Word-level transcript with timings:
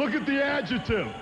Look 0.00 0.14
at 0.14 0.24
the 0.24 0.42
adjective. 0.42 1.14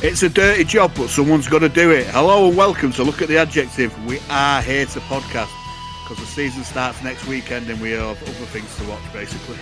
It's 0.00 0.22
a 0.22 0.28
dirty 0.28 0.62
job, 0.62 0.92
but 0.94 1.10
someone's 1.10 1.48
got 1.48 1.58
to 1.58 1.68
do 1.68 1.90
it. 1.90 2.06
Hello 2.06 2.46
and 2.46 2.56
welcome 2.56 2.92
to 2.92 3.02
Look 3.02 3.20
at 3.20 3.26
the 3.26 3.36
Adjective. 3.36 3.92
We 4.06 4.20
are 4.30 4.62
here 4.62 4.86
to 4.86 5.00
podcast 5.00 5.50
because 6.04 6.18
the 6.22 6.30
season 6.30 6.62
starts 6.62 7.02
next 7.02 7.26
weekend 7.26 7.68
and 7.68 7.80
we 7.80 7.90
have 7.90 8.22
other 8.22 8.46
things 8.46 8.72
to 8.76 8.84
watch, 8.84 9.02
basically. 9.12 9.58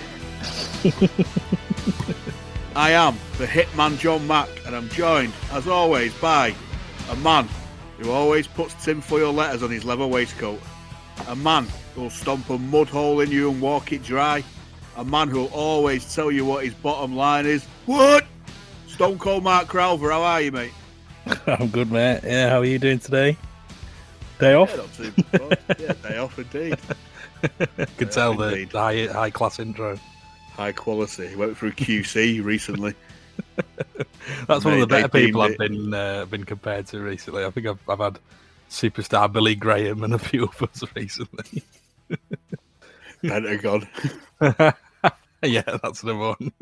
I 2.76 2.90
am 2.90 3.16
the 3.38 3.46
hitman 3.46 3.98
John 3.98 4.26
Mack, 4.26 4.50
and 4.66 4.76
I'm 4.76 4.90
joined, 4.90 5.32
as 5.52 5.66
always, 5.66 6.12
by 6.20 6.54
a 7.08 7.16
man 7.16 7.48
who 7.98 8.10
always 8.10 8.46
puts 8.46 8.74
tinfoil 8.84 9.32
letters 9.32 9.62
on 9.62 9.70
his 9.70 9.86
leather 9.86 10.06
waistcoat, 10.06 10.60
a 11.28 11.36
man 11.36 11.66
who'll 11.94 12.10
stomp 12.10 12.50
a 12.50 12.58
mud 12.58 12.88
hole 12.88 13.20
in 13.20 13.30
you 13.30 13.50
and 13.50 13.58
walk 13.58 13.90
it 13.94 14.02
dry, 14.02 14.44
a 14.98 15.04
man 15.04 15.28
who'll 15.28 15.46
always 15.46 16.14
tell 16.14 16.30
you 16.30 16.44
what 16.44 16.62
his 16.62 16.74
bottom 16.74 17.16
line 17.16 17.46
is. 17.46 17.64
What? 17.86 18.25
Stone 18.96 19.18
Cold 19.18 19.44
Mark 19.44 19.68
Crowther, 19.68 20.10
how 20.10 20.22
are 20.22 20.40
you, 20.40 20.50
mate? 20.50 20.72
I'm 21.46 21.68
good, 21.68 21.92
mate. 21.92 22.22
Yeah, 22.24 22.48
how 22.48 22.60
are 22.60 22.64
you 22.64 22.78
doing 22.78 22.98
today? 22.98 23.36
Day 24.38 24.54
off? 24.54 24.70
Yeah, 24.70 24.76
not 24.76 24.94
too 24.94 25.12
bad. 25.32 25.78
yeah, 25.78 25.92
day 26.08 26.16
off 26.16 26.38
indeed. 26.38 26.78
Could 27.98 28.10
tell 28.10 28.32
the 28.32 28.64
high 28.72 29.04
high 29.08 29.28
class 29.28 29.58
intro. 29.58 29.98
High 30.54 30.72
quality. 30.72 31.36
Went 31.36 31.58
through 31.58 31.72
QC 31.72 32.42
recently. 32.44 32.94
That's 34.48 34.64
one 34.64 34.72
of 34.72 34.80
the 34.80 34.86
better 34.86 35.08
people 35.08 35.42
I've 35.42 35.58
been 35.58 35.92
uh, 35.92 36.24
been 36.24 36.44
compared 36.44 36.86
to 36.86 37.00
recently. 37.00 37.44
I 37.44 37.50
think 37.50 37.66
I've 37.66 37.90
I've 37.90 37.98
had 37.98 38.18
superstar 38.70 39.30
Billy 39.30 39.56
Graham 39.56 40.04
and 40.04 40.14
a 40.14 40.18
few 40.18 40.50
others 40.62 40.84
recently. 40.94 41.62
Pentagon. 43.20 43.86
yeah, 45.42 45.76
that's 45.82 46.00
the 46.00 46.16
one. 46.16 46.52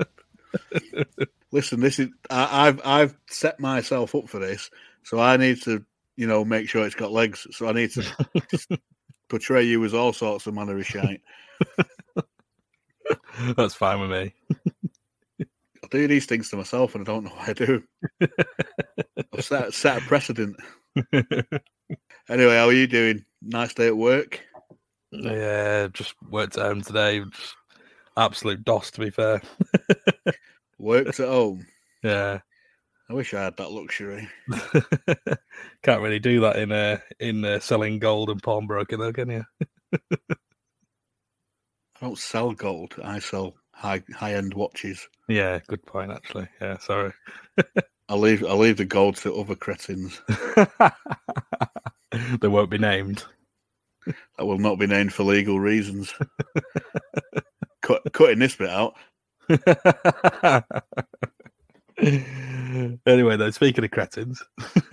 Listen, 1.54 1.78
this 1.78 2.00
is 2.00 2.08
I, 2.28 2.66
I've 2.66 2.80
I've 2.84 3.16
set 3.28 3.60
myself 3.60 4.16
up 4.16 4.28
for 4.28 4.40
this, 4.40 4.70
so 5.04 5.20
I 5.20 5.36
need 5.36 5.62
to, 5.62 5.84
you 6.16 6.26
know, 6.26 6.44
make 6.44 6.68
sure 6.68 6.84
it's 6.84 6.96
got 6.96 7.12
legs. 7.12 7.46
So 7.52 7.68
I 7.68 7.72
need 7.72 7.92
to 7.92 8.80
portray 9.28 9.62
you 9.62 9.84
as 9.84 9.94
all 9.94 10.12
sorts 10.12 10.48
of 10.48 10.54
manner 10.54 10.76
of 10.76 10.84
shite. 10.84 11.20
That's 13.56 13.74
fine 13.74 14.00
with 14.00 14.10
me. 14.10 14.34
I 15.40 15.86
do 15.92 16.08
these 16.08 16.26
things 16.26 16.50
to 16.50 16.56
myself, 16.56 16.96
and 16.96 17.06
I 17.08 17.12
don't 17.12 17.22
know 17.22 17.30
why 17.30 17.50
I 17.50 17.52
do. 17.52 17.84
I've 19.32 19.44
set 19.44 19.72
set 19.74 19.98
a 19.98 20.00
precedent. 20.00 20.56
Anyway, 22.26 22.56
how 22.56 22.64
are 22.68 22.72
you 22.72 22.86
doing? 22.86 23.22
Nice 23.42 23.74
day 23.74 23.88
at 23.88 23.96
work. 23.98 24.40
yeah, 25.12 25.88
just 25.92 26.14
worked 26.30 26.56
at 26.56 26.64
home 26.64 26.80
today. 26.80 27.22
Absolute 28.16 28.64
dos, 28.64 28.90
to 28.92 29.00
be 29.00 29.10
fair. 29.10 29.42
Worked 30.78 31.20
at 31.20 31.28
home. 31.28 31.66
yeah. 32.02 32.40
I 33.08 33.12
wish 33.12 33.34
I 33.34 33.44
had 33.44 33.56
that 33.58 33.70
luxury. 33.70 34.28
Can't 35.82 36.00
really 36.00 36.18
do 36.18 36.40
that 36.40 36.56
in 36.56 36.72
uh, 36.72 36.98
in 37.20 37.44
uh, 37.44 37.60
selling 37.60 37.98
gold 37.98 38.30
and 38.30 38.42
pawnbroking, 38.42 38.98
though, 38.98 39.12
can 39.12 39.28
you? 39.30 39.44
I 39.92 40.36
don't 42.00 42.18
sell 42.18 42.52
gold. 42.52 42.94
I 43.04 43.18
sell 43.18 43.54
high 43.72 44.02
high 44.14 44.34
end 44.34 44.54
watches. 44.54 45.06
Yeah, 45.28 45.60
good 45.68 45.84
point. 45.84 46.12
Actually, 46.12 46.48
yeah. 46.62 46.78
Sorry. 46.78 47.12
I 48.08 48.14
leave 48.14 48.44
I 48.44 48.52
leave 48.52 48.78
the 48.78 48.84
gold 48.84 49.16
to 49.16 49.34
other 49.34 49.54
cretins 49.54 50.20
they 52.40 52.48
won't 52.48 52.70
be 52.70 52.78
named. 52.78 53.24
that 54.06 54.44
will 54.44 54.58
not 54.58 54.78
be 54.78 54.86
named 54.86 55.12
for 55.12 55.22
legal 55.24 55.58
reasons. 55.58 56.12
Cut, 57.82 58.02
cutting 58.12 58.38
this 58.38 58.56
bit 58.56 58.70
out. 58.70 58.94
anyway, 63.06 63.36
though, 63.36 63.50
speaking 63.50 63.84
of 63.84 63.90
cretins, 63.90 64.42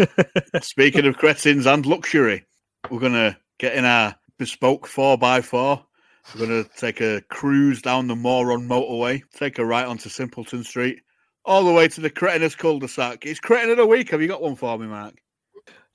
Speaking 0.61 1.05
of 1.05 1.17
cretins 1.17 1.65
and 1.65 1.85
luxury, 1.85 2.45
we're 2.89 2.99
gonna 2.99 3.37
get 3.59 3.75
in 3.75 3.85
our 3.85 4.15
bespoke 4.37 4.87
four 4.87 5.17
x 5.21 5.47
four. 5.47 5.83
We're 6.33 6.47
gonna 6.47 6.65
take 6.77 7.01
a 7.01 7.21
cruise 7.29 7.81
down 7.81 8.07
the 8.07 8.15
Moron 8.15 8.67
motorway, 8.67 9.23
take 9.33 9.59
a 9.59 9.65
right 9.65 9.85
onto 9.85 10.09
Simpleton 10.09 10.63
Street, 10.63 11.01
all 11.45 11.63
the 11.63 11.73
way 11.73 11.87
to 11.87 12.01
the 12.01 12.09
Cretinous 12.09 12.55
cul-de-sac. 12.55 13.25
It's 13.25 13.39
Cretin 13.39 13.71
of 13.71 13.77
the 13.77 13.85
week. 13.85 14.11
Have 14.11 14.21
you 14.21 14.27
got 14.27 14.41
one 14.41 14.55
for 14.55 14.77
me, 14.77 14.87
Mark? 14.87 15.15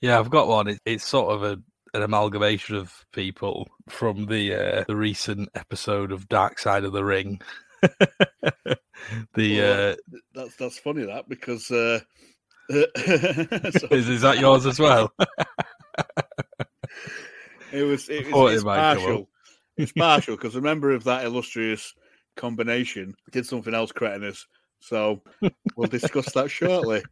yeah, 0.01 0.19
I've 0.19 0.29
got 0.29 0.47
one. 0.47 0.67
It, 0.67 0.79
it's 0.85 1.05
sort 1.05 1.33
of 1.33 1.43
a 1.43 1.61
an 1.93 2.03
amalgamation 2.03 2.75
of 2.75 2.93
people 3.13 3.67
from 3.89 4.25
the 4.25 4.53
uh, 4.53 4.83
the 4.87 4.95
recent 4.95 5.49
episode 5.55 6.11
of 6.11 6.27
Dark 6.27 6.59
Side 6.59 6.83
of 6.83 6.93
the 6.93 7.03
Ring. 7.03 7.41
the 9.33 9.59
Well, 9.59 9.91
uh, 9.91 9.95
That's 10.33 10.55
that's 10.55 10.79
funny 10.79 11.05
that 11.05 11.29
because 11.29 11.69
uh, 11.71 11.99
so 12.69 12.83
is, 13.91 14.09
is 14.09 14.21
that 14.21 14.39
yours 14.39 14.65
as 14.65 14.79
well? 14.79 15.13
it 17.71 17.83
was 17.83 18.09
it 18.09 18.27
was 18.31 18.51
it 18.51 18.55
it's 18.55 18.63
might 18.63 18.77
partial. 18.77 19.29
It's 19.77 19.91
partial 19.91 20.35
because 20.35 20.55
a 20.55 20.61
member 20.61 20.91
of 20.91 21.03
that 21.05 21.25
illustrious 21.25 21.93
combination 22.35 23.15
did 23.31 23.45
something 23.45 23.73
else 23.73 23.91
cretinous. 23.91 24.47
So 24.79 25.21
we'll 25.75 25.87
discuss 25.87 26.33
that 26.33 26.49
shortly. 26.49 27.03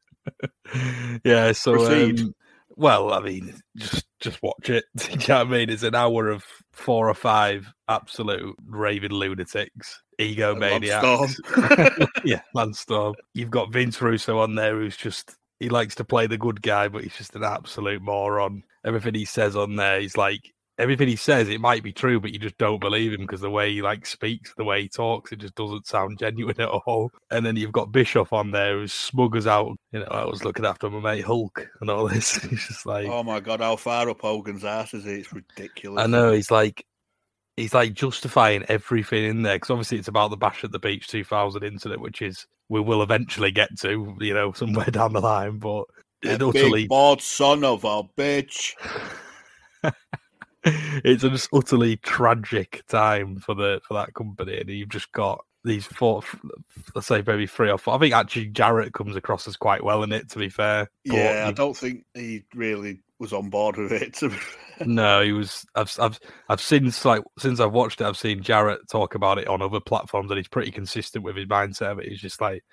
yeah, 1.24 1.52
so 1.52 2.06
um, 2.06 2.34
well, 2.76 3.14
I 3.14 3.20
mean, 3.22 3.62
just 3.78 4.06
just 4.26 4.44
watch 4.44 4.70
it. 4.70 4.86
You 5.12 5.18
know 5.30 5.38
what 5.38 5.48
I 5.48 5.50
mean? 5.50 5.70
It's 5.70 5.84
an 5.84 5.96
hour 5.96 6.30
of 6.30 6.44
four 6.74 7.10
or 7.10 7.14
five 7.14 7.72
absolute 7.88 8.56
raving 8.68 9.12
lunatics, 9.12 10.02
egomaniacs. 10.20 11.38
Landstorm. 11.46 12.08
yeah, 12.26 12.42
Landstorm. 12.56 13.14
You've 13.34 13.52
got 13.52 13.72
Vince 13.72 14.02
Russo 14.02 14.40
on 14.40 14.56
there 14.56 14.76
who's 14.76 14.98
just 14.98 15.36
he 15.60 15.70
likes 15.70 15.96
to 15.96 16.04
play 16.04 16.28
the 16.28 16.38
good 16.38 16.62
guy, 16.62 16.90
but 16.90 17.04
he's 17.04 17.16
just 17.16 17.36
an 17.36 17.44
absolute 17.44 18.02
moron. 18.02 18.64
Everything 18.84 19.14
he 19.14 19.26
says 19.26 19.56
on 19.56 19.78
there, 19.78 20.02
he's 20.02 20.18
like 20.18 20.54
everything 20.78 21.08
he 21.08 21.16
says, 21.16 21.50
it 21.50 21.62
might 21.62 21.84
be 21.84 21.94
true, 21.94 22.20
but 22.20 22.32
you 22.32 22.40
just 22.40 22.58
don't 22.58 22.80
believe 22.80 23.14
him 23.14 23.22
because 23.22 23.42
the 23.42 23.50
way 23.50 23.74
he 23.74 23.82
like 23.82 24.06
speaks, 24.06 24.54
the 24.56 24.64
way 24.64 24.84
he 24.84 24.90
talks, 24.90 25.32
it 25.32 25.40
just 25.40 25.56
doesn't 25.56 25.88
sound 25.88 26.20
genuine 26.20 26.60
at 26.60 26.68
all. 26.68 27.12
And 27.32 27.46
then 27.46 27.56
you've 27.56 27.72
got 27.72 27.92
Bischoff 27.92 28.34
on 28.34 28.52
there 28.52 28.78
who's 28.78 28.94
smug 28.94 29.36
as 29.36 29.48
out. 29.48 29.78
You 29.92 30.00
know, 30.00 30.08
I 30.08 30.26
was 30.26 30.44
looking 30.44 30.66
after 30.66 30.90
my 30.90 31.00
mate 31.00 31.26
Hulk 31.26 31.68
and 31.82 31.90
all 31.90 32.08
this. 32.08 32.36
He's 32.44 32.68
just 32.68 32.86
like 32.86 33.08
oh 33.08 33.24
my 33.24 33.40
god, 33.40 33.62
how 33.62 33.76
far 33.76 34.10
up 34.10 34.22
Hogan's 34.22 34.66
ass 34.66 34.94
is 34.94 35.06
it? 35.06 35.20
It's 35.20 35.34
ridiculous. 35.34 36.04
I 36.04 36.08
know 36.08 36.32
he's 36.32 36.52
like 36.52 36.86
he's 37.58 37.74
like 37.74 37.94
justifying 37.94 38.66
everything 38.68 39.24
in 39.24 39.42
there 39.42 39.56
because 39.56 39.70
obviously 39.70 39.98
it's 39.98 40.08
about 40.08 40.30
the 40.30 40.38
Bash 40.38 40.64
at 40.64 40.72
the 40.72 40.80
Beach 40.80 41.08
2000 41.08 41.64
incident, 41.64 42.02
which 42.02 42.22
is 42.22 42.46
we 42.70 42.82
will 42.82 43.02
eventually 43.02 43.52
get 43.52 43.78
to, 43.80 44.16
you 44.20 44.34
know, 44.34 44.52
somewhere 44.56 44.86
down 44.86 45.14
the 45.14 45.22
line. 45.22 45.60
But 45.60 45.86
it 46.22 46.42
utterly, 46.42 46.84
big 46.84 46.90
bald 46.90 47.22
son 47.22 47.64
of 47.64 47.84
a 47.84 48.04
bitch. 48.18 48.74
It's 50.66 51.24
an 51.24 51.38
utterly 51.54 51.98
tragic 51.98 52.84
time 52.88 53.38
for 53.38 53.56
the 53.56 53.82
for 53.88 53.94
that 53.96 54.14
company, 54.14 54.60
and 54.60 54.70
you've 54.70 54.90
just 54.90 55.12
got 55.12 55.46
these 55.64 55.86
four, 55.86 56.22
let's 56.94 57.08
say 57.08 57.24
maybe 57.26 57.48
three 57.48 57.70
or 57.70 57.78
four. 57.78 57.96
I 57.96 57.98
think 57.98 58.14
actually 58.14 58.48
Jarrett 58.48 58.94
comes 58.94 59.16
across 59.16 59.48
as 59.48 59.58
quite 59.58 59.84
well 59.84 60.04
in 60.04 60.12
it. 60.12 60.30
To 60.32 60.40
be 60.40 60.50
fair, 60.50 60.90
Yeah, 61.04 61.46
I 61.48 61.52
don't 61.52 61.76
think 61.76 62.06
he 62.14 62.44
really 62.54 63.02
was 63.20 63.34
on 63.34 63.50
board 63.50 63.78
with 63.78 63.92
it. 63.92 64.14
to 64.16 64.30
be 64.30 64.36
fair. 64.36 64.88
No, 64.88 65.22
he 65.22 65.32
was. 65.32 65.66
I've, 65.76 65.94
I've, 66.00 66.20
I've 66.50 66.62
since 66.62 67.04
like 67.06 67.24
since 67.40 67.60
I've 67.60 67.74
watched 67.74 68.02
it, 68.02 68.06
I've 68.06 68.18
seen 68.18 68.44
Jarrett 68.44 68.88
talk 68.90 69.16
about 69.16 69.38
it 69.40 69.48
on 69.48 69.62
other 69.62 69.80
platforms, 69.80 70.32
and 70.32 70.38
he's 70.38 70.48
pretty 70.48 70.72
consistent 70.72 71.24
with 71.24 71.36
his 71.36 71.48
mindset. 71.48 71.96
But 71.96 72.06
he's 72.06 72.22
just 72.22 72.42
like 72.42 72.64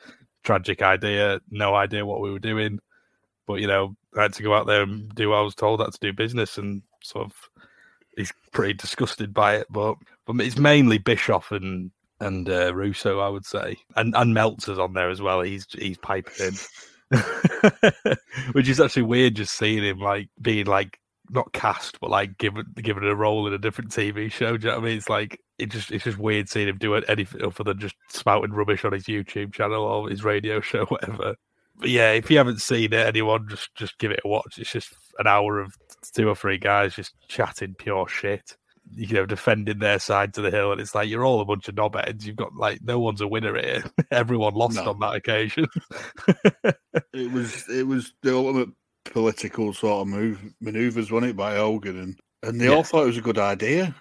tragic 0.44 0.82
idea, 0.82 1.40
no 1.50 1.74
idea 1.74 2.06
what 2.06 2.20
we 2.20 2.30
were 2.30 2.38
doing, 2.38 2.78
but 3.46 3.60
you 3.60 3.66
know, 3.66 3.96
I 4.16 4.22
had 4.22 4.34
to 4.34 4.42
go 4.42 4.54
out 4.54 4.66
there 4.66 4.82
and 4.82 5.14
do 5.14 5.30
what 5.30 5.36
I 5.38 5.42
was 5.42 5.54
told 5.54 5.80
I 5.80 5.84
had 5.84 5.94
to 5.94 5.98
do 6.00 6.12
business, 6.12 6.58
and 6.58 6.82
sort 7.02 7.26
of 7.26 7.32
he's 8.16 8.32
pretty 8.52 8.74
disgusted 8.74 9.32
by 9.32 9.56
it. 9.56 9.66
But 9.70 9.96
but 10.26 10.40
it's 10.40 10.58
mainly 10.58 10.98
Bischoff 10.98 11.52
and 11.52 11.90
and 12.20 12.48
uh, 12.48 12.74
Russo, 12.74 13.18
I 13.20 13.28
would 13.28 13.44
say, 13.44 13.76
and 13.96 14.14
and 14.16 14.34
Meltzer's 14.34 14.78
on 14.78 14.94
there 14.94 15.10
as 15.10 15.20
well. 15.20 15.40
He's 15.42 15.66
he's 15.72 15.98
piping 15.98 16.46
in. 16.46 16.54
Which 18.52 18.68
is 18.68 18.80
actually 18.80 19.02
weird 19.02 19.34
just 19.34 19.56
seeing 19.56 19.84
him 19.84 19.98
like 19.98 20.28
being 20.40 20.66
like 20.66 20.98
not 21.30 21.52
cast, 21.52 22.00
but 22.00 22.10
like 22.10 22.38
given 22.38 22.64
given 22.76 23.04
a 23.04 23.14
role 23.14 23.46
in 23.46 23.52
a 23.52 23.58
different 23.58 23.90
TV 23.90 24.30
show. 24.30 24.56
Do 24.56 24.66
you 24.66 24.70
know 24.72 24.78
what 24.78 24.84
I 24.84 24.88
mean? 24.88 24.98
It's 24.98 25.08
like 25.08 25.40
it 25.58 25.70
just 25.70 25.90
it's 25.90 26.04
just 26.04 26.18
weird 26.18 26.48
seeing 26.48 26.68
him 26.68 26.78
do 26.78 26.94
anything 26.94 27.44
other 27.44 27.64
than 27.64 27.78
just 27.78 27.96
spouting 28.08 28.52
rubbish 28.52 28.84
on 28.84 28.92
his 28.92 29.04
YouTube 29.04 29.52
channel 29.52 29.82
or 29.82 30.08
his 30.08 30.24
radio 30.24 30.60
show, 30.60 30.84
whatever. 30.88 31.36
But 31.76 31.88
yeah, 31.88 32.12
if 32.12 32.30
you 32.30 32.38
haven't 32.38 32.60
seen 32.60 32.92
it, 32.92 33.06
anyone 33.06 33.48
just 33.48 33.74
just 33.74 33.98
give 33.98 34.10
it 34.10 34.20
a 34.24 34.28
watch. 34.28 34.58
It's 34.58 34.72
just 34.72 34.94
an 35.18 35.26
hour 35.26 35.58
of 35.58 35.74
two 36.10 36.28
or 36.28 36.34
three 36.34 36.58
guys 36.58 36.94
just 36.96 37.14
chatting 37.28 37.74
pure 37.74 38.08
shit. 38.08 38.56
You 38.94 39.14
know, 39.14 39.26
defending 39.26 39.78
their 39.78 40.00
side 40.00 40.34
to 40.34 40.40
the 40.42 40.50
hill, 40.50 40.72
and 40.72 40.80
it's 40.80 40.94
like 40.94 41.08
you're 41.08 41.24
all 41.24 41.40
a 41.40 41.44
bunch 41.44 41.68
of 41.68 41.76
knobheads. 41.76 42.24
You've 42.24 42.36
got 42.36 42.56
like 42.56 42.80
no 42.82 42.98
one's 42.98 43.20
a 43.20 43.28
winner 43.28 43.54
here. 43.58 43.84
Everyone 44.10 44.54
lost 44.54 44.74
No. 44.76 44.90
on 44.90 44.98
that 45.00 45.14
occasion. 45.14 45.66
It 47.14 47.30
was 47.30 47.68
it 47.68 47.86
was 47.86 48.12
the 48.22 48.34
ultimate 48.34 48.70
political 49.04 49.72
sort 49.74 50.02
of 50.02 50.08
move 50.08 50.40
maneuvers, 50.60 51.10
wasn't 51.10 51.30
it, 51.30 51.36
by 51.36 51.56
Hogan, 51.56 51.98
and 51.98 52.20
and 52.42 52.60
they 52.60 52.66
Yeah. 52.66 52.72
all 52.76 52.84
thought 52.84 53.04
it 53.04 53.06
was 53.08 53.18
a 53.18 53.22
good 53.22 53.38
idea. 53.38 53.94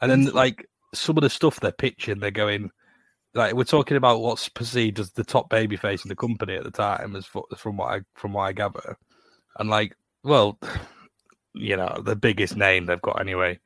And 0.00 0.10
then 0.10 0.24
like 0.26 0.66
some 0.92 1.16
of 1.16 1.22
the 1.22 1.30
stuff 1.30 1.60
they're 1.60 1.72
pitching, 1.72 2.18
they're 2.18 2.30
going 2.30 2.70
like 3.34 3.54
we're 3.54 3.64
talking 3.64 3.96
about 3.96 4.20
what's 4.20 4.48
perceived 4.48 4.98
as 5.00 5.12
the 5.12 5.24
top 5.24 5.48
baby 5.48 5.76
face 5.76 6.04
in 6.04 6.08
the 6.08 6.16
company 6.16 6.54
at 6.54 6.64
the 6.64 6.70
time, 6.70 7.16
as 7.16 7.26
from 7.56 7.76
what 7.76 7.94
I 7.94 8.00
from 8.14 8.32
what 8.32 8.42
I 8.42 8.52
gather, 8.52 8.96
and 9.58 9.70
like, 9.70 9.96
well, 10.22 10.58
you 11.54 11.76
know, 11.76 12.00
the 12.04 12.16
biggest 12.16 12.56
name 12.56 12.86
they've 12.86 13.00
got 13.00 13.20
anyway. 13.20 13.58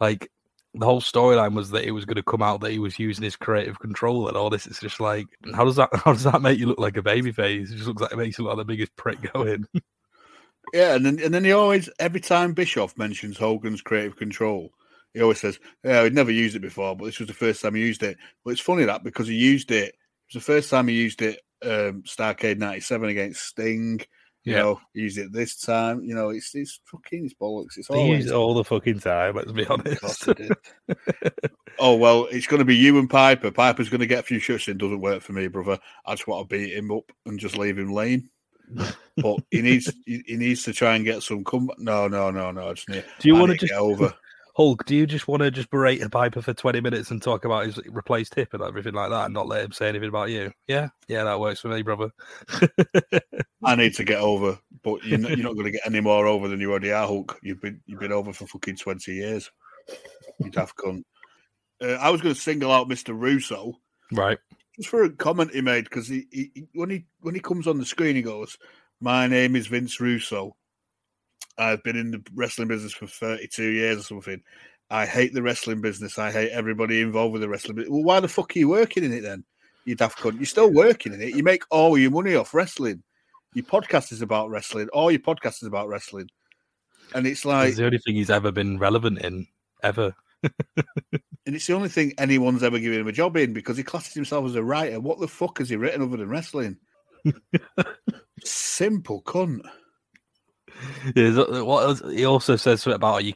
Like 0.00 0.30
the 0.74 0.86
whole 0.86 1.00
storyline 1.00 1.54
was 1.54 1.70
that 1.70 1.84
it 1.84 1.90
was 1.90 2.04
going 2.04 2.16
to 2.16 2.22
come 2.22 2.42
out 2.42 2.60
that 2.62 2.70
he 2.72 2.78
was 2.78 2.98
using 2.98 3.24
his 3.24 3.36
creative 3.36 3.78
control 3.78 4.28
and 4.28 4.36
all 4.36 4.50
this. 4.50 4.66
It's 4.66 4.80
just 4.80 5.00
like, 5.00 5.26
how 5.54 5.64
does 5.64 5.76
that 5.76 5.90
how 6.04 6.12
does 6.12 6.24
that 6.24 6.42
make 6.42 6.58
you 6.58 6.66
look 6.66 6.78
like 6.78 6.96
a 6.96 7.02
baby 7.02 7.32
face? 7.32 7.70
It 7.70 7.76
just 7.76 7.86
looks 7.88 8.02
like 8.02 8.12
it 8.12 8.18
makes 8.18 8.38
you 8.38 8.44
look 8.44 8.56
like 8.56 8.66
the 8.66 8.72
biggest 8.72 8.96
prick 8.96 9.32
going. 9.32 9.66
Yeah, 10.72 10.94
and 10.94 11.04
then 11.04 11.20
and 11.20 11.34
then 11.34 11.44
he 11.44 11.52
always 11.52 11.90
every 11.98 12.20
time 12.20 12.54
Bischoff 12.54 12.96
mentions 12.96 13.36
Hogan's 13.36 13.82
creative 13.82 14.16
control, 14.16 14.72
he 15.12 15.20
always 15.20 15.40
says, 15.40 15.58
"Yeah, 15.84 16.04
he'd 16.04 16.14
never 16.14 16.30
used 16.30 16.56
it 16.56 16.60
before, 16.60 16.96
but 16.96 17.04
this 17.06 17.18
was 17.18 17.28
the 17.28 17.34
first 17.34 17.60
time 17.60 17.74
he 17.74 17.82
used 17.82 18.02
it." 18.02 18.16
But 18.44 18.52
it's 18.52 18.60
funny 18.60 18.84
that 18.84 19.04
because 19.04 19.28
he 19.28 19.34
used 19.34 19.70
it, 19.70 19.88
it 19.88 19.94
was 20.32 20.42
the 20.42 20.52
first 20.52 20.70
time 20.70 20.88
he 20.88 20.94
used 20.94 21.20
it. 21.20 21.40
Um, 21.62 22.02
Starcade 22.04 22.58
'97 22.58 23.10
against 23.10 23.42
Sting. 23.42 24.00
You 24.44 24.54
Yeah. 24.54 24.62
know, 24.62 24.80
he 24.92 25.02
used 25.02 25.18
it 25.18 25.32
this 25.32 25.56
time. 25.56 26.02
You 26.04 26.14
know, 26.14 26.30
it's 26.30 26.54
it's 26.54 26.80
fucking 26.84 27.26
it's 27.26 27.34
bollocks. 27.34 27.76
It's 27.76 27.88
They 27.88 28.08
use 28.08 28.26
it 28.26 28.32
all 28.32 28.54
the 28.54 28.64
fucking 28.64 29.00
time. 29.00 29.36
Let's 29.36 29.52
be 29.52 29.66
honest. 29.66 30.28
oh 31.78 31.96
well, 31.96 32.26
it's 32.26 32.46
going 32.46 32.58
to 32.58 32.64
be 32.64 32.76
you 32.76 32.98
and 32.98 33.08
Piper. 33.08 33.50
Piper's 33.50 33.88
going 33.88 34.00
to 34.00 34.06
get 34.06 34.20
a 34.20 34.24
few 34.24 34.38
shots 34.40 34.68
in. 34.68 34.78
Doesn't 34.78 35.00
work 35.00 35.22
for 35.22 35.32
me, 35.32 35.46
brother. 35.46 35.78
I 36.06 36.14
just 36.14 36.26
want 36.26 36.48
to 36.48 36.56
beat 36.56 36.74
him 36.74 36.90
up 36.90 37.10
and 37.26 37.38
just 37.38 37.56
leave 37.56 37.78
him 37.78 37.92
laying. 37.92 38.28
But 39.16 39.38
he 39.50 39.62
needs 39.62 39.92
he, 40.06 40.24
he 40.26 40.36
needs 40.36 40.64
to 40.64 40.72
try 40.72 40.96
and 40.96 41.04
get 41.04 41.22
some 41.22 41.44
comeback. 41.44 41.78
No, 41.78 42.08
no, 42.08 42.30
no, 42.30 42.50
no. 42.50 42.70
I 42.70 42.72
just 42.72 42.88
need. 42.88 43.04
Do 43.20 43.28
you 43.28 43.36
want 43.36 43.52
to 43.52 43.58
just 43.58 43.72
get 43.72 43.78
over? 43.78 44.12
Hulk, 44.54 44.84
do 44.84 44.94
you 44.94 45.06
just 45.06 45.26
want 45.28 45.42
to 45.42 45.50
just 45.50 45.70
berate 45.70 46.02
a 46.02 46.10
Piper 46.10 46.42
for 46.42 46.52
20 46.52 46.80
minutes 46.82 47.10
and 47.10 47.22
talk 47.22 47.44
about 47.46 47.64
his 47.64 47.78
replaced 47.88 48.34
hip 48.34 48.52
and 48.52 48.62
everything 48.62 48.92
like 48.92 49.08
that 49.08 49.24
and 49.24 49.32
not 49.34 49.48
let 49.48 49.64
him 49.64 49.72
say 49.72 49.88
anything 49.88 50.10
about 50.10 50.28
you? 50.30 50.52
Yeah, 50.68 50.88
yeah, 51.08 51.24
that 51.24 51.40
works 51.40 51.60
for 51.60 51.68
me, 51.68 51.80
brother. 51.82 52.10
I 53.64 53.74
need 53.76 53.94
to 53.94 54.04
get 54.04 54.18
over. 54.20 54.58
But 54.82 55.04
you're 55.04 55.18
not, 55.18 55.30
you're 55.30 55.46
not 55.46 55.54
going 55.54 55.66
to 55.66 55.70
get 55.72 55.86
any 55.86 56.00
more 56.00 56.26
over 56.26 56.48
than 56.48 56.60
you 56.60 56.70
already 56.70 56.92
are, 56.92 57.06
Hulk. 57.06 57.38
You've 57.42 57.60
been 57.62 57.80
you've 57.86 58.00
been 58.00 58.12
over 58.12 58.32
for 58.32 58.46
fucking 58.46 58.76
twenty 58.76 59.14
years. 59.14 59.50
You 60.38 60.50
daft 60.50 60.76
cunt. 60.76 61.04
Uh, 61.80 61.92
I 62.00 62.10
was 62.10 62.20
going 62.20 62.34
to 62.34 62.40
single 62.40 62.72
out 62.72 62.88
Mister 62.88 63.14
Russo. 63.14 63.74
right. 64.12 64.38
just 64.76 64.88
for 64.88 65.04
a 65.04 65.10
comment 65.10 65.54
he 65.54 65.60
made 65.60 65.84
because 65.84 66.08
he 66.08 66.26
he- 66.30 66.66
when 66.74 66.90
he 66.90 67.06
when 67.20 67.34
he 67.34 67.40
comes 67.40 67.66
on 67.66 67.78
the 67.78 67.84
screen 67.86 68.16
he 68.16 68.22
goes 68.22 68.56
my 69.00 69.26
name 69.26 69.56
is 69.56 69.66
vince 69.66 70.00
russo 70.00 70.54
i've 71.58 71.82
been 71.82 71.96
in 71.96 72.10
the 72.10 72.22
wrestling 72.34 72.68
business 72.68 72.92
for 72.92 73.06
32 73.06 73.70
years 73.70 73.98
or 73.98 74.02
something 74.02 74.42
i 74.90 75.06
hate 75.06 75.32
the 75.34 75.42
wrestling 75.42 75.80
business 75.80 76.18
i 76.18 76.30
hate 76.30 76.50
everybody 76.50 77.00
involved 77.00 77.32
with 77.32 77.42
the 77.42 77.48
wrestling 77.48 77.76
business. 77.76 77.90
well 77.90 78.04
why 78.04 78.20
the 78.20 78.28
fuck 78.28 78.54
are 78.54 78.58
you 78.58 78.68
working 78.68 79.04
in 79.04 79.12
it 79.12 79.22
then 79.22 79.44
you 79.84 79.94
daft 79.94 80.18
cunt 80.18 80.36
you're 80.36 80.44
still 80.44 80.72
working 80.72 81.12
in 81.12 81.20
it 81.20 81.34
you 81.34 81.42
make 81.42 81.62
all 81.70 81.98
your 81.98 82.10
money 82.10 82.34
off 82.34 82.54
wrestling 82.54 83.02
your 83.54 83.64
podcast 83.64 84.12
is 84.12 84.22
about 84.22 84.48
wrestling 84.48 84.88
all 84.92 85.10
your 85.10 85.20
podcast 85.20 85.62
is 85.62 85.68
about 85.68 85.88
wrestling 85.88 86.28
and 87.14 87.26
it's 87.26 87.44
like 87.44 87.68
it's 87.68 87.78
the 87.78 87.86
only 87.86 87.98
thing 87.98 88.14
he's 88.14 88.30
ever 88.30 88.50
been 88.50 88.78
relevant 88.78 89.20
in, 89.20 89.46
ever. 89.82 90.14
and 90.42 90.84
it's 91.46 91.66
the 91.66 91.74
only 91.74 91.88
thing 91.88 92.12
anyone's 92.18 92.62
ever 92.62 92.78
given 92.78 93.00
him 93.00 93.08
a 93.08 93.12
job 93.12 93.36
in 93.36 93.52
because 93.52 93.76
he 93.76 93.82
classes 93.82 94.14
himself 94.14 94.46
as 94.46 94.54
a 94.54 94.62
writer. 94.62 95.00
What 95.00 95.20
the 95.20 95.28
fuck 95.28 95.58
has 95.58 95.68
he 95.68 95.76
written 95.76 96.02
other 96.02 96.16
than 96.16 96.28
wrestling? 96.28 96.78
Simple 98.44 99.22
cunt. 99.22 99.60
Yeah, 101.16 101.62
what 101.62 102.00
he 102.10 102.24
also 102.24 102.56
says 102.56 102.82
something 102.82 102.96
about 102.96 103.14
oh, 103.14 103.18
you. 103.18 103.34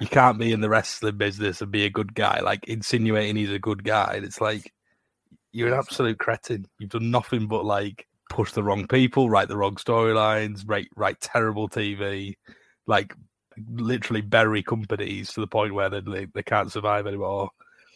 You 0.00 0.06
can't 0.08 0.38
be 0.38 0.52
in 0.52 0.60
the 0.60 0.68
wrestling 0.68 1.16
business 1.16 1.60
and 1.60 1.70
be 1.70 1.84
a 1.84 1.90
good 1.90 2.14
guy, 2.14 2.40
like 2.40 2.64
insinuating 2.66 3.36
he's 3.36 3.52
a 3.52 3.58
good 3.58 3.84
guy. 3.84 4.14
And 4.16 4.24
it's 4.24 4.40
like 4.40 4.72
you're 5.52 5.68
an 5.68 5.78
absolute 5.78 6.18
cretin. 6.18 6.66
You've 6.78 6.90
done 6.90 7.10
nothing 7.10 7.46
but 7.46 7.64
like 7.64 8.08
push 8.30 8.52
the 8.52 8.62
wrong 8.62 8.86
people, 8.88 9.30
write 9.30 9.48
the 9.48 9.56
wrong 9.56 9.76
storylines, 9.76 10.64
write 10.66 10.88
write 10.96 11.20
terrible 11.20 11.68
TV, 11.68 12.34
like 12.86 13.14
literally 13.70 14.22
bury 14.22 14.62
companies 14.62 15.32
to 15.34 15.40
the 15.40 15.46
point 15.46 15.74
where 15.74 15.90
they 15.90 16.00
they, 16.00 16.26
they 16.34 16.42
can't 16.42 16.72
survive 16.72 17.06
anymore. 17.06 17.50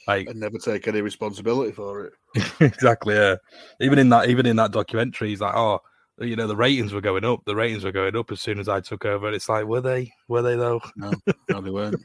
Like 0.07 0.29
And 0.29 0.39
never 0.39 0.59
take 0.59 0.87
any 0.87 1.01
responsibility 1.01 1.73
for 1.73 2.05
it. 2.05 2.13
exactly, 2.61 3.15
yeah. 3.15 3.37
Even 3.81 3.99
in 3.99 4.09
that, 4.11 4.29
even 4.29 4.47
in 4.47 4.57
that 4.57 4.71
documentary, 4.71 5.31
he's 5.31 5.41
like, 5.41 5.57
oh, 5.57 5.81
you 6.19 6.37
know, 6.37 6.47
the 6.47 6.57
ratings 6.57 6.93
were 6.93 7.01
going 7.01 7.25
up. 7.25 7.45
The 7.45 7.57
ratings 7.57 7.85
were 7.85 7.93
going 7.93 8.17
up 8.17 8.33
as 8.33 8.41
soon 8.41 8.59
as 8.59 8.69
I 8.69 8.81
took 8.81 9.05
over. 9.05 9.27
And 9.27 9.37
it's 9.37 9.49
like, 9.49 9.67
were 9.67 9.81
they? 9.81 10.13
Were 10.29 10.43
they 10.43 10.57
though? 10.57 10.81
No, 10.97 11.13
no, 11.49 11.61
they 11.61 11.71
weren't. 11.71 12.03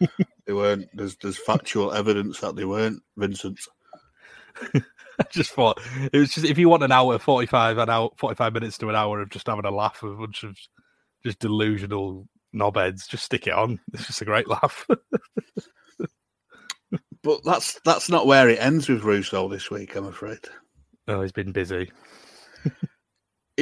they 0.46 0.52
weren't. 0.52 0.88
There's 0.94 1.16
there's 1.16 1.38
factual 1.38 1.92
evidence 1.92 2.40
that 2.40 2.56
they 2.56 2.64
weren't, 2.64 3.02
Vincent. 3.16 3.60
I 4.74 5.24
just 5.30 5.52
thought 5.52 5.80
it 6.12 6.18
was 6.18 6.30
just 6.32 6.46
if 6.46 6.58
you 6.58 6.68
want 6.68 6.82
an 6.82 6.92
hour, 6.92 7.18
forty 7.18 7.46
five, 7.46 7.78
an 7.78 7.88
hour, 7.88 8.10
forty 8.16 8.34
five 8.34 8.52
minutes 8.52 8.78
to 8.78 8.88
an 8.88 8.96
hour 8.96 9.20
of 9.20 9.30
just 9.30 9.46
having 9.46 9.64
a 9.64 9.70
laugh 9.70 10.02
with 10.02 10.14
a 10.14 10.16
bunch 10.16 10.42
of 10.42 10.56
just 11.24 11.38
delusional 11.38 12.26
knobheads, 12.54 13.08
just 13.08 13.24
stick 13.24 13.46
it 13.46 13.52
on. 13.52 13.78
It's 13.92 14.06
just 14.06 14.22
a 14.22 14.26
great 14.26 14.48
laugh. 14.48 14.86
But 17.22 17.44
that's 17.44 17.80
that's 17.84 18.10
not 18.10 18.26
where 18.26 18.48
it 18.48 18.58
ends 18.58 18.88
with 18.88 19.04
Russo 19.04 19.48
this 19.48 19.70
week, 19.70 19.94
I'm 19.94 20.06
afraid. 20.06 20.40
oh, 21.06 21.22
he's 21.22 21.32
been 21.32 21.52
busy. 21.52 21.90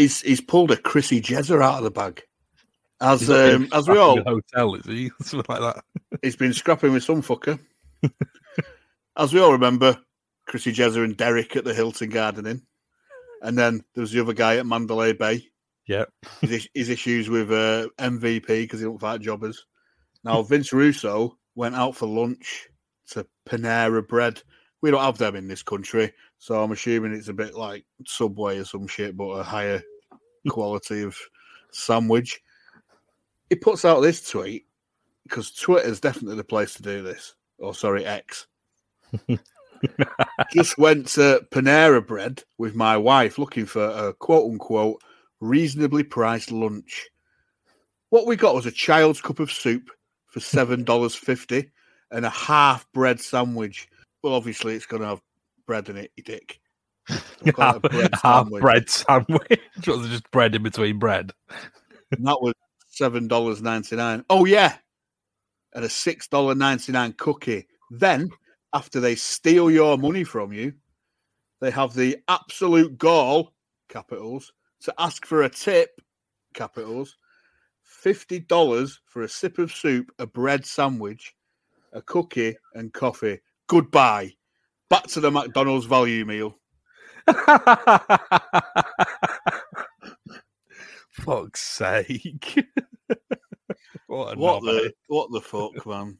He's 0.00 0.22
he's 0.22 0.40
pulled 0.40 0.70
a 0.70 0.78
Chrissy 0.78 1.20
Jezzer 1.20 1.62
out 1.62 1.76
of 1.76 1.84
the 1.84 1.90
bag. 1.90 2.22
As 3.02 3.28
um, 3.28 3.68
as 3.70 3.86
we 3.86 3.98
all 3.98 4.22
hotel, 4.22 4.74
is 4.74 4.86
he? 4.86 5.10
Something 5.20 5.44
like 5.54 5.74
that. 5.74 5.84
he's 6.22 6.36
been 6.36 6.54
scrapping 6.54 6.94
with 6.94 7.04
some 7.04 7.20
fucker. 7.20 7.58
As 9.18 9.34
we 9.34 9.40
all 9.40 9.52
remember, 9.52 9.98
Chrissy 10.46 10.72
Jezzer 10.72 11.04
and 11.04 11.18
Derek 11.18 11.54
at 11.54 11.64
the 11.64 11.74
Hilton 11.74 12.08
Garden 12.08 12.46
Inn. 12.46 12.62
And 13.42 13.58
then 13.58 13.84
there 13.94 14.00
was 14.00 14.12
the 14.12 14.20
other 14.20 14.32
guy 14.32 14.56
at 14.56 14.64
Mandalay 14.64 15.12
Bay. 15.12 15.46
Yeah. 15.86 16.06
His, 16.40 16.66
his 16.72 16.88
issues 16.88 17.28
with 17.28 17.52
uh, 17.52 17.88
MVP 17.98 18.46
because 18.46 18.80
he 18.80 18.86
don't 18.86 19.00
fight 19.00 19.20
jobbers. 19.20 19.66
Now, 20.24 20.40
Vince 20.44 20.72
Russo 20.72 21.36
went 21.56 21.74
out 21.74 21.94
for 21.94 22.06
lunch 22.06 22.70
to 23.08 23.26
Panera 23.46 24.06
Bread. 24.08 24.42
We 24.80 24.90
don't 24.90 25.02
have 25.02 25.18
them 25.18 25.36
in 25.36 25.46
this 25.46 25.62
country. 25.62 26.14
So 26.38 26.62
I'm 26.62 26.72
assuming 26.72 27.12
it's 27.12 27.28
a 27.28 27.34
bit 27.34 27.54
like 27.54 27.84
Subway 28.06 28.58
or 28.58 28.64
some 28.64 28.86
shit, 28.86 29.14
but 29.14 29.28
a 29.32 29.42
higher 29.42 29.82
quality 30.48 31.02
of 31.02 31.16
sandwich. 31.72 32.40
He 33.48 33.56
puts 33.56 33.84
out 33.84 34.00
this 34.00 34.28
tweet 34.28 34.66
because 35.24 35.52
Twitter 35.52 35.88
is 35.88 36.00
definitely 36.00 36.36
the 36.36 36.44
place 36.44 36.74
to 36.74 36.82
do 36.82 37.02
this. 37.02 37.34
Or 37.58 37.74
sorry, 37.74 38.04
X. 38.06 38.46
Just 40.52 40.78
went 40.78 41.08
to 41.08 41.46
Panera 41.50 42.06
Bread 42.06 42.42
with 42.58 42.74
my 42.74 42.96
wife 42.96 43.38
looking 43.38 43.66
for 43.66 43.84
a 43.84 44.12
quote 44.14 44.50
unquote 44.50 45.02
reasonably 45.40 46.02
priced 46.02 46.52
lunch. 46.52 47.08
What 48.10 48.26
we 48.26 48.36
got 48.36 48.54
was 48.54 48.66
a 48.66 48.72
child's 48.72 49.20
cup 49.20 49.40
of 49.40 49.52
soup 49.52 49.90
for 50.26 50.40
seven 50.40 50.84
dollars 50.84 51.14
fifty 51.14 51.70
and 52.10 52.26
a 52.26 52.30
half 52.30 52.90
bread 52.92 53.20
sandwich. 53.20 53.88
Well, 54.22 54.34
obviously 54.34 54.74
it's 54.74 54.86
going 54.86 55.02
to 55.02 55.08
have 55.08 55.22
bread 55.66 55.88
in 55.88 55.96
it, 55.96 56.10
you 56.16 56.22
dick. 56.22 56.60
A 57.56 57.80
bread 57.80 58.10
Half 58.14 58.44
sandwich. 58.46 58.60
bread 58.62 58.90
sandwich. 58.90 59.60
Just 59.80 60.30
bread 60.30 60.54
in 60.54 60.62
between 60.62 60.98
bread? 60.98 61.32
And 62.10 62.26
that 62.26 62.40
was 62.40 62.54
seven 62.88 63.28
dollars 63.28 63.62
ninety 63.62 63.96
nine. 63.96 64.24
Oh 64.28 64.44
yeah, 64.44 64.76
and 65.74 65.84
a 65.84 65.88
six 65.88 66.28
dollar 66.28 66.54
ninety 66.54 66.92
nine 66.92 67.14
cookie. 67.14 67.66
Then, 67.90 68.30
after 68.72 69.00
they 69.00 69.14
steal 69.14 69.70
your 69.70 69.96
money 69.98 70.24
from 70.24 70.52
you, 70.52 70.74
they 71.60 71.70
have 71.70 71.94
the 71.94 72.18
absolute 72.28 72.98
gall 72.98 73.52
capitals 73.88 74.52
to 74.82 74.94
ask 74.98 75.26
for 75.26 75.42
a 75.42 75.48
tip 75.48 76.00
capitals. 76.54 77.16
Fifty 77.82 78.38
dollars 78.38 79.00
for 79.04 79.22
a 79.22 79.28
sip 79.28 79.58
of 79.58 79.72
soup, 79.72 80.10
a 80.18 80.26
bread 80.26 80.64
sandwich, 80.64 81.34
a 81.92 82.00
cookie, 82.02 82.56
and 82.74 82.92
coffee. 82.92 83.40
Goodbye. 83.66 84.32
Back 84.88 85.06
to 85.08 85.20
the 85.20 85.30
McDonald's 85.30 85.86
value 85.86 86.24
meal. 86.24 86.56
Fuck's 91.10 91.60
sake. 91.60 92.64
what 94.06 94.38
What 94.38 94.62
the 94.62 94.92
what 95.08 95.30
the 95.32 95.40
fuck, 95.40 95.84
man? 95.86 96.18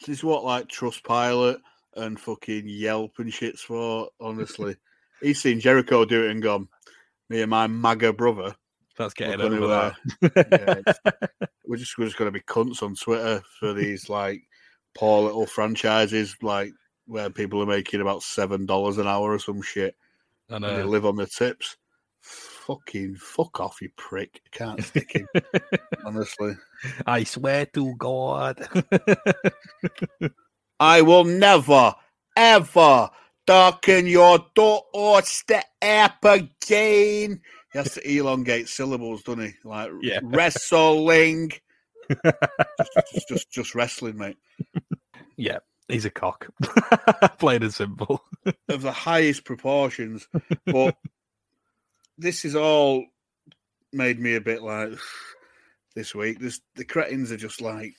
This 0.00 0.18
is 0.18 0.24
what 0.24 0.44
like 0.44 0.68
Trustpilot 0.68 1.58
and 1.94 2.18
fucking 2.18 2.68
Yelp 2.68 3.18
and 3.18 3.32
shit's 3.32 3.62
for. 3.62 4.08
Honestly, 4.20 4.76
he's 5.22 5.40
seen 5.40 5.60
Jericho 5.60 6.04
do 6.04 6.24
it 6.24 6.30
and 6.30 6.42
gone. 6.42 6.68
Me 7.28 7.42
and 7.42 7.50
my 7.50 7.66
MAGA 7.66 8.12
brother, 8.12 8.54
That's 8.98 9.14
getting 9.14 9.38
gonna, 9.38 9.56
over 9.56 9.94
that. 10.22 10.84
yeah, 10.86 10.92
we're 11.66 11.76
just 11.76 11.96
we're 11.98 12.06
just 12.06 12.16
going 12.16 12.32
to 12.32 12.38
be 12.38 12.44
cunts 12.44 12.82
on 12.82 12.94
Twitter 12.94 13.42
for 13.58 13.72
these 13.72 14.08
like 14.08 14.42
poor 14.94 15.22
little 15.22 15.46
franchises, 15.46 16.36
like 16.42 16.72
where 17.06 17.30
people 17.30 17.62
are 17.62 17.66
making 17.66 18.00
about 18.00 18.22
seven 18.22 18.66
dollars 18.66 18.98
an 18.98 19.06
hour 19.06 19.32
or 19.32 19.38
some 19.38 19.62
shit, 19.62 19.94
And 20.50 20.64
and 20.64 20.76
they 20.76 20.82
uh, 20.82 20.86
live 20.86 21.06
on 21.06 21.16
the 21.16 21.26
tips. 21.26 21.76
Fucking 22.22 23.16
fuck 23.16 23.60
off, 23.60 23.80
you 23.80 23.88
prick! 23.96 24.40
I 24.52 24.56
can't 24.56 24.84
stick 24.84 25.12
him, 25.12 25.26
honestly. 26.04 26.52
I 27.06 27.24
swear 27.24 27.66
to 27.66 27.94
God. 27.96 28.58
I 30.80 31.02
will 31.02 31.24
never, 31.24 31.94
ever 32.36 33.10
darken 33.46 34.06
your 34.06 34.44
door 34.54 34.82
or 34.92 35.20
doorstep 35.20 35.64
again. 36.22 37.40
He 37.72 37.78
has 37.78 37.94
to 37.94 38.08
elongate 38.18 38.68
syllables, 38.68 39.22
doesn't 39.22 39.44
he? 39.46 39.52
Like 39.64 39.90
Yeah. 40.02 40.20
wrestling. 40.24 41.52
just, 42.10 43.12
just, 43.14 43.28
just, 43.28 43.50
just 43.50 43.74
wrestling, 43.74 44.16
mate. 44.18 44.36
yeah, 45.36 45.58
he's 45.92 46.04
a 46.04 46.10
cock. 46.10 46.48
Plain 47.38 47.62
and 47.62 47.74
simple. 47.74 48.22
Of 48.68 48.82
the 48.82 48.92
highest 48.92 49.44
proportions. 49.44 50.26
But 50.64 50.96
this 52.18 52.44
is 52.44 52.56
all 52.56 53.04
made 53.92 54.18
me 54.18 54.34
a 54.36 54.40
bit 54.40 54.62
like 54.62 54.90
this 55.94 56.14
week. 56.14 56.38
This 56.40 56.60
the 56.76 56.84
cretins 56.84 57.30
are 57.32 57.36
just 57.36 57.60
like 57.60 57.94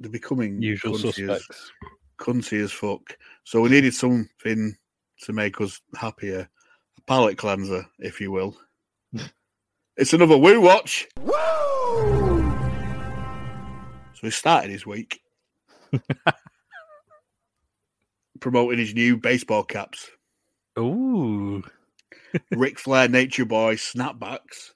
they're 0.00 0.10
becoming 0.10 0.60
Usual 0.60 0.94
cunty 0.94 1.28
as- 1.30 1.40
suspects. 1.44 1.72
cunty 2.18 2.62
as 2.62 2.72
fuck. 2.72 3.16
So 3.44 3.60
we 3.60 3.68
needed 3.70 3.94
something 3.94 4.76
to 5.22 5.32
make 5.32 5.60
us 5.60 5.80
happier. 5.96 6.48
A 6.98 7.00
palate 7.06 7.38
cleanser, 7.38 7.86
if 8.00 8.20
you 8.20 8.32
will. 8.32 8.56
it's 9.96 10.12
another 10.12 10.36
Woo 10.38 10.60
Watch. 10.60 11.06
Woo! 11.20 11.32
So 14.14 14.20
he 14.22 14.30
started 14.30 14.70
his 14.70 14.84
week 14.86 15.20
promoting 18.44 18.78
his 18.78 18.92
new 18.92 19.16
baseball 19.16 19.64
caps. 19.64 20.10
Ooh. 20.78 21.62
Ric 22.50 22.78
Flair 22.78 23.08
Nature 23.08 23.46
Boy 23.46 23.76
snapbacks. 23.76 24.72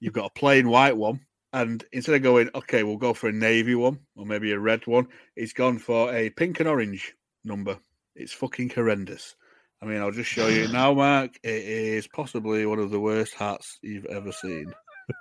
You've 0.00 0.14
got 0.14 0.30
a 0.30 0.38
plain 0.38 0.70
white 0.70 0.96
one. 0.96 1.20
And 1.52 1.84
instead 1.92 2.14
of 2.14 2.22
going, 2.22 2.48
okay, 2.54 2.82
we'll 2.82 2.96
go 2.96 3.12
for 3.12 3.28
a 3.28 3.32
navy 3.32 3.74
one 3.74 3.98
or 4.16 4.24
maybe 4.24 4.52
a 4.52 4.58
red 4.58 4.86
one, 4.86 5.08
he's 5.36 5.52
gone 5.52 5.78
for 5.78 6.10
a 6.14 6.30
pink 6.30 6.60
and 6.60 6.68
orange 6.68 7.14
number. 7.44 7.78
It's 8.16 8.32
fucking 8.32 8.70
horrendous. 8.70 9.36
I 9.82 9.84
mean, 9.84 10.00
I'll 10.00 10.12
just 10.12 10.30
show 10.30 10.48
you 10.48 10.68
now, 10.72 10.94
Mark. 10.94 11.32
It 11.42 11.62
is 11.62 12.08
possibly 12.08 12.64
one 12.64 12.78
of 12.78 12.90
the 12.90 13.00
worst 13.00 13.34
hats 13.34 13.78
you've 13.82 14.06
ever 14.06 14.32
seen. 14.32 14.72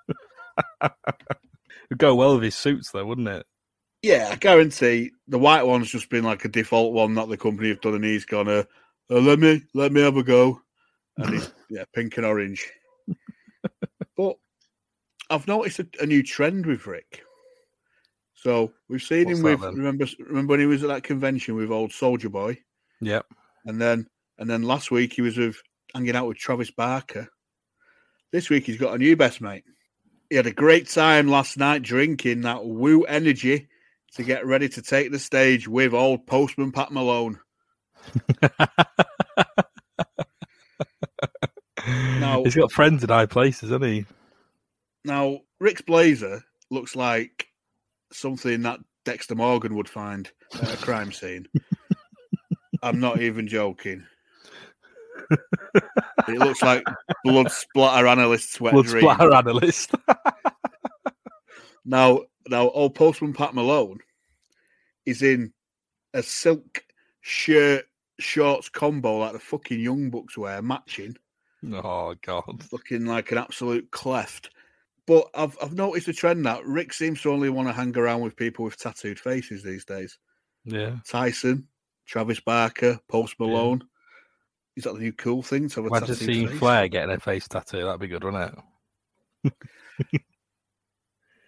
It'd 0.81 1.97
go 1.97 2.15
well 2.15 2.35
with 2.35 2.43
his 2.43 2.55
suits, 2.55 2.91
though, 2.91 3.05
wouldn't 3.05 3.27
it? 3.27 3.45
Yeah, 4.03 4.29
I 4.31 4.35
guarantee 4.35 5.11
the 5.27 5.37
white 5.37 5.63
one's 5.63 5.91
just 5.91 6.09
been 6.09 6.23
like 6.23 6.43
a 6.43 6.49
default 6.49 6.93
one 6.93 7.13
that 7.15 7.29
the 7.29 7.37
company 7.37 7.69
have 7.69 7.81
done, 7.81 7.95
and 7.95 8.03
he's 8.03 8.25
gone, 8.25 8.47
uh, 8.47 8.63
uh, 9.11 9.19
let 9.19 9.37
me 9.39 9.61
let 9.73 9.91
me 9.91 10.01
have 10.01 10.17
a 10.17 10.23
go. 10.23 10.59
And 11.17 11.33
he's 11.35 11.51
yeah, 11.69 11.83
pink 11.93 12.17
and 12.17 12.25
orange. 12.25 12.67
but 14.17 14.37
I've 15.29 15.47
noticed 15.47 15.79
a, 15.79 15.87
a 16.01 16.05
new 16.05 16.23
trend 16.23 16.65
with 16.65 16.87
Ric. 16.87 17.23
So 18.33 18.73
we've 18.89 19.03
seen 19.03 19.25
What's 19.27 19.39
him 19.39 19.43
with 19.45 19.61
then? 19.61 19.75
remember 19.75 20.07
remember 20.19 20.51
when 20.53 20.59
he 20.61 20.65
was 20.65 20.81
at 20.83 20.89
that 20.89 21.03
convention 21.03 21.55
with 21.55 21.71
old 21.71 21.91
Soldier 21.91 22.29
Boy, 22.29 22.57
Yep. 23.01 23.27
and 23.65 23.79
then 23.79 24.07
and 24.39 24.49
then 24.49 24.63
last 24.63 24.89
week 24.89 25.13
he 25.13 25.21
was 25.21 25.37
with 25.37 25.61
hanging 25.93 26.15
out 26.15 26.27
with 26.27 26.37
Travis 26.37 26.71
Barker. 26.71 27.27
This 28.31 28.49
week 28.49 28.65
he's 28.65 28.77
got 28.77 28.95
a 28.95 28.97
new 28.97 29.15
best 29.15 29.41
mate. 29.41 29.63
He 30.31 30.37
had 30.37 30.47
a 30.47 30.51
great 30.51 30.87
time 30.89 31.27
last 31.27 31.57
night 31.57 31.83
drinking 31.83 32.41
that 32.41 32.65
Woo 32.65 33.03
Energy 33.03 33.67
to 34.15 34.23
get 34.23 34.45
ready 34.45 34.67
to 34.69 34.81
take 34.81 35.11
the 35.11 35.19
stage 35.19 35.67
with 35.67 35.93
old 35.93 36.25
postman 36.27 36.71
Pat 36.71 36.91
Malone. 36.91 37.39
Now- 41.87 42.43
he's 42.43 42.55
got 42.55 42.71
friends 42.71 43.03
in 43.03 43.09
high 43.09 43.25
places, 43.25 43.69
hasn't 43.69 43.83
he? 43.85 44.05
Now, 45.03 45.39
Ric's 45.59 45.81
blazer 45.81 46.43
looks 46.69 46.95
like 46.95 47.47
something 48.13 48.61
that 48.61 48.79
Dexter 49.03 49.33
Morgan 49.35 49.75
would 49.75 49.89
find 49.89 50.29
at 50.61 50.73
a 50.73 50.77
crime 50.77 51.11
scene. 51.11 51.47
I'm 52.83 52.99
not 52.99 53.19
even 53.21 53.47
joking. 53.47 54.05
It 56.27 56.37
looks 56.37 56.61
like 56.61 56.83
blood 57.23 57.51
splatter 57.51 58.05
analyst's 58.07 58.59
wet 58.61 58.73
Blood 58.73 58.85
dream. 58.85 59.01
splatter 59.01 59.33
analyst. 59.33 59.91
Now, 61.83 62.21
now, 62.47 62.69
old 62.69 62.95
postman 62.95 63.33
Pat 63.33 63.53
Malone 63.53 63.99
is 65.05 65.21
in 65.21 65.53
a 66.13 66.23
silk 66.23 66.83
shirt 67.21 67.85
shorts 68.19 68.69
combo 68.69 69.19
like 69.19 69.33
the 69.33 69.39
fucking 69.39 69.79
young 69.79 70.09
bucks 70.09 70.37
wear, 70.37 70.61
matching, 70.61 71.17
oh 71.71 72.15
God. 72.21 72.63
looking 72.71 73.05
like 73.05 73.31
an 73.31 73.37
absolute 73.37 73.91
cleft. 73.91 74.49
But 75.07 75.27
I've 75.33 75.57
I've 75.61 75.73
noticed 75.73 76.07
a 76.07 76.13
trend 76.13 76.45
that 76.45 76.65
Ric 76.65 76.93
seems 76.93 77.21
to 77.21 77.31
only 77.31 77.49
want 77.49 77.67
to 77.67 77.73
hang 77.73 77.97
around 77.97 78.21
with 78.21 78.35
people 78.35 78.65
with 78.65 78.77
tattooed 78.77 79.19
faces 79.19 79.63
these 79.63 79.85
days. 79.85 80.17
Yeah. 80.63 80.97
Tyson, 81.07 81.67
Travis 82.05 82.39
Barker, 82.39 82.99
Post 83.07 83.35
Malone. 83.39 83.83
Is 84.77 84.85
that 84.85 84.93
the 84.93 84.99
new 84.99 85.13
cool 85.13 85.41
thing 85.41 85.67
to 85.69 85.75
have 85.75 85.85
a 85.85 85.87
Imagine 85.87 86.07
tattooed 86.07 86.25
seeing 86.27 86.47
face? 86.47 86.59
Flair 86.59 86.87
getting 86.87 87.15
a 87.15 87.19
face 87.19 87.47
tattoo. 87.47 87.83
That'd 87.83 87.99
be 87.99 88.07
good, 88.07 88.23
wouldn't 88.23 88.53
it? 89.43 89.53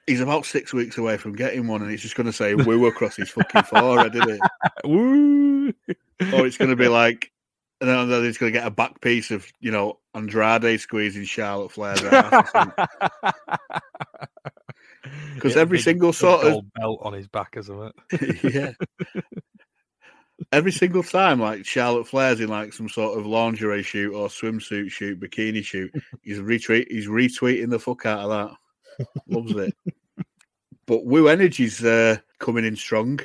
He's 0.08 0.20
about 0.20 0.46
six 0.46 0.74
weeks 0.74 0.98
away 0.98 1.16
from 1.18 1.34
getting 1.36 1.68
one, 1.68 1.82
and 1.82 1.90
he's 1.90 2.02
just 2.02 2.16
going 2.16 2.28
to 2.28 2.34
say 2.34 2.56
"woo" 2.56 2.86
across 2.88 3.16
his 3.16 3.30
fucking 3.30 3.64
forehead, 3.64 4.14
isn't 4.16 4.30
it? 4.32 4.42
Woo! 4.86 5.70
or 6.34 6.46
it's 6.46 6.58
going 6.58 6.70
to 6.72 6.76
be 6.76 6.90
like, 6.90 7.32
and 7.80 7.90
then 7.90 8.24
he's 8.24 8.38
going 8.38 8.52
to 8.52 8.60
get 8.60 8.68
a 8.68 8.72
back 8.72 9.00
piece 9.00 9.32
of 9.32 9.46
you 9.62 9.72
know 9.72 10.00
Andrade 10.14 10.80
squeezing 10.82 11.24
Charlotte 11.24 11.72
Flair's 11.72 12.04
ass. 12.04 12.52
Because 15.36 15.56
Yeah, 15.56 15.62
every 15.62 15.78
big- 15.78 15.84
single 15.86 16.12
sort 16.14 16.46
of 16.46 16.74
belt 16.74 17.00
on 17.04 17.14
his 17.14 17.28
back 17.28 17.56
isn't 17.58 17.94
it? 18.12 18.54
yeah, 18.54 18.72
every 20.52 20.72
single 20.74 21.04
time 21.04 21.40
like 21.40 21.66
Charlotte 21.66 22.08
Flair's 22.08 22.40
in 22.42 22.50
like 22.50 22.74
some 22.74 22.90
sort 22.90 23.18
of 23.18 23.26
lingerie 23.26 23.84
shoot 23.84 24.14
or 24.14 24.28
swimsuit 24.28 24.92
shoot, 24.92 25.20
bikini 25.20 25.64
shoot, 25.64 25.94
he's 26.22 26.40
retweet 26.40 26.88
he's 26.90 27.08
retweeting 27.08 27.70
the 27.70 27.80
fuck 27.80 28.06
out 28.06 28.20
of 28.20 28.30
that. 28.30 28.58
Loves 29.28 29.56
it. 29.56 29.76
But 30.86 31.06
Woo 31.06 31.28
Energy's 31.28 31.84
uh, 31.84 32.18
coming 32.40 32.66
in 32.66 32.76
strong. 32.76 33.20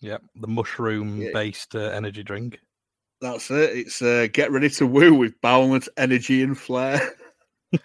Yep, 0.00 0.22
the 0.36 0.46
mushroom-based 0.46 1.74
uh, 1.74 1.78
energy 1.78 2.22
drink. 2.22 2.60
That's 3.20 3.50
it. 3.50 3.76
It's 3.76 4.02
uh, 4.02 4.28
get 4.32 4.52
ready 4.52 4.68
to 4.70 4.86
woo 4.86 5.14
with 5.14 5.40
boundless 5.40 5.88
energy 5.96 6.42
and 6.42 6.56
flair. 6.56 7.00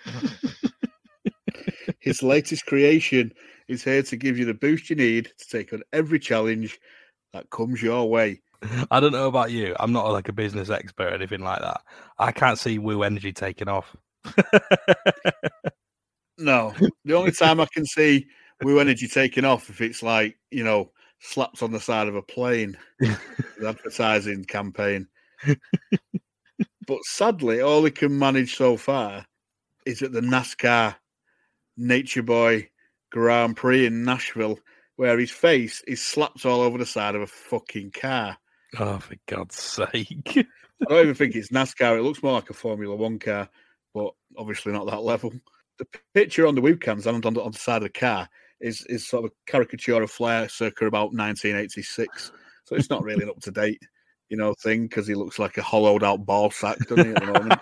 His 1.99 2.21
latest 2.21 2.65
creation 2.65 3.33
is 3.67 3.83
here 3.83 4.03
to 4.03 4.17
give 4.17 4.37
you 4.37 4.45
the 4.45 4.53
boost 4.53 4.89
you 4.89 4.95
need 4.95 5.31
to 5.37 5.47
take 5.47 5.71
on 5.73 5.83
every 5.93 6.19
challenge 6.19 6.79
that 7.33 7.49
comes 7.49 7.81
your 7.81 8.09
way. 8.09 8.41
I 8.91 8.99
don't 8.99 9.13
know 9.13 9.27
about 9.27 9.51
you. 9.51 9.75
I'm 9.79 9.93
not 9.93 10.11
like 10.11 10.27
a 10.27 10.33
business 10.33 10.69
expert 10.69 11.13
or 11.13 11.15
anything 11.15 11.41
like 11.41 11.61
that. 11.61 11.81
I 12.19 12.31
can't 12.31 12.59
see 12.59 12.77
Woo 12.77 13.03
Energy 13.03 13.33
taking 13.33 13.67
off. 13.67 13.95
No, 16.41 16.73
the 17.05 17.13
only 17.13 17.31
time 17.31 17.59
I 17.59 17.67
can 17.71 17.85
see 17.85 18.27
Woo 18.63 18.79
Energy 18.79 19.07
taking 19.07 19.45
off 19.45 19.69
if 19.69 19.81
it's 19.81 20.03
like 20.03 20.37
you 20.49 20.63
know 20.63 20.91
slapped 21.19 21.61
on 21.61 21.71
the 21.71 21.79
side 21.79 22.07
of 22.07 22.15
a 22.15 22.21
plane, 22.21 22.77
advertising 23.65 24.43
campaign. 24.45 25.07
but 26.87 26.99
sadly, 27.03 27.61
all 27.61 27.83
he 27.83 27.91
can 27.91 28.17
manage 28.17 28.55
so 28.55 28.75
far 28.75 29.25
is 29.85 30.01
at 30.01 30.11
the 30.11 30.21
NASCAR 30.21 30.95
Nature 31.77 32.23
Boy 32.23 32.69
Grand 33.11 33.55
Prix 33.55 33.85
in 33.85 34.03
Nashville, 34.03 34.59
where 34.95 35.17
his 35.19 35.31
face 35.31 35.83
is 35.87 36.01
slapped 36.01 36.45
all 36.45 36.61
over 36.61 36.77
the 36.77 36.85
side 36.85 37.15
of 37.15 37.21
a 37.21 37.27
fucking 37.27 37.91
car. 37.91 38.37
oh, 38.79 38.99
for 38.99 39.15
God's 39.27 39.55
sake! 39.55 40.37
I 40.37 40.85
don't 40.89 41.03
even 41.03 41.15
think 41.15 41.35
it's 41.35 41.49
NASCAR. 41.49 41.97
It 41.97 42.03
looks 42.03 42.23
more 42.23 42.33
like 42.33 42.49
a 42.49 42.53
Formula 42.53 42.95
One 42.95 43.19
car, 43.19 43.49
but 43.93 44.13
obviously 44.37 44.71
not 44.71 44.87
that 44.87 45.03
level. 45.03 45.33
The 45.79 45.87
picture 46.13 46.45
on 46.47 46.55
the 46.55 46.61
webcams 46.61 47.05
and 47.05 47.25
on 47.25 47.33
the, 47.33 47.41
on 47.41 47.51
the 47.51 47.57
side 47.57 47.77
of 47.77 47.83
the 47.83 47.89
car 47.89 48.29
is 48.59 48.85
is 48.87 49.07
sort 49.07 49.25
of 49.25 49.31
a 49.31 49.51
caricature 49.51 50.01
of 50.01 50.11
Flair 50.11 50.47
circa 50.49 50.85
about 50.85 51.13
1986. 51.13 52.31
So 52.65 52.75
it's 52.75 52.89
not 52.89 53.03
really 53.03 53.23
an 53.23 53.29
up 53.29 53.39
to 53.41 53.51
date, 53.51 53.81
you 54.29 54.37
know, 54.37 54.53
thing 54.53 54.83
because 54.83 55.07
he 55.07 55.15
looks 55.15 55.39
like 55.39 55.57
a 55.57 55.63
hollowed 55.63 56.03
out 56.03 56.25
ball 56.25 56.51
sack, 56.51 56.77
doesn't 56.87 57.05
he, 57.05 57.11
at 57.13 57.19
the 57.19 57.25
moment? 57.25 57.61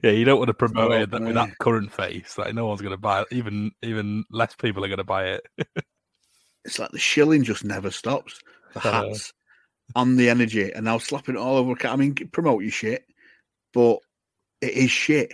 yeah, 0.02 0.10
you 0.10 0.24
don't 0.24 0.38
want 0.38 0.48
to 0.48 0.54
promote 0.54 0.92
it 0.92 1.10
that, 1.10 1.22
with 1.22 1.34
that 1.34 1.56
current 1.58 1.92
face. 1.92 2.36
Like 2.36 2.54
no 2.54 2.66
one's 2.66 2.82
going 2.82 2.92
to 2.92 2.98
buy 2.98 3.22
it. 3.22 3.28
Even 3.30 3.72
even 3.82 4.24
less 4.30 4.54
people 4.54 4.84
are 4.84 4.88
going 4.88 4.98
to 4.98 5.04
buy 5.04 5.28
it. 5.28 5.46
It's 6.64 6.80
like 6.80 6.90
the 6.90 6.98
shilling 6.98 7.44
just 7.44 7.64
never 7.64 7.92
stops. 7.92 8.40
The 8.74 8.80
Uh. 8.80 9.08
hats 9.08 9.32
and 9.94 10.18
the 10.18 10.28
energy, 10.28 10.72
and 10.72 10.84
now 10.84 10.98
slapping 10.98 11.36
it 11.36 11.38
all 11.38 11.56
over. 11.56 11.76
I 11.86 11.94
mean, 11.94 12.12
promote 12.32 12.62
your 12.62 12.72
shit, 12.72 13.04
but 13.72 14.00
it 14.60 14.72
is 14.72 14.90
shit. 14.90 15.32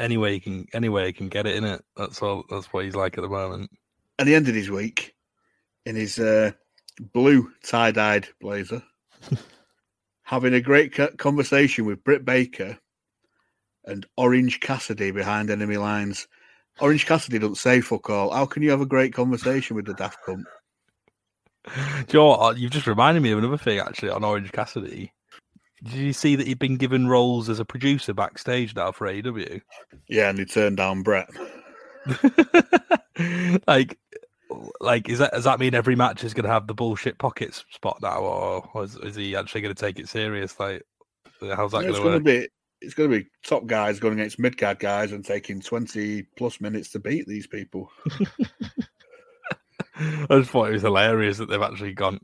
Anyway 0.00 0.34
he 0.34 0.40
can 0.40 0.66
anyway 0.72 1.06
he 1.06 1.12
can 1.12 1.28
get 1.28 1.46
it 1.46 1.56
in 1.56 1.64
it. 1.64 1.84
That's 1.96 2.20
all. 2.22 2.44
That's 2.50 2.72
what 2.72 2.84
he's 2.84 2.96
like 2.96 3.16
at 3.18 3.22
the 3.22 3.28
moment. 3.28 3.70
And 4.18 4.28
he 4.28 4.34
ended 4.34 4.54
his 4.54 4.70
week 4.70 5.14
in 5.86 5.96
his 5.96 6.18
uh, 6.18 6.52
blue 7.12 7.50
tie-dyed 7.62 8.28
blazer, 8.40 8.82
having 10.22 10.54
a 10.54 10.60
great 10.60 10.94
conversation 11.18 11.86
with 11.86 12.04
Britt 12.04 12.24
Baker 12.24 12.78
and 13.84 14.06
Orange 14.16 14.60
Cassidy 14.60 15.10
behind 15.10 15.50
enemy 15.50 15.76
lines. 15.76 16.28
Orange 16.80 17.06
Cassidy 17.06 17.38
doesn't 17.38 17.56
say 17.56 17.80
fuck 17.80 18.08
all. 18.10 18.30
How 18.30 18.46
can 18.46 18.62
you 18.62 18.70
have 18.70 18.80
a 18.80 18.86
great 18.86 19.12
conversation 19.12 19.76
with 19.76 19.86
the 19.86 19.94
daft 19.94 20.18
cunt? 20.26 20.44
Do 22.08 22.18
you 22.18 22.18
know? 22.18 22.50
You've 22.50 22.70
just 22.70 22.86
reminded 22.86 23.22
me 23.22 23.32
of 23.32 23.38
another 23.38 23.58
thing 23.58 23.78
actually 23.78 24.10
on 24.10 24.24
Orange 24.24 24.52
Cassidy. 24.52 25.12
Did 25.82 25.94
you 25.94 26.12
see 26.12 26.36
that 26.36 26.46
he'd 26.46 26.58
been 26.58 26.76
given 26.76 27.08
roles 27.08 27.48
as 27.48 27.58
a 27.58 27.64
producer 27.64 28.12
backstage 28.12 28.76
now 28.76 28.92
for 28.92 29.06
AEW? 29.06 29.62
Yeah, 30.08 30.28
and 30.28 30.38
he 30.38 30.44
turned 30.44 30.76
down 30.76 31.02
Brett. 31.02 31.30
like, 33.66 33.98
like 34.80 35.08
is 35.08 35.18
that 35.20 35.32
does 35.32 35.44
that 35.44 35.58
mean 35.58 35.74
every 35.74 35.96
match 35.96 36.22
is 36.22 36.34
going 36.34 36.44
to 36.44 36.50
have 36.50 36.66
the 36.66 36.74
bullshit 36.74 37.18
pockets 37.18 37.64
spot 37.70 37.98
now, 38.02 38.18
or, 38.18 38.68
or 38.74 38.84
is, 38.84 38.96
is, 38.96 39.14
he 39.14 39.34
actually 39.34 39.62
going 39.62 39.74
to 39.74 39.80
take 39.80 39.98
it 39.98 40.08
serious? 40.08 40.60
Like, 40.60 40.82
how's 41.40 41.72
that 41.72 41.82
going 41.82 41.94
to 41.94 42.02
work? 42.02 42.24
Be, 42.24 42.48
it's 42.82 42.94
going 42.94 43.10
to 43.10 43.18
be 43.18 43.26
top 43.42 43.66
guys 43.66 44.00
going 44.00 44.14
against 44.14 44.38
mid 44.38 44.58
card 44.58 44.80
guys 44.80 45.12
and 45.12 45.24
taking 45.24 45.62
twenty 45.62 46.24
plus 46.36 46.60
minutes 46.60 46.90
to 46.90 46.98
beat 46.98 47.26
these 47.26 47.46
people. 47.46 47.90
I 49.96 50.26
just 50.38 50.50
thought 50.50 50.68
it 50.68 50.72
was 50.72 50.82
hilarious 50.82 51.38
that 51.38 51.48
they've 51.48 51.60
actually 51.60 51.92
gone 51.92 52.20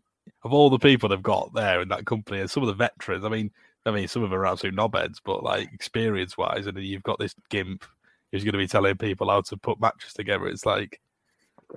of 0.47 0.53
all 0.53 0.71
the 0.71 0.79
people 0.79 1.09
they've 1.09 1.23
got 1.23 1.53
there 1.55 1.81
in 1.81 1.88
that 1.88 2.07
company 2.07 2.41
and 2.41 2.49
some 2.49 2.62
of 2.62 2.69
the 2.69 2.73
veterans. 2.73 3.25
I 3.25 3.29
mean, 3.29 3.50
I 3.85 3.91
mean, 3.91 4.07
some 4.07 4.23
of 4.23 4.31
them 4.31 4.38
are 4.38 4.47
absolute 4.47 4.76
knobheads, 4.76 5.19
but 5.25 5.43
like 5.43 5.69
experience 5.73 6.38
wise, 6.38 6.67
and 6.67 6.79
you've 6.79 7.03
got 7.03 7.19
this 7.19 7.35
gimp 7.50 7.85
who's 8.31 8.45
going 8.45 8.53
to 8.53 8.59
be 8.59 8.69
telling 8.69 8.97
people 8.97 9.29
how 9.29 9.41
to 9.41 9.57
put 9.57 9.81
matches 9.81 10.12
together. 10.12 10.47
It's 10.47 10.65
like, 10.65 11.00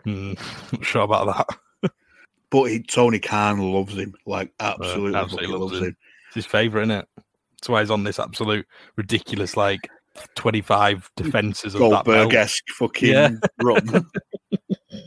hmm, 0.04 0.34
not 0.72 0.86
sure 0.86 1.02
about 1.02 1.48
that. 1.82 1.92
but 2.52 2.66
he, 2.66 2.84
Tony 2.84 3.20
Khan 3.20 3.60
loves 3.60 3.98
him, 3.98 4.14
like 4.28 4.54
absolutely, 4.60 5.18
uh, 5.18 5.24
absolutely 5.24 5.58
loves, 5.58 5.78
him. 5.78 5.84
him. 5.86 5.98
It's 6.28 6.36
his 6.36 6.46
favorite, 6.46 6.84
isn't 6.84 6.92
it? 6.92 7.08
That's 7.18 7.70
why 7.70 7.82
he's 7.82 7.92
on 7.92 8.04
this 8.04 8.20
absolute 8.20 8.68
ridiculous, 8.98 9.58
like 9.58 9.90
twenty-five 10.36 11.10
defenses 11.16 11.74
of 11.74 11.80
Goldberg-esque 11.80 12.70
fucking 12.78 13.10
yeah. 13.10 13.32
run. 13.64 14.06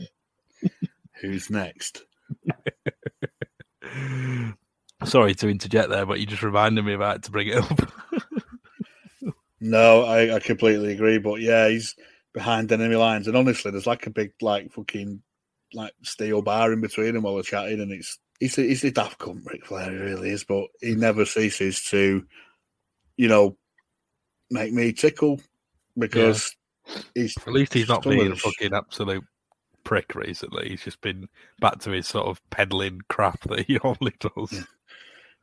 Who's 1.21 1.49
next? 1.49 2.03
Sorry 5.05 5.35
to 5.35 5.49
interject 5.49 5.89
there, 5.89 6.05
but 6.05 6.19
you 6.19 6.25
just 6.25 6.43
reminded 6.43 6.85
me 6.85 6.93
about 6.93 7.17
it 7.17 7.23
to 7.23 7.31
bring 7.31 7.47
it 7.47 7.57
up. 7.57 7.91
no, 9.59 10.03
I, 10.03 10.35
I 10.35 10.39
completely 10.39 10.93
agree. 10.93 11.17
But 11.19 11.41
yeah, 11.41 11.67
he's 11.67 11.95
behind 12.33 12.71
enemy 12.71 12.95
lines, 12.95 13.27
and 13.27 13.35
honestly, 13.35 13.71
there's 13.71 13.87
like 13.87 14.07
a 14.07 14.11
big 14.11 14.31
like 14.41 14.71
fucking 14.71 15.21
like 15.73 15.93
steel 16.03 16.41
bar 16.41 16.71
in 16.71 16.81
between 16.81 17.13
them 17.13 17.23
while 17.23 17.35
we're 17.35 17.43
chatting, 17.43 17.81
and 17.81 17.91
it's 17.91 18.17
he's 18.39 18.57
a, 18.57 18.61
he's 18.61 18.83
a 18.83 18.91
daft 18.91 19.19
cunt, 19.19 19.45
Ric 19.45 19.65
Flair, 19.65 19.91
he 19.91 19.97
really 19.97 20.29
is. 20.29 20.43
But 20.43 20.67
he 20.79 20.95
never 20.95 21.25
ceases 21.25 21.83
to, 21.85 22.25
you 23.17 23.27
know, 23.27 23.57
make 24.49 24.71
me 24.71 24.93
tickle 24.93 25.39
because 25.97 26.55
yeah. 26.87 27.01
he's 27.15 27.35
at 27.37 27.53
least 27.53 27.73
he's 27.73 27.89
not 27.89 28.03
being 28.03 28.31
a 28.31 28.35
fucking 28.35 28.73
absolute 28.73 29.23
prick 29.83 30.15
recently. 30.15 30.69
He's 30.69 30.83
just 30.83 31.01
been 31.01 31.27
back 31.59 31.79
to 31.79 31.91
his 31.91 32.07
sort 32.07 32.27
of 32.27 32.41
peddling 32.49 33.01
crap 33.09 33.41
that 33.41 33.65
he 33.65 33.79
normally 33.83 34.15
does. 34.19 34.65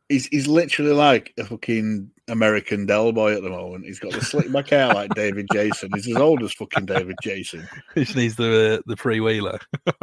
He's 0.08 0.26
he's 0.26 0.48
literally 0.48 0.92
like 0.92 1.32
a 1.38 1.44
fucking 1.44 2.10
American 2.26 2.86
Del 2.86 3.12
Boy 3.12 3.36
at 3.36 3.42
the 3.42 3.50
moment. 3.50 3.86
He's 3.86 4.00
got 4.00 4.12
the 4.12 4.24
slick 4.24 4.50
back 4.50 4.70
hair 4.70 4.88
like 4.88 5.10
David 5.14 5.46
Jason. 5.52 5.90
He's 5.94 6.08
as 6.08 6.16
old 6.16 6.42
as 6.42 6.52
fucking 6.52 6.86
David 6.86 7.16
Jason. 7.22 7.68
He 7.94 8.04
just 8.04 8.16
needs 8.16 8.36
the 8.36 8.78
uh, 8.78 8.82
the 8.86 8.96
freewheeler. 8.96 9.60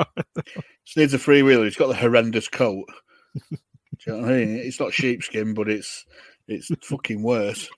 just 0.85 0.97
needs 0.97 1.13
a 1.13 1.17
freewheeler. 1.17 1.65
He's 1.65 1.75
got 1.75 1.87
the 1.87 1.95
horrendous 1.95 2.47
coat. 2.47 2.87
Do 3.49 3.57
you 4.05 4.13
know 4.13 4.21
what 4.21 4.31
I 4.31 4.37
mean? 4.37 4.55
It's 4.57 4.79
not 4.79 4.93
sheepskin, 4.93 5.53
but 5.53 5.69
it's 5.69 6.05
it's 6.47 6.71
fucking 6.85 7.21
worse. 7.21 7.69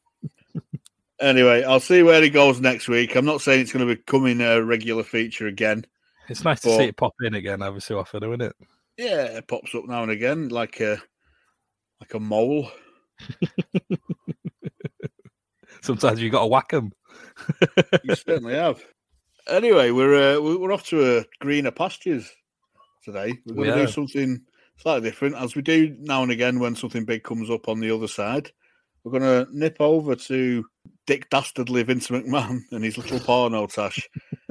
Anyway, 1.19 1.63
I'll 1.63 1.81
see 1.81 2.01
where 2.01 2.21
he 2.21 2.29
goes 2.29 2.61
next 2.61 2.87
week. 2.87 3.15
I'm 3.15 3.25
not 3.25 3.41
saying 3.41 3.61
it's 3.61 3.73
going 3.73 3.85
to 3.85 3.95
become 3.95 4.25
in 4.25 4.39
a 4.39 4.63
regular 4.63 5.03
feature 5.03 5.47
again. 5.47 5.85
It's 6.29 6.43
nice 6.43 6.61
but, 6.61 6.69
to 6.69 6.77
see 6.77 6.83
it 6.85 6.97
pop 6.97 7.13
in 7.21 7.33
again 7.33 7.61
every 7.61 7.81
so 7.81 7.99
often, 7.99 8.23
isn't 8.23 8.41
it? 8.41 8.55
Yeah, 8.97 9.23
it 9.37 9.47
pops 9.47 9.73
up 9.73 9.85
now 9.87 10.03
and 10.03 10.11
again, 10.11 10.49
like 10.49 10.79
a 10.79 11.01
like 11.99 12.13
a 12.13 12.19
mole. 12.19 12.71
Sometimes 15.81 16.21
you 16.21 16.29
got 16.29 16.41
to 16.41 16.47
whack 16.47 16.69
them. 16.69 16.91
you 18.03 18.15
certainly 18.15 18.55
have. 18.55 18.83
Anyway, 19.47 19.91
we're 19.91 20.37
uh, 20.37 20.41
we're 20.41 20.71
off 20.71 20.85
to 20.87 21.17
a 21.17 21.25
greener 21.39 21.71
pastures 21.71 22.29
today. 23.03 23.33
We're 23.45 23.55
going 23.55 23.77
to 23.77 23.85
do 23.85 23.91
something 23.91 24.41
slightly 24.77 25.09
different, 25.09 25.35
as 25.35 25.55
we 25.55 25.61
do 25.61 25.95
now 25.99 26.23
and 26.23 26.31
again 26.31 26.59
when 26.59 26.75
something 26.75 27.05
big 27.05 27.23
comes 27.23 27.49
up 27.49 27.67
on 27.67 27.79
the 27.79 27.91
other 27.91 28.07
side. 28.07 28.51
We're 29.03 29.17
going 29.17 29.45
to 29.45 29.57
nip 29.57 29.77
over 29.79 30.15
to 30.15 30.65
Dick 31.09 31.29
Dastardly 31.31 31.81
Vince 31.81 32.09
McMahon 32.09 32.61
and 32.69 32.83
his 32.83 32.95
little 32.95 33.19
porno 33.19 33.65
tash 33.65 34.07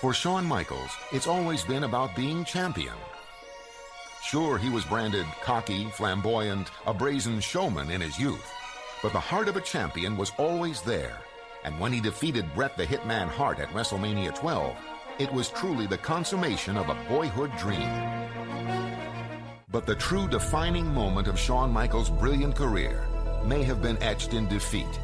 For 0.00 0.14
Shawn 0.14 0.44
Michaels, 0.44 0.92
it's 1.10 1.26
always 1.26 1.64
been 1.64 1.82
about 1.82 2.14
being 2.14 2.44
champion. 2.44 2.94
Sure, 4.22 4.58
he 4.58 4.70
was 4.70 4.84
branded 4.84 5.26
cocky, 5.42 5.86
flamboyant, 5.86 6.70
a 6.86 6.94
brazen 6.94 7.40
showman 7.40 7.90
in 7.90 8.00
his 8.00 8.16
youth, 8.16 8.48
but 9.02 9.12
the 9.12 9.20
heart 9.20 9.48
of 9.48 9.56
a 9.56 9.60
champion 9.60 10.16
was 10.16 10.32
always 10.38 10.82
there. 10.82 11.16
And 11.64 11.78
when 11.78 11.92
he 11.92 12.00
defeated 12.00 12.54
Bret 12.54 12.76
the 12.76 12.86
Hitman 12.86 13.28
Hart 13.28 13.58
at 13.58 13.68
WrestleMania 13.68 14.34
12, 14.34 14.76
it 15.18 15.32
was 15.32 15.50
truly 15.50 15.86
the 15.86 15.98
consummation 15.98 16.76
of 16.76 16.88
a 16.88 17.04
boyhood 17.08 17.50
dream. 17.58 17.88
But 19.70 19.86
the 19.86 19.94
true 19.94 20.26
defining 20.28 20.92
moment 20.92 21.28
of 21.28 21.38
Shawn 21.38 21.70
Michaels' 21.70 22.10
brilliant 22.10 22.56
career 22.56 23.06
may 23.44 23.62
have 23.62 23.82
been 23.82 24.02
etched 24.02 24.34
in 24.34 24.48
defeat. 24.48 25.00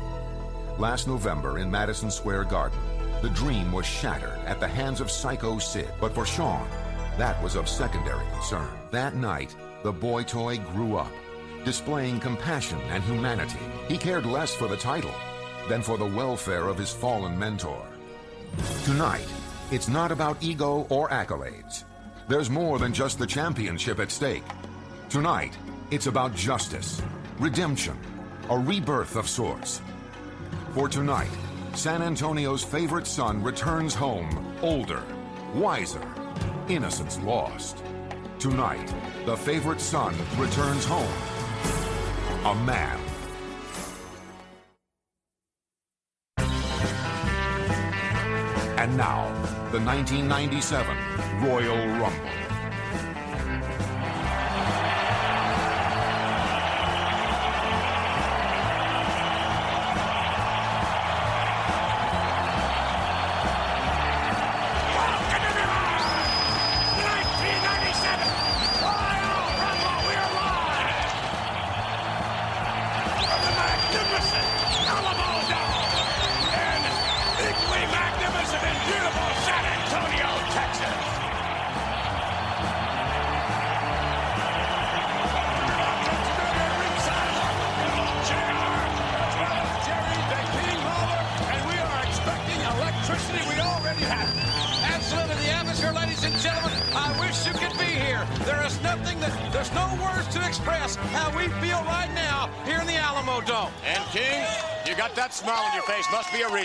Last 0.79 1.07
November 1.07 1.59
in 1.59 1.71
Madison 1.71 2.11
Square 2.11 2.45
Garden, 2.45 2.79
the 3.23 3.31
dream 3.31 3.73
was 3.73 3.87
shattered 3.87 4.39
at 4.45 4.61
the 4.61 4.69
hands 4.69 5.01
of 5.01 5.11
Psycho 5.11 5.59
Sid. 5.59 5.89
But 6.01 6.15
for 6.15 6.27
Shawn, 6.27 6.69
that 7.17 7.43
was 7.43 7.55
of 7.55 7.69
secondary 7.69 8.27
concern. 8.33 8.69
That 8.91 9.15
night, 9.15 9.55
the 9.83 9.93
boy 9.93 10.25
toy 10.25 10.59
grew 10.59 10.97
up, 10.97 11.13
displaying 11.67 12.21
compassion 12.21 12.79
and 12.91 13.03
humanity. 13.03 13.59
He 13.89 13.99
cared 13.99 14.25
less 14.25 14.55
for 14.55 14.69
the 14.69 14.77
title 14.77 15.13
than 15.69 15.83
for 15.83 15.99
the 15.99 16.07
welfare 16.07 16.69
of 16.69 16.79
his 16.79 16.93
fallen 16.93 17.37
mentor. 17.37 17.85
Tonight, 18.85 19.27
it's 19.73 19.89
not 19.89 20.13
about 20.13 20.41
ego 20.41 20.87
or 20.91 21.09
accolades. 21.09 21.83
There's 22.29 22.49
more 22.49 22.79
than 22.79 22.93
just 22.93 23.19
the 23.19 23.27
championship 23.27 23.99
at 23.99 24.13
stake. 24.13 24.45
Tonight, 25.09 25.59
it's 25.91 26.07
about 26.07 26.37
justice, 26.37 27.03
redemption, 27.41 27.99
a 28.49 28.57
rebirth 28.57 29.17
of 29.17 29.29
sorts. 29.29 29.83
For 30.73 30.89
tonight, 30.89 31.37
San 31.75 32.01
Antonio's 32.01 32.63
favorite 32.63 33.09
son 33.09 33.43
returns 33.43 33.93
home 33.93 34.57
older, 34.63 35.03
wiser, 35.53 36.07
innocence 36.69 37.19
lost. 37.19 37.83
Tonight, 38.39 38.95
the 39.25 39.37
favorite 39.37 39.81
son 39.81 40.15
returns 40.39 40.85
home 40.85 41.36
a 42.47 42.55
man. 42.55 42.99
And 48.79 48.97
now, 48.97 49.25
the 49.73 49.81
1997 49.81 50.97
Royal 51.43 51.77
Rumble. 51.99 52.36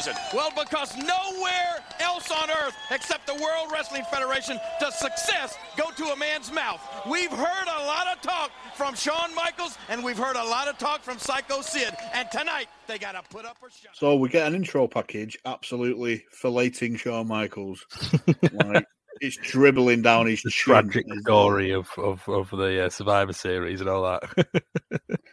Reason. 0.08 0.20
Well, 0.34 0.50
because 0.58 0.98
nowhere 0.98 1.84
else 2.00 2.32
on 2.32 2.50
earth 2.50 2.76
except 2.90 3.28
the 3.28 3.36
World 3.36 3.72
Wrestling 3.72 4.04
Federation 4.10 4.60
does 4.80 4.96
success 4.98 5.56
go 5.78 5.92
to 5.92 6.06
a 6.06 6.16
man's 6.16 6.52
mouth. 6.52 6.82
We've 7.08 7.32
heard 7.32 7.68
a 7.68 7.86
lot 7.86 8.08
of 8.08 8.20
talk 8.22 8.50
from 8.74 8.96
Shawn 8.96 9.36
Michaels, 9.36 9.78
and 9.90 10.04
we've 10.04 10.18
heard 10.18 10.38
a 10.38 10.44
lot 10.44 10.68
of 10.68 10.80
talk 10.80 11.04
from 11.04 11.20
Psycho 11.20 11.62
Sid. 11.62 11.94
And 12.14 12.28
tonight, 12.32 12.66
they 12.88 12.98
got 12.98 13.12
to 13.12 13.22
put 13.30 13.46
up 13.46 13.58
or 13.62 13.70
shut. 13.70 13.96
So 13.96 14.16
we 14.16 14.30
get 14.30 14.48
an 14.48 14.56
intro 14.56 14.88
package, 14.88 15.38
absolutely 15.46 16.26
filleting 16.42 16.98
Shawn 16.98 17.28
Michaels. 17.28 17.86
like, 18.54 18.88
it's 19.20 19.38
dribbling 19.38 20.02
down 20.02 20.26
his 20.26 20.42
the 20.42 20.50
chin. 20.50 20.74
tragic 20.74 21.06
story 21.20 21.74
of 21.74 21.88
of, 22.00 22.28
of 22.28 22.50
the 22.50 22.86
uh, 22.86 22.90
Survivor 22.90 23.34
Series 23.34 23.82
and 23.82 23.90
all 23.90 24.02
that. 24.04 24.48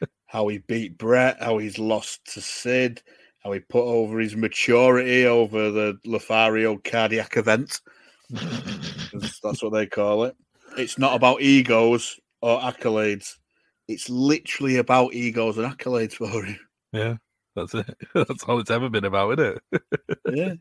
How 0.26 0.46
he 0.48 0.58
beat 0.58 0.98
Bret, 0.98 1.38
how 1.40 1.56
he's 1.56 1.78
lost 1.78 2.34
to 2.34 2.42
Sid, 2.42 3.02
how 3.48 3.52
he 3.52 3.60
put 3.60 3.84
over 3.84 4.18
his 4.18 4.36
maturity 4.36 5.24
over 5.24 5.70
the 5.70 5.98
Lothario 6.04 6.76
cardiac 6.76 7.36
event. 7.38 7.80
That's 8.30 9.62
what 9.62 9.72
they 9.72 9.86
call 9.86 10.24
it. 10.24 10.36
It's 10.76 10.98
not 10.98 11.16
about 11.16 11.40
egos 11.40 12.20
or 12.42 12.60
accolades. 12.60 13.36
It's 13.88 14.10
literally 14.10 14.76
about 14.76 15.14
egos 15.14 15.56
and 15.56 15.66
accolades 15.66 16.12
for 16.12 16.44
him. 16.44 16.58
yeah, 16.92 17.16
that's 17.56 17.74
it. 17.74 17.96
That's 18.14 18.44
all 18.44 18.60
it's 18.60 18.70
ever 18.70 18.90
been 18.90 19.06
about, 19.06 19.38
isn't 19.38 19.62
it? 19.72 19.82
Yeah. 20.34 20.54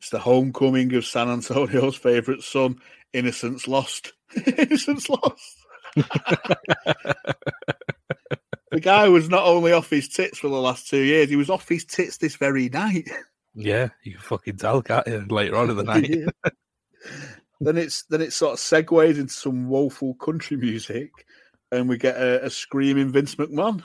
It's 0.00 0.10
the 0.10 0.18
homecoming 0.18 0.94
of 0.94 1.04
San 1.04 1.28
Antonio's 1.28 1.94
favourite 1.94 2.42
son, 2.42 2.80
Innocence 3.12 3.68
Lost. 3.68 4.14
Innocence 4.58 5.08
Lost. 5.08 5.56
The 8.72 8.80
guy 8.80 9.08
was 9.08 9.28
not 9.28 9.44
only 9.44 9.72
off 9.72 9.90
his 9.90 10.08
tits 10.08 10.38
for 10.38 10.48
the 10.48 10.60
last 10.60 10.88
two 10.88 11.02
years, 11.02 11.28
he 11.28 11.36
was 11.36 11.50
off 11.50 11.68
his 11.68 11.84
tits 11.84 12.16
this 12.16 12.36
very 12.36 12.68
night. 12.70 13.08
Yeah, 13.54 13.88
you 14.02 14.12
can 14.12 14.20
fucking 14.20 14.56
tell, 14.56 14.80
can't 14.80 15.06
you? 15.06 15.26
Later 15.28 15.56
on 15.56 15.70
in 15.70 15.76
the 15.76 15.84
night. 15.84 16.10
Yeah. 16.44 16.50
then 17.60 17.76
it's 17.76 18.04
then 18.04 18.20
it 18.20 18.32
sort 18.32 18.52
of 18.52 18.60
segues 18.60 19.18
into 19.18 19.32
some 19.32 19.68
woeful 19.68 20.14
country 20.14 20.56
music, 20.56 21.10
and 21.72 21.88
we 21.88 21.98
get 21.98 22.16
a, 22.16 22.44
a 22.44 22.50
screaming 22.50 23.10
Vince 23.10 23.34
McMahon 23.34 23.82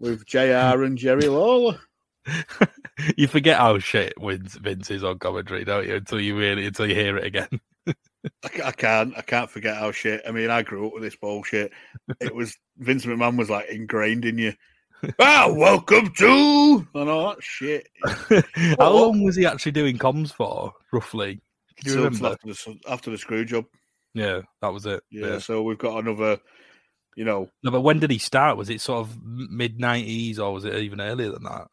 with 0.00 0.26
JR 0.26 0.82
and 0.82 0.98
Jerry 0.98 1.28
Lawler. 1.28 1.78
you 3.16 3.28
forget 3.28 3.58
how 3.58 3.78
shit 3.78 4.14
Vince, 4.20 4.56
Vince 4.56 4.90
is 4.90 5.04
on 5.04 5.20
commentary, 5.20 5.64
don't 5.64 5.86
you? 5.86 5.94
Until 5.94 6.20
you 6.20 6.36
really 6.36 6.66
until 6.66 6.86
you 6.86 6.94
hear 6.96 7.16
it 7.16 7.24
again. 7.24 7.60
I, 8.44 8.50
I 8.64 8.72
can't 8.72 9.16
I 9.16 9.22
can't 9.22 9.50
forget 9.50 9.76
how 9.76 9.92
shit. 9.92 10.22
I 10.26 10.30
mean, 10.30 10.50
I 10.50 10.62
grew 10.62 10.86
up 10.86 10.94
with 10.94 11.02
this 11.02 11.16
bullshit. 11.16 11.72
It 12.20 12.34
was 12.34 12.56
Vince 12.78 13.06
McMahon 13.06 13.36
was 13.38 13.50
like 13.50 13.68
ingrained 13.68 14.24
in 14.24 14.38
you. 14.38 14.52
ah, 15.18 15.48
welcome 15.50 16.12
to 16.14 16.86
and 16.94 17.08
all 17.08 17.30
that 17.30 17.42
shit. 17.42 17.88
how 18.78 18.90
long 18.92 19.22
was 19.22 19.36
he 19.36 19.46
actually 19.46 19.72
doing 19.72 19.96
comms 19.96 20.32
for, 20.32 20.72
roughly? 20.92 21.40
Can 21.76 21.86
you 21.86 21.92
So 21.92 22.04
remember? 22.04 22.26
after 22.28 22.46
the 22.46 22.76
after 22.88 23.10
the 23.10 23.18
screw 23.18 23.44
job. 23.44 23.64
Yeah, 24.12 24.42
that 24.60 24.72
was 24.72 24.86
it. 24.86 25.02
Yeah, 25.10 25.38
So 25.38 25.62
we've 25.62 25.78
got 25.78 26.04
another. 26.04 26.38
You 27.16 27.24
know, 27.24 27.50
No, 27.64 27.70
but 27.72 27.80
when 27.80 27.98
did 27.98 28.10
he 28.10 28.18
start? 28.18 28.56
Was 28.56 28.70
it 28.70 28.80
sort 28.80 29.00
of 29.00 29.18
mid 29.24 29.80
nineties 29.80 30.38
or 30.38 30.52
was 30.52 30.64
it 30.64 30.74
even 30.76 31.00
earlier 31.00 31.30
than 31.32 31.42
that? 31.42 31.66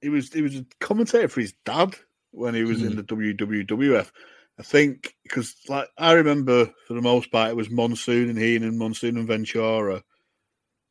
he 0.00 0.08
was 0.08 0.32
he 0.32 0.42
was 0.42 0.54
a 0.54 0.64
commentator 0.80 1.26
for 1.28 1.40
his 1.40 1.54
dad 1.64 1.96
when 2.30 2.54
he 2.54 2.62
was 2.62 2.82
in 2.82 2.94
the 2.96 3.02
WWF. 3.02 4.10
I 4.58 4.62
think 4.62 5.14
because 5.22 5.54
like 5.68 5.88
I 5.96 6.12
remember 6.12 6.66
for 6.86 6.94
the 6.94 7.00
most 7.02 7.30
part 7.30 7.50
it 7.50 7.56
was 7.56 7.70
Monsoon 7.70 8.28
and 8.30 8.38
Heen 8.38 8.64
and 8.64 8.78
Monsoon 8.78 9.16
and 9.16 9.28
Ventura, 9.28 10.02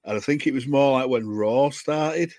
and 0.06 0.18
I 0.18 0.20
think 0.22 0.48
it 0.48 0.54
was 0.54 0.68
more 0.68 1.00
like 1.00 1.10
when 1.10 1.28
Raw 1.28 1.70
started. 1.70 2.34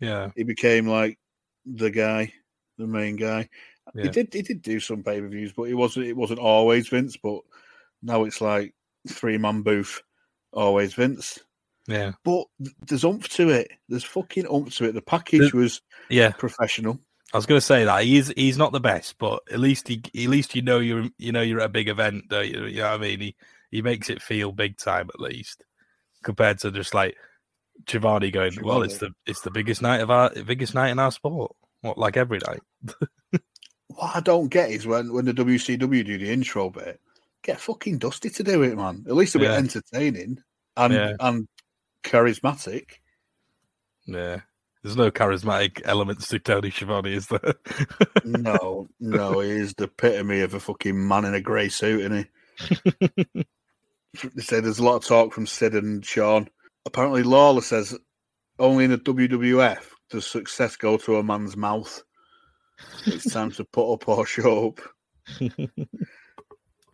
Yeah, 0.00 0.30
He 0.36 0.42
became 0.42 0.86
like 0.86 1.18
the 1.64 1.90
guy, 1.90 2.32
the 2.78 2.86
main 2.86 3.16
guy. 3.16 3.48
He 3.94 4.08
did 4.10 4.34
he 4.34 4.42
did 4.42 4.60
do 4.62 4.80
some 4.80 5.02
pay 5.02 5.20
per 5.20 5.28
views, 5.28 5.52
but 5.52 5.64
it 5.64 5.74
wasn't 5.74 6.06
it 6.06 6.16
wasn't 6.16 6.40
always 6.40 6.88
Vince. 6.88 7.16
But 7.16 7.40
now 8.02 8.24
it's 8.24 8.40
like 8.40 8.74
three 9.08 9.38
man 9.38 9.62
booth, 9.62 10.02
always 10.52 10.92
Vince. 10.94 11.38
yeah, 11.86 12.12
But 12.24 12.44
there's 12.86 13.04
oomph 13.04 13.28
to 13.36 13.50
it. 13.50 13.70
There's 13.88 14.04
fucking 14.04 14.46
oomph 14.52 14.74
to 14.76 14.86
it. 14.86 14.92
The 14.92 15.00
package 15.02 15.52
The- 15.52 15.56
was 15.56 15.80
yeah. 16.10 16.32
professional. 16.32 16.98
I 17.34 17.36
was 17.36 17.46
going 17.46 17.58
to 17.58 17.66
say 17.66 17.84
that 17.84 18.04
he's 18.04 18.28
he's 18.28 18.56
not 18.56 18.72
the 18.72 18.80
best, 18.80 19.18
but 19.18 19.42
at 19.50 19.58
least 19.58 19.88
he 19.88 20.00
at 20.16 20.30
least 20.30 20.54
you 20.54 20.62
know 20.62 20.78
you're 20.78 21.08
you 21.18 21.32
know 21.32 21.42
you're 21.42 21.60
at 21.60 21.66
a 21.66 21.68
big 21.68 21.88
event, 21.88 22.28
don't 22.28 22.46
you? 22.48 22.64
You 22.66 22.78
know 22.82 22.90
what 22.92 22.94
I 22.94 22.98
mean? 22.98 23.20
He 23.20 23.36
he 23.70 23.82
makes 23.82 24.08
it 24.08 24.22
feel 24.22 24.52
big 24.52 24.78
time 24.78 25.10
at 25.12 25.20
least, 25.20 25.64
compared 26.22 26.60
to 26.60 26.70
just 26.70 26.94
like 26.94 27.16
Schiavone 27.88 28.30
going. 28.30 28.56
Well, 28.62 28.82
it's 28.82 28.98
the 28.98 29.10
it's 29.26 29.40
the 29.40 29.50
biggest 29.50 29.82
night 29.82 30.00
of 30.00 30.10
our 30.10 30.30
biggest 30.30 30.74
night 30.74 30.90
in 30.90 30.98
our 31.00 31.10
sport. 31.10 31.52
What 31.80 31.98
like 31.98 32.16
every 32.16 32.38
night? 32.46 32.60
What 33.88 34.16
I 34.16 34.20
don't 34.20 34.48
get 34.48 34.70
is 34.70 34.86
when, 34.86 35.12
when 35.12 35.24
the 35.26 35.32
WCW 35.34 36.04
do 36.04 36.18
the 36.18 36.32
intro 36.32 36.70
bit, 36.70 36.98
get 37.42 37.60
fucking 37.60 37.98
Dusty 37.98 38.30
to 38.30 38.42
do 38.42 38.62
it, 38.62 38.74
man. 38.76 39.04
At 39.06 39.14
least 39.14 39.34
a 39.36 39.38
bit 39.38 39.50
Yeah. 39.50 39.56
entertaining 39.58 40.38
and 40.76 40.94
Yeah. 40.94 41.12
and 41.20 41.46
charismatic. 42.02 42.92
Yeah, 44.06 44.40
there's 44.84 44.96
no 44.96 45.10
charismatic 45.10 45.80
elements 45.86 46.28
to 46.28 46.38
Tony 46.38 46.70
Schiavone, 46.70 47.14
is 47.14 47.28
there? 47.28 47.54
No, 48.24 48.88
no, 49.00 49.40
he 49.40 49.50
is 49.50 49.74
the 49.74 49.84
epitome 49.84 50.40
of 50.40 50.52
a 50.52 50.60
fucking 50.60 51.08
man 51.08 51.24
in 51.24 51.34
a 51.34 51.40
grey 51.40 51.70
suit, 51.70 52.00
isn't 52.00 52.28
he? 53.32 53.46
they 54.34 54.42
say 54.42 54.60
there's 54.60 54.78
a 54.78 54.84
lot 54.84 54.96
of 54.96 55.04
talk 55.04 55.32
from 55.32 55.46
Sid 55.46 55.74
and 55.74 56.04
Shawn. 56.04 56.48
Apparently, 56.84 57.22
Lawler 57.22 57.62
says 57.62 57.98
only 58.58 58.84
in 58.84 58.90
the 58.90 58.98
WWF 58.98 59.84
does 60.10 60.26
success 60.26 60.76
go 60.76 60.98
to 60.98 61.16
a 61.16 61.22
man's 61.22 61.56
mouth. 61.56 62.02
It's 63.06 63.32
time 63.32 63.52
to 63.52 63.64
put 63.64 63.90
up 63.90 64.06
or 64.06 64.26
show 64.26 64.68
up. 64.68 64.80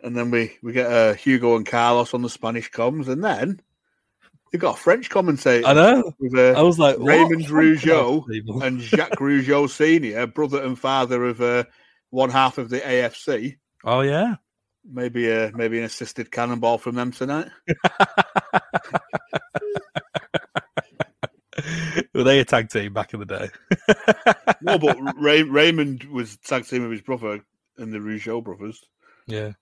and 0.03 0.17
then 0.17 0.31
we 0.31 0.57
we 0.63 0.73
get 0.73 0.91
uh, 0.91 1.15
Hugo 1.15 1.57
and 1.57 1.67
Carlos 1.67 2.15
on 2.15 2.23
the 2.23 2.31
Spanish 2.31 2.71
comms, 2.71 3.09
and 3.09 3.25
then 3.25 3.61
you've 4.53 4.63
got 4.63 4.77
a 4.77 4.81
French 4.81 5.11
commentator. 5.11 5.67
I 5.67 5.73
know. 5.73 6.13
With, 6.19 6.35
uh, 6.37 6.59
I 6.59 6.63
was 6.63 6.79
like? 6.79 6.97
Raymond 6.99 7.47
Rougeau 7.47 8.25
and 8.63 8.81
Jacques 8.81 9.19
Rougeau 9.19 9.69
Senior, 9.69 10.27
brother 10.27 10.63
and 10.63 10.79
father 10.79 11.25
of 11.25 11.41
uh, 11.41 11.65
one 12.11 12.31
half 12.31 12.59
of 12.59 12.69
the 12.69 12.81
AFC. 12.81 13.57
Oh 13.85 14.01
yeah. 14.01 14.37
Maybe 14.85 15.31
uh, 15.31 15.51
maybe 15.55 15.79
an 15.79 15.85
assisted 15.85 16.31
cannonball 16.31 16.79
from 16.79 16.95
them 16.95 17.13
tonight. 17.13 17.49
Were 22.15 22.25
they 22.25 22.41
a 22.41 22.45
tag 22.45 22.71
team 22.71 22.93
back 22.93 23.15
in 23.15 23.21
the 23.21 23.27
day? 23.27 23.49
no, 24.63 24.79
but 24.79 24.99
Ray- 25.17 25.43
Raymond 25.43 26.05
was 26.05 26.37
tag 26.39 26.67
team 26.67 26.83
with 26.83 26.93
his 26.93 27.03
brother 27.03 27.45
and 27.77 27.93
the 27.93 27.99
Rougeau 27.99 28.43
brothers. 28.43 28.83
Yeah. 29.27 29.53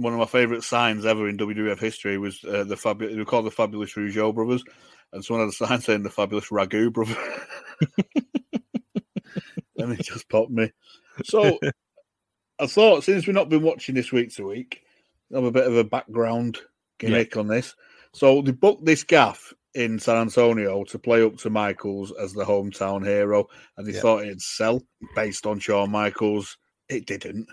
One 0.00 0.14
of 0.14 0.18
my 0.18 0.24
favourite 0.24 0.62
signs 0.62 1.04
ever 1.04 1.28
in 1.28 1.36
WWF 1.36 1.78
history 1.78 2.16
was 2.16 2.42
uh, 2.44 2.64
the 2.64 2.76
fabulous. 2.76 3.14
They 3.14 3.18
were 3.18 3.26
called 3.26 3.44
the 3.44 3.50
Fabulous 3.50 3.92
Rougeau 3.92 4.34
brothers, 4.34 4.64
and 5.12 5.22
someone 5.22 5.46
had 5.46 5.52
a 5.52 5.66
sign 5.66 5.80
saying 5.82 6.04
the 6.04 6.10
Fabulous 6.10 6.48
Ragu 6.48 6.90
brother. 6.90 7.16
and 9.76 9.92
it 9.92 10.00
just 10.00 10.26
popped 10.30 10.50
me. 10.50 10.72
So 11.24 11.58
I 12.58 12.66
thought, 12.66 13.04
since 13.04 13.26
we've 13.26 13.34
not 13.34 13.50
been 13.50 13.60
watching 13.62 13.94
this 13.94 14.10
week 14.10 14.34
to 14.36 14.46
week, 14.46 14.82
I 15.32 15.36
have 15.36 15.44
a 15.44 15.50
bit 15.50 15.66
of 15.66 15.76
a 15.76 15.84
background 15.84 16.58
gimmick 16.98 17.36
on 17.36 17.48
this. 17.48 17.74
So 18.14 18.40
they 18.40 18.52
booked 18.52 18.86
this 18.86 19.04
gaff 19.04 19.52
in 19.74 19.98
San 19.98 20.16
Antonio 20.16 20.82
to 20.84 20.98
play 20.98 21.22
up 21.22 21.36
to 21.38 21.50
Michaels 21.50 22.10
as 22.12 22.32
the 22.32 22.44
hometown 22.44 23.04
hero, 23.04 23.48
and 23.76 23.86
they 23.86 23.92
Yeah. 23.92 24.00
thought 24.00 24.22
it'd 24.24 24.40
sell 24.40 24.82
based 25.14 25.46
on 25.46 25.58
Shawn 25.58 25.90
Michaels. 25.90 26.56
It 26.88 27.04
didn't. 27.04 27.48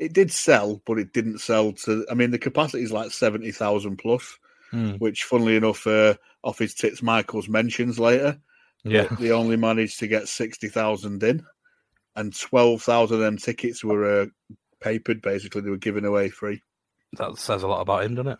It 0.00 0.12
did 0.14 0.32
sell, 0.32 0.80
but 0.86 0.98
it 0.98 1.12
didn't 1.12 1.38
sell 1.38 1.72
to. 1.84 2.06
I 2.10 2.14
mean, 2.14 2.30
the 2.30 2.38
capacity 2.38 2.82
is 2.82 2.90
like 2.90 3.10
seventy 3.12 3.52
thousand 3.52 3.98
plus, 3.98 4.38
Hmm. 4.70 4.92
which, 4.92 5.24
funnily 5.24 5.56
enough, 5.56 5.86
uh, 5.86 6.14
off 6.42 6.58
his 6.58 6.74
tits, 6.74 7.02
Michaels 7.02 7.48
mentions 7.48 7.98
later. 8.00 8.40
Yeah. 8.82 9.08
They 9.18 9.30
only 9.30 9.56
managed 9.56 9.98
to 9.98 10.06
get 10.08 10.26
sixty 10.28 10.68
thousand 10.68 11.22
in, 11.22 11.44
and 12.16 12.34
twelve 12.34 12.82
thousand 12.82 13.16
of 13.16 13.20
them 13.20 13.36
tickets 13.36 13.84
were 13.84 14.22
uh, 14.22 14.26
papered. 14.80 15.20
Basically, 15.20 15.60
they 15.60 15.70
were 15.70 15.76
given 15.76 16.04
away 16.06 16.30
free. 16.30 16.62
That 17.18 17.36
says 17.36 17.62
a 17.62 17.68
lot 17.68 17.82
about 17.82 18.04
him, 18.04 18.14
doesn't 18.14 18.32
it? 18.32 18.38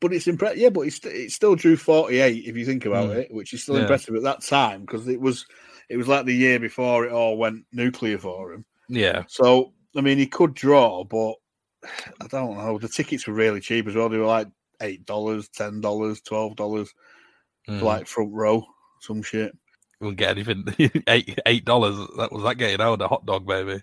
But 0.00 0.12
it's 0.14 0.28
impressive. 0.28 0.58
Yeah, 0.58 0.70
but 0.70 0.82
it's, 0.82 1.04
it 1.04 1.32
still 1.32 1.54
drew 1.56 1.76
forty 1.76 2.20
eight 2.20 2.46
if 2.46 2.56
you 2.56 2.64
think 2.64 2.86
about 2.86 3.10
Mm. 3.10 3.16
it, 3.16 3.34
which 3.34 3.52
is 3.52 3.62
still 3.62 3.74
Yeah. 3.74 3.82
impressive 3.82 4.14
at 4.14 4.22
that 4.22 4.42
time 4.42 4.82
because 4.82 5.06
it 5.06 5.20
was 5.20 5.44
it 5.90 5.96
was 5.98 6.08
like 6.08 6.24
the 6.24 6.34
year 6.34 6.58
before 6.60 7.04
it 7.04 7.12
all 7.12 7.36
went 7.36 7.66
nuclear 7.72 8.16
for 8.18 8.52
him. 8.54 8.64
Yeah. 8.88 9.24
So 9.28 9.74
I 9.98 10.00
mean, 10.00 10.18
he 10.18 10.26
could 10.26 10.54
draw, 10.54 11.04
but 11.04 11.34
I 12.22 12.26
don't 12.28 12.56
know. 12.56 12.78
The 12.78 12.88
tickets 12.88 13.26
were 13.26 13.34
really 13.34 13.60
cheap 13.60 13.86
as 13.88 13.94
well. 13.94 14.08
They 14.08 14.16
were 14.18 14.26
like 14.26 14.48
eight 14.80 15.04
dollars, 15.04 15.48
ten 15.48 15.80
dollars, 15.80 16.20
twelve 16.22 16.56
dollars 16.56 16.92
Mm. 17.68 17.82
like 17.82 18.06
front 18.06 18.32
row, 18.32 18.64
some 19.02 19.22
shit. 19.22 19.52
wouldn't 20.00 20.16
get 20.16 20.30
anything. 20.38 20.64
eight 21.08 21.38
eight 21.44 21.64
dollars. 21.66 21.96
That 22.16 22.32
was 22.32 22.42
that 22.44 22.56
getting 22.56 22.80
out 22.80 23.02
a 23.02 23.08
hot 23.08 23.26
dog, 23.26 23.46
baby. 23.46 23.82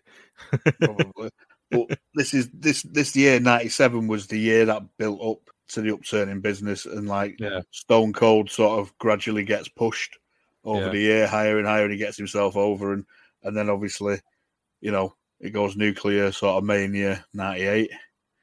probably. 0.81 1.29
but 1.69 1.99
this 2.15 2.33
is 2.33 2.49
this 2.51 2.81
this 2.83 3.15
year 3.15 3.39
'97 3.39 4.07
was 4.07 4.25
the 4.27 4.39
year 4.39 4.65
that 4.65 4.81
built 4.97 5.21
up 5.21 5.53
to 5.67 5.81
the 5.81 5.93
upturn 5.93 6.29
in 6.29 6.39
business, 6.41 6.85
and 6.87 7.07
like 7.07 7.35
Yeah. 7.39 7.61
Stone 7.71 8.13
Cold 8.13 8.49
sort 8.49 8.79
of 8.79 8.97
gradually 8.97 9.43
gets 9.43 9.67
pushed 9.67 10.17
over 10.63 10.85
Yeah. 10.85 10.89
the 10.91 10.99
year 10.99 11.27
higher 11.27 11.57
and 11.59 11.67
higher, 11.67 11.83
and 11.83 11.91
he 11.91 11.97
gets 11.99 12.17
himself 12.17 12.55
over, 12.55 12.93
and 12.93 13.05
and 13.43 13.55
then 13.55 13.69
obviously, 13.69 14.19
you 14.81 14.91
know, 14.91 15.15
it 15.39 15.51
goes 15.51 15.75
nuclear 15.75 16.31
sort 16.31 16.57
of 16.57 16.63
mania 16.63 17.25
'98. 17.33 17.91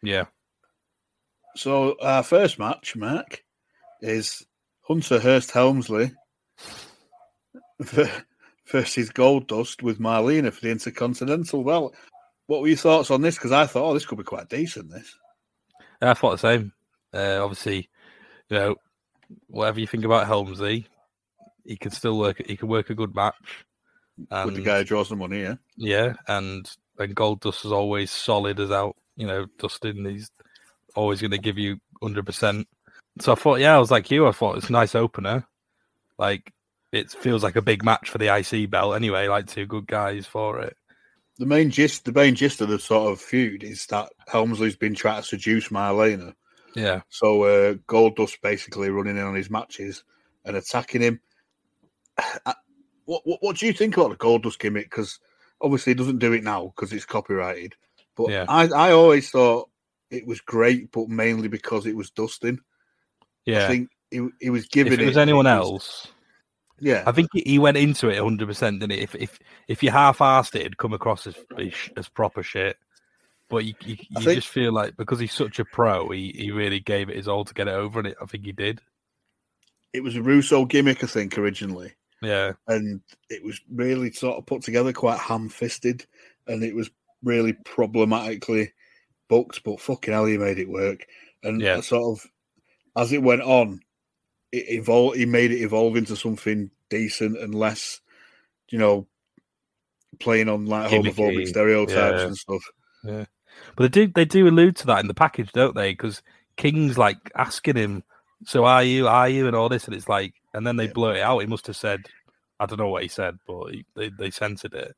Yeah. 0.03 0.25
So 1.57 1.97
our 2.01 2.23
first 2.23 2.59
match, 2.59 2.97
Mark, 2.97 3.43
is 4.01 4.45
Hunter 4.83 5.21
Hearst 5.21 5.51
Helmsley 5.51 6.13
versus 7.81 9.11
Goldust 9.11 9.83
with 9.83 9.99
Marlena 9.99 10.53
for 10.53 10.61
the 10.63 10.71
Intercontinental. 10.71 11.63
Well, 11.63 11.93
what 12.47 12.61
were 12.61 12.69
your 12.69 12.77
thoughts 12.77 13.11
on 13.11 13.23
this? 13.23 13.37
Because 13.37 13.53
I 13.53 13.67
thought, 13.67 13.91
oh, 13.91 13.95
this 13.95 14.07
could 14.07 14.19
be 14.19 14.25
quite 14.25 14.49
decent. 14.49 14.91
This. 14.91 15.15
Yeah, 16.01 16.11
I 16.11 16.15
thought 16.15 16.33
the 16.33 16.39
same. 16.39 16.73
Uh, 17.15 17.43
obviously, 17.43 17.91
you 18.49 18.57
know, 18.57 18.77
whatever 19.49 19.81
you 19.81 19.87
think 19.87 20.05
about 20.05 20.27
Helmsley, 20.27 20.87
he 21.65 21.77
can 21.77 21.91
still 21.91 22.19
work. 22.19 22.43
He 22.45 22.57
can 22.57 22.69
work 22.69 22.91
a 22.91 22.95
good 22.95 23.15
match. 23.15 23.67
And, 24.31 24.47
with 24.47 24.57
the 24.57 24.63
guy 24.63 24.79
who 24.79 24.85
draws 24.85 25.09
the 25.09 25.17
money, 25.17 25.43
yeah. 25.43 25.55
Yeah, 25.77 26.15
and 26.29 26.69
and 27.03 27.17
Goldust 27.17 27.65
is 27.65 27.73
always 27.73 28.11
solid 28.11 28.59
as 28.61 28.71
out. 28.71 28.97
You 29.17 29.27
know, 29.27 29.47
Dustin, 29.59 30.05
he's 30.05 30.31
always 30.95 31.21
going 31.21 31.31
to 31.33 31.39
give 31.39 31.59
you 31.59 31.79
hundred 32.03 32.27
percent. 32.27 32.67
So 33.21 33.33
I 33.33 33.35
thought, 33.35 33.61
yeah, 33.61 33.77
I 33.77 33.79
was 33.79 33.91
like 33.91 34.11
you. 34.11 34.27
I 34.27 34.33
thought 34.33 34.57
it's 34.57 34.69
a 34.71 34.73
nice 34.73 34.95
opener. 34.95 35.47
Like 36.19 36.53
it 36.93 37.11
feels 37.11 37.43
like 37.43 37.57
a 37.57 37.63
big 37.63 37.85
match 37.85 38.11
for 38.11 38.19
the 38.19 38.35
IC 38.35 38.71
belt 38.71 38.97
anyway. 38.97 39.29
Like 39.29 39.47
two 39.47 39.67
good 39.67 39.87
guys 39.87 40.27
for 40.27 40.61
it. 40.61 40.77
The 41.39 41.47
main 41.47 41.71
gist, 41.71 42.05
the 42.05 42.13
main 42.13 42.35
gist 42.35 42.61
of 42.61 42.69
the 42.69 42.79
sort 42.79 43.11
of 43.13 43.21
feud 43.21 43.65
is 43.65 43.87
that 43.87 44.11
Helmsley's 44.29 44.77
been 44.77 44.95
trying 44.95 45.23
to 45.23 45.27
seduce 45.27 45.69
Marlena. 45.69 46.35
Yeah, 46.75 47.03
So 47.11 47.43
uh, 47.45 47.75
Goldust 47.87 48.41
basically 48.43 48.89
running 48.91 49.17
in 49.19 49.23
on 49.23 49.35
his 49.35 49.51
matches 49.51 50.05
and 50.45 50.57
attacking 50.57 51.03
him. 51.03 51.21
I- 52.47 52.55
What, 53.05 53.23
what 53.27 53.39
what 53.43 53.57
do 53.57 53.67
you 53.67 53.73
think 53.73 53.97
about 53.97 54.11
the 54.11 54.17
Goldust 54.17 54.61
gimmick? 54.61 54.89
Because 54.89 55.19
obviously 55.63 55.93
he 55.93 55.95
doesn't 55.95 56.19
do 56.19 56.33
it 56.33 56.43
now 56.45 56.73
because 56.75 56.93
it's 56.93 57.05
copyrighted. 57.07 57.75
But 58.17 58.31
Yeah. 58.31 58.45
I 58.49 58.67
I 58.69 58.93
always 58.93 59.31
thought 59.31 59.71
it 60.11 60.27
was 60.27 60.41
great, 60.41 60.91
but 60.93 61.09
mainly 61.09 61.49
because 61.49 61.87
it 61.87 61.97
was 61.97 62.11
Dustin. 62.11 62.61
yeah. 63.47 63.65
I 63.65 63.69
think 63.69 63.89
he 64.11 64.29
he 64.41 64.51
was 64.51 64.65
if 64.65 64.71
giving 64.71 65.01
it 65.01 65.07
was 65.07 65.17
anyone 65.17 65.47
else, 65.47 66.07
yeah, 66.79 67.05
I 67.07 67.13
think 67.13 67.29
he- 67.33 67.45
he 67.47 67.59
went 67.59 67.77
into 67.79 68.09
it 68.11 68.21
100, 68.21 68.47
percent 68.47 68.81
didn't 68.81 68.93
he? 68.99 69.03
If 69.03 69.15
if 69.15 69.39
if 69.69 69.83
you 69.83 69.91
half-assed 69.91 70.55
it, 70.57 70.61
it'd 70.63 70.77
come 70.79 70.93
across 70.93 71.27
as 71.27 71.37
as 71.97 72.09
proper 72.09 72.43
shit. 72.43 72.77
But 73.49 73.65
you 73.65 73.75
you, 73.85 73.97
you 74.11 74.21
think- 74.23 74.35
just 74.35 74.49
feel 74.49 74.73
like 74.73 74.97
because 74.97 75.19
he's 75.21 75.33
such 75.33 75.59
a 75.59 75.65
pro, 75.65 76.11
he, 76.11 76.33
he 76.37 76.51
really 76.51 76.81
gave 76.81 77.09
it 77.09 77.17
his 77.17 77.29
all 77.29 77.45
to 77.45 77.55
get 77.55 77.69
it 77.69 77.73
over, 77.75 78.01
and 78.01 78.09
it, 78.09 78.17
I 78.21 78.27
think 78.27 78.45
he 78.45 78.53
did. 78.53 78.81
it 79.95 80.03
was 80.03 80.17
a 80.17 80.23
Russo 80.23 80.65
gimmick, 80.65 81.05
I 81.05 81.07
think, 81.07 81.37
originally. 81.39 81.93
Yeah, 82.23 82.53
and 82.69 83.01
it 83.29 83.43
was 83.45 83.61
really 83.71 84.13
sort 84.13 84.39
of 84.39 84.47
put 84.47 84.63
together 84.63 84.93
quite 84.93 85.19
ham-fisted, 85.19 86.07
and 86.47 86.63
it 86.63 86.75
was 86.75 86.91
really 87.23 87.55
problematically 87.65 88.73
booked. 89.29 89.63
But 89.65 89.81
fucking 89.81 90.13
hell, 90.13 90.27
he 90.27 90.39
made 90.39 90.59
it 90.59 90.69
work. 90.69 91.07
And 91.43 91.61
Yeah. 91.61 91.81
sort 91.81 92.19
of 92.19 92.31
as 92.97 93.13
it 93.13 93.23
went 93.23 93.43
on, 93.43 93.81
it 94.53 94.69
evolved. 94.69 95.17
He 95.17 95.27
made 95.27 95.51
it 95.51 95.63
evolve 95.63 95.97
into 95.97 96.17
something 96.17 96.71
decent 96.89 97.39
and 97.39 97.55
less, 97.55 98.01
you 98.71 98.79
know, 98.79 99.09
playing 100.21 100.49
on 100.49 100.67
like 100.67 100.91
homophobic 100.91 101.49
stereotypes 101.49 102.21
yeah. 102.21 102.27
and 102.27 102.37
stuff. 102.37 102.63
Yeah. 103.05 103.25
But 103.77 103.83
they 103.93 104.07
do 104.07 104.13
they 104.15 104.25
do 104.25 104.49
allude 104.49 104.77
to 104.77 104.87
that 104.87 105.01
in 105.01 105.09
the 105.09 105.15
package, 105.15 105.53
don't 105.53 105.75
they? 105.75 105.93
Because 105.93 106.23
King's 106.57 106.99
like 106.99 107.19
asking 107.35 107.77
him, 107.77 108.05
"So 108.45 108.65
are 108.65 108.85
you? 108.85 109.09
Are 109.09 109.29
you?" 109.29 109.47
and 109.47 109.57
all 109.57 109.69
this, 109.69 109.87
and 109.87 109.95
it's 109.95 110.09
like, 110.09 110.35
and 110.55 110.67
then 110.67 110.77
they 110.77 110.87
Yeah. 110.87 110.93
blurt 110.93 111.17
it 111.17 111.23
out. 111.23 111.39
He 111.41 111.47
must 111.47 111.67
have 111.67 111.77
said, 111.77 112.07
I 112.61 112.67
don't 112.67 112.79
know 112.79 112.89
what 112.89 113.03
he 113.03 113.09
said, 113.09 113.39
but 113.47 113.73
he, 113.73 113.85
they 113.97 114.11
they 114.11 114.31
censored 114.31 114.75
it. 114.75 114.95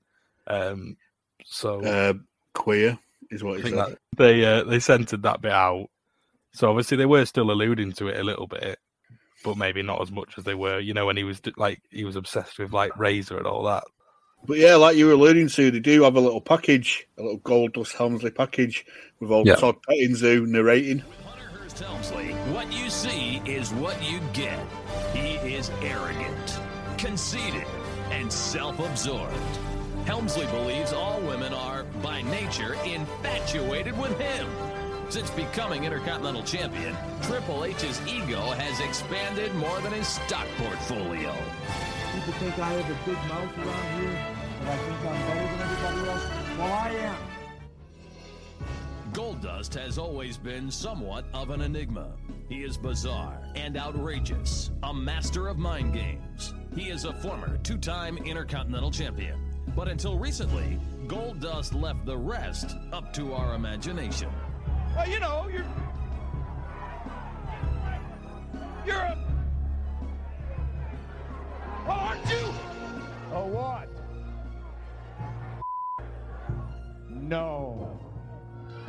Um, 0.46 0.96
so 1.44 1.82
Uh, 1.84 2.14
queer 2.52 2.98
is 3.30 3.42
what 3.42 3.54
I 3.54 3.56
he 3.58 3.62
think 3.62 3.74
said. 3.76 3.86
that 3.86 3.98
they 4.16 4.44
uh, 4.44 4.64
they 4.64 4.78
censored 4.80 5.22
that 5.22 5.40
bit 5.40 5.52
out. 5.52 5.88
So 6.52 6.68
obviously 6.70 6.96
they 6.96 7.06
were 7.06 7.24
still 7.26 7.50
alluding 7.50 7.92
to 7.94 8.08
it 8.08 8.20
a 8.20 8.24
little 8.24 8.46
bit, 8.46 8.78
but 9.42 9.56
maybe 9.56 9.82
not 9.82 10.00
as 10.02 10.10
much 10.12 10.34
as 10.38 10.44
they 10.44 10.54
were. 10.54 10.78
You 10.78 10.94
know, 10.94 11.06
when 11.06 11.16
he 11.16 11.24
was 11.24 11.40
like 11.56 11.80
he 11.90 12.04
was 12.04 12.16
obsessed 12.16 12.58
with 12.58 12.72
like 12.72 12.96
Razor 12.98 13.38
and 13.38 13.46
all 13.46 13.64
that. 13.64 13.84
But 14.46 14.58
yeah, 14.58 14.74
like 14.76 14.96
you 14.96 15.06
were 15.06 15.12
alluding 15.12 15.48
to, 15.48 15.70
they 15.70 15.80
do 15.80 16.02
have 16.02 16.16
a 16.16 16.20
little 16.20 16.40
package, 16.42 17.06
a 17.18 17.22
little 17.22 17.40
Goldust 17.40 17.94
Helmsley 17.96 18.30
package 18.30 18.84
with 19.18 19.30
old 19.32 19.46
Yeah. 19.46 19.54
Todd 19.54 19.76
PettingZoo 19.88 20.46
narrating. 20.46 20.98
Hunter 21.24 21.48
Hearst 21.58 21.78
Helmsley, 21.78 22.32
what 22.52 22.70
you 22.70 22.90
see 22.90 23.40
is 23.46 23.72
what 23.72 23.96
you 24.08 24.20
get. 24.34 24.58
Is 25.44 25.70
arrogant, 25.82 26.58
conceited, 26.96 27.66
and 28.10 28.32
self 28.32 28.78
absorbed. 28.78 29.34
Helmsley 30.06 30.46
believes 30.46 30.94
all 30.94 31.20
women 31.20 31.52
are, 31.52 31.84
by 32.02 32.22
nature, 32.22 32.76
infatuated 32.86 33.96
with 33.98 34.18
him. 34.18 34.48
Since 35.10 35.28
becoming 35.30 35.84
Intercontinental 35.84 36.42
Champion, 36.44 36.96
Triple 37.22 37.66
H's 37.66 38.00
ego 38.06 38.40
has 38.52 38.80
expanded 38.80 39.54
more 39.56 39.78
than 39.82 39.92
his 39.92 40.08
stock 40.08 40.46
portfolio. 40.56 41.34
People 42.14 42.32
think 42.40 42.58
I 42.58 42.70
have 42.70 42.90
a 42.90 43.04
big 43.04 43.18
mouth 43.28 43.58
around 43.58 44.00
here, 44.00 44.10
and 44.60 44.68
I 44.70 44.76
think 44.78 44.98
I'm 45.00 45.20
better 45.28 45.56
than 45.56 45.60
everybody 45.60 46.08
else. 46.08 46.58
Well, 46.58 46.72
I 46.72 46.88
am. 46.88 47.33
Goldust 49.14 49.80
has 49.80 49.96
always 49.96 50.36
been 50.36 50.72
somewhat 50.72 51.24
of 51.32 51.50
an 51.50 51.60
enigma. 51.60 52.16
He 52.48 52.64
is 52.64 52.76
bizarre 52.76 53.40
and 53.54 53.76
outrageous, 53.76 54.72
a 54.82 54.92
master 54.92 55.46
of 55.46 55.56
mind 55.56 55.94
games. 55.94 56.52
He 56.74 56.90
is 56.90 57.04
a 57.04 57.12
former 57.12 57.56
two 57.58 57.78
time 57.78 58.18
Intercontinental 58.18 58.90
Champion. 58.90 59.38
But 59.76 59.86
until 59.86 60.18
recently, 60.18 60.80
Goldust 61.06 61.80
left 61.80 62.04
the 62.04 62.18
rest 62.18 62.76
up 62.92 63.12
to 63.12 63.34
our 63.34 63.54
imagination. 63.54 64.30
Well, 64.96 65.08
you 65.08 65.20
know, 65.20 65.46
you're. 65.48 65.64
You're 68.84 68.96
a. 68.96 69.24
Oh, 71.86 71.90
aren't 71.90 72.28
you? 72.28 72.54
Oh, 73.32 73.46
what? 73.46 73.88
No. 77.08 78.03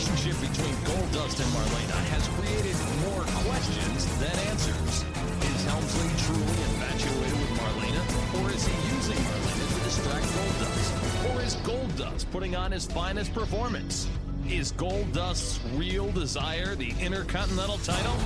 relationship 0.00 0.40
between 0.40 0.74
Goldust 0.88 1.40
and 1.40 1.50
Marlena 1.52 2.00
has 2.08 2.26
created 2.28 2.76
more 3.04 3.22
questions 3.44 4.06
than 4.18 4.38
answers. 4.48 5.04
Is 5.52 5.64
Helmsley 5.66 6.08
truly 6.24 6.56
infatuated 6.72 7.38
with 7.38 7.50
Marlena? 7.60 8.42
Or 8.42 8.50
is 8.50 8.66
he 8.66 8.94
using 8.94 9.16
Marlena 9.16 9.78
to 9.78 9.84
distract 9.84 10.24
Goldust? 10.24 11.34
Or 11.34 11.42
is 11.42 11.56
Goldust 11.56 12.30
putting 12.30 12.56
on 12.56 12.72
his 12.72 12.86
finest 12.86 13.34
performance? 13.34 14.08
Is 14.48 14.72
Goldust's 14.72 15.60
real 15.74 16.10
desire 16.12 16.74
the 16.74 16.94
Intercontinental 17.00 17.78
title? 17.78 18.16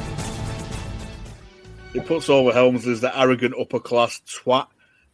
He 1.93 2.01
puts 2.01 2.29
over 2.29 2.53
Helms 2.53 2.87
as 2.87 3.01
the 3.01 3.19
arrogant 3.19 3.55
upper 3.61 3.81
class 3.81 4.21
twat 4.21 4.69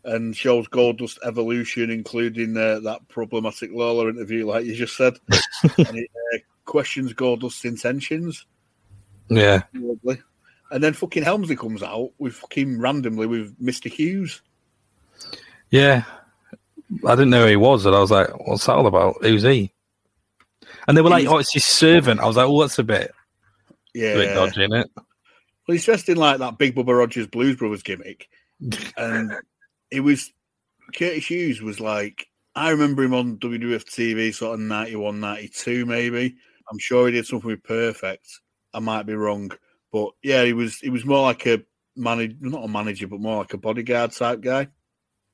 and 0.05 0.37
shows 0.37 0.67
Goldust 0.69 1.19
evolution, 1.25 1.91
including 1.91 2.57
uh, 2.57 2.81
that 2.81 3.09
problematic 3.09 3.71
Lola 3.73 4.09
interview, 4.09 4.47
like 4.47 4.65
you 4.65 4.75
just 4.75 4.97
said. 4.97 5.19
and 5.79 5.97
it 5.97 6.11
uh, 6.35 6.39
questions 6.71 7.13
Goldust's 7.13 7.65
intentions. 7.65 8.47
Yeah, 9.29 9.63
Lovely. 9.75 10.21
And 10.71 10.83
then 10.83 10.93
fucking 10.93 11.25
Helmsley 11.25 11.57
comes 11.57 11.83
out 11.83 12.11
with 12.19 12.35
fucking 12.35 12.81
randomly 12.81 13.27
with 13.27 13.61
Mr. 13.61 13.91
Hughes. 13.91 14.41
yeah. 15.71 16.05
I 17.07 17.15
didn't 17.15 17.31
know 17.31 17.43
who 17.45 17.51
he 17.51 17.57
was, 17.57 17.87
and 17.87 17.95
I 17.95 18.01
was 18.01 18.11
like, 18.11 18.29
"What's 18.49 18.67
that 18.67 18.75
all 18.75 18.87
about? 18.89 19.17
Who's 19.23 19.43
he?" 19.45 19.73
And 20.89 20.97
they 20.97 21.03
were 21.03 21.11
like, 21.11 21.21
He's- 21.21 21.33
"Oh, 21.33 21.39
it's 21.39 21.53
his 21.53 21.65
servant." 21.65 22.19
I 22.21 22.27
was 22.27 22.37
like, 22.37 22.47
"Oh, 22.49 22.61
that's 22.63 22.81
a 22.81 22.83
bit, 22.85 23.13
Yeah. 23.95 24.09
a 24.09 24.17
bit 24.17 24.35
dodgy, 24.35 24.65
is 24.65 24.71
it?" 24.73 24.91
Well, 24.97 25.05
he's 25.77 25.85
dressed 25.85 26.09
in 26.09 26.17
like 26.17 26.39
that 26.39 26.59
Big 26.59 26.75
Bubba 26.75 26.99
Rogers 26.99 27.29
Blues 27.29 27.57
Brothers 27.57 27.85
gimmick. 27.85 28.29
And 28.97 29.33
it 29.93 30.01
was 30.01 30.33
Curtis 30.97 31.27
Hughes 31.31 31.63
was 31.63 31.79
like 31.79 32.27
I 32.57 32.71
remember 32.71 33.05
him 33.05 33.15
on 33.15 33.37
WWF 33.39 33.85
TV 33.85 34.35
sort 34.35 34.55
of 34.55 34.61
91, 34.61 35.21
92 35.21 35.87
maybe. 35.87 36.37
I'm 36.71 36.79
sure 36.79 37.07
he 37.07 37.13
did 37.13 37.27
something 37.27 37.49
with 37.49 37.63
Perfect. 37.63 38.29
I 38.73 38.79
might 38.79 39.07
be 39.07 39.15
wrong, 39.15 39.51
but 39.93 40.11
yeah, 40.23 40.45
he 40.45 40.53
was 40.53 40.79
he 40.79 40.91
was 40.91 41.05
more 41.05 41.23
like 41.23 41.47
a 41.47 41.63
manager, 41.97 42.37
not 42.41 42.65
a 42.65 42.69
manager, 42.69 43.09
but 43.09 43.21
more 43.21 43.39
like 43.39 43.55
a 43.55 43.59
bodyguard 43.59 44.13
type 44.13 44.41
guy. 44.41 44.69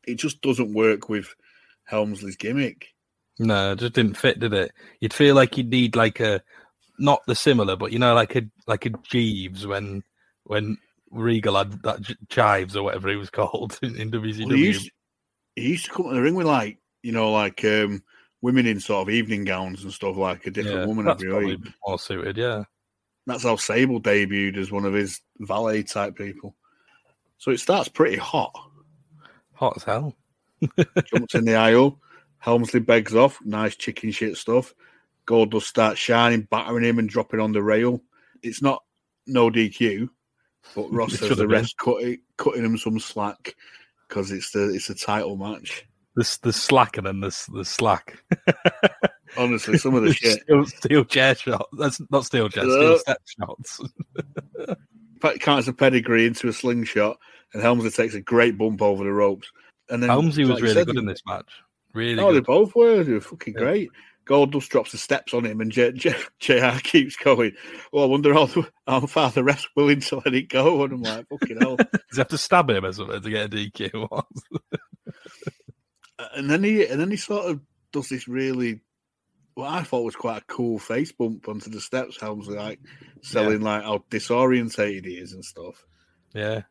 It 0.06 0.14
just 0.14 0.40
doesn't 0.40 0.72
work 0.72 1.08
with 1.08 1.34
Helmsley's 1.84 2.36
gimmick. 2.36 2.94
No, 3.38 3.72
it 3.72 3.80
just 3.80 3.92
didn't 3.92 4.16
fit, 4.16 4.40
did 4.40 4.54
it? 4.54 4.72
You'd 5.00 5.12
feel 5.12 5.34
like 5.34 5.56
you'd 5.56 5.68
need 5.68 5.96
like 5.96 6.20
a 6.20 6.42
not 6.98 7.20
the 7.26 7.34
similar, 7.34 7.76
but 7.76 7.92
you 7.92 7.98
know, 7.98 8.14
like 8.14 8.34
a 8.36 8.42
like 8.66 8.86
a 8.86 8.90
Jeeves 9.02 9.66
when 9.66 10.02
when 10.44 10.78
Regal 11.10 11.56
had 11.56 11.82
that 11.82 12.00
J- 12.00 12.16
Chives 12.28 12.76
or 12.76 12.84
whatever 12.84 13.08
he 13.08 13.16
was 13.16 13.30
called 13.30 13.78
in, 13.82 13.96
in 13.96 14.10
WCW. 14.10 14.46
Well, 14.46 14.56
he, 14.56 14.66
used, 14.66 14.90
he 15.54 15.68
used 15.68 15.84
to 15.86 15.90
come 15.90 16.08
to 16.08 16.14
the 16.14 16.22
ring 16.22 16.34
with 16.34 16.46
like 16.46 16.78
you 17.02 17.12
know 17.12 17.32
like 17.32 17.62
um, 17.64 18.02
women 18.46 18.64
in 18.64 18.78
sort 18.78 19.02
of 19.08 19.12
evening 19.12 19.44
gowns 19.44 19.82
and 19.82 19.92
stuff 19.92 20.16
like 20.16 20.46
a 20.46 20.52
different 20.52 20.78
yeah, 20.78 20.86
woman 20.86 21.04
that's 21.04 21.20
every 21.20 21.46
week. 21.46 21.60
more 21.84 21.98
suited. 21.98 22.36
Yeah, 22.36 22.62
That's 23.26 23.42
how 23.42 23.56
Sable 23.56 24.00
debuted 24.00 24.56
as 24.56 24.70
one 24.70 24.84
of 24.84 24.94
his 24.94 25.20
valet 25.40 25.82
type 25.82 26.14
people. 26.14 26.54
So 27.38 27.50
it 27.50 27.58
starts 27.58 27.88
pretty 27.88 28.18
hot. 28.18 28.54
hot 29.52 29.72
as 29.76 29.82
hell. 29.82 30.14
Jumps 31.06 31.34
in 31.34 31.44
the 31.44 31.56
aisle. 31.56 32.00
Helmsley 32.38 32.78
begs 32.78 33.16
off. 33.16 33.40
Nice 33.44 33.74
chicken 33.74 34.12
shit 34.12 34.36
stuff. 34.36 34.72
Gold 35.24 35.50
Goldust 35.50 35.64
starts 35.64 35.98
shining, 35.98 36.42
battering 36.42 36.84
him 36.84 37.00
and 37.00 37.08
dropping 37.08 37.40
on 37.40 37.50
the 37.50 37.64
rail. 37.64 38.00
It's 38.44 38.62
not 38.62 38.80
no 39.26 39.50
DQ, 39.50 40.08
but 40.76 40.88
Ross 40.92 41.18
says 41.18 41.36
the 41.36 41.72
cut 41.78 42.18
cutting 42.36 42.64
him 42.64 42.78
some 42.78 43.00
slack 43.00 43.56
because 44.08 44.30
it's 44.30 44.52
the 44.52 44.72
it's 44.72 44.88
a 44.88 44.94
title 44.94 45.36
match. 45.36 45.84
The 46.16 46.38
the 46.42 46.52
slack 46.52 46.96
and 46.96 47.06
then 47.06 47.20
the 47.20 47.46
the 47.52 47.64
slack. 47.64 48.18
Honestly, 49.38 49.76
some 49.78 49.94
of 49.94 50.02
the 50.02 50.12
shit. 50.14 50.40
Steel, 50.42 50.64
steel 50.64 51.04
chair 51.04 51.34
shot. 51.34 51.68
That's 51.78 52.00
not 52.10 52.24
steel 52.24 52.48
chair. 52.48 52.64
Steel 52.64 52.98
step 52.98 53.20
shots. 53.38 53.80
Fact, 55.20 55.40
counts 55.40 55.68
a 55.68 55.72
pedigree 55.72 56.26
into 56.26 56.48
a 56.48 56.52
slingshot, 56.52 57.18
and 57.52 57.62
Helmsley 57.62 57.90
takes 57.90 58.14
a 58.14 58.20
great 58.20 58.56
bump 58.58 58.80
over 58.82 59.04
the 59.04 59.12
ropes. 59.12 59.48
And 59.90 60.02
then 60.02 60.08
Helmsley 60.10 60.44
was 60.44 60.54
like 60.54 60.62
really 60.62 60.74
said, 60.74 60.86
good 60.86 60.96
in 60.96 61.06
this 61.06 61.22
match. 61.26 61.50
Really 61.94 62.22
Oh, 62.22 62.32
they 62.32 62.40
both 62.40 62.74
were. 62.74 63.04
They 63.04 63.12
were 63.12 63.20
fucking 63.20 63.54
Yeah. 63.54 63.60
great. 63.60 63.90
Goldust 64.26 64.68
drops 64.70 64.92
the 64.92 64.98
steps 64.98 65.32
on 65.34 65.44
him, 65.46 65.60
and 65.60 65.70
J- 65.70 65.92
J- 65.92 66.16
JR 66.40 66.78
keeps 66.82 67.14
going. 67.16 67.52
Well, 67.92 68.04
I 68.04 68.06
wonder 68.08 68.34
how, 68.34 68.48
how 68.86 69.06
far 69.06 69.30
the 69.30 69.44
ref's 69.44 69.68
willing 69.76 70.00
to 70.00 70.16
let 70.24 70.34
it 70.34 70.48
go. 70.48 70.82
And 70.82 70.94
I'm 70.94 71.02
like, 71.02 71.28
fucking 71.28 71.60
hell. 71.60 71.76
Does 71.76 71.88
he 72.12 72.18
have 72.18 72.28
to 72.28 72.38
stab 72.38 72.68
him 72.70 72.84
or 72.84 72.92
something 72.92 73.20
to 73.22 73.30
get 73.30 73.46
a 73.46 73.48
DQ? 73.56 74.22
And 76.34 76.50
then 76.50 76.64
he 76.64 76.86
and 76.86 77.00
then 77.00 77.10
he 77.10 77.16
sort 77.16 77.46
of 77.46 77.60
does 77.92 78.08
this 78.08 78.26
really 78.28 78.80
what 79.54 79.70
I 79.70 79.82
thought 79.82 80.04
was 80.04 80.16
quite 80.16 80.42
a 80.42 80.44
cool 80.46 80.78
face 80.78 81.12
bump 81.12 81.48
onto 81.48 81.70
the 81.70 81.80
steps. 81.80 82.20
Helms 82.20 82.48
like 82.48 82.80
selling 83.22 83.60
like 83.62 83.82
how 83.82 84.04
disorientated 84.10 85.06
he 85.06 85.14
is 85.14 85.32
and 85.32 85.44
stuff. 85.44 85.84
yeah, 86.34 86.62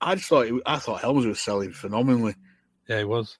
I 0.00 0.16
just 0.16 0.28
thought 0.28 0.46
it, 0.46 0.54
I 0.66 0.78
thought 0.78 1.00
Helms 1.00 1.24
was 1.26 1.40
selling 1.40 1.72
phenomenally, 1.72 2.34
yeah, 2.88 2.98
he 2.98 3.04
was. 3.04 3.38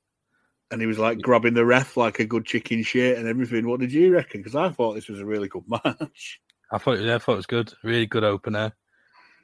and 0.70 0.80
he 0.80 0.86
was 0.86 0.98
like 0.98 1.18
grabbing 1.20 1.54
the 1.54 1.64
ref 1.66 1.96
like 1.96 2.20
a 2.20 2.24
good 2.24 2.44
chicken 2.46 2.82
shit 2.84 3.18
and 3.18 3.26
everything. 3.26 3.66
What 3.68 3.80
did 3.80 3.92
you 3.92 4.12
reckon? 4.12 4.40
Because 4.40 4.54
I 4.54 4.70
thought 4.70 4.94
this 4.94 5.08
was 5.08 5.20
a 5.20 5.26
really 5.26 5.48
good 5.48 5.64
match. 5.68 6.40
I 6.70 6.78
thought, 6.78 7.00
yeah, 7.00 7.16
I 7.16 7.18
thought 7.18 7.32
it 7.34 7.36
was 7.36 7.46
good. 7.46 7.72
Really 7.82 8.06
good 8.06 8.24
opener. 8.24 8.72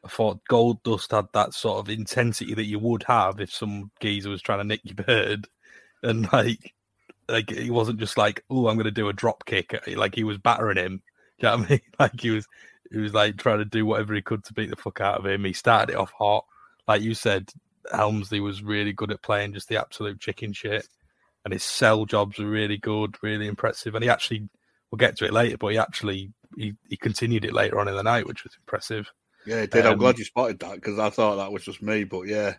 I 0.05 0.09
thought 0.09 0.41
Goldust 0.49 1.11
had 1.11 1.27
that 1.35 1.53
sort 1.53 1.81
of 1.81 1.91
intensity 1.91 2.55
that 2.55 2.65
you 2.65 2.79
would 2.79 3.03
have 3.09 3.41
if 3.41 3.53
some 3.53 3.91
geezer 4.01 4.31
was 4.31 4.41
trying 4.41 4.61
to 4.61 4.65
nick 4.65 4.81
your 4.85 4.95
bird, 4.95 5.49
and 6.03 6.31
like, 6.33 6.75
like 7.29 7.51
he 7.51 7.71
wasn't 7.71 8.01
just 8.01 8.17
like, 8.19 8.45
"Oh, 8.51 8.69
I'm 8.69 8.77
going 8.77 8.85
to 8.87 8.91
do 8.91 9.09
a 9.09 9.13
drop 9.13 9.45
kick." 9.47 9.75
Like 9.97 10.15
he 10.15 10.25
was 10.25 10.39
battering 10.39 10.77
him. 10.79 11.03
Do 11.41 11.47
you 11.47 11.51
know 11.53 11.59
what 11.59 11.67
I 11.67 11.71
mean? 11.71 11.81
Like 12.01 12.21
he 12.21 12.31
was, 12.31 12.47
he 12.91 12.99
was 12.99 13.15
like 13.15 13.37
trying 13.37 13.59
to 13.59 13.65
do 13.65 13.87
whatever 13.87 14.15
he 14.15 14.23
could 14.23 14.45
to 14.45 14.55
beat 14.55 14.71
the 14.71 14.77
fuck 14.77 15.01
out 15.01 15.19
of 15.19 15.27
him. 15.27 15.45
He 15.45 15.53
started 15.53 15.93
it 15.93 15.99
off 15.99 16.13
hot, 16.19 16.45
like 16.87 17.03
you 17.03 17.15
said. 17.15 17.51
Helmsley 17.93 18.41
was 18.41 18.63
really 18.63 18.93
good 18.93 19.11
at 19.11 19.23
playing 19.23 19.55
just 19.55 19.69
the 19.69 19.79
absolute 19.81 20.21
chicken 20.21 20.53
shit, 20.53 20.87
and 21.45 21.53
his 21.53 21.65
sell 21.65 22.05
jobs 22.05 22.39
were 22.39 22.47
really 22.47 22.77
good, 22.79 23.17
really 23.23 23.47
impressive. 23.47 23.95
And 23.95 24.05
he 24.05 24.11
actually, 24.11 24.49
we'll 24.91 24.99
get 24.99 25.17
to 25.19 25.25
it 25.27 25.33
later, 25.33 25.57
but 25.59 25.69
he 25.73 25.79
actually 25.79 26.33
he, 26.57 26.75
he 26.89 26.97
continued 26.97 27.45
it 27.45 27.55
later 27.55 27.79
on 27.81 27.89
in 27.89 27.97
the 27.97 28.03
night, 28.03 28.27
which 28.27 28.45
was 28.45 28.55
impressive. 28.57 29.11
Yeah, 29.45 29.63
it 29.63 29.71
did. 29.73 29.87
I'm 29.87 29.97
Um, 29.97 29.99
glad 29.99 30.19
you 30.19 30.25
spotted 30.25 30.59
that 30.61 30.75
because 30.77 30.99
I 30.99 31.11
thought 31.11 31.37
that 31.37 31.53
was 31.53 31.65
just 31.65 31.83
me. 31.83 32.05
But 32.05 32.23
yeah, 32.29 32.55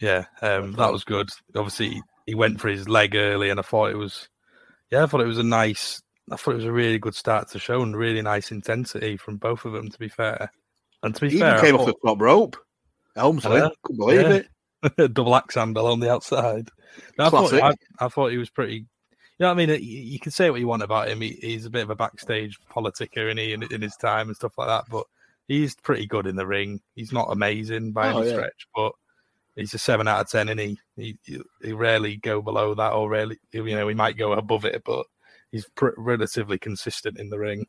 Yeah, 0.00 0.24
um, 0.42 0.72
that 0.72 0.92
was 0.92 1.04
good. 1.04 1.28
Obviously, 1.54 2.02
he 2.30 2.36
went 2.36 2.60
for 2.60 2.68
his 2.68 2.88
leg 2.88 3.16
early, 3.16 3.50
and 3.50 3.58
I 3.58 3.64
thought 3.64 3.90
it 3.90 3.96
was, 3.96 4.28
yeah, 4.90 5.02
I 5.02 5.06
thought 5.06 5.20
it 5.20 5.26
was 5.26 5.38
a 5.38 5.42
nice, 5.42 6.00
I 6.30 6.36
thought 6.36 6.52
it 6.52 6.58
was 6.58 6.64
a 6.64 6.70
really 6.72 7.00
good 7.00 7.16
start 7.16 7.48
to 7.50 7.58
show 7.58 7.82
and 7.82 7.96
really 7.96 8.22
nice 8.22 8.52
intensity 8.52 9.16
from 9.16 9.36
both 9.36 9.64
of 9.64 9.72
them. 9.72 9.88
To 9.90 9.98
be 9.98 10.08
fair, 10.08 10.52
and 11.02 11.12
to 11.12 11.20
be 11.22 11.30
he 11.30 11.40
fair, 11.40 11.54
even 11.58 11.64
came 11.64 11.74
I 11.74 11.78
off 11.80 11.86
the 11.86 11.94
top 12.06 12.20
rope. 12.20 12.56
Helmsley, 13.16 13.60
couldn't 13.82 13.98
believe 13.98 14.20
Yeah. 14.22 14.40
it. 14.96 15.12
double 15.12 15.34
axe 15.34 15.56
handle 15.56 15.88
on 15.88 15.98
the 15.98 16.10
outside. 16.10 16.68
No, 17.18 17.26
I, 17.26 17.30
thought. 17.30 17.52
I, 17.52 17.72
I 17.98 18.08
thought 18.08 18.30
he 18.30 18.38
was 18.38 18.48
pretty. 18.48 18.74
You 18.76 18.86
know 19.40 19.48
what 19.48 19.60
I 19.60 19.66
mean? 19.66 19.68
You, 19.70 20.00
you 20.00 20.20
can 20.20 20.30
say 20.32 20.50
what 20.50 20.60
you 20.60 20.68
want 20.68 20.82
about 20.84 21.08
him. 21.08 21.20
He, 21.20 21.30
he's 21.40 21.66
a 21.66 21.70
bit 21.70 21.82
of 21.82 21.90
a 21.90 21.96
backstage 21.96 22.58
politicker, 22.70 23.28
and 23.28 23.38
he 23.40 23.52
in, 23.52 23.62
in 23.72 23.82
his 23.82 23.96
time 23.96 24.28
and 24.28 24.36
stuff 24.36 24.56
like 24.56 24.68
that. 24.68 24.84
But 24.88 25.06
he's 25.48 25.74
pretty 25.74 26.06
good 26.06 26.26
in 26.28 26.36
the 26.36 26.46
ring. 26.46 26.80
He's 26.94 27.12
not 27.12 27.32
amazing 27.32 27.90
by 27.92 28.12
Oh, 28.12 28.18
any 28.20 28.28
yeah. 28.28 28.36
stretch, 28.36 28.66
but 28.74 28.92
he's 29.60 29.74
a 29.74 29.78
seven 29.78 30.08
out 30.08 30.20
of 30.20 30.30
ten, 30.30 30.48
and 30.48 30.58
he 30.58 30.78
he 30.96 31.16
he 31.62 31.72
rarely 31.72 32.16
go 32.16 32.42
below 32.42 32.74
that, 32.74 32.92
or 32.92 33.08
really, 33.08 33.38
you 33.52 33.64
know, 33.64 33.88
he 33.88 33.94
might 33.94 34.16
go 34.16 34.32
above 34.32 34.64
it, 34.64 34.82
but 34.84 35.06
he's 35.52 35.68
pr- 35.74 35.90
relatively 35.96 36.58
consistent 36.58 37.18
in 37.18 37.30
the 37.30 37.38
ring. 37.38 37.66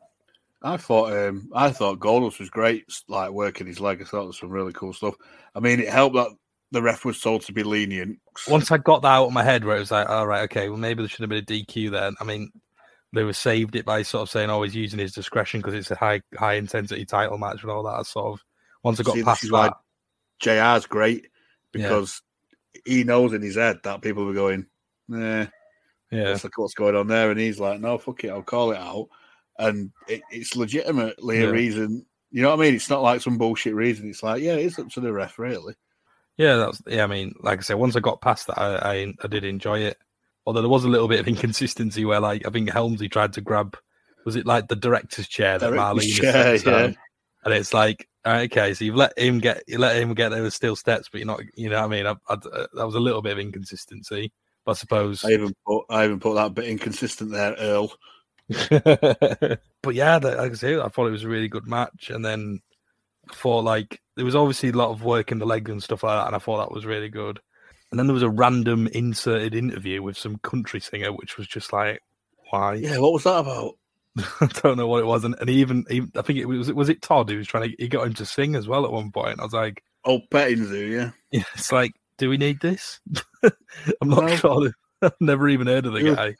I 0.62 0.76
thought 0.76 1.12
um, 1.12 1.50
I 1.54 1.70
thought 1.70 2.00
Goldust 2.00 2.38
was 2.38 2.50
great, 2.50 2.84
like 3.08 3.30
working 3.30 3.66
his 3.66 3.80
leg. 3.80 4.00
I 4.00 4.04
thought 4.04 4.20
there 4.20 4.26
was 4.28 4.38
some 4.38 4.50
really 4.50 4.72
cool 4.72 4.92
stuff. 4.92 5.14
I 5.54 5.60
mean, 5.60 5.80
it 5.80 5.88
helped 5.88 6.16
that 6.16 6.28
the 6.70 6.82
ref 6.82 7.04
was 7.04 7.20
told 7.20 7.42
to 7.42 7.52
be 7.52 7.62
lenient. 7.62 8.18
Once 8.48 8.70
I 8.70 8.78
got 8.78 9.02
that 9.02 9.08
out 9.08 9.26
of 9.26 9.32
my 9.32 9.42
head, 9.42 9.64
where 9.64 9.76
it 9.76 9.80
was 9.80 9.90
like, 9.90 10.08
all 10.08 10.26
right, 10.26 10.42
okay, 10.44 10.68
well 10.68 10.78
maybe 10.78 11.02
there 11.02 11.08
should 11.08 11.20
have 11.20 11.30
been 11.30 11.38
a 11.38 11.42
DQ 11.42 11.90
then. 11.90 12.14
I 12.20 12.24
mean, 12.24 12.50
they 13.12 13.24
were 13.24 13.32
saved 13.32 13.76
it 13.76 13.84
by 13.84 14.02
sort 14.02 14.22
of 14.22 14.30
saying, 14.30 14.50
oh, 14.50 14.62
he's 14.62 14.74
using 14.74 14.98
his 14.98 15.12
discretion 15.12 15.60
because 15.60 15.74
it's 15.74 15.90
a 15.90 15.96
high 15.96 16.22
high 16.38 16.54
intensity 16.54 17.04
title 17.04 17.38
match 17.38 17.62
and 17.62 17.70
all 17.70 17.82
that. 17.82 18.06
Sort 18.06 18.32
of 18.32 18.44
once 18.82 19.00
I 19.00 19.02
got 19.02 19.14
See, 19.14 19.22
past 19.24 19.42
that, 19.50 19.74
JR's 20.40 20.86
great 20.86 21.26
Yeah. 21.74 21.88
because 21.88 22.22
he 22.84 23.04
knows 23.04 23.32
in 23.32 23.42
his 23.42 23.56
head 23.56 23.78
that 23.84 24.02
people 24.02 24.24
were 24.24 24.34
going, 24.34 24.66
"Nah, 25.08 25.46
yeah, 26.10 26.30
what's, 26.32 26.46
what's 26.56 26.74
going 26.74 26.96
on 26.96 27.06
there?" 27.06 27.30
And 27.30 27.38
he's 27.40 27.60
like, 27.60 27.80
"No, 27.80 27.98
fuck 27.98 28.24
it, 28.24 28.30
I'll 28.30 28.42
call 28.42 28.72
it 28.72 28.78
out." 28.78 29.08
And 29.58 29.90
it, 30.08 30.22
it's 30.30 30.56
legitimately 30.56 31.40
Yeah. 31.40 31.46
a 31.48 31.52
reason. 31.52 32.06
You 32.30 32.42
know 32.42 32.50
what 32.50 32.60
I 32.60 32.62
mean? 32.64 32.74
It's 32.74 32.88
not 32.90 33.02
like 33.02 33.20
some 33.20 33.36
bullshit 33.36 33.74
reason. 33.74 34.08
It's 34.08 34.22
like, 34.22 34.42
yeah, 34.42 34.54
it's 34.54 34.78
up 34.78 34.88
to 34.90 35.00
the 35.00 35.12
ref, 35.12 35.38
really. 35.38 35.74
yeah, 36.38 36.56
that's 36.56 36.80
yeah. 36.86 37.04
I 37.04 37.06
mean, 37.06 37.34
like 37.40 37.58
I 37.58 37.62
said, 37.62 37.76
once 37.76 37.94
I 37.94 38.00
got 38.00 38.22
past 38.22 38.46
that, 38.46 38.58
I, 38.58 38.76
I 38.76 39.14
I 39.22 39.26
did 39.28 39.44
enjoy 39.44 39.80
it. 39.80 39.98
Although 40.46 40.62
there 40.62 40.70
was 40.70 40.84
a 40.84 40.88
little 40.88 41.08
bit 41.08 41.20
of 41.20 41.28
inconsistency 41.28 42.04
where, 42.04 42.20
like, 42.20 42.46
I 42.46 42.50
think 42.50 42.70
Helmsley 42.70 43.08
tried 43.10 43.34
to 43.34 43.40
grab, 43.42 43.76
was 44.24 44.34
it 44.34 44.46
like 44.46 44.66
the 44.68 44.74
director's 44.76 45.28
chair 45.28 45.58
that 45.58 45.72
Marlena 45.72 46.14
chair, 46.20 46.56
yeah. 46.56 46.92
And 47.44 47.54
it's 47.54 47.74
like, 47.74 48.08
okay, 48.26 48.74
so 48.74 48.84
you've 48.84 48.96
let 48.96 49.18
him 49.18 49.38
get, 49.38 49.62
you 49.66 49.78
let 49.78 49.96
him 49.96 50.14
get 50.14 50.30
there 50.30 50.42
with 50.42 50.54
steel 50.54 50.76
steps, 50.76 51.08
but 51.10 51.18
you're 51.18 51.26
not, 51.26 51.40
you 51.54 51.68
know 51.70 51.80
what 51.80 51.86
I 51.86 51.88
mean? 51.88 52.06
I, 52.06 52.14
I, 52.28 52.34
uh, 52.34 52.66
that 52.74 52.86
was 52.86 52.94
a 52.94 53.00
little 53.00 53.22
bit 53.22 53.32
of 53.32 53.38
inconsistency, 53.38 54.32
but 54.64 54.72
I 54.72 54.74
suppose. 54.74 55.24
I 55.24 55.30
even 55.30 55.54
put 55.66 55.84
I 55.90 56.04
even 56.04 56.20
put 56.20 56.34
that 56.34 56.54
bit 56.54 56.66
inconsistent 56.66 57.30
there, 57.32 57.54
Earl. 57.58 57.92
but 58.48 59.94
yeah, 59.94 60.18
the- 60.18 60.36
like 60.36 60.52
I 60.52 60.54
say, 60.54 60.78
I 60.78 60.88
thought 60.88 61.06
it 61.06 61.12
was 61.12 61.24
a 61.24 61.28
really 61.28 61.48
good 61.48 61.66
match, 61.66 62.10
and 62.10 62.24
then 62.24 62.60
for 63.32 63.62
like 63.62 64.00
there 64.16 64.24
was 64.24 64.34
obviously 64.36 64.70
a 64.70 64.72
lot 64.72 64.90
of 64.90 65.04
work 65.04 65.32
in 65.32 65.38
the 65.38 65.46
legs 65.46 65.70
and 65.70 65.82
stuff 65.82 66.02
like 66.02 66.18
that, 66.18 66.26
and 66.26 66.36
I 66.36 66.38
thought 66.38 66.58
that 66.58 66.72
was 66.74 66.86
really 66.86 67.08
good. 67.08 67.40
And 67.90 67.98
then 67.98 68.06
there 68.06 68.14
was 68.14 68.22
a 68.22 68.30
random 68.30 68.86
inserted 68.88 69.54
interview 69.54 70.02
with 70.02 70.16
some 70.16 70.38
country 70.38 70.80
singer, 70.80 71.12
which 71.12 71.36
was 71.36 71.46
just 71.46 71.72
like, 71.74 72.00
why? 72.50 72.74
Yeah, 72.74 72.98
what 72.98 73.12
was 73.12 73.24
that 73.24 73.38
about? 73.40 73.74
I 74.40 74.46
don't 74.62 74.76
know 74.76 74.86
what 74.86 75.00
it 75.00 75.06
was, 75.06 75.24
and, 75.24 75.34
and 75.40 75.48
he 75.48 75.56
even, 75.60 75.84
he, 75.88 76.02
I 76.16 76.22
think 76.22 76.38
it 76.38 76.44
was 76.46 76.72
was 76.72 76.88
it 76.88 77.00
Todd 77.02 77.30
who 77.30 77.38
was 77.38 77.46
trying 77.46 77.70
to 77.70 77.76
he 77.78 77.88
got 77.88 78.06
him 78.06 78.14
to 78.14 78.26
sing 78.26 78.54
as 78.54 78.68
well 78.68 78.84
at 78.84 78.92
one 78.92 79.10
point. 79.10 79.40
I 79.40 79.44
was 79.44 79.52
like, 79.52 79.82
Oh, 80.04 80.20
PettingZoo, 80.30 80.90
yeah. 80.90 81.10
yeah, 81.30 81.44
it's 81.54 81.72
like, 81.72 81.92
do 82.18 82.28
we 82.28 82.36
need 82.36 82.60
this? 82.60 83.00
I'm 84.00 84.08
not 84.08 84.24
No. 84.24 84.36
sure. 84.36 84.70
I've 85.00 85.12
never 85.20 85.48
even 85.48 85.66
heard 85.66 85.86
of 85.86 85.94
the 85.94 86.14
guy. 86.14 86.34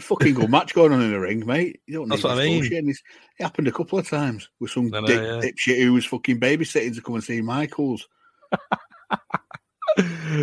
Fucking 0.00 0.34
good 0.34 0.50
match 0.50 0.74
going 0.74 0.92
on 0.92 1.00
in 1.02 1.10
the 1.12 1.20
ring, 1.20 1.44
mate. 1.46 1.80
You 1.86 1.94
don't 1.98 2.08
need 2.08 2.12
That's 2.16 2.24
what 2.24 2.32
I 2.32 2.36
this 2.36 2.44
mean. 2.46 2.60
bullshit. 2.84 2.96
It 3.38 3.42
happened 3.42 3.68
a 3.68 3.72
couple 3.72 3.98
of 3.98 4.08
times 4.08 4.48
with 4.60 4.70
some 4.70 4.88
know, 4.88 5.06
dick, 5.06 5.20
yeah. 5.20 5.40
dipshit 5.50 5.82
who 5.82 5.92
was 5.92 6.04
fucking 6.06 6.40
babysitting 6.40 6.94
to 6.94 7.02
come 7.02 7.14
and 7.16 7.24
see 7.24 7.40
Michaels. 7.40 8.08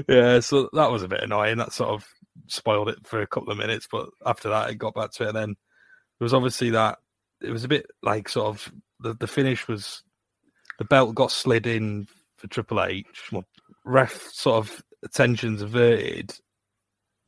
yeah, 0.07 0.39
so 0.39 0.69
that 0.73 0.91
was 0.91 1.03
a 1.03 1.07
bit 1.07 1.21
annoying. 1.23 1.57
That 1.57 1.73
sort 1.73 1.89
of 1.91 2.05
spoiled 2.47 2.89
it 2.89 3.05
for 3.05 3.21
a 3.21 3.27
couple 3.27 3.51
of 3.51 3.57
minutes, 3.57 3.87
but 3.91 4.09
after 4.25 4.49
that, 4.49 4.69
it 4.69 4.75
got 4.75 4.95
back 4.95 5.11
to 5.13 5.23
it. 5.23 5.27
And 5.29 5.35
then 5.37 5.55
there 6.23 6.25
was 6.25 6.33
obviously 6.33 6.69
that 6.69 6.99
it 7.41 7.51
was 7.51 7.65
a 7.65 7.67
bit 7.67 7.85
like 8.01 8.29
sort 8.29 8.47
of 8.47 8.71
the, 9.01 9.13
the 9.13 9.27
finish 9.27 9.67
was 9.67 10.03
the 10.79 10.85
belt 10.85 11.13
got 11.13 11.31
slid 11.31 11.67
in 11.67 12.07
for 12.37 12.47
Triple 12.47 12.81
H. 12.81 13.05
Well, 13.29 13.43
ref 13.83 14.21
sort 14.31 14.65
of 14.65 14.81
attention's 15.03 15.61
averted, 15.61 16.33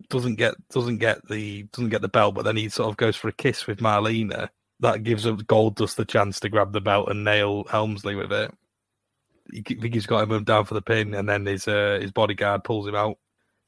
doesn't 0.10 0.36
get 0.36 0.54
doesn't 0.70 1.00
get 1.00 1.28
the 1.28 1.64
doesn't 1.74 1.90
get 1.90 2.04
the 2.04 2.08
belt, 2.08 2.36
but 2.36 2.46
then 2.46 2.56
he 2.56 2.70
sort 2.70 2.90
of 2.90 2.96
goes 2.96 3.18
for 3.18 3.28
a 3.28 3.34
kiss 3.34 3.68
with 3.68 3.82
Marlena. 3.82 4.48
That 4.80 5.04
gives 5.04 5.26
Goldust 5.26 5.98
the 5.98 6.06
chance 6.06 6.40
to 6.40 6.48
grab 6.48 6.72
the 6.72 6.80
belt 6.80 7.10
and 7.10 7.26
nail 7.26 7.66
Helmsley 7.70 8.16
with 8.16 8.32
it. 8.32 8.54
I 9.54 9.62
think 9.62 9.94
he's 9.94 10.08
got 10.08 10.32
him 10.32 10.44
down 10.46 10.64
for 10.64 10.74
the 10.74 10.82
pin, 10.82 11.14
and 11.16 11.28
then 11.28 11.46
his 11.46 11.68
uh, 11.68 12.00
his 12.02 12.14
bodyguard 12.14 12.64
pulls 12.64 12.88
him 12.88 12.96
out, 12.96 13.18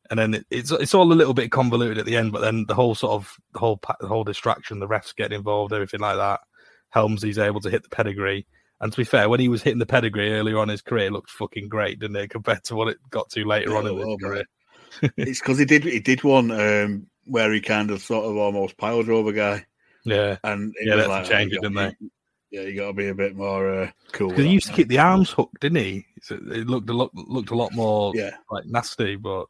and 0.09 0.19
then 0.19 0.33
it, 0.35 0.45
it's 0.49 0.71
it's 0.71 0.93
all 0.93 1.11
a 1.11 1.13
little 1.13 1.33
bit 1.33 1.51
convoluted 1.51 1.97
at 1.97 2.05
the 2.05 2.15
end. 2.15 2.31
But 2.31 2.41
then 2.41 2.65
the 2.67 2.75
whole 2.75 2.95
sort 2.95 3.13
of 3.13 3.33
the 3.53 3.59
whole 3.59 3.79
the 3.99 4.07
whole 4.07 4.23
distraction, 4.23 4.79
the 4.79 4.87
refs 4.87 5.15
getting 5.15 5.37
involved, 5.37 5.73
everything 5.73 5.99
like 5.99 6.17
that. 6.17 6.41
Helmsley's 6.89 7.37
able 7.37 7.59
to 7.61 7.69
hit 7.69 7.83
the 7.83 7.89
pedigree, 7.89 8.45
and 8.79 8.91
to 8.91 8.97
be 8.97 9.03
fair, 9.03 9.29
when 9.29 9.39
he 9.39 9.49
was 9.49 9.61
hitting 9.61 9.79
the 9.79 9.85
pedigree 9.85 10.33
earlier 10.33 10.57
on 10.57 10.69
in 10.69 10.73
his 10.73 10.81
career, 10.81 11.07
it 11.07 11.11
looked 11.11 11.31
fucking 11.31 11.67
great, 11.67 11.99
didn't 11.99 12.15
it? 12.15 12.29
Compared 12.29 12.63
to 12.65 12.75
what 12.75 12.87
it 12.87 12.97
got 13.09 13.29
to 13.31 13.43
later 13.45 13.75
on 13.75 13.87
in 13.87 13.97
his 13.97 14.17
career. 14.21 14.45
it's 15.17 15.39
because 15.39 15.57
he 15.59 15.65
did 15.65 15.83
he 15.83 15.99
did 15.99 16.23
one 16.23 16.49
um, 16.51 17.07
where 17.25 17.51
he 17.51 17.59
kind 17.59 17.91
of 17.91 18.01
sort 18.01 18.25
of 18.25 18.37
almost 18.37 18.77
pile 18.77 19.03
drove 19.03 19.27
a 19.27 19.33
guy, 19.33 19.65
Yeah, 20.05 20.37
and 20.43 20.73
it 20.77 20.87
Yeah, 20.87 20.95
they 20.95 21.07
like, 21.07 21.23
to 21.23 21.29
change 21.29 21.53
oh, 21.57 21.61
didn't 21.61 21.75
gotta 21.75 21.95
be- 21.99 22.09
Yeah, 22.51 22.61
you 22.61 22.75
got 22.75 22.87
to 22.87 22.93
be 22.93 23.07
a 23.09 23.15
bit 23.15 23.35
more 23.35 23.81
uh, 23.81 23.91
cool. 24.13 24.29
because 24.29 24.43
he 24.43 24.49
that, 24.49 24.53
used 24.53 24.67
to 24.67 24.73
keep 24.73 24.87
the 24.87 24.99
arms 24.99 25.31
hooked, 25.31 25.59
didn't 25.59 25.83
he? 25.83 26.05
So 26.21 26.35
it 26.35 26.67
looked 26.67 26.89
a 26.89 26.93
lot 26.93 27.13
looked 27.13 27.51
a 27.51 27.55
lot 27.55 27.73
more 27.73 28.13
Yeah, 28.15 28.37
like 28.49 28.65
nasty, 28.65 29.17
but 29.17 29.47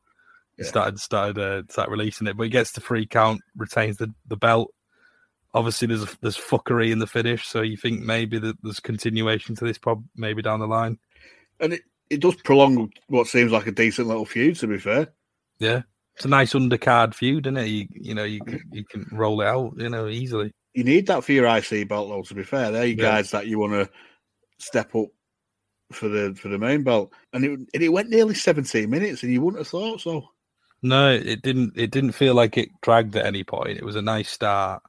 Yeah. 0.57 0.65
started 0.65 0.99
started 0.99 1.37
uh, 1.37 1.63
started 1.69 1.91
releasing 1.91 2.27
it. 2.27 2.35
But 2.37 2.43
he 2.43 2.49
gets 2.49 2.71
the 2.71 2.81
free 2.81 3.05
count, 3.05 3.41
retains 3.55 3.97
the, 3.97 4.13
the 4.27 4.37
belt. 4.37 4.73
Obviously, 5.53 5.87
there's 5.87 6.05
there's 6.21 6.37
fuckery 6.37 6.91
in 6.91 6.99
the 6.99 7.07
finish, 7.07 7.47
so 7.47 7.61
you 7.61 7.77
think 7.77 8.01
maybe 8.01 8.37
that 8.39 8.57
there's 8.63 8.79
continuation 8.79 9.55
to 9.55 9.65
this, 9.65 9.77
prob 9.77 10.03
maybe 10.15 10.41
down 10.41 10.59
the 10.59 10.67
line. 10.67 10.97
and 11.59 11.73
it, 11.73 11.81
it 12.09 12.21
does 12.21 12.35
prolong 12.35 12.91
what 13.07 13.27
seems 13.27 13.51
like 13.51 13.67
a 13.67 13.71
decent 13.71 14.07
little 14.07 14.25
feud. 14.25 14.55
To 14.57 14.67
be 14.67 14.77
fair, 14.77 15.07
Yeah, 15.59 15.81
it's 16.15 16.25
a 16.25 16.29
nice 16.29 16.53
undercard 16.53 17.13
feud, 17.13 17.47
isn't 17.47 17.57
it? 17.57 17.67
You 17.67 17.87
you 17.91 18.13
know 18.13 18.23
you 18.23 18.41
can, 18.41 18.61
you 18.71 18.83
can 18.85 19.07
roll 19.11 19.41
it 19.41 19.47
out, 19.47 19.73
you 19.77 19.89
know, 19.89 20.07
easily. 20.07 20.51
you 20.73 20.83
need 20.83 21.07
that 21.07 21.23
for 21.23 21.31
your 21.31 21.47
IC 21.47 21.87
belt, 21.87 22.09
though. 22.09 22.21
To 22.23 22.33
be 22.35 22.43
fair, 22.43 22.71
they're 22.71 22.85
your 22.85 22.97
Yeah. 22.97 23.11
guys 23.17 23.31
that 23.31 23.47
you 23.47 23.57
want 23.57 23.73
to 23.73 23.89
step 24.59 24.93
up 24.95 25.07
for 25.91 26.09
the 26.09 26.35
for 26.35 26.49
the 26.49 26.59
main 26.59 26.83
belt, 26.83 27.13
and 27.33 27.43
it 27.45 27.51
and 27.51 27.67
it 27.83 27.89
went 27.89 28.09
nearly 28.09 28.35
seventeen 28.35 28.89
minutes, 28.89 29.23
and 29.23 29.31
you 29.31 29.41
wouldn't 29.41 29.61
have 29.61 29.69
thought 29.69 30.01
so. 30.01 30.27
No, 30.87 31.09
it 31.11 31.41
didn't. 31.41 31.73
It 31.75 31.91
didn't 31.91 32.11
feel 32.13 32.33
like 32.33 32.57
it 32.57 32.69
dragged 32.81 33.15
at 33.15 33.25
any 33.25 33.43
point. 33.43 33.77
It 33.77 33.83
was 33.85 33.95
a 33.95 34.01
nice 34.01 34.29
start, 34.29 34.83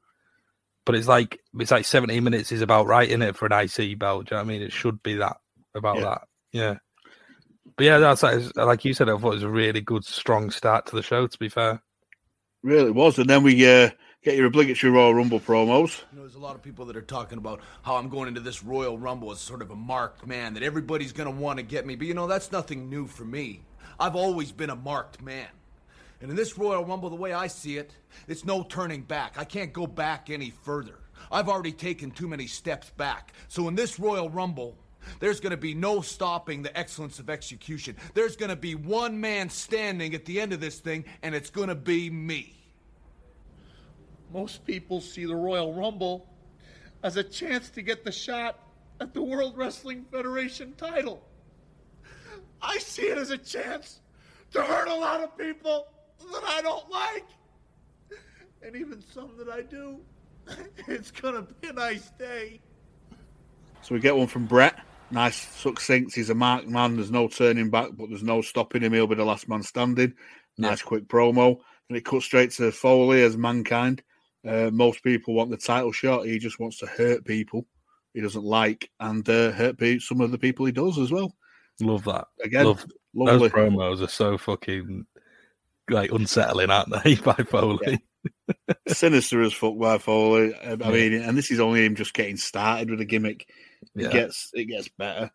but 0.86 0.94
it's 0.94 1.08
like 1.08 1.40
it's 1.58 1.70
like 1.70 1.84
17 1.84 2.22
minutes 2.22 2.52
is 2.52 2.62
about 2.62 2.86
right 2.86 3.08
in 3.10 3.22
it 3.22 3.36
for 3.36 3.46
an 3.46 3.52
IC 3.52 3.98
belt. 3.98 4.26
Do 4.26 4.34
you 4.34 4.38
know 4.38 4.44
what 4.44 4.50
I 4.50 4.52
mean? 4.52 4.62
It 4.62 4.72
should 4.72 5.02
be 5.02 5.14
that 5.16 5.36
about 5.74 5.96
Yeah. 5.96 6.04
that. 6.04 6.22
Yeah. 6.52 6.74
But 7.76 7.84
yeah, 7.84 7.98
that's 7.98 8.22
like, 8.22 8.42
like 8.56 8.84
you 8.84 8.92
said. 8.94 9.08
I 9.08 9.16
thought 9.16 9.32
it 9.32 9.34
was 9.36 9.42
a 9.44 9.48
really 9.48 9.80
good, 9.80 10.04
strong 10.04 10.50
start 10.50 10.86
to 10.86 10.96
the 10.96 11.02
show. 11.02 11.26
To 11.26 11.38
be 11.38 11.48
fair, 11.48 11.80
Really 12.62 12.90
was, 12.90 13.18
and 13.18 13.30
then 13.30 13.44
we 13.44 13.64
uh, 13.68 13.90
get 14.24 14.36
your 14.36 14.46
obligatory 14.46 14.92
Royal 14.92 15.14
Rumble 15.14 15.38
promos. 15.38 16.02
You 16.10 16.18
know, 16.18 16.22
there's 16.24 16.34
a 16.34 16.40
lot 16.40 16.56
of 16.56 16.62
people 16.62 16.86
that 16.86 16.96
are 16.96 17.02
talking 17.02 17.38
about 17.38 17.60
how 17.82 17.94
I'm 17.96 18.08
going 18.08 18.26
into 18.26 18.40
this 18.40 18.64
Royal 18.64 18.98
Rumble 18.98 19.30
as 19.30 19.38
sort 19.38 19.62
of 19.62 19.70
a 19.70 19.76
marked 19.76 20.26
man, 20.26 20.54
that 20.54 20.64
everybody's 20.64 21.12
going 21.12 21.32
to 21.32 21.40
want 21.40 21.58
to 21.58 21.62
get 21.62 21.86
me. 21.86 21.94
But 21.94 22.08
you 22.08 22.14
know, 22.14 22.26
that's 22.26 22.50
nothing 22.50 22.90
new 22.90 23.06
for 23.06 23.24
me. 23.24 23.62
I've 24.00 24.16
always 24.16 24.50
been 24.50 24.70
a 24.70 24.76
marked 24.76 25.22
man. 25.22 25.46
And 26.20 26.30
in 26.30 26.36
this 26.36 26.58
Royal 26.58 26.84
Rumble, 26.84 27.10
the 27.10 27.16
way 27.16 27.32
I 27.32 27.46
see 27.46 27.78
it, 27.78 27.92
it's 28.26 28.44
no 28.44 28.62
turning 28.62 29.02
back. 29.02 29.38
I 29.38 29.44
can't 29.44 29.72
go 29.72 29.86
back 29.86 30.30
any 30.30 30.50
further. 30.50 30.98
I've 31.30 31.48
already 31.48 31.72
taken 31.72 32.10
too 32.10 32.26
many 32.26 32.46
steps 32.46 32.90
back. 32.90 33.32
So 33.48 33.68
in 33.68 33.74
this 33.74 34.00
Royal 34.00 34.28
Rumble, 34.28 34.76
there's 35.20 35.40
going 35.40 35.52
to 35.52 35.56
be 35.56 35.74
no 35.74 36.00
stopping 36.00 36.62
the 36.62 36.76
excellence 36.76 37.18
of 37.18 37.30
execution. 37.30 37.96
There's 38.14 38.36
going 38.36 38.50
to 38.50 38.56
be 38.56 38.74
one 38.74 39.20
man 39.20 39.48
standing 39.48 40.14
at 40.14 40.24
the 40.24 40.40
end 40.40 40.52
of 40.52 40.60
this 40.60 40.80
thing, 40.80 41.04
and 41.22 41.34
it's 41.34 41.50
going 41.50 41.68
to 41.68 41.74
be 41.74 42.10
me. 42.10 42.54
Most 44.32 44.66
people 44.66 45.00
see 45.00 45.24
the 45.24 45.36
Royal 45.36 45.72
Rumble 45.72 46.26
as 47.02 47.16
a 47.16 47.22
chance 47.22 47.70
to 47.70 47.82
get 47.82 48.04
the 48.04 48.12
shot 48.12 48.58
at 49.00 49.14
the 49.14 49.22
World 49.22 49.56
Wrestling 49.56 50.04
Federation 50.10 50.74
title. 50.76 51.22
I 52.60 52.78
see 52.78 53.02
it 53.02 53.18
as 53.18 53.30
a 53.30 53.38
chance 53.38 54.00
to 54.52 54.62
hurt 54.62 54.88
a 54.88 54.94
lot 54.94 55.22
of 55.22 55.38
people 55.38 55.86
that 56.32 56.44
I 56.44 56.62
don't 56.62 56.88
like. 56.90 57.26
And 58.62 58.76
even 58.76 59.02
some 59.12 59.30
that 59.38 59.48
I 59.48 59.62
do. 59.62 60.00
It's 60.88 61.10
gonna 61.10 61.42
be 61.42 61.68
a 61.68 61.72
nice 61.72 62.10
day. 62.18 62.60
So 63.82 63.94
we 63.94 64.00
get 64.00 64.16
one 64.16 64.26
from 64.26 64.46
Bret. 64.46 64.78
Nice, 65.10 65.36
succinct. 65.36 66.14
He's 66.14 66.30
a 66.30 66.34
marked 66.34 66.68
man. 66.68 66.96
There's 66.96 67.10
no 67.10 67.28
turning 67.28 67.70
back, 67.70 67.90
but 67.96 68.08
there's 68.08 68.22
no 68.22 68.40
stopping 68.40 68.82
him. 68.82 68.94
He'll 68.94 69.06
be 69.06 69.14
the 69.14 69.24
last 69.24 69.48
man 69.48 69.62
standing. 69.62 70.14
Nice, 70.56 70.82
quick 70.82 71.06
promo. 71.06 71.58
And 71.88 71.96
it 71.98 72.04
cuts 72.04 72.24
straight 72.24 72.50
to 72.52 72.72
Foley 72.72 73.22
as 73.22 73.36
mankind. 73.36 74.02
Uh, 74.46 74.70
most 74.72 75.02
people 75.02 75.34
want 75.34 75.50
the 75.50 75.56
title 75.56 75.92
shot. 75.92 76.26
He 76.26 76.38
just 76.38 76.58
wants 76.58 76.78
to 76.78 76.86
hurt 76.86 77.24
people 77.24 77.66
he 78.14 78.20
doesn't 78.20 78.44
like 78.44 78.90
and 79.00 79.28
uh, 79.28 79.52
hurt 79.52 79.78
pe- 79.78 79.98
some 79.98 80.20
of 80.20 80.30
the 80.30 80.38
people 80.38 80.66
he 80.66 80.72
does 80.72 80.98
as 80.98 81.12
well. 81.12 81.32
love 81.80 82.04
that. 82.04 82.26
Again, 82.42 82.66
love 82.66 82.84
lovely. 83.14 83.48
those 83.48 83.52
promos 83.52 84.02
are 84.02 84.08
so 84.08 84.36
fucking 84.36 85.06
like 85.90 86.10
unsettling, 86.12 86.70
aren't 86.70 86.92
they? 87.04 87.14
By 87.24 87.34
Foley. 87.34 88.00
Sinister 88.88 89.42
as 89.42 89.52
fuck 89.52 89.78
by 89.78 89.98
Foley. 89.98 90.54
I 90.54 90.74
mean, 90.76 91.14
and 91.14 91.36
this 91.36 91.50
is 91.50 91.60
only 91.60 91.84
him 91.84 91.94
just 91.94 92.14
getting 92.14 92.36
started 92.36 92.90
with 92.90 93.00
a 93.00 93.04
gimmick. 93.04 93.48
Yeah. 93.94 94.08
It 94.08 94.12
gets 94.12 94.50
it 94.54 94.64
gets 94.64 94.88
better. 94.88 95.30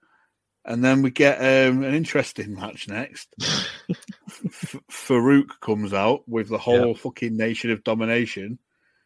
And 0.66 0.84
then 0.84 1.02
we 1.02 1.12
get 1.12 1.40
um, 1.40 1.84
an 1.84 1.94
interesting 1.94 2.54
match 2.56 2.88
next. 2.88 3.34
F- 3.42 4.76
Farouk 4.92 5.60
comes 5.62 5.94
out 5.94 6.28
with 6.28 6.48
the 6.50 6.58
whole 6.58 6.96
fucking 6.96 7.36
nation 7.36 7.70
of 7.72 7.84
domination 7.84 8.60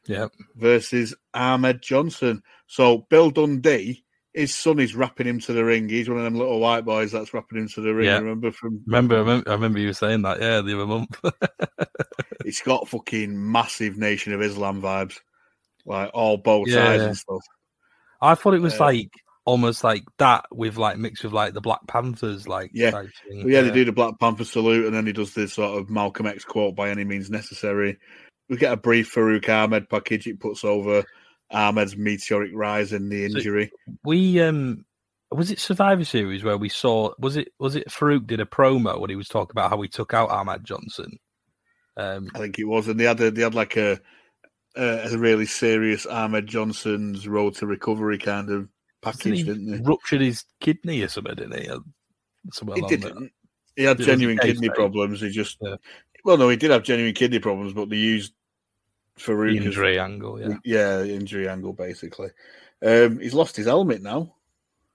Yeah. 0.07 0.27
versus 0.55 1.15
Ahmed 1.33 1.81
Johnson. 1.81 2.43
So 2.67 3.07
Bill 3.09 3.31
Dundee, 3.31 4.03
his 4.37 4.53
son 4.53 4.79
is 4.79 4.95
rapping 4.95 5.25
him 5.25 5.39
to 5.39 5.51
the 5.51 5.65
ring. 5.65 5.89
He's 5.89 6.07
one 6.07 6.19
of 6.19 6.23
them 6.23 6.35
little 6.35 6.59
white 6.59 6.85
boys 6.85 7.11
that's 7.11 7.33
rapping 7.33 7.57
him 7.57 7.67
to 7.69 7.81
the 7.81 7.93
ring. 7.93 8.05
Yeah. 8.05 8.19
Remember 8.19 8.51
from 8.51 8.81
Remember, 8.85 9.15
I 9.15 9.19
remember, 9.19 9.49
I 9.49 9.53
remember 9.53 9.79
you 9.79 9.93
saying 9.93 10.21
that. 10.21 10.39
Yeah, 10.39 10.61
the 10.61 10.75
other 10.75 10.85
month. 10.85 11.19
it's 12.45 12.61
got 12.61 12.87
fucking 12.87 13.51
massive 13.51 13.97
Nation 13.97 14.33
of 14.33 14.41
Islam 14.43 14.79
vibes, 14.79 15.19
like 15.87 16.11
all 16.13 16.37
bow 16.37 16.65
ties 16.65 16.73
Yeah, 16.73 16.93
yeah. 16.95 17.03
and 17.05 17.17
stuff. 17.17 17.41
I 18.21 18.35
thought 18.35 18.53
it 18.53 18.61
was 18.61 18.79
Uh, 18.79 18.85
like 18.85 19.09
almost 19.45 19.83
like 19.83 20.03
that 20.19 20.45
with 20.51 20.77
like 20.77 20.97
mixed 20.97 21.23
with 21.23 21.33
like 21.33 21.53
the 21.55 21.61
Black 21.61 21.79
Panthers, 21.87 22.47
like 22.47 22.69
Yeah. 22.75 22.91
But 22.91 23.07
yeah, 23.31 23.61
they 23.61 23.71
do 23.71 23.85
the 23.85 23.91
Black 23.91 24.19
Panther 24.19 24.45
salute, 24.45 24.85
and 24.85 24.93
then 24.95 25.07
he 25.07 25.13
does 25.13 25.33
this 25.33 25.53
sort 25.53 25.81
of 25.81 25.89
Malcolm 25.89 26.27
X 26.27 26.45
quote 26.45 26.75
by 26.75 26.91
any 26.91 27.05
means 27.05 27.31
necessary. 27.31 27.97
We 28.49 28.57
get 28.57 28.71
a 28.71 28.77
brief 28.77 29.11
Farouk 29.11 29.49
Ahmed 29.49 29.89
package. 29.89 30.27
It 30.27 30.39
puts 30.39 30.63
over 30.63 31.03
Ahmed's 31.51 31.95
meteoric 31.95 32.51
rise 32.53 32.93
and 32.93 33.11
the 33.11 33.29
So- 33.29 33.37
injury. 33.37 33.71
We 34.03 34.41
um 34.41 34.85
was 35.31 35.51
it 35.51 35.59
Survivor 35.59 36.05
Series 36.05 36.43
where 36.43 36.57
we 36.57 36.69
saw 36.69 37.13
was 37.19 37.35
it 37.37 37.49
was 37.59 37.75
it 37.75 37.89
Farouk 37.89 38.27
did 38.27 38.39
a 38.39 38.45
promo 38.45 38.99
when 38.99 39.09
he 39.09 39.15
was 39.15 39.27
talking 39.27 39.51
about 39.51 39.69
how 39.69 39.81
he 39.81 39.87
took 39.89 40.13
out 40.13 40.29
Ahmed 40.29 40.63
Johnson. 40.63 41.19
Um 41.95 42.29
I 42.35 42.39
think 42.39 42.59
it 42.59 42.65
was, 42.65 42.87
and 42.87 42.99
they 42.99 43.05
had 43.05 43.19
a, 43.21 43.31
they 43.31 43.41
had 43.41 43.55
like 43.55 43.75
a 43.77 43.99
a, 44.75 45.09
a 45.11 45.17
really 45.17 45.45
serious 45.45 46.05
Ahmed 46.05 46.47
Johnson's 46.47 47.27
road 47.27 47.55
to 47.55 47.65
recovery 47.65 48.17
kind 48.19 48.49
of 48.51 48.69
package, 49.01 49.37
he 49.37 49.43
didn't 49.43 49.71
they? 49.71 49.77
ruptured 49.89 50.21
his 50.21 50.45
kidney 50.59 51.01
or 51.01 51.07
something, 51.07 51.35
didn't 51.35 51.59
he? 51.59 51.69
Somewhere 52.51 52.77
He 52.77 52.85
didn't. 52.87 53.31
He 53.75 53.83
had 53.83 53.99
It 53.99 54.03
genuine 54.05 54.37
case 54.37 54.53
kidney 54.53 54.69
problems. 54.69 55.21
He 55.21 55.29
just 55.29 55.57
Yeah. 55.61 55.75
well, 56.23 56.37
no, 56.37 56.49
he 56.49 56.55
did 56.57 56.71
have 56.71 56.83
genuine 56.83 57.13
kidney 57.13 57.39
problems, 57.39 57.73
but 57.73 57.89
they 57.89 57.95
used 57.97 58.33
Farouk 59.17 59.53
The 59.53 59.59
as- 59.59 59.65
injury 59.65 59.99
angle, 59.99 60.39
yeah. 60.39 60.57
yeah, 60.63 61.03
injury 61.03 61.47
angle 61.49 61.73
basically. 61.73 62.29
Um, 62.85 63.19
he's 63.19 63.33
lost 63.33 63.55
his 63.57 63.65
helmet 63.65 64.01
now. 64.01 64.35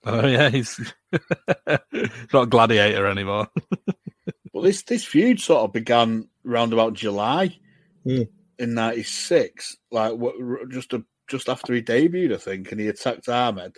Oh 0.05 0.27
yeah, 0.27 0.49
he's 0.51 0.79
not 2.33 2.51
gladiator 2.51 3.07
anymore. 3.07 3.49
well, 4.53 4.65
this 4.65 4.83
this 4.83 5.05
feud 5.05 5.41
sort 5.41 5.63
of 5.63 5.73
began 5.73 6.29
round 6.45 6.73
about 6.73 6.95
July 6.95 7.59
Hmm. 8.05 8.23
in 8.59 8.75
'96, 8.75 9.77
like 9.93 10.15
what, 10.15 10.35
just 10.71 10.93
a, 10.93 11.05
just 11.29 11.49
after 11.49 11.73
he 11.73 11.83
debuted, 11.83 12.35
I 12.35 12.39
think, 12.39 12.73
and 12.73 12.81
he 12.81 12.89
attacked 12.89 13.29
Ahmed. 13.29 13.77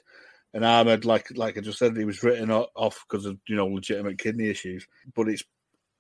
And 0.55 0.65
Ahmed, 0.65 1.05
like 1.05 1.37
like 1.37 1.59
I 1.59 1.61
just 1.61 1.79
said, 1.79 1.97
he 1.97 2.05
was 2.07 2.23
written 2.23 2.51
off 2.51 3.05
because 3.09 3.27
of 3.27 3.39
you 3.49 3.57
know 3.57 3.67
legitimate 3.67 4.19
kidney 4.19 4.49
issues. 4.49 4.87
But 5.15 5.29
it's 5.29 5.43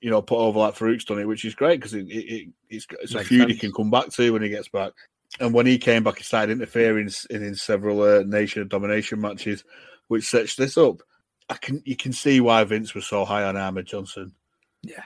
you 0.05 0.11
know 0.11 0.21
put 0.21 0.37
over 0.37 0.59
like 0.59 0.75
Farouk's 0.75 1.07
done 1.07 1.19
it, 1.19 1.27
which 1.27 1.47
is 1.47 1.55
great 1.55 1.81
because 1.81 1.95
it, 1.95 2.07
it, 2.09 2.25
it, 2.31 2.49
it's 2.69 2.87
it's 3.01 3.15
a 3.15 3.25
feud 3.25 3.49
he 3.49 3.57
can 3.57 3.73
come 3.73 3.91
back 3.91 4.11
to 4.11 4.35
when 4.35 4.43
he 4.43 4.51
gets 4.51 4.69
back. 4.69 4.93
And 5.41 5.55
when 5.55 5.65
he 5.65 5.79
came 5.79 6.05
back, 6.05 6.19
he 6.19 6.25
started 6.25 6.53
interfering 6.53 7.09
in, 7.31 7.43
in 7.43 7.55
several 7.55 8.03
uh, 8.03 8.23
nation 8.23 8.61
of 8.61 8.69
domination 8.69 9.19
matches, 9.19 9.65
which 10.09 10.29
sets 10.29 10.57
this 10.57 10.77
up. 10.77 11.01
I 11.49 11.55
can 11.55 11.81
you 11.87 11.97
can 11.97 12.13
see 12.13 12.43
why 12.43 12.63
Vince 12.65 12.95
was 12.95 13.07
so 13.07 13.25
high 13.25 13.45
on 13.45 13.57
Ahmed 13.57 13.87
Johnson. 13.87 14.35
Yeah, 14.83 15.05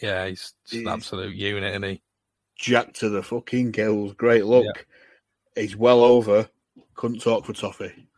yeah, 0.00 0.26
he's 0.26 0.54
just 0.66 0.80
an 0.80 0.88
absolute 0.88 1.36
unit, 1.36 1.72
isn't 1.72 1.82
he? 1.82 2.02
Jack 2.56 2.94
to 2.94 3.10
the 3.10 3.22
fucking 3.22 3.72
gills. 3.72 4.14
Great 4.14 4.46
look. 4.46 4.86
He's 5.54 5.76
well 5.76 6.02
over. 6.02 6.48
Couldn't 6.94 7.20
talk 7.20 7.44
for 7.44 7.52
toffee. 7.52 8.08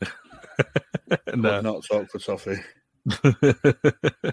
no. 0.00 1.16
Could 1.26 1.64
not 1.64 1.84
talk 1.90 2.08
for 2.08 2.20
toffee. 2.20 2.60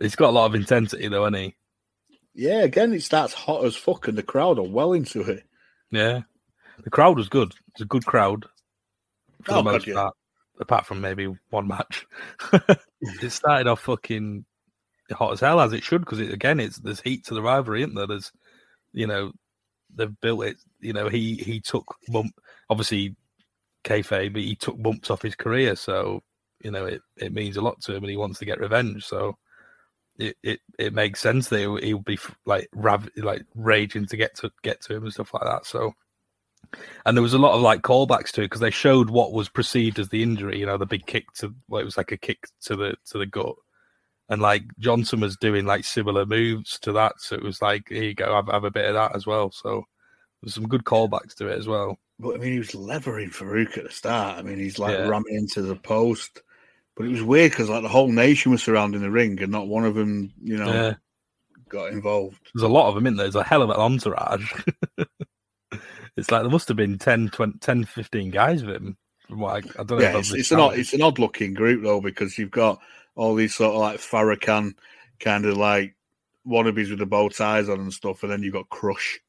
He's 0.00 0.16
got 0.16 0.30
a 0.30 0.32
lot 0.32 0.46
of 0.46 0.54
intensity, 0.54 1.08
though, 1.08 1.24
hasn't 1.24 1.36
he? 1.42 1.56
Yeah, 2.34 2.62
again, 2.62 2.92
it 2.92 3.02
starts 3.02 3.34
hot 3.34 3.64
as 3.64 3.76
fuck, 3.76 4.08
and 4.08 4.16
the 4.16 4.22
crowd 4.22 4.58
are 4.58 4.62
well 4.62 4.92
into 4.92 5.22
it. 5.22 5.44
Yeah, 5.90 6.20
the 6.84 6.90
crowd 6.90 7.16
was 7.16 7.28
good. 7.28 7.52
It's 7.72 7.80
a 7.80 7.86
good 7.86 8.06
crowd 8.06 8.44
for 9.42 9.52
Oh, 9.52 9.56
the 9.56 9.62
God, 9.62 9.72
most 9.72 9.86
yeah. 9.86 9.94
part, 9.94 10.14
apart 10.60 10.86
from 10.86 11.00
maybe 11.00 11.34
one 11.50 11.66
match. 11.66 12.06
it 13.00 13.30
started 13.32 13.66
off 13.66 13.80
fucking 13.80 14.44
hot 15.10 15.32
as 15.32 15.40
hell 15.40 15.60
as 15.60 15.72
it 15.72 15.82
should 15.82 16.02
because 16.02 16.20
it, 16.20 16.32
again, 16.32 16.60
it's 16.60 16.78
there's 16.78 17.00
heat 17.00 17.24
to 17.26 17.34
the 17.34 17.42
rivalry, 17.42 17.82
isn't 17.82 17.94
there? 17.94 18.06
There's, 18.06 18.30
you 18.92 19.06
know, 19.06 19.32
they've 19.94 20.20
built 20.20 20.44
it. 20.44 20.56
You 20.80 20.92
know, 20.92 21.08
he 21.08 21.36
he 21.36 21.60
took 21.60 21.96
bump 22.08 22.32
obviously 22.70 23.16
kayfabe, 23.84 24.32
but 24.32 24.42
he 24.42 24.54
took 24.54 24.80
bumps 24.80 25.10
off 25.10 25.22
his 25.22 25.34
career, 25.34 25.74
so 25.76 26.22
you 26.62 26.70
know 26.70 26.86
it 26.86 27.02
it 27.16 27.32
means 27.32 27.56
a 27.56 27.62
lot 27.62 27.80
to 27.82 27.94
him, 27.94 28.02
and 28.04 28.10
he 28.10 28.16
wants 28.16 28.38
to 28.40 28.44
get 28.44 28.60
revenge. 28.60 29.04
So. 29.04 29.36
It, 30.20 30.36
it, 30.42 30.58
it 30.80 30.94
makes 30.94 31.20
sense 31.20 31.46
that 31.46 31.60
he'll, 31.60 31.76
he'll 31.76 31.98
be 32.00 32.18
like 32.44 32.68
rav- 32.74 33.08
like 33.18 33.42
raging 33.54 34.04
to 34.06 34.16
get 34.16 34.34
to 34.38 34.50
get 34.64 34.80
to 34.80 34.96
him 34.96 35.04
and 35.04 35.12
stuff 35.12 35.32
like 35.32 35.44
that. 35.44 35.64
So 35.64 35.94
and 37.06 37.16
there 37.16 37.22
was 37.22 37.34
a 37.34 37.38
lot 37.38 37.54
of 37.54 37.62
like 37.62 37.82
callbacks 37.82 38.30
to 38.32 38.42
it 38.42 38.46
because 38.46 38.60
they 38.60 38.70
showed 38.70 39.10
what 39.10 39.32
was 39.32 39.48
perceived 39.48 39.98
as 39.98 40.08
the 40.08 40.22
injury. 40.22 40.58
You 40.58 40.66
know, 40.66 40.76
the 40.76 40.86
big 40.86 41.06
kick 41.06 41.32
to 41.34 41.54
well, 41.68 41.80
it 41.80 41.84
was 41.84 41.96
like 41.96 42.12
a 42.12 42.16
kick 42.16 42.48
to 42.62 42.76
the 42.76 42.94
to 43.06 43.18
the 43.18 43.26
gut, 43.26 43.54
and 44.28 44.42
like 44.42 44.64
Johnson 44.78 45.20
was 45.20 45.36
doing 45.36 45.64
like 45.66 45.84
similar 45.84 46.26
moves 46.26 46.78
to 46.80 46.92
that. 46.92 47.20
So 47.20 47.36
it 47.36 47.42
was 47.42 47.62
like, 47.62 47.88
here 47.88 48.02
you 48.04 48.14
go, 48.14 48.34
have, 48.34 48.48
have 48.48 48.64
a 48.64 48.70
bit 48.70 48.86
of 48.86 48.94
that 48.94 49.14
as 49.14 49.26
well. 49.26 49.50
So 49.50 49.84
there's 50.42 50.54
some 50.54 50.68
good 50.68 50.84
callbacks 50.84 51.34
to 51.36 51.48
it 51.48 51.58
as 51.58 51.66
well. 51.66 51.98
But 52.18 52.34
I 52.34 52.38
mean, 52.38 52.52
he 52.52 52.58
was 52.58 52.74
levering 52.74 53.30
Farouk 53.30 53.78
at 53.78 53.84
the 53.84 53.90
start. 53.90 54.38
I 54.38 54.42
mean, 54.42 54.58
he's 54.58 54.78
like 54.78 54.98
Yeah. 54.98 55.08
ramming 55.08 55.36
into 55.36 55.62
the 55.62 55.76
post. 55.76 56.42
But 56.98 57.06
it 57.06 57.10
was 57.10 57.22
weird 57.22 57.52
because 57.52 57.68
like 57.70 57.82
the 57.82 57.88
whole 57.88 58.10
nation 58.10 58.50
was 58.50 58.60
surrounding 58.62 59.00
the 59.00 59.10
ring, 59.10 59.40
and 59.40 59.52
not 59.52 59.68
one 59.68 59.84
of 59.84 59.94
them, 59.94 60.32
you 60.42 60.56
know, 60.56 60.72
Yeah. 60.72 60.94
got 61.68 61.92
involved. 61.92 62.50
There's 62.52 62.64
a 62.64 62.68
lot 62.68 62.88
of 62.88 62.96
them 62.96 63.06
in 63.06 63.14
there. 63.14 63.24
There's 63.26 63.36
a 63.36 63.44
hell 63.44 63.62
of 63.62 63.70
an 63.70 63.76
entourage. 63.76 64.52
it's 66.16 66.32
like 66.32 66.42
there 66.42 66.50
must 66.50 66.66
have 66.66 66.76
been 66.76 66.98
10, 66.98 67.28
20, 67.28 67.58
10 67.60 67.84
15 67.84 68.30
guys 68.32 68.64
with 68.64 68.74
him. 68.74 68.96
From 69.28 69.38
what 69.38 69.64
I, 69.64 69.80
I 69.80 69.84
don't 69.84 69.98
know. 69.98 70.00
Yeah, 70.00 70.18
it's, 70.18 70.34
it's 70.34 70.50
an 70.50 70.58
odd, 70.58 70.76
it's 70.76 70.92
an 70.92 71.02
odd 71.02 71.20
looking 71.20 71.54
group 71.54 71.84
though 71.84 72.00
because 72.00 72.36
you've 72.36 72.50
got 72.50 72.80
all 73.14 73.36
these 73.36 73.54
sort 73.54 73.74
of 73.74 73.80
like 73.80 74.00
Farrakhan 74.00 74.72
kind 75.20 75.44
of 75.46 75.56
like 75.56 75.94
wannabes 76.44 76.90
with 76.90 76.98
the 76.98 77.06
bow 77.06 77.28
ties 77.28 77.68
on 77.68 77.78
and 77.78 77.92
stuff, 77.92 78.24
and 78.24 78.32
then 78.32 78.42
you've 78.42 78.54
got 78.54 78.68
Crush. 78.70 79.20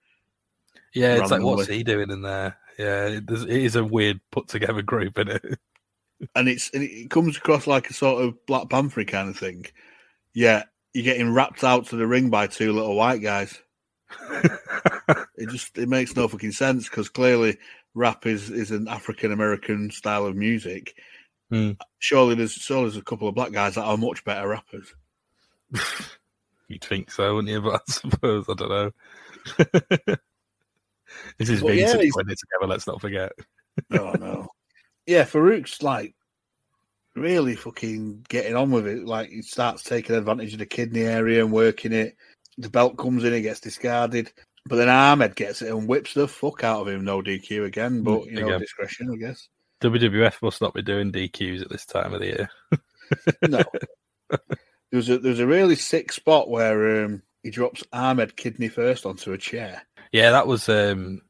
Yeah, 0.95 1.17
it's 1.17 1.29
like 1.29 1.43
what's 1.43 1.67
he 1.67 1.83
doing 1.83 2.09
in 2.09 2.23
there? 2.23 2.57
Yeah, 2.79 3.07
it, 3.07 3.29
it 3.29 3.49
is 3.49 3.75
a 3.75 3.83
weird 3.83 4.21
put 4.31 4.47
together 4.47 4.81
group, 4.81 5.19
isn't 5.19 5.29
it? 5.45 5.59
and 6.35 6.47
it's 6.49 6.69
and 6.73 6.83
it 6.83 7.09
comes 7.09 7.37
across 7.37 7.67
like 7.67 7.89
a 7.89 7.93
sort 7.93 8.23
of 8.23 8.45
Black 8.45 8.69
Panther 8.69 9.03
kind 9.05 9.29
of 9.29 9.37
thing. 9.37 9.65
Yeah, 10.33 10.63
you're 10.93 11.03
getting 11.03 11.33
rapped 11.33 11.63
out 11.63 11.87
to 11.87 11.95
the 11.95 12.07
ring 12.07 12.29
by 12.29 12.47
two 12.47 12.73
little 12.73 12.95
white 12.95 13.21
guys. 13.21 13.57
it 14.31 15.49
just 15.49 15.77
it 15.77 15.87
makes 15.89 16.15
no 16.15 16.27
fucking 16.27 16.51
sense 16.51 16.89
because 16.89 17.09
clearly 17.09 17.57
rap 17.93 18.25
is 18.25 18.49
is 18.49 18.71
an 18.71 18.87
African 18.87 19.31
American 19.31 19.91
style 19.91 20.25
of 20.25 20.35
music. 20.35 20.95
Hmm. 21.49 21.71
Surely 21.99 22.35
there's 22.35 22.53
surely 22.53 22.83
there's 22.85 22.97
a 22.97 23.01
couple 23.03 23.27
of 23.27 23.35
black 23.35 23.51
guys 23.51 23.75
that 23.75 23.83
are 23.83 23.97
much 23.97 24.23
better 24.23 24.47
rappers. 24.47 24.93
You'd 26.67 26.83
think 26.83 27.09
so, 27.11 27.35
wouldn't 27.35 27.51
you? 27.51 27.61
But 27.71 27.81
I 27.87 27.91
suppose 27.91 28.45
I 28.49 28.53
don't 28.53 28.69
know. 28.69 28.91
this 31.37 31.49
is 31.49 31.61
Well, 31.61 31.73
being 31.73 31.87
yeah, 31.87 31.97
he's- 31.97 32.13
together. 32.13 32.67
Let's 32.67 32.87
not 32.87 33.01
forget. 33.01 33.31
Oh 33.91 34.11
no. 34.19 34.47
Yeah, 35.09 35.23
Farouk's 35.23 35.81
like 35.81 36.13
really 37.15 37.55
fucking 37.55 38.25
getting 38.29 38.55
on 38.55 38.69
with 38.69 38.87
it. 38.87 39.05
Like 39.05 39.29
he 39.29 39.41
starts 39.41 39.81
taking 39.81 40.15
advantage 40.15 40.53
of 40.53 40.59
the 40.59 40.67
kidney 40.67 41.01
area 41.01 41.43
and 41.43 41.51
working 41.51 41.93
it. 41.93 42.15
The 42.59 42.69
belt 42.69 42.97
comes 42.97 43.23
in, 43.23 43.33
it 43.33 43.41
gets 43.41 43.59
discarded. 43.59 44.31
But 44.67 44.75
then 44.75 44.89
Ahmed 44.89 45.35
gets 45.35 45.63
it 45.63 45.71
and 45.71 45.87
whips 45.87 46.13
the 46.13 46.27
fuck 46.27 46.63
out 46.63 46.81
of 46.81 46.87
him. 46.89 47.03
No 47.03 47.23
DQ 47.23 47.65
again, 47.65 48.03
but 48.03 48.25
you 48.25 48.39
know, 48.39 48.47
Again. 48.47 48.59
discretion, 48.59 49.09
I 49.11 49.15
guess. 49.15 49.47
WWF 49.81 50.41
must 50.43 50.61
not 50.61 50.75
be 50.75 50.83
doing 50.83 51.11
DQs 51.11 51.61
at 51.63 51.69
this 51.69 51.85
time 51.85 52.13
of 52.13 52.19
the 52.19 52.27
year. 52.27 52.49
No. 53.47 53.63
there 54.29 54.39
was 54.91 55.09
a 55.09 55.17
there 55.17 55.31
was 55.31 55.39
a 55.39 55.47
really 55.47 55.75
sick 55.75 56.11
spot 56.11 56.49
where 56.49 57.05
um, 57.05 57.23
he 57.41 57.49
drops 57.49 57.83
Ahmed 57.91 58.35
kidney 58.35 58.67
first 58.67 59.07
onto 59.07 59.33
a 59.33 59.37
chair. 59.39 59.81
Yeah, 60.11 60.29
that 60.31 60.45
was 60.45 60.69
um 60.69 61.21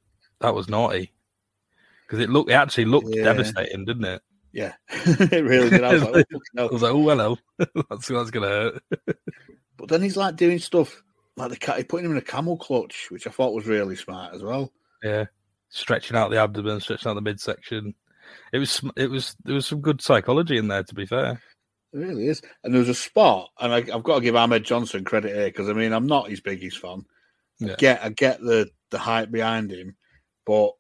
that 0.42 0.54
was 0.54 0.68
naughty 0.68 1.14
because 2.10 2.24
it 2.24 2.30
looked 2.30 2.50
it 2.50 2.54
actually 2.56 2.86
looked 2.86 3.16
Yeah. 3.16 3.24
devastating, 3.24 3.86
didn't 3.86 4.06
it? 4.06 4.22
Yeah, 4.52 4.74
it 4.90 5.44
really 5.44 5.70
did. 5.70 5.84
I 5.84 5.94
was 5.94 6.02
like, 6.04 6.12
oh, 6.16 6.18
fucking 6.56 6.60
I 6.60 6.64
was 6.74 6.82
like, 6.82 6.92
oh 6.92 7.08
hello, 7.08 7.38
that's 7.90 8.08
that's 8.08 8.32
gonna 8.32 8.48
hurt. 8.48 8.84
But 9.78 9.90
then 9.90 10.02
he's 10.02 10.18
like 10.18 10.36
doing 10.36 10.58
stuff 10.60 11.04
like 11.38 11.52
the 11.52 11.58
cat, 11.58 11.78
he 11.78 11.84
putting 11.84 12.06
him 12.06 12.12
in 12.14 12.18
a 12.18 12.22
camel 12.22 12.58
clutch, 12.58 13.08
which 13.12 13.28
I 13.28 13.30
thought 13.30 13.54
was 13.54 13.68
really 13.68 13.96
smart 13.96 14.34
as 14.34 14.42
well. 14.42 14.72
Yeah, 15.04 15.26
stretching 15.70 16.18
out 16.18 16.32
the 16.32 16.38
abdomen, 16.42 16.80
stretching 16.80 17.10
out 17.10 17.14
the 17.14 17.22
midsection. 17.22 17.94
It 18.52 18.58
was 18.58 18.82
it 18.98 19.10
was 19.10 19.36
there 19.46 19.56
was 19.56 19.68
some 19.68 19.82
good 19.82 20.02
psychology 20.02 20.58
in 20.58 20.68
there. 20.68 20.84
To 20.84 20.96
be 20.96 21.06
fair, 21.06 21.42
It 21.94 21.98
really 22.00 22.28
is. 22.28 22.42
And 22.64 22.74
there 22.74 22.80
was 22.80 22.90
a 22.90 22.96
spot, 22.96 23.50
and 23.60 23.72
I, 23.72 23.78
I've 23.78 24.04
got 24.04 24.16
to 24.16 24.22
give 24.22 24.36
Ahmed 24.36 24.64
Johnson 24.64 25.04
credit 25.04 25.36
here 25.36 25.46
because 25.48 25.70
I 25.70 25.74
mean 25.74 25.94
I'm 25.94 26.08
not 26.08 26.30
his 26.30 26.42
biggest 26.42 26.80
fan. 26.80 27.06
I 27.62 27.76
get 27.78 28.04
I 28.04 28.10
get 28.10 28.40
the 28.42 28.70
the 28.90 28.98
hype 29.00 29.30
behind 29.32 29.72
him, 29.72 29.96
but 30.46 30.72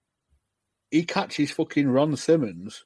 he 0.91 1.03
catches 1.03 1.51
fucking 1.51 1.89
Ron 1.89 2.15
Simmons 2.15 2.85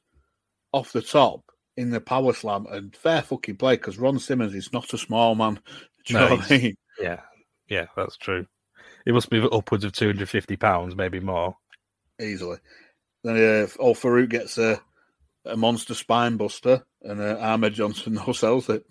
off 0.72 0.92
the 0.92 1.02
top 1.02 1.42
in 1.76 1.90
the 1.90 2.00
power 2.00 2.32
slam 2.32 2.66
and 2.70 2.94
fair 2.94 3.22
fucking 3.22 3.56
play 3.56 3.76
because 3.76 3.98
Ron 3.98 4.18
Simmons 4.18 4.54
is 4.54 4.72
not 4.72 4.92
a 4.92 4.98
small 4.98 5.34
man. 5.34 5.58
Do 6.06 6.14
you 6.14 6.18
No, 6.18 6.20
know 6.20 6.36
what 6.36 6.50
I 6.50 6.58
mean? 6.58 6.74
yeah, 7.00 7.20
yeah, 7.68 7.86
that's 7.96 8.16
true. 8.16 8.46
He 9.04 9.12
must 9.12 9.30
be 9.30 9.40
upwards 9.40 9.84
of 9.84 9.92
two 9.92 10.06
hundred 10.08 10.28
fifty 10.28 10.56
pounds, 10.56 10.96
maybe 10.96 11.20
more. 11.20 11.56
Easily. 12.20 12.58
Then 13.24 13.36
uh, 13.36 13.66
old 13.78 13.96
Farouk 13.96 14.30
gets 14.30 14.58
a, 14.58 14.80
a 15.44 15.56
monster 15.56 15.94
spine 15.94 16.36
buster, 16.36 16.84
and 17.02 17.20
uh, 17.20 17.38
Ahmed 17.40 17.74
Johnson 17.74 18.14
no 18.26 18.32
sells 18.32 18.68
it. 18.68 18.84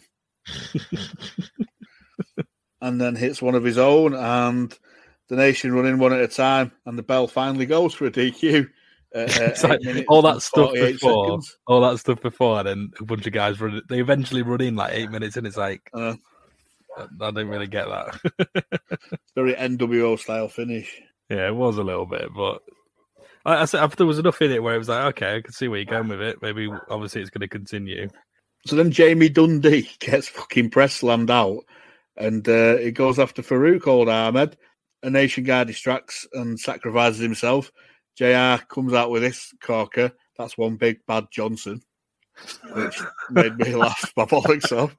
and 2.81 2.99
then 2.99 3.15
hits 3.15 3.41
one 3.41 3.55
of 3.55 3.63
his 3.63 3.77
own, 3.77 4.13
and 4.13 4.77
the 5.29 5.35
nation 5.35 5.73
running 5.73 5.99
one 5.99 6.13
at 6.13 6.21
a 6.21 6.27
time, 6.27 6.71
and 6.85 6.97
the 6.97 7.03
bell 7.03 7.27
finally 7.27 7.65
goes 7.65 7.93
for 7.93 8.05
a 8.05 8.11
DQ. 8.11 8.69
Uh, 9.15 9.19
uh, 9.19 9.55
like 9.67 10.05
all 10.07 10.21
that 10.21 10.41
stuff 10.41 10.73
before, 10.73 11.25
seconds. 11.27 11.57
all 11.67 11.81
that 11.81 11.99
stuff 11.99 12.21
before, 12.21 12.59
and 12.59 12.67
then 12.67 12.91
a 12.99 13.05
bunch 13.05 13.27
of 13.27 13.33
guys 13.33 13.59
run. 13.61 13.81
They 13.89 13.99
eventually 13.99 14.41
run 14.41 14.61
in 14.61 14.75
like 14.75 14.93
eight 14.93 15.11
minutes, 15.11 15.37
and 15.37 15.45
it's 15.45 15.57
like 15.57 15.81
Uh, 15.93 16.15
I 16.97 17.03
I 17.21 17.31
didn't 17.31 17.49
really 17.49 17.67
get 17.67 17.87
that. 17.87 18.79
very 19.35 19.53
NWO 19.53 20.19
style 20.19 20.47
finish. 20.47 20.99
yeah, 21.29 21.47
it 21.47 21.55
was 21.55 21.77
a 21.77 21.83
little 21.83 22.05
bit, 22.05 22.29
but 22.35 22.61
I, 23.45 23.57
I 23.61 23.65
said 23.65 23.87
there 23.91 24.07
was 24.07 24.19
enough 24.19 24.41
in 24.41 24.51
it 24.51 24.63
where 24.63 24.75
it 24.75 24.79
was 24.79 24.89
like, 24.89 25.05
okay, 25.15 25.37
I 25.37 25.41
can 25.41 25.53
see 25.53 25.67
where 25.67 25.79
you're 25.79 25.85
going 25.85 26.07
with 26.07 26.21
it. 26.21 26.41
Maybe 26.41 26.69
obviously 26.89 27.21
it's 27.21 27.29
going 27.29 27.41
to 27.41 27.47
continue. 27.47 28.09
So 28.65 28.75
then 28.75 28.91
Jamie 28.91 29.29
Dundee 29.29 29.89
gets 29.99 30.27
fucking 30.29 30.69
press 30.69 30.95
slammed 30.95 31.31
out, 31.31 31.59
and 32.17 32.47
uh, 32.47 32.77
it 32.79 32.91
goes 32.91 33.19
after 33.19 33.41
Farouk 33.41 33.87
old 33.87 34.09
Ahmed. 34.09 34.57
A 35.03 35.09
nation 35.09 35.43
guy 35.43 35.65
distracts 35.65 36.25
and 36.31 36.57
sacrifices 36.57 37.19
himself. 37.19 37.69
JR 38.17 38.63
comes 38.67 38.93
out 38.93 39.09
with 39.11 39.21
this 39.23 39.53
corker. 39.61 40.11
That's 40.37 40.57
one 40.57 40.75
big 40.77 40.99
bad 41.07 41.25
Johnson, 41.31 41.81
which 42.73 42.99
made 43.29 43.57
me 43.57 43.75
laugh 43.75 44.11
my 44.17 44.25
bollocks 44.25 44.71
off. 44.75 44.95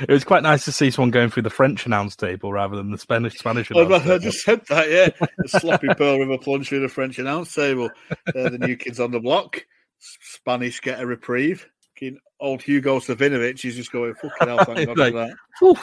It 0.00 0.10
was 0.10 0.22
quite 0.24 0.44
nice 0.44 0.64
to 0.66 0.72
see 0.72 0.90
someone 0.92 1.10
going 1.10 1.28
through 1.30 1.42
the 1.42 1.50
French 1.50 1.84
announce 1.84 2.14
table 2.14 2.52
rather 2.52 2.76
than 2.76 2.92
the 2.92 2.98
Spanish 2.98 3.34
Spanish 3.34 3.68
Oh, 3.74 3.80
I 3.92 3.98
table. 3.98 4.18
just 4.20 4.44
said 4.44 4.62
that, 4.68 4.88
yeah. 4.90 5.08
A 5.44 5.48
sloppy 5.48 5.88
Pearl 5.88 6.18
River 6.20 6.38
plunge 6.38 6.68
through 6.68 6.80
the 6.80 6.88
French 6.88 7.18
announce 7.18 7.52
table. 7.52 7.90
They're 8.32 8.50
the 8.50 8.58
new 8.58 8.76
kids 8.76 9.00
on 9.00 9.10
the 9.10 9.18
block. 9.20 9.66
Spanish 9.98 10.80
get 10.80 11.00
a 11.00 11.06
reprieve. 11.06 11.66
Old 12.38 12.62
Hugo 12.62 13.00
Savinovich 13.00 13.64
is 13.64 13.74
just 13.74 13.90
going, 13.90 14.14
fucking 14.14 14.46
hell, 14.46 14.64
thank 14.64 14.86
God 14.86 14.98
Like, 14.98 15.12
for 15.12 15.18
that. 15.26 15.36
Whew, 15.58 15.76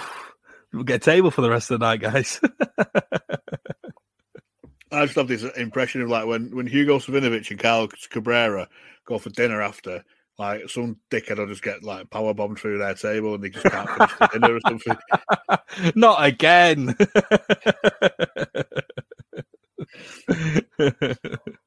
we'll 0.71 0.83
get 0.85 0.95
a 0.95 0.99
table 0.99 1.29
for 1.29 1.41
the 1.41 1.49
rest 1.49 1.69
of 1.71 1.79
the 1.79 1.85
night, 1.85 1.99
guys. 1.99 2.39
I 4.91 5.05
just 5.05 5.15
have 5.17 5.27
this 5.27 5.43
impression 5.43 6.01
of 6.01 6.09
like 6.09 6.25
when, 6.25 6.55
when 6.55 6.67
Hugo 6.67 6.99
Savinovich 6.99 7.51
and 7.51 7.59
Carl 7.59 7.89
Cabrera 8.09 8.67
go 9.05 9.17
for 9.17 9.29
dinner 9.31 9.61
after, 9.61 10.03
like 10.37 10.69
some 10.69 10.97
dickhead 11.09 11.37
will 11.37 11.47
just 11.47 11.63
get 11.63 11.83
like 11.83 12.09
power 12.09 12.33
bombed 12.33 12.59
through 12.59 12.77
their 12.77 12.93
table 12.93 13.35
and 13.35 13.43
they 13.43 13.49
just 13.49 13.65
can't 13.65 13.89
finish 13.89 14.11
the 14.19 14.27
dinner 14.33 14.55
or 14.55 14.59
something. 14.67 14.97
Not 15.95 16.25
again. 16.25 16.95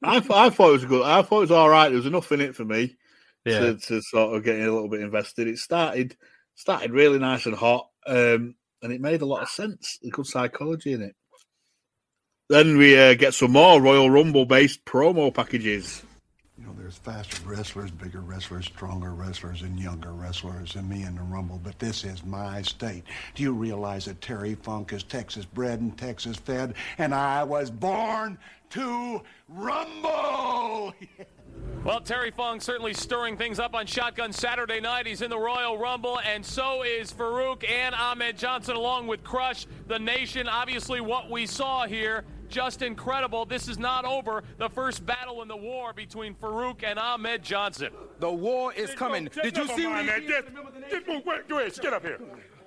I, 0.03 0.19
th- 0.19 0.31
I 0.31 0.49
thought 0.49 0.69
it 0.69 0.73
was 0.73 0.85
good. 0.85 1.03
I 1.03 1.21
thought 1.21 1.37
it 1.37 1.41
was 1.41 1.51
all 1.51 1.69
right. 1.69 1.89
There 1.89 1.97
was 1.97 2.05
enough 2.05 2.31
in 2.31 2.41
it 2.41 2.55
for 2.55 2.65
me 2.65 2.95
yeah. 3.45 3.59
to, 3.59 3.77
to 3.77 4.01
sort 4.01 4.35
of 4.35 4.43
getting 4.43 4.63
a 4.63 4.71
little 4.71 4.89
bit 4.89 5.01
invested. 5.01 5.47
It 5.47 5.57
started 5.57 6.15
started 6.55 6.91
really 6.91 7.19
nice 7.19 7.45
and 7.45 7.55
hot, 7.55 7.89
um, 8.05 8.55
and 8.81 8.91
it 8.93 9.01
made 9.01 9.21
a 9.21 9.25
lot 9.25 9.41
of 9.41 9.49
sense. 9.49 9.97
A 10.03 10.09
good 10.09 10.27
psychology 10.27 10.93
in 10.93 11.01
it. 11.01 11.15
Then 12.49 12.77
we 12.77 12.99
uh, 12.99 13.13
get 13.13 13.35
some 13.35 13.51
more 13.51 13.79
Royal 13.79 14.09
Rumble 14.09 14.43
based 14.43 14.83
promo 14.83 15.31
packages. 15.31 16.01
You 16.57 16.65
know, 16.65 16.73
There's 16.75 16.97
faster 16.97 17.47
wrestlers, 17.47 17.91
bigger 17.91 18.21
wrestlers, 18.21 18.65
stronger 18.65 19.13
wrestlers, 19.13 19.61
and 19.61 19.79
younger 19.79 20.13
wrestlers 20.13 20.73
than 20.73 20.89
me 20.89 21.03
in 21.03 21.13
the 21.13 21.21
Rumble, 21.21 21.61
but 21.63 21.77
this 21.77 22.03
is 22.03 22.25
my 22.25 22.63
state. 22.63 23.03
Do 23.35 23.43
you 23.43 23.53
realize 23.53 24.05
that 24.05 24.19
Terry 24.19 24.55
Funk 24.55 24.93
is 24.93 25.03
Texas 25.03 25.45
bred 25.45 25.79
and 25.79 25.95
Texas 25.95 26.37
fed, 26.37 26.73
and 26.97 27.13
I 27.13 27.43
was 27.43 27.69
born 27.69 28.39
to 28.71 29.21
rumble? 29.47 30.95
Well, 31.83 32.01
Terry 32.01 32.31
Funk 32.31 32.61
certainly 32.61 32.93
stirring 32.93 33.37
things 33.37 33.57
up 33.59 33.73
on 33.73 33.85
Shotgun 33.85 34.33
Saturday 34.33 34.79
night. 34.79 35.07
He's 35.07 35.21
in 35.21 35.29
the 35.29 35.39
Royal 35.39 35.77
Rumble, 35.77 36.19
and 36.19 36.45
so 36.45 36.83
is 36.83 37.11
Farouk 37.11 37.69
and 37.69 37.95
Ahmed 37.95 38.37
Johnson, 38.37 38.75
along 38.75 39.07
with 39.07 39.23
Crush 39.23 39.65
the 39.87 39.97
Nation. 39.97 40.47
Obviously, 40.47 40.99
what 41.01 41.29
we 41.29 41.45
saw 41.45 41.85
here, 41.85 42.25
just 42.49 42.81
incredible. 42.81 43.45
This 43.45 43.67
is 43.67 43.77
not 43.79 44.05
over. 44.05 44.43
The 44.57 44.69
first 44.69 45.05
battle 45.05 45.41
in 45.41 45.47
the 45.47 45.55
war 45.55 45.93
between 45.93 46.35
Farouk 46.35 46.83
and 46.83 46.99
Ahmed 46.99 47.43
Johnson. 47.43 47.91
The 48.19 48.31
war 48.31 48.73
is 48.73 48.93
coming. 48.93 49.29
Did 49.41 49.57
you 49.57 49.67
see 49.67 49.87
what 49.87 50.03
he 50.03 50.11
did? 50.11 50.27
Get, 50.89 51.05
get, 51.05 51.25
wait, 51.25 51.81
get 51.81 51.93
up 51.93 52.03
here. 52.03 52.19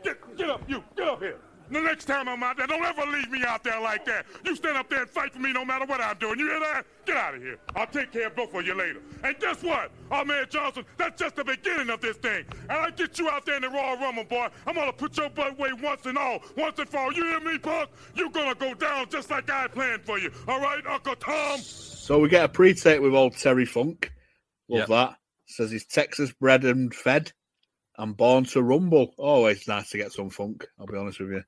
Get, 0.02 0.36
get 0.36 0.50
up, 0.50 0.62
you, 0.68 0.82
get 0.96 1.08
up 1.08 1.20
here. 1.20 1.38
The 1.72 1.80
next 1.80 2.04
time 2.04 2.28
I'm 2.28 2.42
out 2.42 2.58
there, 2.58 2.66
don't 2.66 2.82
ever 2.84 3.06
leave 3.10 3.30
me 3.30 3.42
out 3.44 3.64
there 3.64 3.80
like 3.80 4.04
that. 4.04 4.26
You 4.44 4.54
stand 4.54 4.76
up 4.76 4.90
there 4.90 5.00
and 5.02 5.10
fight 5.10 5.32
for 5.32 5.38
me 5.38 5.52
no 5.52 5.64
matter 5.64 5.86
what 5.86 6.00
I'm 6.02 6.18
doing. 6.18 6.38
You 6.38 6.48
hear 6.50 6.60
that? 6.60 6.84
Get 7.06 7.16
out 7.16 7.34
of 7.34 7.42
here. 7.42 7.58
I'll 7.74 7.86
take 7.86 8.12
care 8.12 8.26
of 8.26 8.36
both 8.36 8.54
of 8.54 8.66
you 8.66 8.74
later. 8.74 9.00
And 9.24 9.38
guess 9.38 9.62
what? 9.62 9.90
Oh, 10.10 10.16
Ahmed 10.16 10.50
Johnson, 10.50 10.84
that's 10.98 11.18
just 11.20 11.34
the 11.36 11.44
beginning 11.44 11.88
of 11.88 12.00
this 12.02 12.18
thing. 12.18 12.44
And 12.68 12.72
I 12.78 12.90
get 12.90 13.18
you 13.18 13.30
out 13.30 13.46
there 13.46 13.56
in 13.56 13.62
the 13.62 13.70
Royal 13.70 13.96
Rumble, 13.96 14.24
boy. 14.24 14.48
I'm 14.66 14.74
gonna 14.74 14.92
put 14.92 15.16
your 15.16 15.30
butt 15.30 15.52
away 15.58 15.72
once 15.72 16.04
and 16.04 16.18
all, 16.18 16.40
once 16.58 16.78
and 16.78 16.88
for 16.88 16.98
all. 16.98 17.12
You 17.12 17.24
hear 17.24 17.40
me, 17.40 17.56
punk? 17.58 17.88
You're 18.14 18.28
gonna 18.28 18.54
go 18.54 18.74
down 18.74 19.08
just 19.08 19.30
like 19.30 19.50
I 19.50 19.66
planned 19.68 20.04
for 20.04 20.18
you. 20.18 20.30
All 20.46 20.60
right, 20.60 20.86
Uncle 20.86 21.16
Tom? 21.16 21.58
So 21.58 22.18
we 22.18 22.28
get 22.28 22.44
a 22.44 22.48
pre-tape 22.48 23.00
with 23.00 23.14
old 23.14 23.36
Terry 23.36 23.64
Funk. 23.64 24.12
Love 24.68 24.80
Yep. 24.80 24.88
that. 24.88 25.16
Says 25.46 25.70
he's 25.70 25.86
Texas 25.86 26.32
bred 26.32 26.64
and 26.64 26.94
fed 26.94 27.32
and 27.96 28.16
born 28.16 28.44
to 28.44 28.62
rumble. 28.62 29.14
Always 29.16 29.66
nice 29.66 29.90
to 29.90 29.96
get 29.98 30.12
some 30.12 30.28
funk, 30.30 30.66
I'll 30.78 30.86
be 30.86 30.96
honest 30.98 31.18
with 31.18 31.30
you. 31.30 31.42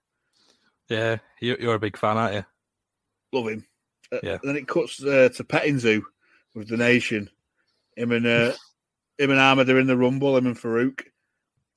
Yeah, 0.88 1.16
you, 1.40 1.56
you're 1.58 1.74
a 1.74 1.80
big 1.80 1.96
fan, 1.96 2.16
aren't 2.16 2.34
you? 2.34 2.44
Love 3.32 3.48
him. 3.48 3.66
Uh, 4.12 4.18
Yeah. 4.22 4.38
Then 4.42 4.56
it 4.56 4.68
cuts 4.68 5.02
uh, 5.02 5.30
to 5.34 5.44
PettingZoo 5.44 6.02
with 6.54 6.68
the 6.68 6.76
nation. 6.76 7.30
Him 7.96 8.12
and 8.12 8.26
uh, 8.26 8.52
him 9.18 9.30
and 9.30 9.40
Ahmed 9.40 9.70
are 9.70 9.78
in 9.78 9.86
the 9.86 9.96
rumble. 9.96 10.36
Him 10.36 10.46
and 10.46 10.58
Farouk. 10.58 11.02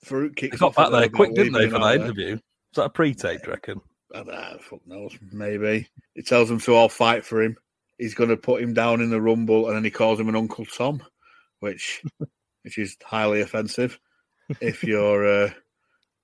Farouk 0.06 0.36
kicks 0.36 0.58
They 0.58 0.60
got 0.60 0.76
back 0.76 0.92
there 0.92 1.10
quick, 1.10 1.34
didn't 1.34 1.54
they, 1.54 1.70
for 1.70 1.80
that 1.80 1.98
there. 1.98 2.06
interview? 2.06 2.32
Was 2.34 2.76
that 2.76 2.84
a 2.86 2.90
pre-tape, 2.90 3.42
do 3.42 3.48
you 3.48 3.54
reckon? 3.54 3.82
I 4.14 4.18
don't 4.18 4.28
know, 4.28 4.58
fuck 4.62 4.86
knows, 4.86 5.18
maybe. 5.32 5.88
He 6.14 6.22
tells 6.22 6.50
them 6.50 6.60
to 6.62 6.76
all 6.76 6.90
fight 6.90 7.26
for 7.26 7.42
him. 7.42 7.58
He's 7.98 8.14
going 8.14 8.30
to 8.30 8.38
put 8.38 8.62
him 8.62 8.74
down 8.74 9.02
in 9.02 9.10
the 9.10 9.20
rumble, 9.22 9.68
and 9.68 9.76
then 9.76 9.84
he 9.84 9.90
calls 9.90 10.20
him 10.20 10.30
an 10.30 10.36
Uncle 10.36 10.66
Tom, 10.66 11.02
which 11.60 12.02
which 12.64 12.78
is 12.78 12.96
highly 13.04 13.42
offensive 13.42 14.00
if 14.62 14.84
you're 14.84 15.46
uh, 15.46 15.50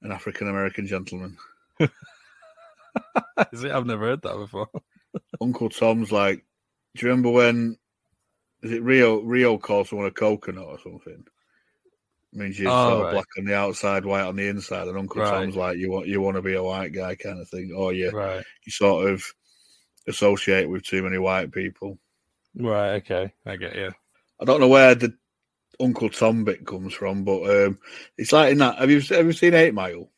an 0.01 0.11
African 0.11 0.47
American 0.49 0.85
gentleman. 0.85 1.37
Is 3.51 3.63
it? 3.63 3.71
I've 3.71 3.85
never 3.85 4.05
heard 4.05 4.21
that 4.23 4.37
before. 4.37 4.67
Uncle 5.41 5.69
Tom's 5.69 6.11
like, 6.11 6.43
do 6.95 7.05
you 7.05 7.09
remember 7.09 7.29
when? 7.31 7.77
Is 8.61 8.71
it 8.71 8.83
Rio? 8.83 9.19
Rio 9.21 9.57
calls 9.57 9.89
someone 9.89 10.07
a 10.07 10.11
coconut 10.11 10.65
or 10.65 10.79
something. 10.79 11.23
means 12.31 12.59
you're 12.59 12.71
Oh, 12.71 12.89
sort 12.89 12.93
of 12.93 13.03
right. 13.05 13.11
black 13.13 13.25
on 13.37 13.45
the 13.45 13.55
outside, 13.55 14.05
white 14.05 14.23
on 14.25 14.35
the 14.35 14.47
inside, 14.47 14.87
and 14.87 14.97
Uncle 14.97 15.21
Right. 15.21 15.29
Tom's 15.31 15.55
like, 15.55 15.77
you 15.77 15.91
want 15.91 16.07
you 16.07 16.21
want 16.21 16.35
to 16.37 16.41
be 16.41 16.53
a 16.55 16.63
white 16.63 16.93
guy 16.93 17.15
kind 17.15 17.39
of 17.39 17.49
thing, 17.49 17.71
or 17.75 17.93
you 17.93 18.09
Right. 18.11 18.43
you 18.65 18.71
sort 18.71 19.09
of 19.09 19.23
associate 20.07 20.67
with 20.69 20.83
too 20.83 21.03
many 21.03 21.17
white 21.17 21.51
people. 21.51 21.97
Right. 22.55 22.95
Okay. 22.95 23.33
I 23.45 23.55
get 23.57 23.75
you. 23.75 23.91
I 24.41 24.45
don't 24.45 24.59
know 24.59 24.67
where 24.67 24.95
the 24.95 25.13
Uncle 25.79 26.09
Tom 26.09 26.43
bit 26.43 26.65
comes 26.65 26.93
from, 26.93 27.23
but 27.23 27.43
um, 27.49 27.79
it's 28.17 28.31
like 28.31 28.51
in 28.51 28.57
that. 28.59 28.77
Have 28.77 28.89
you 28.91 29.01
have 29.01 29.25
you 29.25 29.33
seen 29.33 29.53
Eight 29.53 29.73
Mile? 29.73 30.09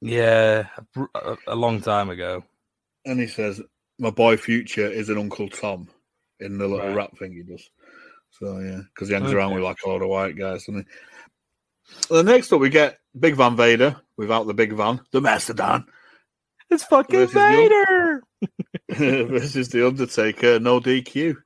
Yeah, 0.00 0.66
a, 1.14 1.36
a 1.48 1.54
long 1.54 1.80
time 1.82 2.10
ago. 2.10 2.42
And 3.04 3.20
he 3.20 3.26
says, 3.26 3.60
"My 3.98 4.10
boy 4.10 4.36
Future 4.36 4.86
is 4.86 5.08
an 5.08 5.18
Uncle 5.18 5.48
Tom," 5.48 5.88
in 6.40 6.58
the 6.58 6.66
little 6.68 6.86
Right. 6.86 6.96
rap 6.96 7.18
thing 7.18 7.32
he 7.32 7.42
does. 7.42 7.68
So 8.30 8.58
yeah, 8.60 8.80
because 8.94 9.08
he 9.08 9.14
hangs 9.14 9.32
around 9.32 9.54
with 9.54 9.62
like 9.64 9.78
a 9.84 9.88
lot 9.88 10.02
of 10.02 10.08
white 10.08 10.36
guys. 10.38 10.66
And 10.68 10.84
the 12.08 12.22
next 12.22 12.52
up, 12.52 12.60
we 12.60 12.68
get 12.70 12.98
Big 13.18 13.34
Van 13.34 13.56
Vader 13.56 14.00
without 14.16 14.46
the 14.46 14.54
Big 14.54 14.72
Van, 14.72 15.00
the 15.12 15.20
Mastodon. 15.20 15.86
It's 16.70 16.84
fucking 16.84 17.26
Versus 17.26 17.34
the 17.34 18.22
Vader. 18.88 19.26
versus 19.28 19.68
the 19.70 19.86
Undertaker, 19.86 20.60
no 20.60 20.80
DQ. 20.80 21.36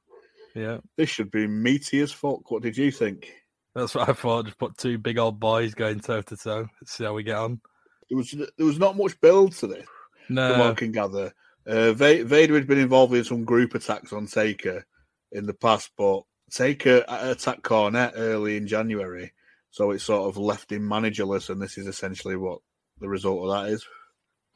Yeah, 0.54 0.78
This 0.96 1.08
should 1.08 1.30
be 1.30 1.46
meaty 1.48 2.00
as 2.00 2.12
fuck. 2.12 2.50
What 2.50 2.62
did 2.62 2.76
you 2.76 2.90
think? 2.92 3.32
that's 3.74 3.94
what 3.94 4.08
I 4.08 4.12
thought. 4.12 4.44
Just 4.44 4.58
put 4.58 4.76
two 4.78 4.98
big 4.98 5.18
old 5.18 5.40
boys 5.40 5.74
going 5.74 5.98
toe 6.00 6.22
to 6.22 6.36
toe. 6.36 6.68
Let's 6.80 6.92
see 6.92 7.04
how 7.04 7.14
we 7.14 7.22
get 7.24 7.36
on. 7.36 7.60
There 8.08 8.16
was 8.18 8.30
there 8.30 8.66
was 8.66 8.78
not 8.78 8.96
much 8.96 9.20
build 9.20 9.52
to 9.56 9.66
this. 9.66 9.86
from 10.26 10.36
what 10.36 10.60
I 10.60 10.68
No, 10.68 10.74
can 10.74 10.92
gather. 10.92 11.32
Uh, 11.66 11.92
Vader 11.92 12.54
had 12.54 12.66
been 12.66 12.78
involved 12.78 13.14
in 13.14 13.24
some 13.24 13.44
group 13.44 13.74
attacks 13.74 14.12
on 14.12 14.26
Taker 14.26 14.84
in 15.32 15.46
the 15.46 15.54
past, 15.54 15.90
but 15.96 16.22
Taker 16.50 17.04
attacked 17.08 17.62
Cornette 17.62 18.12
early 18.16 18.56
in 18.56 18.66
January, 18.66 19.32
so 19.70 19.90
it 19.90 20.00
sort 20.00 20.28
of 20.28 20.36
left 20.36 20.70
him 20.70 20.82
managerless, 20.82 21.48
and 21.50 21.60
this 21.60 21.78
is 21.78 21.86
essentially 21.86 22.36
what 22.36 22.60
the 23.00 23.08
result 23.08 23.48
of 23.48 23.50
that 23.64 23.72
is. 23.72 23.84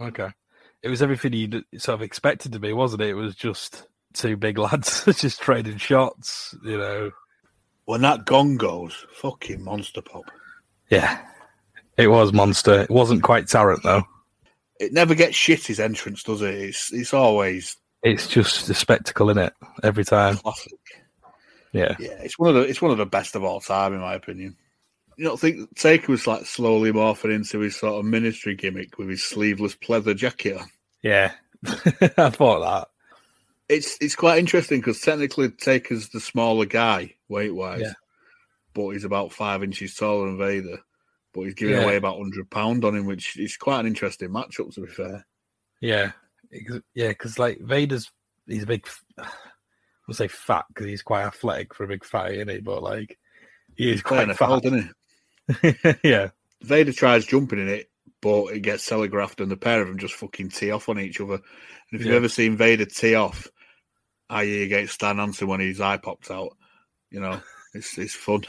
okay. 0.00 0.28
It 0.80 0.90
was 0.90 1.02
everything 1.02 1.32
you 1.32 1.64
sort 1.78 1.94
of 1.96 2.02
expected 2.02 2.52
to 2.52 2.60
be, 2.60 2.72
wasn't 2.72 3.02
it? 3.02 3.08
It 3.08 3.14
was 3.14 3.34
just 3.34 3.88
two 4.12 4.36
big 4.36 4.58
lads 4.58 5.04
just 5.20 5.40
trading 5.40 5.78
shots. 5.78 6.54
You 6.64 6.78
know. 6.78 7.10
When 7.86 8.02
that 8.02 8.26
gong 8.26 8.58
goes, 8.58 9.06
fucking 9.14 9.64
monster 9.64 10.02
pop. 10.02 10.30
Yeah, 10.88 11.20
it 11.98 12.08
was 12.08 12.32
monster. 12.32 12.80
It 12.82 12.90
wasn't 12.90 13.22
quite 13.22 13.48
Tarrant 13.48 13.82
though. 13.82 14.04
It 14.80 14.92
never 14.92 15.14
gets 15.14 15.34
shit 15.36 15.66
his 15.66 15.80
entrance, 15.80 16.22
does 16.22 16.40
it? 16.40 16.54
It's 16.54 16.92
it's 16.92 17.12
always 17.12 17.76
It's 18.02 18.26
just 18.28 18.70
a 18.70 18.74
spectacle 18.74 19.28
in 19.30 19.38
it 19.38 19.52
every 19.82 20.04
time. 20.04 20.36
classic. 20.38 20.72
Yeah. 21.72 21.96
Yeah, 21.98 22.20
it's 22.22 22.38
one 22.38 22.48
of 22.48 22.54
the 22.54 22.62
it's 22.62 22.80
one 22.80 22.90
of 22.92 22.98
the 22.98 23.04
best 23.06 23.34
of 23.36 23.44
all 23.44 23.60
time, 23.60 23.92
in 23.92 24.00
my 24.00 24.14
opinion. 24.14 24.56
You 25.16 25.24
don't 25.24 25.40
think 25.40 25.74
Taker 25.76 26.12
was 26.12 26.26
like 26.28 26.46
slowly 26.46 26.92
morphing 26.92 27.34
into 27.34 27.58
his 27.58 27.76
sort 27.76 27.98
of 27.98 28.04
ministry 28.04 28.54
gimmick 28.54 28.98
with 28.98 29.08
his 29.08 29.24
sleeveless 29.24 29.74
pleather 29.74 30.14
jacket 30.16 30.58
on? 30.58 30.68
Yeah, 31.02 31.32
I 31.66 32.30
thought 32.30 32.60
that. 32.60 32.88
It's 33.68 33.98
it's 34.00 34.14
quite 34.14 34.38
interesting 34.38 34.78
because 34.80 35.00
technically 35.00 35.50
Taker's 35.50 36.08
the 36.10 36.20
smaller 36.20 36.64
guy 36.66 37.14
weight 37.28 37.54
wise, 37.54 37.80
Yeah. 37.82 37.92
but 38.74 38.90
he's 38.90 39.04
about 39.04 39.32
five 39.32 39.62
inches 39.64 39.94
taller 39.96 40.26
than 40.26 40.38
Vader. 40.38 40.78
But 41.38 41.44
he's 41.46 41.54
giving 41.54 41.76
Yeah. 41.76 41.84
away 41.84 41.96
about 41.96 42.18
hundred 42.18 42.50
pound 42.50 42.84
on 42.84 42.94
him, 42.96 43.06
which 43.06 43.36
is 43.38 43.56
quite 43.56 43.80
an 43.80 43.86
interesting 43.86 44.30
matchup 44.30 44.74
to 44.74 44.80
be 44.82 44.88
fair. 44.88 45.26
Yeah, 45.80 46.12
yeah, 46.94 47.08
because 47.08 47.38
like 47.38 47.60
Vader's, 47.60 48.10
he's 48.46 48.64
a 48.64 48.66
big. 48.66 48.86
would 50.06 50.16
say 50.16 50.26
fat 50.28 50.64
because 50.68 50.86
he's 50.86 51.02
quite 51.02 51.24
athletic 51.24 51.74
for 51.74 51.84
a 51.84 51.88
big 51.88 52.02
fatty, 52.02 52.36
isn't 52.36 52.48
he? 52.48 52.60
But 52.60 52.82
like, 52.82 53.18
he 53.76 53.88
is 53.90 53.94
He's 53.96 54.02
quite 54.02 54.26
NFL, 54.28 54.62
fat. 54.62 54.64
isn't 54.64 55.92
he? 55.92 55.98
yeah, 56.08 56.30
Vader 56.62 56.92
tries 56.94 57.26
jumping 57.26 57.58
in 57.58 57.68
it, 57.68 57.90
but 58.22 58.46
it 58.46 58.60
gets 58.60 58.86
telegraphed, 58.86 59.40
and 59.42 59.50
the 59.50 59.56
pair 59.56 59.82
of 59.82 59.88
them 59.88 59.98
just 59.98 60.14
fucking 60.14 60.48
tee 60.48 60.70
off 60.70 60.88
on 60.88 60.98
each 60.98 61.20
other. 61.20 61.34
And 61.34 62.00
if 62.00 62.06
you've 62.06 62.14
ever 62.14 62.28
seen 62.28 62.56
Vader 62.56 62.86
tee 62.86 63.14
off, 63.14 63.46
i.e. 64.30 64.62
against 64.62 64.94
Stan 64.94 65.18
Hansen 65.18 65.46
when 65.46 65.60
his 65.60 65.80
eye 65.80 65.98
popped 65.98 66.30
out, 66.30 66.56
you 67.10 67.20
know, 67.20 67.40
it's 67.74 67.96
it's 67.98 68.14
fun. 68.14 68.42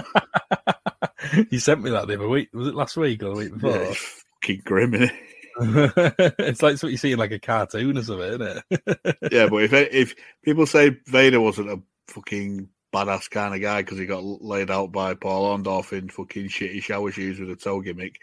you 1.49 1.59
sent 1.59 1.81
me 1.83 1.89
that 1.91 2.07
the 2.07 2.15
other 2.15 2.27
week. 2.29 2.49
Was 2.53 2.67
it 2.67 2.75
last 2.75 2.97
week 2.97 3.21
or 3.23 3.29
the 3.29 3.35
week 3.35 3.49
Yeah, 3.51 3.55
before? 3.57 3.81
it's 3.91 4.23
fucking 4.43 4.61
grim, 4.65 4.93
is 4.95 5.09
it? 5.09 5.13
it's 6.39 6.61
like 6.61 6.81
what 6.81 6.91
you 6.91 6.97
see 6.97 7.11
in 7.11 7.19
like 7.19 7.31
a 7.31 7.39
cartoon 7.39 7.97
or 7.97 8.03
something, 8.03 8.41
isn't 8.41 8.63
it? 8.71 9.17
yeah, 9.31 9.47
but 9.47 9.63
if 9.63 9.73
if 9.73 10.15
people 10.43 10.65
say 10.65 10.97
Vader 11.07 11.41
wasn't 11.41 11.69
a 11.69 11.81
fucking 12.07 12.69
badass 12.93 13.29
kind 13.29 13.53
of 13.53 13.61
guy 13.61 13.81
because 13.81 13.99
he 13.99 14.05
got 14.05 14.23
laid 14.23 14.71
out 14.71 14.91
by 14.91 15.13
Paul 15.13 15.55
Orndorff 15.57 15.91
in 15.91 16.09
fucking 16.09 16.47
shitty 16.47 16.81
shower 16.81 17.11
shoes 17.11 17.39
with 17.39 17.51
a 17.51 17.55
toe 17.55 17.81
gimmick. 17.81 18.15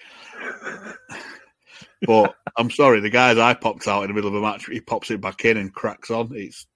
but 2.06 2.34
I'm 2.56 2.70
sorry, 2.70 3.00
the 3.00 3.10
guy's 3.10 3.38
eye 3.38 3.54
popped 3.54 3.86
out 3.86 4.02
in 4.02 4.08
the 4.08 4.14
middle 4.14 4.30
of 4.30 4.34
a 4.34 4.40
match. 4.40 4.66
He 4.66 4.80
pops 4.80 5.10
it 5.10 5.20
back 5.20 5.44
in 5.44 5.56
and 5.56 5.72
cracks 5.72 6.10
on. 6.10 6.30
It's 6.34 6.66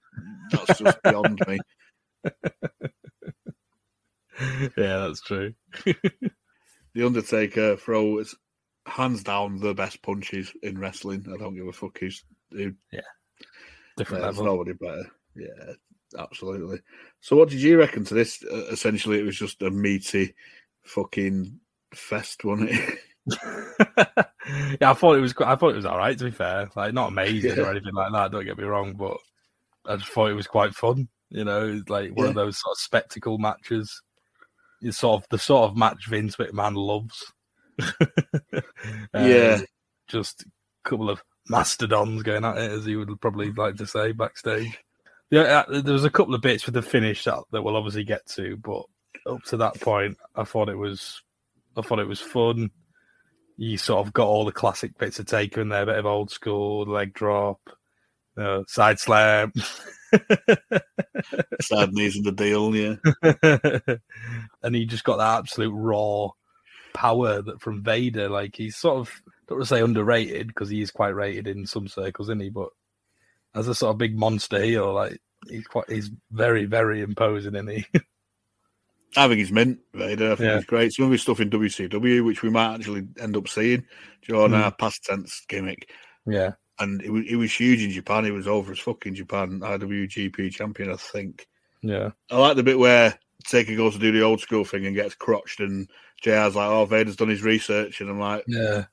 that's 0.51 0.79
just 0.79 1.01
beyond 1.03 1.39
me. 1.47 1.59
yeah, 4.77 4.97
that's 5.07 5.21
true. 5.21 5.53
The 6.93 7.05
Undertaker 7.05 7.77
throws 7.77 8.35
hands 8.85 9.23
down 9.23 9.61
the 9.61 9.73
best 9.73 10.01
punches 10.01 10.51
in 10.61 10.77
wrestling. 10.77 11.25
I 11.33 11.37
don't 11.37 11.55
give 11.55 11.67
a 11.67 11.71
fuck 11.71 11.97
who's 11.99 12.21
who. 12.51 12.73
Yeah, 12.91 12.99
different 13.95 14.23
There's 14.23 14.37
level. 14.39 14.57
nobody 14.57 14.73
better. 14.73 15.09
Yeah, 15.33 15.73
absolutely. 16.19 16.79
So, 17.21 17.37
what 17.37 17.47
did 17.47 17.61
you 17.61 17.79
reckon 17.79 18.03
to 18.03 18.13
this? 18.13 18.43
Uh, 18.43 18.65
essentially, 18.71 19.19
it 19.19 19.23
was 19.25 19.37
just 19.37 19.61
a 19.61 19.71
meaty 19.71 20.35
fucking 20.83 21.57
fest, 21.93 22.43
wasn't 22.43 22.71
it? 22.71 22.99
yeah, 24.81 24.91
I 24.91 24.93
thought 24.93 25.15
it 25.15 25.21
was. 25.21 25.33
I 25.39 25.55
thought 25.55 25.71
it 25.71 25.77
was 25.77 25.85
all 25.85 25.97
right. 25.97 26.17
To 26.17 26.25
be 26.25 26.31
fair, 26.31 26.69
like 26.75 26.93
not 26.93 27.07
amazing 27.13 27.55
Yeah. 27.55 27.63
or 27.63 27.71
anything 27.71 27.93
like 27.93 28.11
that. 28.11 28.31
Don't 28.33 28.43
get 28.43 28.57
me 28.57 28.65
wrong, 28.65 28.95
but 28.95 29.15
I 29.85 29.95
just 29.95 30.09
thought 30.11 30.29
it 30.29 30.33
was 30.33 30.47
quite 30.47 30.73
fun. 30.73 31.07
You 31.29 31.45
know, 31.45 31.81
like 31.87 32.11
one 32.17 32.27
of 32.27 32.35
those 32.35 32.59
sort 32.59 32.73
of 32.73 32.79
spectacle 32.79 33.37
matches. 33.37 34.01
It's 34.81 34.97
sort 34.97 35.21
of 35.21 35.29
the 35.29 35.37
sort 35.37 35.69
of 35.69 35.77
match 35.77 36.07
Vince 36.07 36.35
McMahon 36.35 36.75
loves. 36.75 37.31
Yeah. 39.13 39.57
Um, 39.59 39.65
just 40.07 40.43
a 40.43 40.89
couple 40.89 41.09
of 41.09 41.21
mastodons 41.47 42.23
going 42.23 42.45
at 42.45 42.57
it, 42.57 42.71
as 42.71 42.85
he 42.85 42.95
would 42.95 43.21
probably 43.21 43.51
like 43.51 43.75
to 43.77 43.87
say 43.87 44.11
backstage. 44.11 44.77
Yeah, 45.29 45.63
uh, 45.67 45.81
there 45.81 45.93
was 45.93 46.03
a 46.03 46.09
couple 46.09 46.35
of 46.35 46.41
bits 46.41 46.65
with 46.65 46.75
the 46.75 46.81
finish 46.81 47.23
that, 47.23 47.39
that 47.51 47.61
we'll 47.61 47.77
obviously 47.77 48.03
get 48.03 48.25
to, 48.27 48.57
but 48.57 48.83
up 49.25 49.43
to 49.45 49.57
that 49.57 49.79
point, 49.79 50.17
I 50.35 50.43
thought 50.43 50.69
it 50.69 50.77
was, 50.77 51.21
I 51.77 51.81
thought 51.81 51.99
it 51.99 52.07
was 52.07 52.19
fun. 52.19 52.69
You 53.57 53.77
sort 53.77 54.05
of 54.05 54.13
got 54.13 54.27
all 54.27 54.45
the 54.45 54.51
classic 54.51 54.97
bits 54.97 55.19
of 55.19 55.27
Taker 55.27 55.61
in 55.61 55.69
there, 55.69 55.83
a 55.83 55.85
bit 55.85 55.99
of 55.99 56.05
old 56.05 56.31
school 56.31 56.85
leg 56.85 57.13
drop, 57.13 57.59
uh, 58.37 58.63
side 58.67 58.99
slam. 58.99 59.51
Sad 61.61 61.93
knees 61.93 62.17
in 62.17 62.23
the 62.23 62.31
deal, 62.31 62.75
yeah. 62.75 62.95
and 64.63 64.75
he 64.75 64.85
just 64.85 65.03
got 65.03 65.17
that 65.17 65.39
absolute 65.39 65.71
raw 65.73 66.29
power 66.93 67.41
that 67.41 67.61
from 67.61 67.83
Vader. 67.83 68.29
Like 68.29 68.55
he's 68.55 68.75
sort 68.75 68.97
of 68.97 69.11
don't 69.47 69.57
want 69.59 69.67
to 69.69 69.75
say 69.75 69.81
underrated 69.81 70.47
because 70.47 70.69
he 70.69 70.81
is 70.81 70.91
quite 70.91 71.15
rated 71.15 71.47
in 71.47 71.65
some 71.65 71.87
circles, 71.87 72.27
isn't 72.29 72.41
he? 72.41 72.49
But 72.49 72.69
as 73.55 73.67
a 73.67 73.75
sort 73.75 73.91
of 73.91 73.97
big 73.97 74.17
monster 74.17 74.61
heel, 74.61 74.93
like 74.93 75.19
he's 75.49 75.67
quite 75.67 75.89
he's 75.89 76.11
very 76.31 76.65
very 76.65 77.01
imposing, 77.01 77.55
isn't 77.55 77.67
he? 77.69 77.85
I 79.17 79.27
think 79.27 79.39
he's 79.39 79.51
mint, 79.51 79.79
Vader. 79.93 80.31
I 80.31 80.35
think 80.35 80.47
Yeah. 80.47 80.55
he's 80.55 80.65
great. 80.65 80.93
Some 80.93 81.05
of 81.05 81.11
his 81.11 81.21
stuff 81.21 81.41
in 81.41 81.49
WCW, 81.49 82.23
which 82.25 82.43
we 82.43 82.49
might 82.49 82.75
actually 82.75 83.07
end 83.19 83.35
up 83.35 83.49
seeing, 83.49 83.85
during 84.25 84.51
Mm. 84.53 84.63
our 84.63 84.71
past 84.71 85.03
tense 85.03 85.43
gimmick. 85.49 85.89
yeah, 86.25 86.51
And 86.81 87.01
it 87.01 87.11
was, 87.11 87.25
it 87.29 87.35
was 87.35 87.53
huge 87.53 87.83
in 87.83 87.91
Japan. 87.91 88.25
It 88.25 88.31
was 88.31 88.47
over 88.47 88.71
as 88.71 88.79
fucking 88.79 89.15
Japan 89.15 89.59
IWGP 89.59 90.51
champion, 90.51 90.91
I 90.91 90.95
think. 90.95 91.47
yeah, 91.81 92.09
I 92.31 92.37
like 92.37 92.55
the 92.55 92.63
bit 92.63 92.79
where 92.79 93.17
Taker 93.45 93.75
goes 93.75 93.93
to 93.93 93.99
do 93.99 94.11
the 94.11 94.23
old 94.23 94.41
school 94.41 94.65
thing 94.65 94.85
and 94.85 94.95
gets 94.95 95.15
crotched, 95.15 95.59
and 95.59 95.87
JR's 96.21 96.55
like, 96.55 96.69
"Oh, 96.69 96.85
Vader's 96.85 97.15
done 97.15 97.29
his 97.29 97.43
research," 97.43 98.01
and 98.01 98.09
I'm 98.09 98.19
like, 98.19 98.43
yeah. 98.47 98.85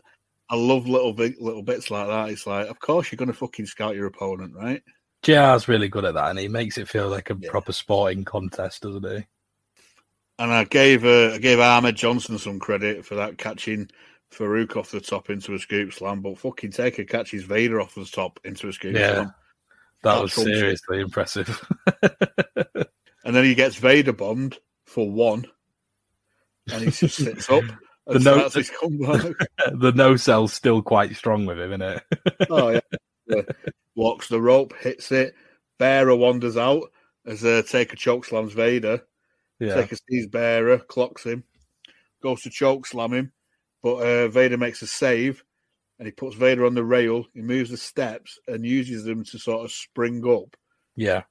I 0.51 0.57
love 0.57 0.87
little 0.87 1.13
bit, 1.13 1.41
little 1.41 1.63
bits 1.63 1.91
like 1.91 2.07
that. 2.07 2.31
It's 2.31 2.47
like, 2.47 2.69
of 2.69 2.81
course 2.81 3.11
you're 3.11 3.19
going 3.19 3.31
to 3.31 3.35
fucking 3.35 3.67
scout 3.67 3.95
your 3.95 4.07
opponent, 4.07 4.55
right? 4.55 4.83
JR's 5.23 5.69
really 5.69 5.89
good 5.89 6.05
at 6.05 6.15
that, 6.15 6.31
and 6.31 6.39
he 6.39 6.49
makes 6.49 6.79
it 6.79 6.89
feel 6.89 7.09
like 7.09 7.31
a 7.31 7.35
proper 7.35 7.73
sporting 7.73 8.25
contest, 8.25 8.83
doesn't 8.83 9.05
he? 9.05 9.27
And 10.39 10.53
I 10.53 10.65
gave 10.65 11.05
uh, 11.05 11.35
I 11.35 11.39
gave 11.39 11.59
Ahmed 11.59 11.97
Johnson 11.97 12.39
some 12.39 12.59
credit 12.59 13.05
for 13.05 13.17
that 13.17 13.39
catching 13.39 13.91
Farouk 14.33 14.77
off 14.77 14.91
the 14.91 15.01
top 15.01 15.31
into 15.31 15.55
a 15.55 15.59
scoop 15.59 15.93
slam, 15.93 16.21
but 16.21 16.39
fucking 16.39 16.73
Taker 16.73 17.05
catches 17.05 17.45
Vader 17.45 17.81
off 17.81 17.95
the 17.95 18.05
top 18.05 18.39
into 18.45 18.69
a 18.69 18.73
scoop 18.73 18.95
Yeah. 18.95 19.15
slam. 19.15 19.35
That 20.05 20.15
That 20.15 20.23
was 20.23 20.33
trumps 20.33 20.51
it. 20.51 20.59
seriously 20.59 21.01
impressive. 21.01 21.69
And 23.25 23.37
then 23.37 23.45
he 23.45 23.55
gets 23.55 23.77
Vader 23.77 24.13
bombed 24.15 24.59
for 24.87 25.11
one, 25.11 25.45
and 26.73 26.83
he 26.85 26.91
just 26.91 27.17
sits 27.17 27.51
up 27.51 27.65
The 28.07 28.21
no- 28.21 28.49
the 29.79 29.93
no 29.95 30.17
cell's 30.17 30.55
still 30.55 30.81
quite 30.81 31.15
strong 31.15 31.45
with 31.45 31.61
him, 31.61 31.73
isn't 31.73 31.83
it? 31.83 32.03
oh 32.49 32.69
yeah. 32.71 32.81
Yeah. 33.27 33.43
walks 33.95 34.29
the 34.29 34.41
rope, 34.41 34.73
hits 34.81 35.13
it. 35.13 35.35
Bearer 35.79 36.17
wanders 36.17 36.57
out 36.57 36.91
as 37.27 37.45
uh, 37.45 37.63
Taker 37.69 37.97
choke 37.97 38.25
slams 38.25 38.55
Vader. 38.55 39.03
Yeah. 39.61 39.75
Taker 39.75 39.97
sees 40.09 40.27
Bearer, 40.29 40.79
clocks 40.79 41.25
him, 41.27 41.45
goes 42.23 42.41
to 42.43 42.51
choke 42.51 42.87
slam 42.87 43.13
him, 43.13 43.33
but 43.83 43.97
uh, 43.97 44.29
Vader 44.29 44.57
makes 44.57 44.83
a 44.83 44.87
save 44.87 45.43
and 45.99 46.07
he 46.07 46.13
puts 46.13 46.37
Vader 46.37 46.65
on 46.67 46.75
the 46.75 46.85
rail. 46.85 47.25
He 47.35 47.43
moves 47.43 47.71
the 47.71 47.77
steps 47.77 48.39
and 48.47 48.65
uses 48.65 49.05
them 49.05 49.25
to 49.25 49.39
sort 49.39 49.65
of 49.65 49.73
spring 49.73 50.27
up 50.29 50.57
yeah, 50.97 51.23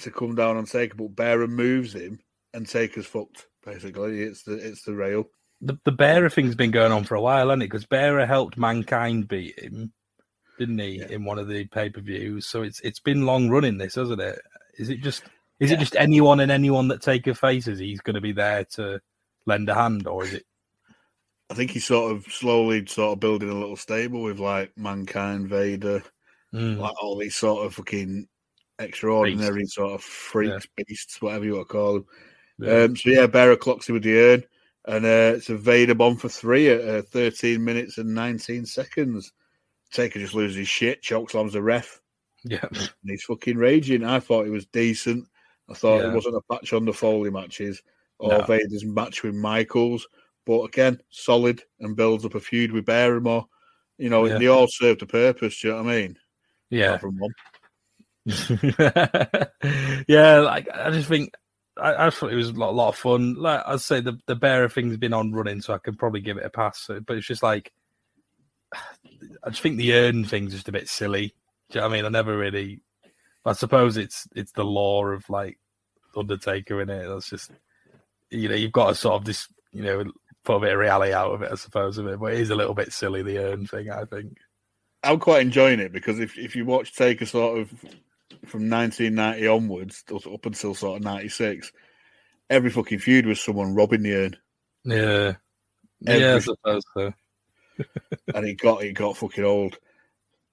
to 0.00 0.10
come 0.10 0.34
down 0.34 0.56
on 0.56 0.66
Taker, 0.66 0.94
but 0.96 1.16
Bearer 1.16 1.48
moves 1.48 1.94
him 1.94 2.20
and 2.52 2.66
Taker's 2.66 3.06
fucked. 3.06 3.48
Basically, 3.64 4.22
it's 4.22 4.42
the 4.42 4.54
it's 4.54 4.82
the 4.82 4.94
rail. 4.94 5.24
the 5.60 5.78
the 5.84 5.92
Bearer 5.92 6.28
thing's 6.30 6.54
been 6.54 6.70
going 6.70 6.92
on 6.92 7.04
for 7.04 7.14
a 7.14 7.20
while, 7.20 7.48
hasn't 7.48 7.62
it? 7.62 7.66
Because 7.66 7.86
Bearer 7.86 8.26
helped 8.26 8.56
Mankind 8.56 9.26
beat 9.26 9.58
him, 9.58 9.92
didn't 10.58 10.78
he, 10.78 11.02
in 11.08 11.24
one 11.24 11.38
of 11.38 11.48
the 11.48 11.64
pay 11.66 11.90
per 11.90 12.00
views? 12.00 12.46
So 12.46 12.62
it's 12.62 12.80
it's 12.80 13.00
been 13.00 13.26
long 13.26 13.48
running, 13.48 13.78
this, 13.78 13.94
hasn't 13.94 14.20
it? 14.20 14.38
Is 14.78 14.90
it 14.90 15.00
just 15.00 15.24
is 15.60 15.70
it 15.70 15.78
just 15.78 15.96
anyone 15.96 16.40
and 16.40 16.52
anyone 16.52 16.88
that 16.88 17.02
Taker 17.02 17.34
faces, 17.34 17.78
he's 17.78 18.00
going 18.00 18.14
to 18.14 18.20
be 18.20 18.32
there 18.32 18.64
to 18.72 19.00
lend 19.46 19.68
a 19.68 19.74
hand, 19.74 20.06
or 20.06 20.24
is 20.24 20.34
it? 20.34 20.44
I 21.50 21.54
think 21.54 21.70
he's 21.72 21.84
sort 21.84 22.12
of 22.12 22.24
slowly 22.32 22.86
sort 22.86 23.12
of 23.12 23.20
building 23.20 23.50
a 23.50 23.54
little 23.54 23.76
stable 23.76 24.22
with 24.22 24.38
like 24.38 24.72
Mankind, 24.76 25.48
Vader, 25.48 26.02
Mm. 26.54 26.78
like 26.78 26.94
all 27.02 27.18
these 27.18 27.34
sort 27.34 27.66
of 27.66 27.74
fucking 27.74 28.28
extraordinary 28.78 29.66
sort 29.66 29.92
of 29.92 30.02
freaks, 30.02 30.66
beasts, 30.76 31.20
whatever 31.20 31.44
you 31.44 31.54
want 31.56 31.66
to 31.68 31.72
call 31.72 31.94
them. 31.94 32.06
Yeah. 32.60 32.82
Um, 32.84 32.96
so 32.96 33.10
yeah, 33.10 33.26
Bearer 33.26 33.56
clocks 33.56 33.88
him 33.88 33.94
with 33.94 34.04
the 34.04 34.16
urn, 34.16 34.44
and 34.86 35.04
uh, 35.04 35.34
it's 35.36 35.50
a 35.50 35.56
Vader 35.56 35.94
bomb 35.96 36.16
for 36.16 36.28
three 36.28 36.68
at 36.68 36.80
uh, 36.88 37.02
13 37.02 37.62
minutes 37.64 37.98
and 37.98 38.14
19 38.14 38.66
seconds. 38.66 39.32
Taker 39.92 40.20
just 40.20 40.34
loses 40.34 40.56
his 40.58 40.68
shit, 40.68 41.02
chokeslams 41.02 41.52
the 41.52 41.62
ref, 41.62 42.00
Yeah, 42.44 42.64
and 42.70 42.88
he's 43.04 43.24
fucking 43.24 43.56
raging. 43.56 44.04
I 44.04 44.20
thought 44.20 44.46
it 44.46 44.50
was 44.50 44.66
decent. 44.66 45.26
I 45.68 45.74
thought 45.74 46.02
Yeah. 46.02 46.10
it 46.10 46.14
wasn't 46.14 46.36
a 46.36 46.40
patch 46.54 46.72
on 46.72 46.84
the 46.84 46.92
Foley 46.92 47.30
matches 47.30 47.82
or 48.18 48.28
No. 48.38 48.44
Vader's 48.44 48.84
match 48.84 49.22
with 49.24 49.34
Michaels, 49.34 50.06
but 50.46 50.62
again, 50.64 51.00
solid 51.10 51.62
and 51.80 51.96
builds 51.96 52.24
up 52.24 52.34
a 52.34 52.40
feud 52.40 52.72
with 52.72 52.84
Barrymore. 52.86 53.46
You 53.98 54.10
know, 54.10 54.26
Yeah. 54.26 54.38
they 54.38 54.46
all 54.48 54.66
served 54.68 55.02
a 55.02 55.06
purpose. 55.06 55.60
Do 55.60 55.68
you 55.68 55.74
know 55.74 55.82
what 55.82 55.92
I 55.92 55.96
mean? 56.00 56.18
yeah. 56.70 56.96
From 56.98 57.18
one. 57.18 57.30
yeah, 60.08 60.40
like 60.40 60.68
I 60.74 60.90
just 60.90 61.08
think 61.08 61.34
I, 61.76 62.06
I 62.06 62.10
thought 62.10 62.32
it 62.32 62.36
was 62.36 62.50
a 62.50 62.54
lot, 62.54 62.74
lot 62.74 62.88
of 62.90 62.96
fun. 62.96 63.34
Like 63.34 63.62
I'd 63.66 63.80
say 63.80 64.00
the 64.00 64.18
the 64.26 64.34
bearer 64.36 64.68
thing's 64.68 64.96
been 64.96 65.12
on 65.12 65.32
running, 65.32 65.60
so 65.60 65.74
I 65.74 65.78
can 65.78 65.96
probably 65.96 66.20
give 66.20 66.36
it 66.36 66.44
a 66.46 66.50
pass. 66.50 66.88
But 67.06 67.16
it's 67.16 67.26
just 67.26 67.42
like 67.42 67.72
I 68.74 69.50
just 69.50 69.60
think 69.62 69.76
the 69.76 69.94
urn 69.94 70.24
thing's 70.24 70.52
just 70.52 70.68
a 70.68 70.72
bit 70.72 70.88
silly. 70.88 71.34
Do 71.70 71.78
you 71.78 71.80
know 71.80 71.88
what 71.88 71.94
I 71.94 71.96
mean? 71.96 72.04
I 72.06 72.08
never 72.08 72.36
really. 72.36 72.80
I 73.44 73.52
suppose 73.52 73.96
it's 73.96 74.26
it's 74.34 74.52
the 74.52 74.64
law 74.64 75.04
of 75.06 75.28
like 75.28 75.58
Undertaker 76.16 76.80
in 76.80 76.90
it. 76.90 77.06
That's 77.06 77.28
just 77.28 77.50
you 78.30 78.48
know 78.48 78.54
you've 78.54 78.72
got 78.72 78.88
to 78.88 78.94
sort 78.94 79.14
of 79.20 79.24
just 79.26 79.48
you 79.72 79.82
know 79.82 80.04
put 80.44 80.56
a 80.56 80.60
bit 80.60 80.72
of 80.72 80.78
reality 80.78 81.12
out 81.12 81.32
of 81.32 81.42
it. 81.42 81.50
I 81.52 81.56
suppose 81.56 81.98
of 81.98 82.06
it, 82.06 82.20
but 82.20 82.32
it 82.32 82.40
is 82.40 82.50
a 82.50 82.54
little 82.54 82.74
bit 82.74 82.92
silly 82.92 83.22
the 83.22 83.38
urn 83.38 83.66
thing. 83.66 83.90
I 83.90 84.04
think. 84.04 84.38
I'm 85.02 85.18
quite 85.18 85.42
enjoying 85.42 85.80
it 85.80 85.92
because 85.92 86.18
if, 86.18 86.38
if 86.38 86.56
you 86.56 86.64
watch 86.64 86.94
Taker 86.94 87.26
sort 87.26 87.58
of 87.58 87.68
from 88.46 88.70
1990 88.70 89.46
onwards 89.46 90.02
up 90.10 90.46
until 90.46 90.74
sort 90.74 90.96
of 90.96 91.04
96, 91.04 91.72
every 92.48 92.70
fucking 92.70 93.00
feud 93.00 93.26
was 93.26 93.40
someone 93.40 93.74
robbing 93.74 94.02
the 94.02 94.14
urn. 94.14 94.36
Yeah. 94.84 95.34
Every- 96.06 96.22
yeah, 96.22 96.34
I 96.36 96.38
suppose 96.38 96.82
so. 96.94 97.12
and 98.34 98.46
it 98.46 98.54
got 98.54 98.82
it 98.82 98.92
got 98.92 99.16
fucking 99.16 99.44
old. 99.44 99.76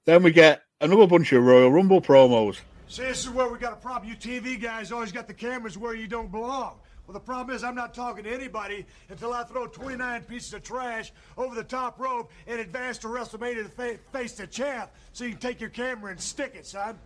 Then 0.06 0.24
we 0.24 0.32
get 0.32 0.64
another 0.80 1.08
bunch 1.08 1.32
of 1.32 1.44
Royal 1.44 1.72
Rumble 1.72 2.02
promos. 2.02 2.60
See, 2.88 3.04
this 3.04 3.24
is 3.24 3.30
where 3.30 3.48
we 3.48 3.58
got 3.58 3.74
a 3.74 3.78
problem. 3.78 4.10
You 4.10 4.18
TV 4.18 4.60
guys 4.62 4.92
always 4.92 5.12
got 5.12 5.28
the 5.28 5.34
cameras 5.34 5.78
where 5.78 5.94
you 5.94 6.08
don't 6.08 6.32
belong. 6.32 6.80
Well, 7.12 7.20
the 7.20 7.26
problem 7.26 7.54
is 7.54 7.62
I'm 7.62 7.76
not 7.76 7.94
talking 7.94 8.24
to 8.24 8.34
anybody 8.34 8.86
until 9.10 9.34
I 9.34 9.44
throw 9.44 9.68
29 9.68 10.22
pieces 10.24 10.54
of 10.54 10.64
trash 10.64 11.12
over 11.38 11.54
the 11.54 11.64
top 11.64 12.00
rope 12.00 12.32
and 12.48 12.58
advance 12.58 13.00
to 13.00 13.08
WrestleMania 13.08 13.64
to 13.64 13.70
fa- 13.70 14.00
face 14.14 14.32
the 14.32 14.48
champ 14.48 14.90
so 15.12 15.26
you 15.26 15.32
can 15.32 15.40
take 15.42 15.60
your 15.60 15.72
camera 15.72 16.12
and 16.12 16.22
stick 16.22 16.54
it, 16.56 16.66
son. 16.66 16.98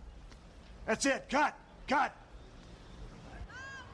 That's 0.84 1.04
it. 1.06 1.26
Cut. 1.28 1.56
Cut. 1.88 2.14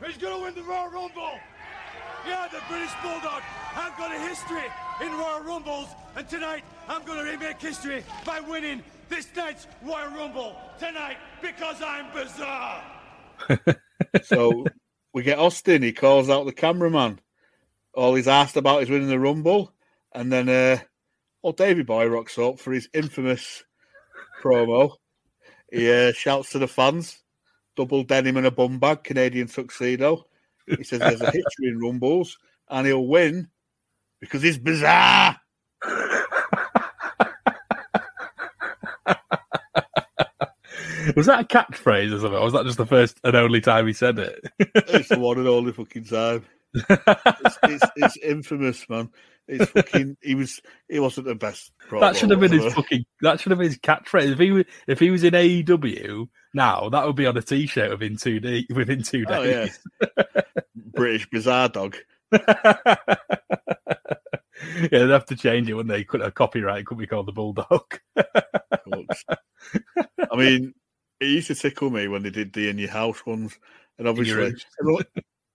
Who's 0.00 0.18
gonna 0.18 0.42
win 0.42 0.54
the 0.54 0.62
Royal 0.64 0.90
Rumble? 0.90 1.38
Yeah, 2.28 2.46
the 2.52 2.60
British 2.68 2.92
Bulldog. 3.02 3.40
I've 3.74 3.96
got 3.96 4.14
a 4.14 4.18
history 4.18 4.70
in 5.00 5.12
Royal 5.12 5.40
Rumbles, 5.40 5.88
and 6.14 6.28
tonight 6.28 6.62
I'm 6.88 7.04
gonna 7.06 7.24
remake 7.24 7.58
history 7.58 8.04
by 8.26 8.40
winning 8.40 8.82
this 9.08 9.28
night's 9.34 9.66
Royal 9.82 10.10
Rumble 10.10 10.56
tonight 10.78 11.16
because 11.40 11.80
I'm 11.80 12.12
bizarre. 12.12 12.82
So 14.24 14.66
we 15.12 15.22
get 15.22 15.38
Austin. 15.38 15.82
He 15.82 15.92
calls 15.92 16.30
out 16.30 16.46
the 16.46 16.52
cameraman. 16.52 17.20
All 17.94 18.14
he's 18.14 18.28
asked 18.28 18.56
about 18.56 18.82
is 18.82 18.90
winning 18.90 19.08
the 19.08 19.18
Rumble, 19.18 19.72
and 20.14 20.32
then 20.32 20.48
uh, 20.48 20.78
old 21.42 21.56
Davey 21.56 21.82
Boy 21.82 22.06
rocks 22.06 22.38
up 22.38 22.58
for 22.58 22.72
his 22.72 22.88
infamous 22.94 23.64
promo. 24.42 24.96
He 25.70 25.90
uh, 25.90 26.12
shouts 26.12 26.50
to 26.52 26.58
the 26.58 26.68
fans, 26.68 27.22
"Double 27.76 28.02
denim 28.02 28.38
and 28.38 28.46
a 28.46 28.50
bum 28.50 28.78
bag, 28.78 29.04
Canadian 29.04 29.48
tuxedo." 29.48 30.26
He 30.66 30.84
says 30.84 31.00
there's 31.00 31.20
a 31.20 31.26
history 31.30 31.68
in 31.68 31.78
Rumbles, 31.78 32.38
and 32.70 32.86
he'll 32.86 33.06
win 33.06 33.48
because 34.20 34.42
he's 34.42 34.58
bizarre. 34.58 35.38
Was 41.16 41.26
that 41.26 41.40
a 41.40 41.44
catchphrase 41.44 42.12
or 42.14 42.20
something? 42.20 42.38
Or 42.38 42.44
was 42.44 42.53
that 42.53 42.64
just 42.66 42.78
the 42.78 42.86
first 42.86 43.18
and 43.24 43.34
only 43.36 43.61
time 43.61 43.86
he 43.86 43.92
said 43.92 44.18
it? 44.18 44.40
It's 44.59 45.09
the 45.09 45.18
one 45.18 45.38
and 45.38 45.48
only 45.48 45.72
fucking 45.72 46.05
time. 46.05 46.44
It's, 46.74 47.59
it's, 47.64 47.84
it's 47.96 48.16
infamous, 48.18 48.88
man. 48.88 49.11
It's 49.48 49.70
fucking. 49.72 50.16
He 50.22 50.34
was. 50.34 50.61
He 50.88 51.00
wasn't 51.00 51.26
the 51.26 51.34
best. 51.34 51.72
that 52.00 52.16
should 52.16 52.30
have 52.30 52.40
been 52.40 52.53
his 52.53 52.72
fucking. 52.72 53.05
That 53.22 53.40
should 53.40 53.50
have 53.50 53.59
been 53.59 53.68
his 53.68 53.78
catchphrase. 53.78 54.32
If 54.32 54.38
he 54.38 54.53
was, 54.53 54.64
if 54.86 54.98
he 55.00 55.11
was 55.11 55.24
in 55.24 55.34
AEW 55.34 56.28
now, 56.55 56.88
that 56.90 57.07
would 57.07 57.16
be 57.16 57.26
on 57.26 57.36
a 57.36 57.42
t-shirt 57.42 57.90
within 57.90 58.16
two 58.16 58.40
days. 58.40 58.64
Within 58.74 59.03
two 59.03 59.24
Oh, 59.28 59.42
days. 59.44 59.78
yeah. 60.00 60.24
British 60.94 61.28
bizarre 61.30 61.68
dog. 61.68 61.96
yeah, 62.32 62.94
they'd 64.90 65.11
have 65.11 65.26
to 65.26 65.36
change 65.36 65.68
it, 65.68 65.74
wouldn't 65.74 65.92
they? 65.92 66.05
Could 66.05 66.22
a 66.22 66.30
copyright 66.30 66.86
could 66.86 66.98
be 66.98 67.07
called 67.07 67.26
the 67.26 67.32
Bulldog. 67.32 67.98
I 68.16 68.24
mean, 70.36 70.72
it 71.22 71.28
used 71.28 71.48
to 71.48 71.54
tickle 71.54 71.90
me 71.90 72.08
when 72.08 72.22
they 72.22 72.30
did 72.30 72.52
the 72.52 72.68
in 72.68 72.78
your 72.78 72.90
house 72.90 73.24
ones, 73.24 73.58
and 73.98 74.08
obviously 74.08 74.50
house. 74.50 74.64
everyone- 74.80 75.04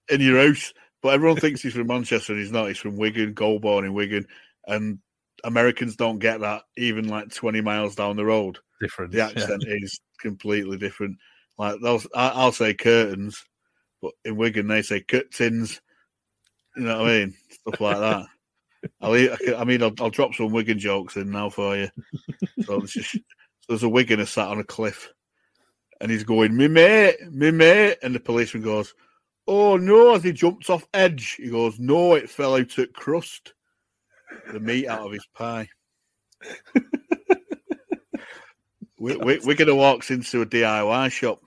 in 0.10 0.22
your 0.22 0.46
house. 0.48 0.74
But 1.04 1.14
everyone 1.14 1.38
thinks 1.40 1.62
he's 1.62 1.74
from 1.74 1.88
Manchester, 1.88 2.34
and 2.34 2.42
he's 2.42 2.52
not. 2.52 2.68
He's 2.68 2.80
from 2.80 2.98
Wigan, 2.98 3.36
Golborne 3.36 3.86
in 3.86 3.94
Wigan, 3.94 4.26
and 4.66 5.00
Americans 5.44 5.96
don't 5.96 6.18
get 6.20 6.40
that. 6.42 6.64
Even 6.76 7.08
like 7.08 7.34
twenty 7.34 7.62
miles 7.62 7.96
down 7.96 8.16
the 8.16 8.26
road, 8.26 8.58
Different. 8.82 9.12
the 9.12 9.22
accent 9.22 9.64
is 9.68 10.00
completely 10.20 10.78
different. 10.78 11.18
Like 11.58 11.80
those, 11.82 12.08
I, 12.16 12.30
I'll 12.30 12.52
say 12.52 12.74
curtains, 12.74 13.44
but 14.02 14.14
in 14.26 14.38
Wigan 14.38 14.68
they 14.68 14.82
say 14.82 15.02
curtains. 15.02 15.80
You 16.76 16.84
know 16.84 17.02
what 17.02 17.10
I 17.12 17.20
mean? 17.20 17.36
Stuff 17.50 17.82
like 17.82 17.98
that. 17.98 18.26
I'll, 19.02 19.60
I 19.60 19.64
mean, 19.64 19.82
I'll, 19.84 19.94
I'll 20.00 20.10
drop 20.10 20.34
some 20.36 20.52
Wigan 20.52 20.80
jokes 20.80 21.16
in 21.16 21.32
now 21.32 21.50
for 21.50 21.76
you. 21.76 21.90
So, 22.64 22.82
just, 22.82 23.12
so 23.12 23.20
there's 23.70 23.84
a 23.84 23.88
Wiganer 23.88 24.28
sat 24.28 24.48
on 24.48 24.60
a 24.60 24.64
cliff, 24.64 25.12
and 26.02 26.12
he's 26.12 26.24
going, 26.24 26.56
"Me 26.56 26.68
mate, 26.68 27.16
me 27.32 27.52
mate," 27.52 27.98
and 28.04 28.14
the 28.14 28.20
policeman 28.20 28.64
goes, 28.64 28.94
"Oh 29.48 29.78
no!" 29.78 30.16
As 30.16 30.24
he 30.24 30.32
jumps 30.32 30.70
off 30.70 30.88
edge, 30.94 31.36
he 31.36 31.50
goes, 31.50 31.80
"No, 31.80 32.16
it 32.16 32.30
fell 32.30 32.56
out 32.56 32.78
at 32.80 32.94
crust, 32.94 33.54
the 34.52 34.60
meat 34.60 34.88
out 34.88 35.06
of 35.06 35.12
his 35.12 35.28
pie." 35.34 35.70
we, 39.00 39.16
we, 39.18 39.40
Wiganer 39.40 39.76
walks 39.76 40.12
into 40.12 40.42
a 40.42 40.46
DIY 40.46 41.12
shop, 41.12 41.42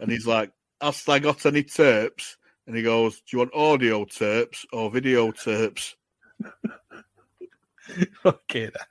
and 0.00 0.10
he's 0.10 0.26
like, 0.26 0.50
"Has 0.80 1.08
I 1.08 1.18
got 1.18 1.46
any 1.46 1.62
terps?" 1.62 2.36
And 2.66 2.76
he 2.76 2.82
goes, 2.82 3.16
"Do 3.20 3.24
you 3.32 3.38
want 3.38 3.54
audio 3.54 4.04
terps 4.04 4.64
or 4.72 4.90
video 4.90 5.30
terps?" 5.30 5.94
Hell. 8.22 8.40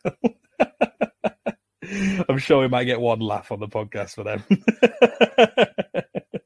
I'm 2.30 2.38
sure 2.38 2.62
we 2.62 2.68
might 2.68 2.86
get 2.86 3.00
one 3.00 3.20
laugh 3.20 3.52
on 3.52 3.60
the 3.60 3.68
podcast 3.68 4.16
for 4.16 4.24
them. 4.24 4.44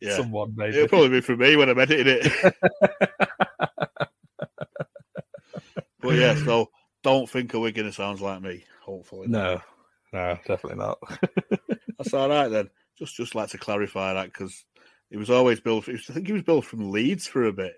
Yeah. 0.04 0.16
Someone 0.18 0.56
maybe. 0.58 0.78
It'll 0.78 0.88
probably 0.88 1.10
be 1.10 1.22
for 1.22 1.38
me 1.38 1.56
when 1.56 1.70
I'm 1.70 1.78
editing 1.78 2.08
it. 2.08 2.56
but 6.02 6.16
yeah, 6.16 6.34
so 6.44 6.72
don't 7.04 7.30
think 7.30 7.54
a 7.54 7.58
Wiganer 7.58 7.94
sounds 7.94 8.20
like 8.20 8.42
me. 8.42 8.64
Hopefully, 8.84 9.28
No, 9.28 9.62
no, 10.12 10.40
definitely 10.48 10.80
not. 10.80 10.98
that's 12.00 12.16
all 12.16 12.30
right 12.30 12.48
then. 12.48 12.72
Just, 12.98 13.16
just 13.16 13.36
like 13.36 13.50
to 13.50 13.60
clarify 13.60 14.16
that 14.16 14.34
because 14.34 14.66
he 15.12 15.18
was 15.18 15.30
always 15.30 15.60
billed. 15.60 15.88
I 15.88 15.98
think 15.98 16.26
he 16.26 16.34
was 16.34 16.42
billed 16.42 16.66
from 16.66 16.92
Leeds 16.92 17.28
for 17.28 17.44
a 17.46 17.54
bit. 17.54 17.76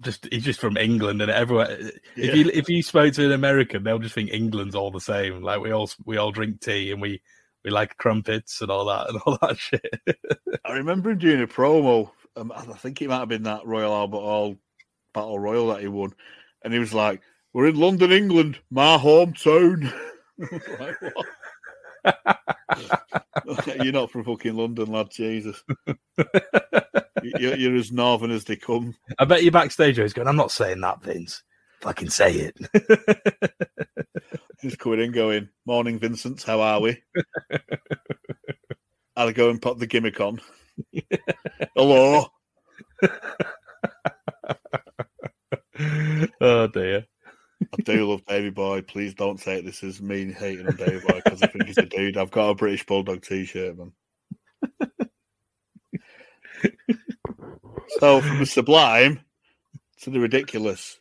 Just 0.00 0.26
he's 0.30 0.44
just 0.44 0.60
from 0.60 0.76
England 0.76 1.22
and 1.22 1.30
everywhere. 1.30 1.78
Yeah. 2.16 2.26
If 2.30 2.34
you 2.34 2.50
if 2.52 2.68
you 2.68 2.82
spoke 2.82 3.14
to 3.14 3.26
an 3.26 3.32
American, 3.32 3.82
they'll 3.82 3.98
just 3.98 4.14
think 4.14 4.32
England's 4.32 4.74
all 4.74 4.90
the 4.90 5.00
same. 5.00 5.42
Like 5.42 5.60
we 5.60 5.70
all 5.70 5.90
we 6.04 6.16
all 6.16 6.32
drink 6.32 6.60
tea 6.60 6.92
and 6.92 7.00
we 7.00 7.20
we 7.64 7.70
like 7.70 7.96
crumpets 7.96 8.60
and 8.60 8.70
all 8.70 8.86
that 8.86 9.08
and 9.10 9.20
all 9.26 9.38
that 9.42 9.58
shit. 9.58 10.00
I 10.64 10.72
remember 10.72 11.10
him 11.10 11.18
doing 11.18 11.42
a 11.42 11.46
promo. 11.46 12.10
Um, 12.36 12.52
I 12.54 12.62
think 12.62 13.02
it 13.02 13.08
might 13.08 13.18
have 13.18 13.28
been 13.28 13.42
that 13.44 13.66
Royal 13.66 13.92
Albert 13.92 14.18
Hall 14.18 14.56
Battle 15.12 15.38
Royal 15.38 15.68
that 15.68 15.80
he 15.80 15.88
won, 15.88 16.12
and 16.64 16.72
he 16.72 16.78
was 16.78 16.94
like, 16.94 17.20
"We're 17.52 17.66
in 17.68 17.76
London, 17.76 18.12
England, 18.12 18.58
my 18.70 18.96
hometown." 18.96 19.92
like, 20.38 20.96
you're 23.82 23.92
not 23.92 24.10
from 24.10 24.24
fucking 24.24 24.54
London, 24.54 24.92
lad. 24.92 25.10
Jesus, 25.10 25.62
you're, 27.38 27.56
you're 27.56 27.76
as 27.76 27.92
northern 27.92 28.30
as 28.30 28.44
they 28.44 28.56
come. 28.56 28.94
I 29.18 29.24
bet 29.24 29.42
you 29.42 29.50
backstage 29.50 29.98
he's 29.98 30.12
going, 30.12 30.28
I'm 30.28 30.36
not 30.36 30.52
saying 30.52 30.80
that, 30.80 31.02
Vince. 31.02 31.42
Fucking 31.80 32.10
say 32.10 32.52
it. 32.52 32.56
Just 34.62 34.78
coming 34.78 35.00
in, 35.00 35.12
going, 35.12 35.48
"Morning, 35.64 35.98
Vincent. 35.98 36.42
How 36.42 36.60
are 36.60 36.80
we?" 36.80 37.02
I'll 39.16 39.32
go 39.32 39.48
and 39.48 39.62
put 39.62 39.78
the 39.78 39.86
gimmick 39.86 40.20
on. 40.20 40.42
Hello. 41.74 42.26
oh 46.40 46.66
dear. 46.66 47.06
I 47.62 47.82
do 47.82 48.10
love 48.10 48.26
Davey 48.26 48.50
Boy. 48.50 48.82
Please 48.82 49.14
don't 49.14 49.40
take 49.40 49.64
this 49.64 49.82
is 49.82 50.02
me 50.02 50.30
hating 50.32 50.66
on 50.66 50.76
Davey 50.76 51.00
Boy 51.00 51.20
because 51.24 51.42
I 51.42 51.46
think 51.46 51.64
he's 51.64 51.78
a 51.78 51.86
dude. 51.86 52.18
I've 52.18 52.30
got 52.30 52.50
a 52.50 52.54
British 52.54 52.84
Bulldog 52.84 53.22
t-shirt, 53.22 53.76
man. 53.78 53.92
So 57.98 58.20
from 58.20 58.38
the 58.38 58.46
sublime 58.46 59.20
to 60.02 60.10
the 60.10 60.20
ridiculous. 60.20 60.98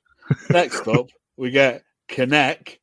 Next 0.49 0.87
up, 0.87 1.07
we 1.37 1.51
get 1.51 1.83
Canek, 2.09 2.79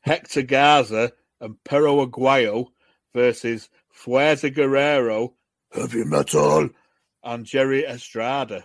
Hector 0.00 0.42
Garza, 0.42 1.12
and 1.40 1.62
Perro 1.64 2.04
Aguayo 2.06 2.66
versus 3.14 3.68
Fuerza 3.92 4.54
Guerrera, 4.54 5.30
Heavy 5.72 6.04
Metal, 6.04 6.70
and 7.24 7.44
Jerry 7.46 7.84
Estrada. 7.84 8.64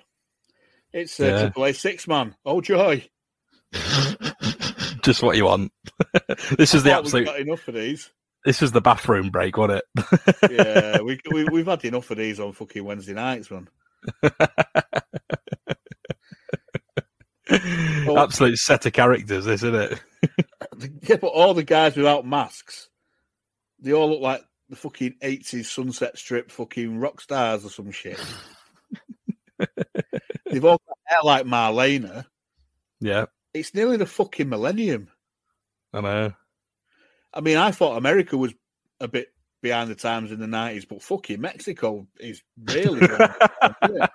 It's 0.94 1.20
a 1.20 1.28
Yeah. 1.28 1.40
Triple 1.42 1.66
A 1.66 1.74
six 1.74 2.08
man. 2.08 2.36
Oh 2.46 2.62
joy! 2.62 3.08
Just 5.02 5.22
what 5.22 5.36
you 5.36 5.46
want. 5.46 5.72
this 6.58 6.74
is 6.74 6.84
the 6.84 6.94
absolute. 6.94 7.26
got 7.26 7.40
enough 7.40 7.68
of 7.68 7.76
these. 7.76 8.12
This 8.46 8.62
was 8.62 8.72
the 8.72 8.82
bathroom 8.82 9.30
break, 9.30 9.58
wasn't 9.58 9.82
it? 9.98 10.52
yeah, 10.52 11.02
we, 11.02 11.20
we 11.32 11.46
we've 11.46 11.66
had 11.66 11.84
enough 11.84 12.12
of 12.12 12.18
these 12.18 12.40
on 12.40 12.54
fucking 12.54 12.84
Wednesday 12.84 13.14
nights, 13.14 13.50
man. 13.52 13.68
Absolute 18.18 18.58
set 18.58 18.86
of 18.86 18.94
characters, 18.94 19.46
this, 19.46 19.64
isn't 19.64 19.76
it? 19.76 20.02
Yeah, 21.08 21.18
but 21.18 21.28
all 21.28 21.54
the 21.54 21.64
guys 21.64 21.96
without 21.96 22.26
masks, 22.26 22.90
they 23.80 23.94
all 23.94 24.10
look 24.10 24.22
like 24.22 24.44
the 24.68 24.76
fucking 24.76 25.16
eighties 25.22 25.70
Sunset 25.72 26.18
Strip 26.18 26.52
fucking 26.52 27.00
rock 27.00 27.22
stars 27.22 27.64
or 27.64 27.70
some 27.70 27.92
shit. 27.92 28.20
They've 30.50 30.66
all 30.66 30.82
got 30.86 30.98
hair 31.06 31.20
like 31.24 31.46
Marlena. 31.46 32.26
Yeah, 33.00 33.28
It's 33.54 33.74
nearly 33.74 33.96
the 33.98 34.06
fucking 34.08 34.50
millennium. 34.50 35.08
I 35.94 36.02
know. 36.02 36.34
I 37.34 37.42
mean, 37.42 37.58
I 37.58 37.72
thought 37.72 37.98
America 37.98 38.36
was 38.36 38.54
a 39.00 39.08
bit 39.08 39.28
behind 39.66 39.92
the 39.92 39.96
times 39.96 40.32
in 40.32 40.40
the 40.40 40.48
nineties, 40.48 40.86
but 40.86 41.02
fucking 41.04 41.42
Mexico 41.42 42.08
is 42.20 42.42
really. 42.64 43.02
going 43.02 43.22
on, 43.62 43.76
isn't 43.84 44.04
it? 44.04 44.10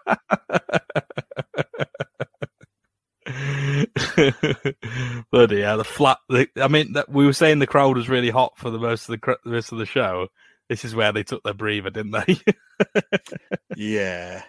Bloody 5.33 5.57
yeah, 5.59 5.77
the 5.77 5.85
flat. 5.85 6.19
The, 6.29 6.49
I 6.57 6.69
mean, 6.69 6.93
that 6.95 7.09
we 7.09 7.27
were 7.27 7.33
saying 7.33 7.59
the 7.59 7.67
crowd 7.67 7.97
was 7.97 8.09
really 8.09 8.31
hot 8.31 8.53
for 8.57 8.71
the 8.71 8.79
most 8.79 9.09
of 9.09 9.21
the, 9.21 9.37
the 9.45 9.51
rest 9.51 9.73
of 9.73 9.79
the 9.79 9.87
show. 9.87 10.29
This 10.69 10.85
is 10.85 10.95
where 10.95 11.11
they 11.13 11.25
took 11.25 11.43
their 11.43 11.55
breather, 11.55 11.91
didn't 11.91 12.13
they? 12.13 12.39
yeah, 13.75 14.43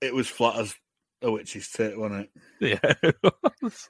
it 0.00 0.14
was 0.14 0.28
flat 0.28 0.58
as 0.60 0.74
a 1.22 1.30
witch's 1.30 1.68
tit, 1.70 1.98
wasn't 1.98 2.30
it? 2.60 2.80
yeah. 2.82 2.94
it 3.02 3.16
was. 3.62 3.88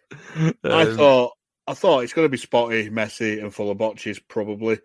I 0.64 0.82
Um, 0.82 0.84
thought 0.84 1.32
I 1.66 1.74
thought 1.74 2.00
it's 2.00 2.12
going 2.12 2.26
to 2.26 2.30
be 2.30 2.36
spotty, 2.36 2.90
messy, 2.90 3.40
and 3.40 3.54
full 3.54 3.70
of 3.70 3.78
botches. 3.78 4.18
Probably. 4.18 4.78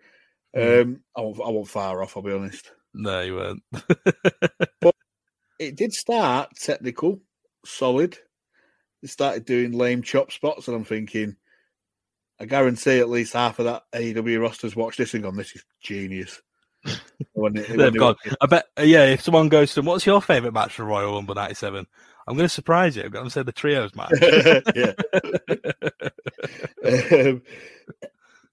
Mm. 0.56 0.82
Um, 0.82 1.00
I 1.16 1.20
won't, 1.20 1.40
I 1.40 1.48
won't 1.50 1.68
far 1.68 2.02
off. 2.02 2.16
I'll 2.16 2.22
be 2.22 2.32
honest. 2.32 2.70
No, 2.94 3.20
you 3.20 3.34
weren't. 3.36 3.62
but 4.80 4.94
it 5.58 5.76
did 5.76 5.92
start 5.92 6.50
technical, 6.56 7.20
solid. 7.64 8.18
They 9.02 9.08
started 9.08 9.44
doing 9.44 9.72
lame 9.72 10.02
chop 10.02 10.32
spots, 10.32 10.68
and 10.68 10.76
I'm 10.76 10.84
thinking, 10.84 11.36
I 12.40 12.46
guarantee 12.46 12.98
at 12.98 13.08
least 13.08 13.32
half 13.32 13.58
of 13.58 13.66
that 13.66 13.84
AEW 13.94 14.40
rosters 14.40 14.76
watched 14.76 14.98
this 14.98 15.14
and 15.14 15.22
gone, 15.22 15.36
"This 15.36 15.54
is 15.54 15.64
genius." 15.80 16.42
when 17.32 17.54
they, 17.54 17.62
when 17.62 17.92
gone. 17.94 18.16
I 18.40 18.46
bet. 18.46 18.66
Yeah, 18.78 19.04
if 19.06 19.22
someone 19.22 19.48
goes 19.48 19.70
to 19.70 19.76
them, 19.76 19.86
what's 19.86 20.06
your 20.06 20.20
favourite 20.20 20.54
match 20.54 20.72
for 20.74 20.84
Royal 20.84 21.14
Rumble 21.14 21.34
'97? 21.34 21.86
I'm 22.26 22.36
going 22.36 22.44
to 22.44 22.54
surprise 22.54 22.96
you. 22.96 23.04
I'm 23.04 23.10
going 23.10 23.24
to 23.24 23.30
say 23.30 23.42
the 23.42 23.52
trios 23.52 23.94
match. 23.94 24.12
yeah. 24.74 24.92
um, 27.28 27.42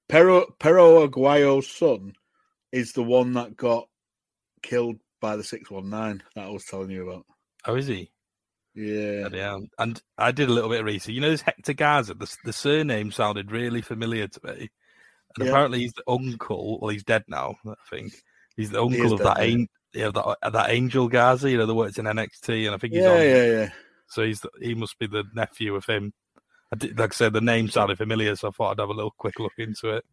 Perro 0.09 0.45
Perro 0.59 1.07
Aguayo's 1.07 1.69
son 1.69 2.13
is 2.71 2.93
the 2.93 3.03
one 3.03 3.33
that 3.33 3.55
got 3.57 3.87
killed 4.61 4.97
by 5.21 5.35
the 5.35 5.43
six 5.43 5.69
one 5.69 5.89
nine 5.89 6.23
that 6.35 6.45
I 6.45 6.49
was 6.49 6.65
telling 6.65 6.91
you 6.91 7.09
about. 7.09 7.25
Oh, 7.65 7.75
is 7.75 7.87
he? 7.87 8.11
Yeah. 8.75 9.27
Yeah, 9.33 9.57
and 9.79 10.01
I 10.17 10.31
did 10.31 10.49
a 10.49 10.53
little 10.53 10.69
bit 10.69 10.81
of 10.81 10.85
research. 10.85 11.13
You 11.13 11.21
know, 11.21 11.31
this 11.31 11.41
Hector 11.41 11.73
Garza. 11.73 12.13
The, 12.13 12.33
the 12.45 12.53
surname 12.53 13.11
sounded 13.11 13.51
really 13.51 13.81
familiar 13.81 14.27
to 14.27 14.39
me, 14.43 14.69
and 15.35 15.45
Yeah. 15.45 15.45
apparently 15.49 15.79
he's 15.79 15.93
the 15.93 16.03
uncle. 16.07 16.79
Well, 16.79 16.89
he's 16.89 17.03
dead 17.03 17.23
now. 17.27 17.55
I 17.67 17.73
think 17.89 18.13
he's 18.55 18.69
the 18.69 18.77
He 18.87 18.95
uncle 19.01 19.13
of 19.13 19.19
dead, 19.19 19.25
that 19.27 19.37
yeah. 19.39 19.53
an- 19.55 19.67
yeah, 19.93 20.11
that 20.11 20.37
uh, 20.43 20.49
that 20.51 20.69
Angel 20.69 21.07
Garza. 21.07 21.49
You 21.49 21.57
know, 21.57 21.65
that 21.65 21.73
works 21.73 21.97
in 21.97 22.05
NXT, 22.05 22.67
and 22.67 22.75
I 22.75 22.77
think 22.77 22.93
he's 22.93 23.03
Yeah, 23.03 23.11
on. 23.11 23.21
yeah, 23.21 23.45
yeah. 23.45 23.69
So 24.09 24.23
he's 24.23 24.41
the, 24.41 24.49
he 24.61 24.75
must 24.75 24.97
be 24.99 25.07
the 25.07 25.23
nephew 25.33 25.75
of 25.75 25.85
him. 25.85 26.13
I 26.71 26.75
did, 26.75 26.99
like 26.99 27.13
I 27.13 27.15
said, 27.15 27.33
the 27.33 27.41
name 27.41 27.69
sounded 27.69 27.97
familiar, 27.97 28.35
so 28.35 28.49
I 28.49 28.51
thought 28.51 28.71
I'd 28.71 28.81
have 28.81 28.89
a 28.89 28.93
little 28.93 29.13
quick 29.17 29.39
look 29.39 29.53
into 29.57 29.95
it. 29.95 30.05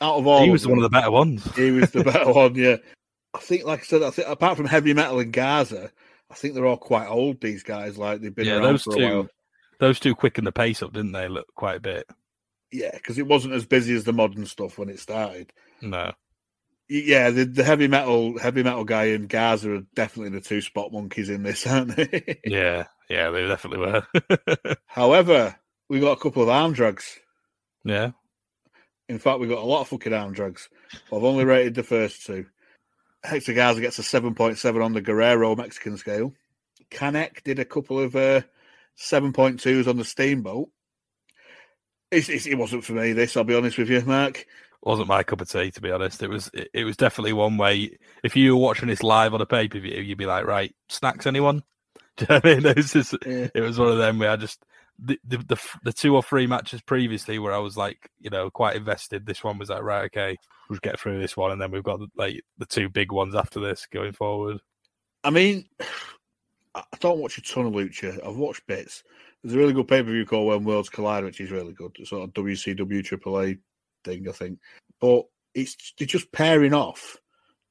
Out 0.00 0.16
of 0.16 0.26
all, 0.26 0.40
he 0.40 0.48
of 0.48 0.52
was 0.52 0.66
one 0.66 0.78
of 0.78 0.82
the 0.82 0.90
better 0.90 1.10
ones. 1.10 1.44
He 1.56 1.70
was 1.70 1.90
the 1.90 2.04
better 2.04 2.32
one. 2.32 2.54
Yeah, 2.54 2.76
I 3.34 3.38
think, 3.38 3.64
like 3.64 3.80
I 3.80 3.84
said, 3.84 4.02
I 4.02 4.10
think 4.10 4.28
apart 4.28 4.56
from 4.56 4.66
heavy 4.66 4.94
metal 4.94 5.18
and 5.18 5.32
Garza, 5.32 5.90
I 6.30 6.34
think 6.34 6.54
they're 6.54 6.66
all 6.66 6.76
quite 6.76 7.08
old. 7.08 7.40
These 7.40 7.62
guys, 7.62 7.98
like 7.98 8.20
they've 8.20 8.34
been 8.34 8.46
yeah, 8.46 8.54
around 8.54 8.62
those 8.64 8.82
for 8.82 8.94
a 8.94 8.96
two, 8.96 9.02
while. 9.02 9.28
those 9.80 10.00
two 10.00 10.14
quickened 10.14 10.46
the 10.46 10.52
pace 10.52 10.82
up, 10.82 10.92
didn't 10.92 11.12
they? 11.12 11.28
Look 11.28 11.46
quite 11.54 11.76
a 11.76 11.80
bit. 11.80 12.08
Yeah, 12.70 12.92
because 12.94 13.18
it 13.18 13.26
wasn't 13.26 13.54
as 13.54 13.66
busy 13.66 13.94
as 13.94 14.04
the 14.04 14.14
modern 14.14 14.46
stuff 14.46 14.78
when 14.78 14.88
it 14.88 14.98
started. 14.98 15.52
No, 15.82 16.12
Yeah, 16.88 17.30
the, 17.30 17.44
the 17.44 17.64
heavy 17.64 17.88
metal 17.88 18.38
heavy 18.38 18.62
metal 18.62 18.84
guy 18.84 19.06
and 19.06 19.28
Garza 19.28 19.74
are 19.74 19.82
definitely 19.94 20.30
the 20.30 20.40
two 20.40 20.62
spot 20.62 20.92
monkeys 20.92 21.28
in 21.28 21.42
this, 21.42 21.66
aren't 21.66 21.96
they? 21.96 22.40
yeah, 22.46 22.84
yeah, 23.08 23.30
they 23.30 23.46
definitely 23.46 23.86
were. 23.86 24.76
However, 24.86 25.56
we 25.88 26.00
got 26.00 26.18
a 26.18 26.20
couple 26.20 26.42
of 26.42 26.48
arm 26.48 26.72
drags. 26.72 27.18
yeah, 27.84 28.12
In 29.08 29.18
fact, 29.18 29.40
we 29.40 29.48
got 29.48 29.58
a 29.62 29.66
lot 29.66 29.82
of 29.82 29.88
fucking 29.88 30.12
arm 30.12 30.32
drags. 30.32 30.68
I've 31.12 31.24
only 31.24 31.44
rated 31.44 31.74
the 31.74 31.82
first 31.82 32.26
two. 32.26 32.46
Hector 33.24 33.54
Garza 33.54 33.80
gets 33.80 33.98
a 33.98 34.02
7.7 34.02 34.84
on 34.84 34.92
the 34.92 35.00
Guerrero 35.00 35.54
Mexican 35.54 35.96
scale. 35.96 36.32
Canek 36.90 37.42
did 37.44 37.58
a 37.58 37.64
couple 37.64 37.98
of 37.98 38.16
uh, 38.16 38.42
7.2s 38.98 39.86
on 39.86 39.96
the 39.96 40.04
Steamboat. 40.04 40.68
It's, 42.10 42.28
it's, 42.28 42.46
it 42.46 42.56
wasn't 42.58 42.84
for 42.84 42.92
me, 42.92 43.12
this, 43.12 43.36
I'll 43.36 43.44
be 43.44 43.54
honest 43.54 43.78
with 43.78 43.88
you, 43.88 44.02
Mark. 44.02 44.44
wasn't 44.82 45.08
my 45.08 45.22
cup 45.22 45.40
of 45.40 45.48
tea 45.48 45.70
to 45.70 45.80
be 45.80 45.90
honest. 45.90 46.22
It 46.22 46.28
was 46.28 46.50
it, 46.52 46.68
it 46.74 46.84
was 46.84 46.96
definitely 46.96 47.32
one 47.32 47.56
way. 47.56 47.96
If 48.22 48.36
you 48.36 48.54
were 48.54 48.62
watching 48.62 48.88
this 48.88 49.02
live 49.02 49.32
on 49.32 49.40
a 49.40 49.46
pay 49.46 49.68
per 49.68 49.78
view, 49.78 50.00
you'd 50.00 50.18
be 50.18 50.26
like, 50.26 50.44
right, 50.44 50.74
snacks 50.88 51.26
anyone? 51.26 51.62
Do 52.16 52.26
you 52.28 52.34
know 52.34 52.40
I 52.44 52.54
mean? 52.56 52.66
It 52.66 52.76
was 52.76 52.92
just, 52.92 53.14
Yeah. 53.26 53.48
it 53.54 53.60
was 53.60 53.78
one 53.78 53.88
of 53.88 53.98
them 53.98 54.18
where 54.18 54.30
I 54.30 54.36
just 54.36 54.64
the, 54.98 55.18
the 55.26 55.38
the 55.38 55.56
the 55.84 55.92
two 55.92 56.14
or 56.14 56.22
three 56.22 56.46
matches 56.46 56.80
previously 56.82 57.38
where 57.38 57.52
I 57.52 57.58
was 57.58 57.76
like, 57.76 58.10
you 58.20 58.30
know, 58.30 58.50
quite 58.50 58.76
invested. 58.76 59.26
This 59.26 59.42
one 59.42 59.58
was 59.58 59.70
like, 59.70 59.82
right, 59.82 60.04
okay, 60.04 60.36
we'll 60.68 60.78
get 60.80 61.00
through 61.00 61.20
this 61.20 61.36
one, 61.36 61.50
and 61.50 61.60
then 61.60 61.70
we've 61.70 61.82
got 61.82 62.00
like 62.16 62.42
the 62.58 62.66
two 62.66 62.88
big 62.88 63.10
ones 63.12 63.34
after 63.34 63.58
this 63.60 63.86
going 63.90 64.12
forward. 64.12 64.58
I 65.24 65.30
mean, 65.30 65.66
I 66.74 66.82
don't 67.00 67.18
watch 67.18 67.38
a 67.38 67.42
ton 67.42 67.66
of 67.66 67.72
Lucha. 67.72 68.24
I've 68.26 68.36
watched 68.36 68.66
bits. 68.66 69.02
There's 69.42 69.54
a 69.54 69.58
really 69.58 69.72
good 69.72 69.88
pay 69.88 70.02
per 70.02 70.10
view 70.10 70.24
called 70.24 70.48
When 70.48 70.64
Worlds 70.64 70.88
Collide, 70.88 71.24
which 71.24 71.40
is 71.40 71.50
really 71.50 71.72
good. 71.72 71.96
It's 71.98 72.10
sort 72.10 72.22
of 72.22 72.34
WCW 72.34 73.02
AAA 73.02 73.58
thing, 74.04 74.28
I 74.28 74.32
think. 74.32 74.58
But 75.00 75.24
it's 75.54 75.94
they're 75.98 76.06
just 76.06 76.30
pairing 76.32 76.74
off, 76.74 77.16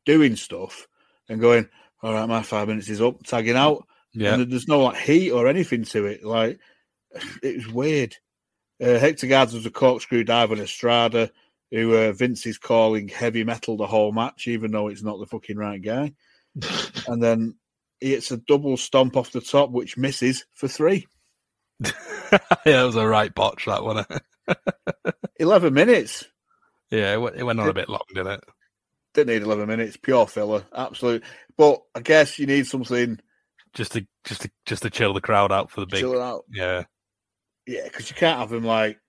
doing 0.05 0.35
stuff, 0.35 0.87
and 1.29 1.39
going, 1.39 1.69
all 2.03 2.13
right, 2.13 2.27
my 2.27 2.41
five 2.43 2.67
minutes 2.67 2.89
is 2.89 3.01
up, 3.01 3.23
tagging 3.23 3.55
out. 3.55 3.87
Yeah. 4.14 4.36
And 4.36 4.51
there's 4.51 4.68
no 4.68 4.84
like 4.84 4.97
heat 4.97 5.32
or 5.32 5.47
anything 5.47 5.84
to 5.86 6.05
it. 6.05 6.24
Like, 6.24 6.59
it 7.43 7.57
was 7.57 7.68
weird. 7.68 8.16
Uh, 8.82 8.97
Hector 8.97 9.28
Garza 9.28 9.57
was 9.57 9.66
a 9.66 9.72
corkscrew 9.72 10.24
dive 10.24 10.51
on 10.51 10.59
Estrada, 10.59 11.30
who 11.70 11.95
uh, 11.95 12.12
Vince 12.12 12.45
is 12.45 12.57
calling 12.57 13.07
heavy 13.07 13.43
metal 13.43 13.78
the 13.78 13.88
whole 13.88 14.12
match, 14.12 14.47
even 14.47 14.72
though 14.72 14.88
it's 14.88 15.03
not 15.03 15.20
the 15.20 15.28
fucking 15.28 15.57
right 15.57 15.82
guy. 15.82 16.14
and 17.07 17.22
then 17.22 17.55
he 17.99 18.12
hits 18.12 18.32
a 18.32 18.38
double 18.38 18.76
stomp 18.78 19.16
off 19.16 19.32
the 19.32 19.41
top, 19.41 19.70
which 19.70 19.97
misses 19.97 20.45
for 20.53 20.68
three. 20.68 21.07
yeah, 22.66 22.82
it 22.82 22.86
was 22.86 22.95
a 22.95 23.07
right 23.07 23.34
botch 23.34 23.66
that 23.66 23.84
one. 23.84 24.05
11 25.39 25.74
minutes. 25.74 26.26
yeah, 26.89 27.14
it 27.14 27.18
went, 27.18 27.36
it 27.36 27.43
went 27.43 27.59
on 27.59 27.70
a 27.70 27.74
bit 27.74 27.89
long, 27.89 28.01
didn't 28.09 28.34
it? 28.34 28.43
Didn't 29.14 29.34
need 29.34 29.43
11 29.43 29.68
minutes. 29.68 29.97
Pure 29.97 30.28
filler. 30.28 30.64
Absolute. 30.76 31.24
But 31.57 31.82
I 31.95 32.01
guess 32.01 32.39
you 32.39 32.47
need 32.47 32.68
something. 32.68 33.20
Just 33.74 33.93
to 33.93 34.05
just 34.26 34.41
to 34.41 34.51
just 34.65 34.84
to 34.84 34.89
chill 34.89 35.13
the 35.13 35.22
crowd 35.22 35.51
out 35.51 35.72
for 35.72 35.80
the 35.82 35.86
big. 35.88 36.01
Chill 36.01 36.22
out. 36.22 36.43
Yeah, 36.51 36.84
Yeah, 37.65 37.84
because 37.86 38.09
you 38.09 38.15
can't 38.15 38.39
have 38.39 38.51
him 38.51 38.63
like. 38.65 38.99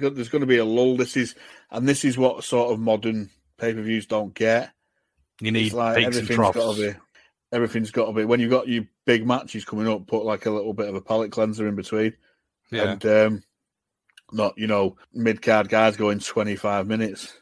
got- 0.00 0.14
There's 0.14 0.28
going 0.28 0.40
to 0.40 0.46
be 0.46 0.58
a 0.58 0.64
lull. 0.64 0.96
This 0.96 1.16
is. 1.16 1.34
And 1.70 1.88
this 1.88 2.04
is 2.04 2.18
what 2.18 2.42
sort 2.44 2.72
of 2.72 2.80
modern 2.80 3.30
pay 3.58 3.72
per 3.74 3.82
views 3.82 4.06
don't 4.06 4.34
get. 4.34 4.70
you 5.40 5.52
need 5.52 5.66
It's 5.66 5.74
like 5.74 5.96
peaks 5.96 6.06
and 6.06 6.14
everything's 6.16 6.36
troughs. 6.36 6.56
got 6.56 6.74
to 6.76 6.92
be. 6.92 6.98
Everything's 7.52 7.90
got 7.92 8.06
to 8.06 8.12
be. 8.12 8.24
When 8.24 8.40
you've 8.40 8.50
got 8.50 8.66
your 8.68 8.84
big 9.04 9.24
matches 9.26 9.64
coming 9.64 9.86
up, 9.88 10.06
put 10.08 10.24
like 10.24 10.46
a 10.46 10.50
little 10.50 10.72
bit 10.74 10.88
of 10.88 10.94
a 10.96 11.00
palate 11.00 11.30
cleanser 11.30 11.68
in 11.68 11.76
between. 11.76 12.12
Yeah. 12.72 12.92
And 12.92 13.06
um, 13.06 13.42
not, 14.32 14.58
you 14.58 14.66
know, 14.66 14.96
mid 15.12 15.40
card 15.42 15.68
guys 15.68 15.96
going 15.96 16.18
25 16.18 16.88
minutes. 16.88 17.32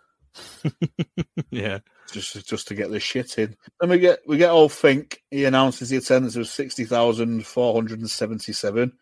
yeah, 1.50 1.78
just 2.12 2.46
just 2.48 2.68
to 2.68 2.74
get 2.74 2.90
this 2.90 3.02
shit 3.02 3.38
in. 3.38 3.56
Then 3.80 3.90
we 3.90 3.98
get 3.98 4.20
we 4.26 4.36
get 4.38 4.50
old 4.50 4.72
Fink. 4.72 5.22
He 5.30 5.44
announces 5.44 5.88
the 5.90 5.96
attendance 5.96 6.36
of 6.36 6.46
sixty 6.48 6.84
thousand 6.84 7.46
four 7.46 7.74
hundred 7.74 8.00
and 8.00 8.10
seventy-seven. 8.10 8.92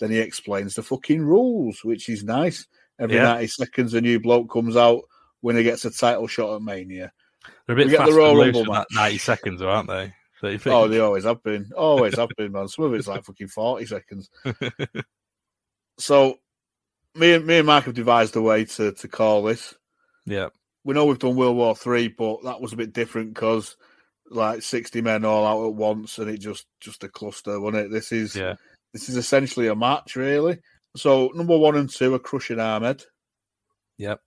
Then 0.00 0.10
he 0.10 0.18
explains 0.18 0.74
the 0.74 0.82
fucking 0.82 1.22
rules, 1.22 1.84
which 1.84 2.08
is 2.08 2.24
nice. 2.24 2.66
Every 2.98 3.16
Yeah. 3.16 3.24
ninety 3.24 3.46
seconds, 3.48 3.94
a 3.94 4.00
new 4.00 4.20
bloke 4.20 4.50
comes 4.50 4.76
out. 4.76 5.02
Winner 5.42 5.62
gets 5.62 5.84
a 5.84 5.90
title 5.90 6.26
shot 6.26 6.54
at 6.56 6.62
Mania. 6.62 7.12
they're 7.66 7.74
a 7.74 7.76
bit 7.76 7.86
We 7.86 7.92
get 7.92 8.06
the 8.06 8.12
Royal 8.12 8.36
Rumble 8.36 8.64
match. 8.66 8.86
ninety 8.92 9.18
seconds, 9.18 9.60
aren't 9.62 9.88
they? 9.88 10.12
So 10.40 10.48
you 10.48 10.54
oh, 10.54 10.58
think- 10.58 10.74
Oh, 10.74 10.88
they 10.88 10.98
always 11.00 11.24
have 11.24 11.42
been. 11.42 11.70
Always 11.76 12.16
have 12.16 12.28
been, 12.36 12.52
man. 12.52 12.68
Some 12.68 12.84
of 12.84 12.94
it's 12.94 13.06
like 13.08 13.24
fucking 13.24 13.48
forty 13.48 13.86
seconds. 13.86 14.28
So, 15.98 16.38
me 17.14 17.34
and 17.34 17.46
me 17.46 17.58
and 17.58 17.66
Mark 17.66 17.84
have 17.84 17.94
devised 17.94 18.34
a 18.36 18.42
way 18.42 18.64
to 18.64 18.92
to 18.92 19.08
call 19.08 19.42
this. 19.42 19.74
yeah, 20.24 20.48
we 20.84 20.94
know 20.94 21.06
we've 21.06 21.18
done 21.18 21.36
World 21.36 21.56
War 21.56 21.74
Three, 21.76 22.08
but 22.08 22.42
that 22.44 22.60
was 22.60 22.72
a 22.72 22.76
bit 22.76 22.92
different 22.92 23.34
because 23.34 23.76
like 24.30 24.62
sixty 24.62 25.00
men 25.00 25.24
all 25.24 25.46
out 25.46 25.66
at 25.66 25.74
once, 25.74 26.18
and 26.18 26.30
it 26.30 26.38
just 26.38 26.66
just 26.80 27.04
a 27.04 27.08
cluster, 27.08 27.60
wasn't 27.60 27.86
it? 27.86 27.90
This 27.90 28.12
is 28.12 28.34
yeah, 28.36 28.54
this 28.92 29.08
is 29.08 29.16
essentially 29.16 29.68
a 29.68 29.76
match, 29.76 30.16
really. 30.16 30.58
So 30.96 31.30
number 31.34 31.56
one 31.56 31.76
and 31.76 31.88
two 31.88 32.14
are 32.14 32.18
crushing 32.18 32.60
Ahmed. 32.60 33.02
yep. 33.98 34.20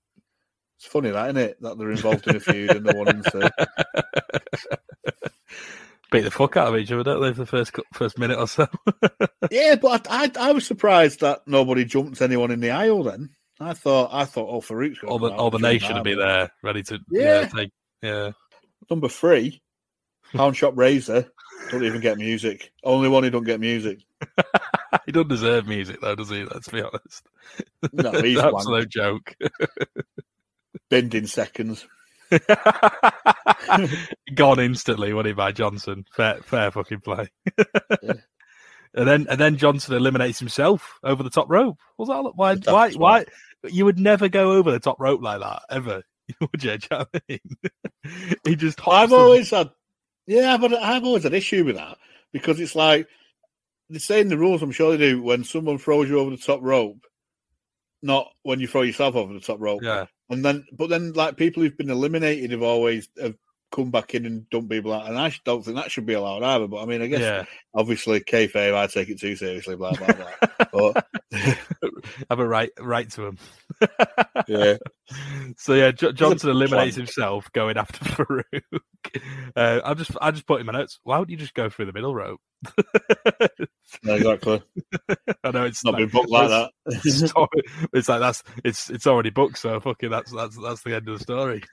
It's 0.78 0.88
funny 0.88 1.10
that, 1.10 1.30
isn't 1.30 1.38
it? 1.38 1.62
That 1.62 1.78
they're 1.78 1.92
involved 1.92 2.28
in 2.28 2.36
a 2.36 2.40
feud 2.40 2.76
in 2.76 2.84
the 2.84 2.96
one 2.96 3.08
and 3.08 3.26
two. 3.32 3.42
Beat 6.12 6.22
the 6.22 6.32
fuck 6.32 6.58
out 6.58 6.68
of 6.68 6.80
each 6.80 6.92
other, 6.92 7.04
don't 7.04 7.22
they? 7.22 7.32
For 7.32 7.40
the 7.40 7.46
first 7.46 7.72
first 7.94 8.18
minute 8.20 8.38
or 8.38 8.48
so. 8.48 8.68
Yeah, 9.52 9.76
but 9.76 10.08
I, 10.10 10.24
I 10.26 10.50
I 10.50 10.52
was 10.52 10.66
surprised 10.66 11.20
that 11.22 11.42
nobody 11.48 11.86
jumped 11.86 12.22
anyone 12.22 12.50
in 12.52 12.60
the 12.60 12.72
aisle. 12.72 13.04
Then 13.04 13.30
I 13.60 13.74
thought 13.74 14.10
I 14.12 14.26
thought 14.26 14.50
oh 14.50 14.62
Farouk's 14.62 15.00
going 15.00 15.12
all 15.12 15.20
the 15.20 15.32
all 15.32 15.50
the 15.50 15.60
nation 15.60 15.96
would 15.96 16.04
be 16.04 16.16
there, 16.16 16.52
ready 16.62 16.84
to 16.84 17.00
Yeah. 17.10 17.42
yeah, 17.42 17.48
take 17.48 17.72
yeah. 18.02 18.32
Number 18.90 19.08
three, 19.08 19.62
Pound 20.34 20.58
Shop 20.58 20.74
Razor. 20.76 21.32
Don't 21.72 21.84
even 21.84 22.02
get 22.02 22.18
music. 22.18 22.72
Only 22.84 23.08
one 23.10 23.24
who 23.24 23.30
don't 23.30 23.46
get 23.46 23.60
music. 23.60 24.00
he 25.06 25.12
doesn't 25.12 25.30
deserve 25.30 25.68
music 25.68 26.02
though, 26.02 26.16
does 26.16 26.30
he? 26.30 26.44
Let's 26.44 26.68
be 26.68 26.82
honest. 26.82 27.28
No, 27.94 28.12
he's 28.22 28.38
an 28.38 28.54
absolute 28.54 28.90
joke. 28.90 29.36
Binned 30.90 31.16
in 31.16 31.26
seconds. 31.26 31.88
Gone 34.36 34.60
instantly, 34.60 35.14
wasn't 35.14 35.28
he, 35.28 35.34
by 35.34 35.52
Johnson? 35.54 36.06
Fair, 36.12 36.42
fair 36.44 36.72
fucking 36.72 37.00
play. 37.00 37.30
And 38.96 39.08
then, 39.08 39.28
and 39.30 39.40
then 39.40 39.58
Johnson 39.58 39.94
eliminates 39.96 40.40
himself 40.40 41.00
over 41.04 41.22
the 41.22 41.30
top 41.30 41.50
rope. 41.50 41.78
Was 41.98 42.08
that 42.08 42.32
why? 42.36 42.56
Why? 42.56 42.92
Why? 42.92 43.26
You 43.70 43.86
would 43.86 44.00
never 44.00 44.30
go 44.30 44.54
over 44.54 44.72
the 44.72 44.80
top 44.80 45.00
rope 45.00 45.22
like 45.22 45.40
that 45.40 45.64
ever, 45.70 46.04
would 46.42 46.64
you? 46.64 46.78
Do 46.78 46.88
you 46.92 46.98
know 46.98 47.06
I 47.14 47.22
mean? 47.28 48.36
he 48.46 48.56
just. 48.56 48.80
I've 48.88 49.10
them. 49.10 49.20
always 49.20 49.50
had, 49.50 49.70
yeah, 50.28 50.58
but 50.58 50.74
I've 50.74 51.04
always 51.04 51.24
had 51.24 51.34
issue 51.34 51.66
with 51.66 51.76
that 51.76 51.98
because 52.32 52.60
it's 52.60 52.76
like 52.76 53.08
they 53.90 54.00
say 54.00 54.22
in 54.22 54.30
the 54.30 54.38
rules. 54.38 54.62
I'm 54.62 54.72
sure 54.72 54.92
they 54.92 55.12
do 55.12 55.22
when 55.22 55.44
someone 55.44 55.78
throws 55.78 56.10
you 56.10 56.20
over 56.20 56.32
the 56.32 56.38
top 56.38 56.60
rope, 56.62 57.06
not 58.02 58.28
when 58.44 58.60
you 58.60 58.68
throw 58.68 58.82
yourself 58.82 59.16
over 59.16 59.34
the 59.34 59.40
top 59.40 59.60
rope. 59.60 59.82
Yeah. 59.84 60.06
And 60.30 60.44
then, 60.44 60.66
but 60.76 60.90
then, 60.90 61.14
like 61.14 61.38
people 61.38 61.62
who've 61.62 61.78
been 61.78 61.92
eliminated 61.92 62.52
have 62.52 62.64
always 62.64 63.10
have 63.22 63.36
come 63.72 63.92
back 63.92 64.16
in 64.16 64.26
and 64.26 64.50
done 64.50 64.68
people 64.70 64.94
out, 64.94 65.08
and 65.08 65.18
I 65.18 65.34
don't 65.44 65.64
think 65.64 65.78
that 65.78 65.92
should 65.92 66.06
be 66.06 66.14
allowed 66.14 66.44
either. 66.44 66.68
But 66.68 66.82
I 66.84 66.86
mean, 66.86 67.02
I 67.02 67.08
guess 67.08 67.20
Yeah. 67.22 67.46
obviously 67.74 68.20
kayfabe, 68.22 68.74
I 68.76 68.88
take 68.88 69.10
it 69.10 69.20
too 69.20 69.36
seriously, 69.36 69.76
blah 69.76 69.92
blah 69.94 70.08
blah. 70.72 70.94
but 70.94 71.06
have 72.30 72.40
a 72.40 72.48
right, 72.48 72.70
right 72.80 73.10
to 73.12 73.26
him. 73.28 73.38
yeah, 74.48 74.78
So 75.58 75.74
yeah, 75.74 75.92
Jo- 75.92 76.12
Johnson 76.14 76.50
eliminates 76.52 76.96
himself 76.96 77.52
going 77.52 77.78
after 77.78 78.00
Farouk. 78.06 78.44
Uh, 79.56 79.82
I 79.84 79.94
just, 79.94 80.12
I 80.22 80.32
just 80.32 80.48
put 80.48 80.60
in 80.62 80.66
my 80.66 80.74
notes. 80.74 81.00
Why 81.04 81.20
would 81.20 81.30
you 81.30 81.38
just 81.38 81.54
go 81.54 81.70
through 81.70 81.86
the 81.88 81.94
middle 81.94 82.16
rope? 82.16 82.40
exactly. 84.06 84.64
I 85.44 85.52
know 85.52 85.66
it's 85.66 85.84
Not 85.84 85.98
been 85.98 86.10
booked 86.10 86.30
like 86.30 86.50
that. 86.50 86.72
it's, 86.88 87.22
it's 87.94 88.10
like 88.10 88.20
that's 88.20 88.44
it's 88.64 88.90
it's 88.90 89.06
already 89.08 89.30
booked, 89.30 89.58
so 89.58 89.80
fucking 89.80 90.10
that's 90.10 90.32
that's 90.32 90.58
that's 90.62 90.82
the 90.84 90.96
end 90.96 91.08
of 91.10 91.18
the 91.20 91.24
story. 91.24 91.64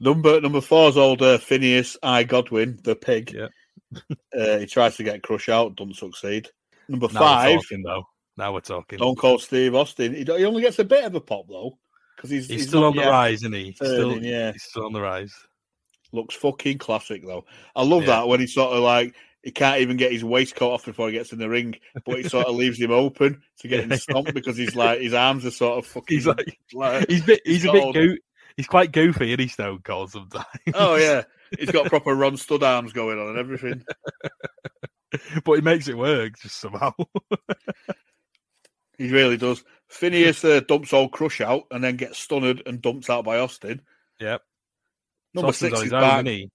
Number 0.00 0.40
number 0.40 0.60
four's 0.60 0.96
old 0.96 1.22
uh, 1.22 1.38
Phineas 1.38 1.96
I 2.02 2.24
Godwinn, 2.24 2.78
the 2.82 2.96
pig. 2.96 3.32
Yeah. 3.32 3.48
Uh, 4.36 4.58
he 4.58 4.66
tries 4.66 4.96
to 4.96 5.04
get 5.04 5.22
Crush 5.22 5.48
out, 5.48 5.76
doesn't 5.76 5.94
succeed. 5.96 6.48
Number 6.88 7.06
Now 7.12 7.20
we're 7.20 7.26
five, 7.26 7.60
talking, 7.62 7.82
though. 7.82 8.04
Now 8.36 8.52
we're 8.52 8.60
talking. 8.60 8.98
Stone 8.98 9.14
Cold 9.16 9.40
Steve 9.40 9.74
Austin. 9.74 10.12
He, 10.14 10.24
he 10.24 10.44
only 10.44 10.60
gets 10.60 10.78
a 10.78 10.84
bit 10.84 11.04
of 11.04 11.14
a 11.14 11.20
pop 11.20 11.46
though, 11.48 11.78
because 12.16 12.28
he's, 12.30 12.48
he's, 12.48 12.60
he's 12.62 12.68
still 12.68 12.84
on 12.84 12.94
the 12.96 13.02
rise, 13.02 13.38
isn't 13.38 13.54
he? 13.54 13.64
He's 13.66 13.76
still, 13.76 14.10
turning, 14.10 14.24
yeah, 14.24 14.52
he's 14.52 14.64
still 14.64 14.84
on 14.86 14.92
the 14.92 15.00
rise. 15.00 15.32
looks 16.12 16.34
fucking 16.34 16.78
classic 16.78 17.24
though. 17.24 17.44
I 17.74 17.82
love 17.84 18.02
Yeah. 18.02 18.08
that 18.08 18.28
when 18.28 18.40
he 18.40 18.46
sort 18.46 18.72
of 18.76 18.82
like 18.82 19.14
he 19.42 19.52
can't 19.52 19.80
even 19.80 19.96
get 19.96 20.12
his 20.12 20.24
waistcoat 20.24 20.72
off 20.72 20.84
before 20.84 21.06
he 21.08 21.14
gets 21.14 21.32
in 21.32 21.38
the 21.38 21.48
ring, 21.48 21.76
but 22.04 22.16
he 22.18 22.28
sort 22.28 22.46
of 22.48 22.56
leaves 22.56 22.78
him 22.78 22.90
open 22.90 23.40
to 23.60 23.68
get 23.68 23.84
him 23.84 23.96
stomped 23.96 24.34
because 24.34 24.56
he's 24.56 24.74
like 24.76 25.00
his 25.00 25.14
arms 25.14 25.46
are 25.46 25.50
sort 25.50 25.78
of 25.78 25.86
fucking. 25.86 26.16
He's 26.18 26.26
like, 26.26 26.58
he's 27.08 27.22
bit, 27.22 27.40
he's 27.46 27.64
a 27.64 27.72
bit 27.72 27.94
gold. 27.94 28.18
He's 28.56 28.66
quite 28.66 28.92
goofy, 28.92 29.32
and 29.32 29.40
he 29.40 29.48
Stone 29.48 29.80
Cold 29.84 30.10
sometimes. 30.10 30.46
Oh 30.74 30.96
yeah, 30.96 31.24
he's 31.58 31.70
got 31.70 31.86
proper 31.86 32.14
Ron 32.14 32.36
Stud 32.36 32.62
arms 32.62 32.92
going 32.92 33.18
on 33.18 33.28
and 33.28 33.38
everything. 33.38 33.84
but 35.44 35.52
he 35.54 35.60
makes 35.60 35.88
it 35.88 35.96
work 35.96 36.38
just 36.40 36.56
somehow. 36.56 36.92
he 38.98 39.10
really 39.10 39.36
does. 39.36 39.62
Phineas 39.88 40.44
uh, 40.44 40.60
dumps 40.66 40.92
old 40.92 41.12
Crush 41.12 41.40
out 41.40 41.64
and 41.70 41.82
then 41.82 41.96
gets 41.96 42.18
stunned 42.18 42.62
and 42.66 42.82
dumped 42.82 43.08
out 43.08 43.24
by 43.24 43.38
Austin. 43.38 43.82
Yep. 44.20 44.42
Number 45.34 45.48
Austin's 45.48 45.72
six 45.72 45.86
is 45.86 45.92
own, 45.92 46.24
back. 46.24 46.50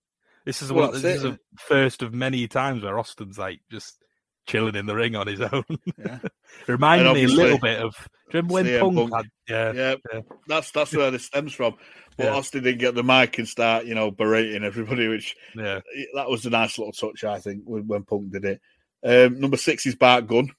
This 0.46 0.62
is 0.62 0.72
Well, 0.72 0.86
one. 0.86 0.92
that's 0.94 1.04
This 1.04 1.18
is 1.18 1.26
a 1.26 1.40
first 1.58 2.02
of 2.02 2.14
many 2.14 2.48
times 2.48 2.84
where 2.84 2.98
Austin's 2.98 3.38
like 3.38 3.62
just 3.70 4.01
chilling 4.48 4.76
in 4.76 4.86
the 4.86 4.96
ring 4.96 5.16
on 5.16 5.28
his 5.28 5.42
own. 5.54 5.64
Yeah. 5.98 6.20
Reminded 6.68 7.14
me 7.14 7.24
a 7.24 7.28
little 7.28 7.60
bit 7.60 7.80
of. 7.80 7.96
Remember 8.34 8.54
when 8.54 8.80
Punk, 8.80 8.96
Punk. 8.96 9.16
had? 9.16 9.26
Yeah, 9.50 9.72
Yeah, 9.74 9.96
yeah. 10.14 10.22
that's 10.48 10.72
that's 10.72 10.94
where 10.94 11.12
this 11.12 11.26
stems 11.26 11.54
from. 11.54 11.76
But 12.18 12.26
Yeah. 12.28 12.34
Austin 12.34 12.64
didn't 12.64 12.80
get 12.80 12.96
the 12.96 13.04
mic 13.04 13.38
and 13.38 13.48
start, 13.48 13.86
you 13.86 13.96
know, 13.96 14.12
berating 14.12 14.64
everybody, 14.64 15.08
which 15.08 15.36
yeah. 15.56 15.80
that 16.16 16.30
was 16.30 16.46
a 16.46 16.50
nice 16.50 16.78
little 16.78 16.94
touch, 16.94 17.24
I 17.24 17.40
think, 17.40 17.62
when, 17.66 17.88
when 17.88 18.04
Punk 18.04 18.32
did 18.32 18.46
it. 18.46 18.62
Um, 19.04 19.40
number 19.40 19.58
six 19.58 19.86
is 19.86 19.96
Bart 19.96 20.28
Gunn, 20.28 20.52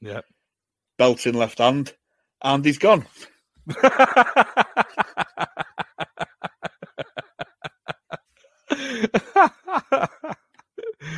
yeah. 0.00 0.22
belt 0.98 1.26
in 1.26 1.34
left 1.34 1.58
hand, 1.58 1.92
and 2.42 2.64
he's 2.64 2.78
gone. 2.78 3.06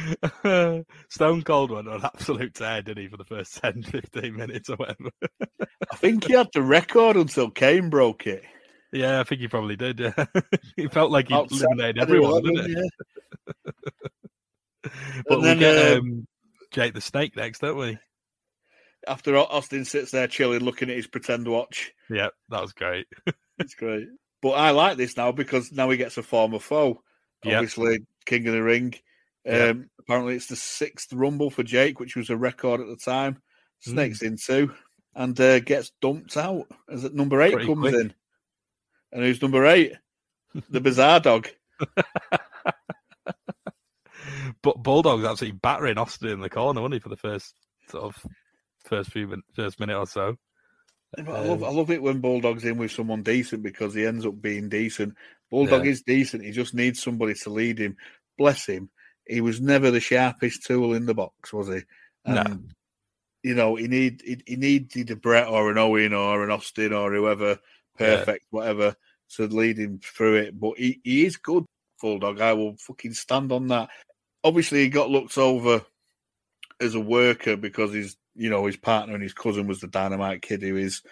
Stone 1.11 1.43
Cold 1.43 1.71
went 1.71 1.89
on 1.89 2.05
absolute 2.05 2.55
tear, 2.55 2.83
didn't 2.83 3.03
he, 3.03 3.09
for 3.09 3.17
the 3.17 3.25
first 3.25 3.57
10, 3.63 3.83
15 3.83 4.37
minutes 4.37 4.69
or 4.71 4.77
whatever? 4.77 5.11
I 5.91 5.97
think 5.97 6.25
he 6.25 6.35
had 6.35 6.49
the 6.53 6.63
record 6.63 7.17
until 7.17 7.51
Kane 7.51 7.91
broke 7.91 8.27
it. 8.27 8.45
yeah, 8.93 9.21
I 9.21 9.25
think 9.25 9.41
he 9.41 9.49
probably 9.49 9.77
did. 9.77 10.01
Yeah. 10.01 10.25
he 10.77 10.89
felt 10.89 11.11
like 11.11 11.29
he 11.29 11.35
eliminated 11.35 11.99
everyone, 12.03 12.47
11, 12.47 12.55
didn't 12.55 12.85
it? 12.85 12.93
But 15.27 15.39
And 15.39 15.43
we 15.43 15.49
then, 15.49 15.59
get 15.59 15.93
um, 15.93 15.99
um, 15.99 16.27
Jake 16.73 16.95
the 16.95 17.01
Snake 17.01 17.37
next, 17.37 17.61
don't 17.61 17.79
we? 17.79 17.99
After 19.07 19.37
Austin 19.37 19.85
sits 19.85 20.11
there 20.11 20.27
chilling, 20.27 20.61
looking 20.61 20.91
at 20.91 20.97
his 20.97 21.07
pretend 21.07 21.47
watch. 21.47 21.93
Yeah, 22.11 22.29
that 22.49 22.63
was 22.63 22.73
great. 22.73 23.07
It's 23.59 23.75
great. 23.75 24.09
But 24.43 24.51
I 24.51 24.71
like 24.71 24.97
this 24.97 25.17
now 25.17 25.33
because 25.33 25.73
now 25.73 25.89
he 25.89 25.97
gets 25.97 26.19
a 26.19 26.23
former 26.23 26.59
foe. 26.59 27.03
Yep. 27.45 27.55
Obviously, 27.55 27.99
King 28.27 28.47
of 28.49 28.55
the 28.55 28.63
Ring. 28.63 28.95
Um, 29.49 29.91
Apparently, 30.01 30.35
it's 30.37 30.47
the 30.49 30.57
sixth 30.57 31.13
Rumble 31.13 31.51
for 31.51 31.63
Jake, 31.63 31.99
which 32.01 32.17
was 32.17 32.29
a 32.31 32.37
record 32.37 32.81
at 32.81 32.87
the 32.89 32.97
time. 32.97 33.41
Snakes 33.81 34.23
in 34.23 34.37
two 34.37 34.73
and 35.15 35.39
uh, 35.41 35.61
gets 35.61 35.93
dumped 36.01 36.37
out 36.37 36.67
as 36.91 37.05
at 37.05 37.15
number 37.15 37.41
eight 37.43 37.53
Pretty 37.53 37.67
comes 37.69 37.81
quick. 37.81 37.95
in. 37.95 38.15
And 39.13 39.23
who's 39.23 39.41
number 39.43 39.65
eight? 39.67 39.93
the 40.71 40.81
Bizarre 40.81 41.21
Dog. 41.21 41.49
But 44.63 44.83
Bulldog's 44.83 45.25
absolutely 45.25 45.59
battering 45.63 45.99
Austin 45.99 46.29
in 46.31 46.41
the 46.41 46.49
corner, 46.49 46.81
wasn't 46.81 46.95
he, 46.95 47.01
for 47.01 47.09
the 47.11 47.17
first 47.17 47.55
sort 47.91 48.05
of 48.05 48.17
first 48.87 49.11
few 49.11 49.27
min- 49.29 49.43
first 49.55 49.79
minute 49.79 49.99
or 49.99 50.07
so. 50.07 50.37
I 51.19 51.23
love, 51.23 51.63
Um, 51.63 51.69
I 51.69 51.73
love 51.73 51.91
it 51.91 52.03
when 52.03 52.21
Bulldog's 52.21 52.65
in 52.65 52.79
with 52.79 52.91
someone 52.93 53.23
decent 53.23 53.63
because 53.63 53.95
he 53.95 54.07
ends 54.07 54.25
up 54.25 54.41
being 54.41 54.69
decent. 54.71 55.15
Bulldog 55.51 55.85
Yeah. 55.85 55.91
is 55.93 56.03
decent. 56.03 56.45
He 56.45 56.51
just 56.51 56.73
needs 56.75 57.03
somebody 57.03 57.35
to 57.35 57.51
lead 57.51 57.79
him. 57.79 57.97
Bless 58.39 58.67
him. 58.67 58.91
He 59.27 59.41
was 59.41 59.61
never 59.61 59.91
the 59.91 60.01
sharpest 60.01 60.65
tool 60.65 60.95
in 60.95 61.07
the 61.07 61.15
box, 61.15 61.53
was 61.53 61.69
he? 61.69 61.81
No. 62.27 62.45
You 63.43 63.55
know, 63.55 63.75
he 63.75 63.89
need 63.89 64.23
he, 64.25 64.41
he 64.47 64.57
needed 64.57 65.11
a 65.11 65.17
Bret 65.17 65.49
or 65.49 65.71
an 65.71 65.79
Owen 65.79 66.15
or 66.15 66.45
an 66.45 66.51
Austin 66.51 66.93
or 66.93 67.13
whoever, 67.13 67.59
perfect, 67.99 68.47
whatever, 68.51 68.97
to 69.37 69.47
lead 69.47 69.79
him 69.79 70.01
through 70.03 70.37
it. 70.37 70.59
But 70.59 70.79
he, 70.79 71.01
he 71.05 71.27
is 71.27 71.37
good, 71.37 71.65
Bulldog. 72.01 72.41
I 72.41 72.55
will 72.55 72.77
fucking 72.79 73.15
stand 73.15 73.53
on 73.53 73.69
that. 73.69 73.91
Obviously, 74.43 74.81
he 74.81 74.89
got 74.89 75.11
looked 75.11 75.37
over 75.37 75.85
as 76.81 76.95
a 76.95 77.01
worker 77.01 77.57
because 77.57 77.93
his 77.93 78.17
you 78.35 78.51
know 78.51 78.67
his 78.67 78.77
partner 78.77 79.15
and 79.15 79.23
his 79.23 79.35
cousin 79.35 79.67
was 79.67 79.81
the 79.81 79.89
Dynamite 79.89 80.43
Kid, 80.43 80.63
who 80.63 80.77
is 80.77 81.03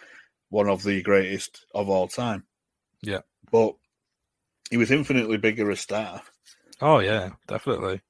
one 0.48 0.68
of 0.68 0.82
the 0.82 1.02
greatest 1.02 1.66
of 1.74 1.88
all 1.88 2.08
time. 2.08 2.44
Yeah. 3.02 3.20
But 3.50 3.74
he 4.70 4.76
was 4.76 4.90
infinitely 4.90 5.38
bigger 5.38 5.70
a 5.70 5.76
star. 5.76 6.22
Oh 6.82 6.98
yeah, 6.98 7.30
definitely. 7.46 8.02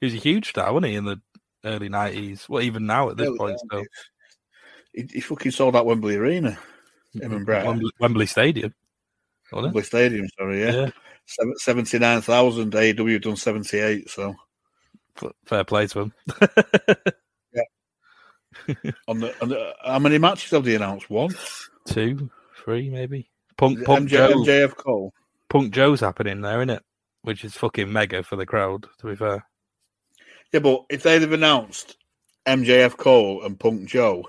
He 0.00 0.06
was 0.06 0.14
a 0.14 0.18
huge 0.18 0.50
star, 0.50 0.72
wasn't 0.72 0.90
he, 0.92 0.96
in 0.96 1.06
the 1.06 1.20
early 1.64 1.88
nineties? 1.88 2.48
Well, 2.48 2.62
even 2.62 2.86
now 2.86 3.10
at 3.10 3.16
this 3.16 3.26
Early 3.26 3.38
point, 3.38 3.58
still. 3.58 3.84
He, 4.92 5.08
he 5.14 5.20
fucking 5.20 5.52
sold 5.52 5.74
out 5.74 5.86
Wembley 5.86 6.16
Arena. 6.16 6.58
Mm, 7.16 7.22
him 7.22 7.32
and 7.32 7.42
mm, 7.42 7.46
Bret. 7.46 7.66
Wembley, 7.66 7.90
Wembley 7.98 8.26
Stadium. 8.26 8.74
Wembley 9.50 9.82
Stadium, 9.82 10.28
sorry, 10.38 10.60
yeah. 10.60 10.72
Yeah. 10.72 10.90
Seven- 11.26 11.56
79,000. 11.56 12.72
AEW 12.72 13.22
done 13.22 13.36
78, 13.36 14.10
so. 14.10 14.34
F- 15.22 15.32
Fair 15.46 15.64
play 15.64 15.86
to 15.88 16.00
him. 16.00 16.12
On 19.08 19.20
the, 19.20 19.34
on 19.40 19.48
the, 19.48 19.74
how 19.82 19.98
many 19.98 20.18
matches 20.18 20.50
have 20.50 20.64
they 20.64 20.74
announced? 20.74 21.08
One? 21.08 21.34
Two, 21.86 22.30
three, 22.62 22.90
maybe. 22.90 23.30
Punk, 23.56 23.82
Punk 23.84 24.08
MJ, 24.08 24.10
Joe. 24.10 24.34
MJF 24.34 24.76
Cole. 24.76 25.12
Punk 25.48 25.72
Joe's 25.72 26.00
happening 26.00 26.42
there, 26.42 26.58
isn't 26.58 26.70
it? 26.70 26.82
Which 27.28 27.44
is 27.44 27.54
fucking 27.54 27.92
mega 27.92 28.22
for 28.22 28.36
the 28.36 28.46
crowd. 28.46 28.86
To 29.00 29.06
be 29.06 29.14
fair. 29.14 29.44
Yeah, 30.50 30.60
but 30.60 30.86
if 30.88 31.02
they'd 31.02 31.20
have 31.20 31.32
announced 31.32 31.98
MJF 32.46 32.96
Cole 32.96 33.44
and 33.44 33.60
Punk 33.60 33.86
Joe, 33.86 34.24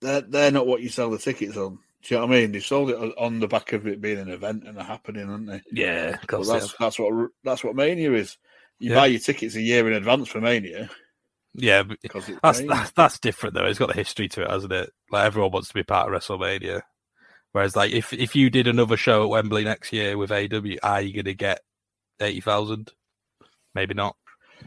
they're, 0.00 0.20
they're 0.20 0.52
not 0.52 0.68
what 0.68 0.80
you 0.80 0.88
sell 0.88 1.10
the 1.10 1.18
tickets 1.18 1.56
on. 1.56 1.80
Do 2.02 2.14
you 2.14 2.20
know 2.20 2.26
what 2.28 2.36
I 2.36 2.40
mean? 2.40 2.52
They 2.52 2.60
sold 2.60 2.90
it 2.90 2.96
on- 2.98 3.14
on 3.18 3.40
the 3.40 3.48
back 3.48 3.72
of 3.72 3.88
it 3.88 4.00
being 4.00 4.18
an 4.18 4.28
event 4.28 4.62
and 4.64 4.78
a 4.78 4.84
happening, 4.84 5.28
aren't 5.28 5.48
they? 5.48 5.60
Yeah, 5.72 6.10
of 6.10 6.26
course 6.28 6.48
that's 6.48 6.66
have. 6.70 6.76
that's 6.78 6.98
what 7.00 7.30
that's 7.42 7.64
what 7.64 7.74
Mania 7.74 8.12
is. 8.12 8.36
You 8.78 8.90
Yeah. 8.90 8.96
buy 8.96 9.06
your 9.06 9.18
tickets 9.20 9.56
a 9.56 9.60
year 9.60 9.88
in 9.88 9.94
advance 9.94 10.28
for 10.28 10.40
Mania. 10.40 10.90
Yeah, 11.54 11.82
but 11.82 11.98
Because 12.00 12.30
that's, 12.42 12.60
that's 12.62 12.90
that's 12.92 13.18
different 13.18 13.54
though. 13.56 13.64
It's 13.66 13.78
got 13.80 13.88
the 13.88 13.94
history 13.94 14.28
to 14.28 14.42
it, 14.42 14.50
hasn't 14.50 14.72
it? 14.72 14.90
Like 15.10 15.24
everyone 15.26 15.50
wants 15.50 15.68
to 15.68 15.74
be 15.74 15.82
part 15.82 16.12
of 16.12 16.20
WrestleMania. 16.20 16.82
Whereas, 17.50 17.74
like, 17.74 17.92
if 17.92 18.12
if 18.12 18.36
you 18.36 18.50
did 18.50 18.68
another 18.68 18.96
show 18.96 19.24
at 19.24 19.30
Wembley 19.30 19.64
next 19.64 19.92
year 19.92 20.16
with 20.16 20.30
AW, 20.30 20.76
are 20.82 21.00
you 21.00 21.12
going 21.12 21.24
to 21.24 21.34
get 21.34 21.60
eighty 22.20 22.40
thousand? 22.40 22.92
Maybe 23.74 23.94
not. 23.94 24.16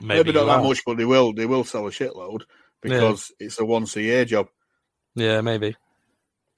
Maybe, 0.01 0.31
not 0.31 0.45
that 0.45 0.59
are. 0.59 0.63
much, 0.63 0.83
but 0.85 0.97
they 0.97 1.05
will. 1.05 1.33
They 1.33 1.45
will 1.45 1.63
sell 1.63 1.87
a 1.87 1.91
shitload 1.91 2.43
because 2.81 3.31
it's 3.39 3.59
a 3.59 3.65
once 3.65 3.95
a 3.95 4.01
year 4.01 4.25
job. 4.25 4.49
Yeah, 5.15 5.41
maybe, 5.41 5.75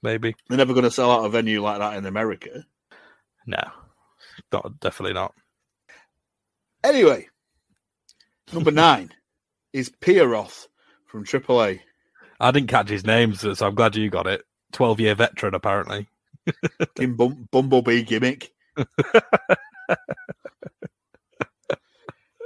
maybe. 0.03 0.35
They're 0.47 0.57
never 0.57 0.73
going 0.73 0.83
to 0.83 0.91
sell 0.91 1.11
out 1.11 1.25
a 1.25 1.29
venue 1.29 1.61
like 1.61 1.79
that 1.79 1.95
in 1.95 2.05
America. 2.05 2.65
No, 3.45 3.61
not 4.51 4.79
definitely 4.79 5.13
not. 5.13 5.33
Anyway, 6.83 7.27
number 8.51 8.71
nine 8.73 9.11
is 9.71 9.89
Pierroth 9.89 10.67
from 11.05 11.23
AAA. 11.23 11.79
I 12.39 12.51
didn't 12.51 12.69
catch 12.69 12.89
his 12.89 13.05
name, 13.05 13.35
so, 13.35 13.53
I'm 13.61 13.75
glad 13.75 13.95
you 13.95 14.09
got 14.09 14.27
it. 14.27 14.43
Twelve 14.71 14.99
year 14.99 15.15
veteran, 15.15 15.55
apparently. 15.55 16.07
in 16.99 17.15
bum- 17.15 17.47
Bumblebee 17.51 18.03
gimmick. 18.03 18.51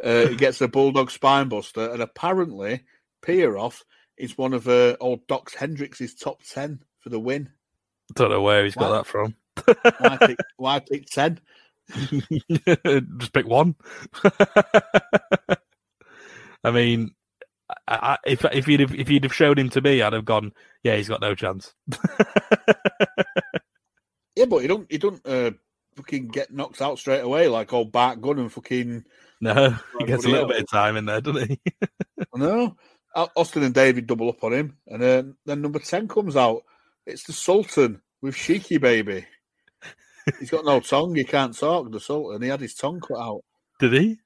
uh, 0.03 0.27
he 0.27 0.35
gets 0.35 0.61
a 0.61 0.67
bulldog 0.67 1.11
spine 1.11 1.49
buster, 1.49 1.89
and 1.91 2.01
apparently 2.01 2.83
Pierroth 3.21 3.83
is 4.17 4.37
one 4.37 4.53
of 4.53 4.67
uh, 4.67 4.97
old 4.99 5.25
Doc 5.27 5.51
Hendrix's 5.51 6.15
top 6.15 6.41
ten 6.43 6.83
for 6.99 7.09
the 7.09 7.19
win. 7.19 7.49
I 8.11 8.13
Don't 8.15 8.31
know 8.31 8.41
where 8.41 8.63
he's 8.63 8.75
got 8.75 8.91
that 8.91 9.05
from. 9.07 9.35
Why 9.99 10.17
pick, 10.17 10.37
why 10.57 10.79
pick 10.79 11.05
ten? 11.07 11.39
Just 11.89 13.33
pick 13.33 13.47
one. 13.47 13.75
I 16.63 16.71
mean, 16.71 17.11
I, 17.87 17.95
I, 17.95 18.17
if 18.25 18.45
if 18.45 18.67
you'd 18.67 18.79
have, 18.81 18.93
if 18.93 19.09
you'd 19.09 19.23
have 19.23 19.33
showed 19.33 19.59
him 19.59 19.69
to 19.69 19.81
me, 19.81 20.01
I'd 20.01 20.13
have 20.13 20.25
gone, 20.25 20.53
yeah, 20.83 20.95
he's 20.95 21.09
got 21.09 21.21
no 21.21 21.35
chance. 21.35 21.73
Yeah, 24.35 24.45
but 24.45 24.59
he 24.59 24.67
don't 24.67 24.91
he 24.91 24.97
don't 24.97 25.25
uh, 25.25 25.51
fucking 25.95 26.29
get 26.29 26.51
knocked 26.51 26.81
out 26.81 26.97
straight 26.97 27.21
away 27.21 27.47
like 27.47 27.71
old 27.73 27.91
Bart 27.91 28.21
Gunn 28.21 28.39
and 28.39 28.51
fucking. 28.51 29.05
No, 29.43 29.77
he 29.99 30.05
gets 30.05 30.25
a 30.25 30.29
everybody 30.29 30.31
little 30.31 30.47
bit 30.47 30.61
of 30.61 30.69
time 30.69 30.95
in 30.95 31.05
there, 31.05 31.19
doesn't 31.19 31.49
he? 31.49 31.59
I 32.33 32.37
know. 32.37 32.77
Austin 33.13 33.63
and 33.63 33.75
David 33.75 34.07
double 34.07 34.29
up 34.29 34.43
on 34.43 34.53
him, 34.53 34.77
and 34.87 35.03
uh, 35.03 35.23
then 35.45 35.61
number 35.61 35.79
ten 35.79 36.07
comes 36.07 36.37
out. 36.37 36.63
It's 37.05 37.23
the 37.23 37.33
Sultan 37.33 38.01
with 38.21 38.35
Sheiky 38.35 38.79
baby. 38.79 39.25
He's 40.39 40.49
got 40.49 40.63
no 40.63 40.79
tongue. 40.79 41.13
He 41.13 41.25
can't 41.25 41.55
talk. 41.55 41.91
The 41.91 41.99
Sultan. 41.99 42.41
He 42.41 42.47
had 42.47 42.61
his 42.61 42.73
tongue 42.73 43.01
cut 43.01 43.19
out. 43.19 43.41
Did 43.79 43.93
he? 43.93 44.17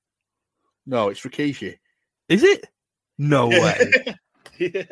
No, 0.85 1.09
it's 1.09 1.21
Rikishi. 1.21 1.79
Is 2.29 2.43
it? 2.43 2.67
No 3.17 3.47
way. 3.49 3.91
yeah. 4.59 4.83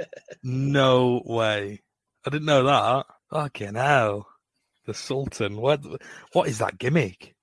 No 0.42 1.22
way. 1.24 1.84
I 2.26 2.30
didn't 2.32 2.48
know 2.48 2.64
that. 2.64 3.06
Fucking 3.30 3.76
hell. 3.76 4.28
The 4.88 4.96
Sultan. 4.96 5.58
What 5.58 5.82
what 6.34 6.50
is 6.50 6.58
that 6.58 6.80
gimmick? 6.80 7.35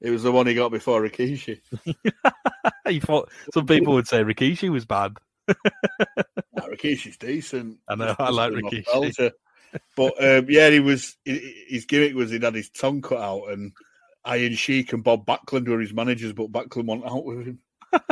It 0.00 0.10
was 0.10 0.22
the 0.22 0.32
one 0.32 0.46
he 0.46 0.54
got 0.54 0.70
before 0.70 1.02
Rikishi. 1.02 1.60
you 2.88 3.00
thought 3.00 3.30
some 3.52 3.66
people 3.66 3.94
would 3.94 4.08
say 4.08 4.24
Rikishi 4.24 4.70
was 4.70 4.86
bad. 4.86 5.16
Nah, 5.46 6.66
Rikishi's 6.66 7.18
decent. 7.18 7.78
I 7.88 7.94
know, 7.96 8.06
Just 8.06 8.20
I 8.20 8.30
like 8.30 8.52
put 8.52 8.72
him 8.72 8.84
off 8.92 9.02
Rikishi. 9.02 9.32
But 9.96 10.24
um, 10.24 10.46
yeah, 10.48 10.70
he 10.70 10.80
was 10.80 11.16
his 11.24 11.84
gimmick 11.84 12.14
was 12.14 12.30
he'd 12.30 12.42
had 12.42 12.54
his 12.54 12.70
tongue 12.70 13.02
cut 13.02 13.20
out, 13.20 13.50
and 13.50 13.72
Iron 14.24 14.54
Sheik 14.54 14.92
and 14.92 15.04
Bob 15.04 15.26
Backlund 15.26 15.68
were 15.68 15.80
his 15.80 15.92
managers, 15.92 16.32
but 16.32 16.50
Backlund 16.50 16.86
went 16.86 17.04
out 17.04 17.24
with 17.24 17.46
him. 17.46 17.58
what 17.90 18.02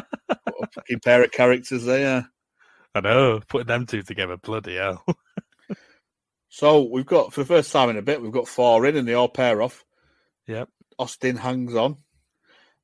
a 0.63 0.67
fucking 0.73 1.01
pair 1.01 1.25
of 1.25 1.33
characters 1.33 1.85
they 1.85 2.05
are. 2.05 2.29
I 2.95 3.01
know, 3.01 3.41
putting 3.49 3.67
them 3.67 3.87
two 3.87 4.03
together, 4.03 4.37
bloody 4.37 4.77
hell. 4.77 5.05
so 6.49 6.83
we've 6.83 7.07
got 7.07 7.33
for 7.33 7.41
the 7.41 7.47
first 7.47 7.73
time 7.73 7.91
in 7.91 7.97
a 7.97 8.03
bit, 8.03 8.23
we've 8.23 8.31
got 8.31 8.49
four 8.49 8.87
in, 8.87 8.97
and 8.97 9.09
they 9.09 9.15
all 9.15 9.29
pair 9.29 9.63
off. 9.63 9.85
Yep. 10.49 10.69
Austin 10.99 11.37
hangs 11.37 11.77
on, 11.77 11.99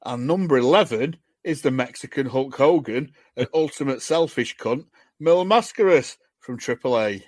and 0.05 0.27
number 0.27 0.57
eleven 0.57 1.17
is 1.43 1.63
the 1.63 1.71
Mexican 1.71 2.27
Hulk 2.27 2.55
Hogan, 2.55 3.13
an 3.37 3.47
ultimate 3.55 4.03
selfish 4.03 4.57
cunt, 4.57 4.87
Mil 5.19 5.45
Mascaras 5.45 6.17
from 6.41 6.59
AAA. 6.59 7.23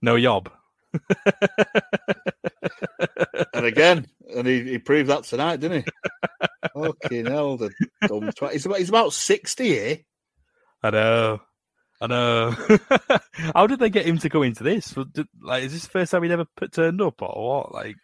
No 0.00 0.16
yob. 0.16 0.50
and 3.54 3.66
again, 3.66 4.06
and 4.34 4.46
he, 4.46 4.62
he 4.62 4.78
proved 4.78 5.10
that 5.10 5.24
tonight, 5.24 5.60
didn't 5.60 5.84
he? 5.84 5.90
Fucking 6.74 7.26
hell, 7.26 7.56
the 7.56 7.70
dumb 8.06 8.30
twat. 8.30 8.52
He's 8.52 8.66
about, 8.66 8.78
he's 8.78 8.88
about 8.88 9.12
60 9.12 9.64
here. 9.64 9.98
I 10.82 10.90
know. 10.90 11.40
I 12.00 12.06
know. 12.08 12.56
How 13.54 13.66
did 13.68 13.78
they 13.78 13.90
get 13.90 14.06
him 14.06 14.18
to 14.18 14.28
go 14.28 14.42
into 14.42 14.64
this? 14.64 14.94
Like, 15.40 15.62
is 15.64 15.72
this 15.72 15.84
the 15.84 15.90
first 15.90 16.10
time 16.10 16.24
he'd 16.24 16.32
ever 16.32 16.46
put, 16.56 16.72
turned 16.72 17.00
up 17.00 17.22
or 17.22 17.62
what? 17.62 17.72
Like, 17.72 17.96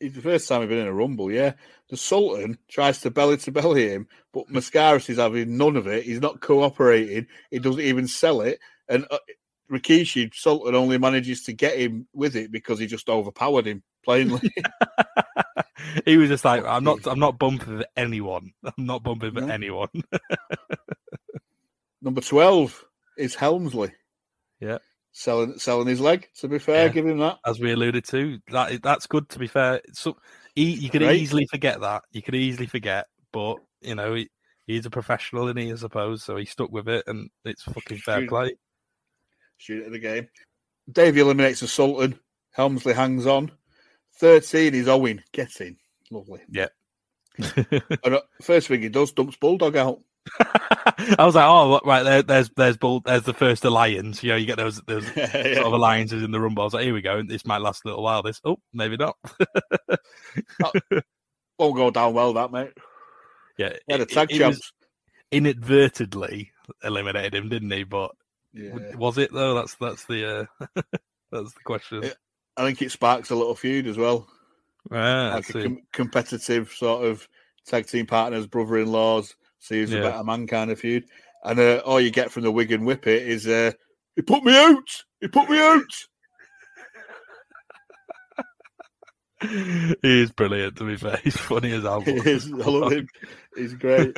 it's 0.00 0.14
the 0.14 0.22
first 0.22 0.48
time 0.48 0.60
he's 0.60 0.68
been 0.68 0.78
in 0.78 0.86
a 0.86 0.92
rumble, 0.92 1.30
yeah. 1.30 1.52
The 1.90 1.96
Sultan 1.96 2.58
tries 2.68 3.00
to 3.00 3.10
belly 3.10 3.36
to 3.38 3.52
belly 3.52 3.88
him, 3.88 4.08
but 4.32 4.48
Mascaras 4.48 5.08
is 5.08 5.18
having 5.18 5.56
none 5.56 5.76
of 5.76 5.86
it. 5.86 6.04
He's 6.04 6.20
not 6.20 6.40
cooperating. 6.40 7.26
He 7.50 7.58
doesn't 7.58 7.80
even 7.80 8.06
sell 8.06 8.40
it. 8.42 8.60
And 8.88 9.06
uh, 9.10 9.18
Rikishi, 9.70 10.34
Sultan 10.34 10.74
only 10.74 10.98
manages 10.98 11.42
to 11.44 11.52
get 11.52 11.78
him 11.78 12.06
with 12.12 12.36
it 12.36 12.50
because 12.50 12.78
he 12.78 12.86
just 12.86 13.08
overpowered 13.08 13.66
him 13.66 13.82
plainly. 14.04 14.40
he 16.04 16.16
was 16.16 16.28
just 16.28 16.44
like, 16.44 16.64
"I'm 16.64 16.84
not, 16.84 17.06
I'm 17.06 17.18
not 17.18 17.38
bumping 17.38 17.78
with 17.78 17.86
anyone. 17.96 18.52
I'm 18.64 18.86
not 18.86 19.02
bumping 19.02 19.34
with 19.34 19.44
no. 19.44 19.52
anyone." 19.52 19.88
Number 22.02 22.20
twelve 22.20 22.84
is 23.16 23.34
Helmsley. 23.34 23.92
Yeah, 24.60 24.78
selling 25.12 25.58
selling 25.58 25.88
his 25.88 26.00
leg. 26.00 26.28
To 26.36 26.48
be 26.48 26.58
fair, 26.58 26.86
yeah. 26.86 26.92
give 26.92 27.06
him 27.06 27.18
that. 27.18 27.38
As 27.46 27.60
we 27.60 27.72
alluded 27.72 28.04
to, 28.06 28.38
that 28.50 28.82
that's 28.82 29.06
good. 29.06 29.28
To 29.30 29.38
be 29.38 29.46
fair, 29.46 29.80
so 29.92 30.16
he, 30.54 30.72
you 30.72 30.90
could 30.90 31.02
right. 31.02 31.16
easily 31.16 31.46
forget 31.50 31.80
that. 31.80 32.02
You 32.12 32.22
could 32.22 32.34
easily 32.34 32.66
forget, 32.66 33.06
but 33.32 33.56
you 33.80 33.94
know 33.94 34.14
he, 34.14 34.28
he's 34.66 34.86
a 34.86 34.90
professional, 34.90 35.48
and 35.48 35.58
he, 35.58 35.72
I 35.72 35.76
suppose, 35.76 36.22
so 36.22 36.36
he 36.36 36.44
stuck 36.44 36.70
with 36.70 36.88
it, 36.88 37.04
and 37.06 37.30
it's 37.44 37.62
fucking 37.62 37.98
fair 37.98 38.20
shoot, 38.20 38.28
play. 38.28 38.54
Shoot 39.58 39.86
at 39.86 39.92
the 39.92 39.98
game. 39.98 40.28
Davey 40.90 41.20
eliminates 41.20 41.60
the 41.60 41.68
Sultan. 41.68 42.18
Helmsley 42.52 42.94
hangs 42.94 43.26
on. 43.26 43.50
Thirteen 44.16 44.74
is 44.74 44.88
Owen. 44.88 45.22
Get 45.32 45.60
in, 45.60 45.76
lovely. 46.10 46.40
Yeah. 46.50 46.68
and 47.56 48.14
uh, 48.14 48.20
first 48.42 48.66
thing 48.66 48.82
he 48.82 48.88
does, 48.88 49.12
dumps 49.12 49.36
Bulldog 49.36 49.76
out. 49.76 50.00
I 51.18 51.24
was 51.24 51.34
like, 51.34 51.46
oh, 51.46 51.80
right 51.84 52.02
there, 52.02 52.22
there's 52.22 52.50
there's 52.50 52.76
bull, 52.76 53.00
there's 53.00 53.22
the 53.22 53.34
first 53.34 53.64
alliance. 53.64 54.22
You 54.22 54.30
know, 54.30 54.36
you 54.36 54.46
get 54.46 54.56
those 54.56 54.80
those 54.82 55.04
yeah. 55.16 55.54
sort 55.54 55.66
of 55.66 55.72
alliances 55.72 56.22
in 56.22 56.30
the 56.30 56.40
rumble. 56.40 56.62
I 56.62 56.64
was 56.64 56.74
like, 56.74 56.84
here 56.84 56.94
we 56.94 57.02
go. 57.02 57.22
This 57.22 57.46
might 57.46 57.60
last 57.60 57.84
a 57.84 57.88
little 57.88 58.02
while. 58.02 58.22
This, 58.22 58.40
oh, 58.44 58.58
maybe 58.72 58.96
not. 58.96 59.16
won't 61.58 61.76
go 61.76 61.90
down 61.90 62.14
well, 62.14 62.32
that 62.34 62.52
mate. 62.52 62.72
Yeah, 63.56 63.74
yeah, 63.88 63.96
the 63.96 64.06
tag 64.06 64.30
champs 64.30 64.72
inadvertently 65.30 66.52
eliminated 66.82 67.34
him, 67.34 67.48
didn't 67.48 67.70
he? 67.70 67.84
But 67.84 68.12
yeah. 68.52 68.94
was 68.96 69.18
it 69.18 69.32
though? 69.32 69.54
That's 69.54 69.74
that's 69.76 70.04
the 70.06 70.48
uh, 70.58 70.64
that's 71.32 71.52
the 71.54 71.60
question. 71.64 72.10
I 72.56 72.64
think 72.64 72.82
it 72.82 72.90
sparks 72.90 73.30
a 73.30 73.36
little 73.36 73.54
feud 73.54 73.86
as 73.86 73.96
well. 73.96 74.28
Ah, 74.90 75.32
like 75.34 75.48
a 75.50 75.62
com- 75.62 75.82
competitive 75.92 76.72
sort 76.72 77.04
of 77.04 77.28
tag 77.66 77.86
team 77.86 78.06
partners, 78.06 78.46
brother-in-laws 78.46 79.34
See 79.60 79.80
who's 79.80 79.92
yeah. 79.92 79.98
a 79.98 80.02
better 80.02 80.24
man 80.24 80.46
kind 80.46 80.70
of 80.70 80.78
feud. 80.78 81.04
And 81.44 81.58
uh, 81.58 81.82
all 81.84 82.00
you 82.00 82.10
get 82.10 82.30
from 82.30 82.42
the 82.42 82.50
Wigan 82.50 82.82
Whippet 82.82 83.22
is 83.22 83.46
uh, 83.46 83.72
he 84.16 84.22
put 84.22 84.42
me 84.42 84.56
out. 84.56 85.04
He 85.20 85.28
put 85.28 85.48
me 85.48 85.58
out. 85.58 85.82
he 90.02 90.22
is 90.22 90.32
brilliant. 90.32 90.76
To 90.76 90.84
be 90.84 90.96
fair, 90.96 91.20
he's 91.22 91.36
funny 91.36 91.72
as 91.72 91.82
hell. 91.84 92.00
He 92.04 92.12
is. 92.12 92.52
I 92.52 92.56
love 92.56 92.92
him. 92.92 93.08
He's 93.56 93.74
great. 93.74 94.16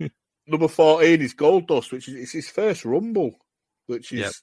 Number 0.46 0.68
fourteen 0.68 1.20
is 1.20 1.34
Goldust, 1.34 1.92
which 1.92 2.08
is 2.08 2.14
it's 2.14 2.32
his 2.32 2.48
first 2.48 2.84
Rumble, 2.84 3.36
which 3.86 4.12
is. 4.12 4.42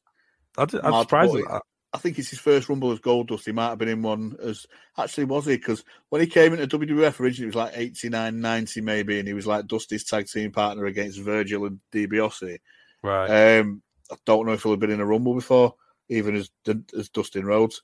Yep. 0.57 0.69
I'm 0.83 1.01
surprised 1.01 1.35
at 1.35 1.45
that. 1.45 1.61
I 1.93 1.99
think 1.99 2.17
it's 2.17 2.31
his 2.31 2.39
first 2.39 2.69
Rumble 2.69 2.91
as 2.91 2.99
Goldust. 2.99 3.45
He 3.45 3.51
might 3.51 3.69
have 3.69 3.77
been 3.77 3.87
in 3.87 4.01
one 4.01 4.35
as 4.41 4.65
actually 4.97 5.25
was 5.25 5.45
he? 5.45 5.57
Because 5.57 5.83
when 6.09 6.21
he 6.21 6.27
came 6.27 6.53
into 6.53 6.79
WWF 6.79 7.19
originally, 7.19 7.45
it 7.45 7.55
was 7.55 7.55
like 7.55 7.73
89, 7.75 8.41
90 8.41 8.81
maybe, 8.81 9.19
and 9.19 9.27
he 9.27 9.33
was 9.33 9.45
like 9.45 9.67
Dusty's 9.67 10.03
tag 10.03 10.27
team 10.27 10.51
partner 10.51 10.85
against 10.85 11.19
Virgil 11.19 11.65
and 11.65 11.79
DiBiase. 11.91 12.57
Right. 13.03 13.59
Um, 13.59 13.83
I 14.11 14.15
don't 14.25 14.47
know 14.47 14.53
if 14.53 14.63
he'll 14.63 14.71
have 14.73 14.79
been 14.79 14.91
in 14.91 15.01
a 15.01 15.05
Rumble 15.05 15.35
before, 15.35 15.75
even 16.09 16.35
as 16.35 16.49
as 16.97 17.09
Dustin 17.09 17.45
Rhodes. 17.45 17.83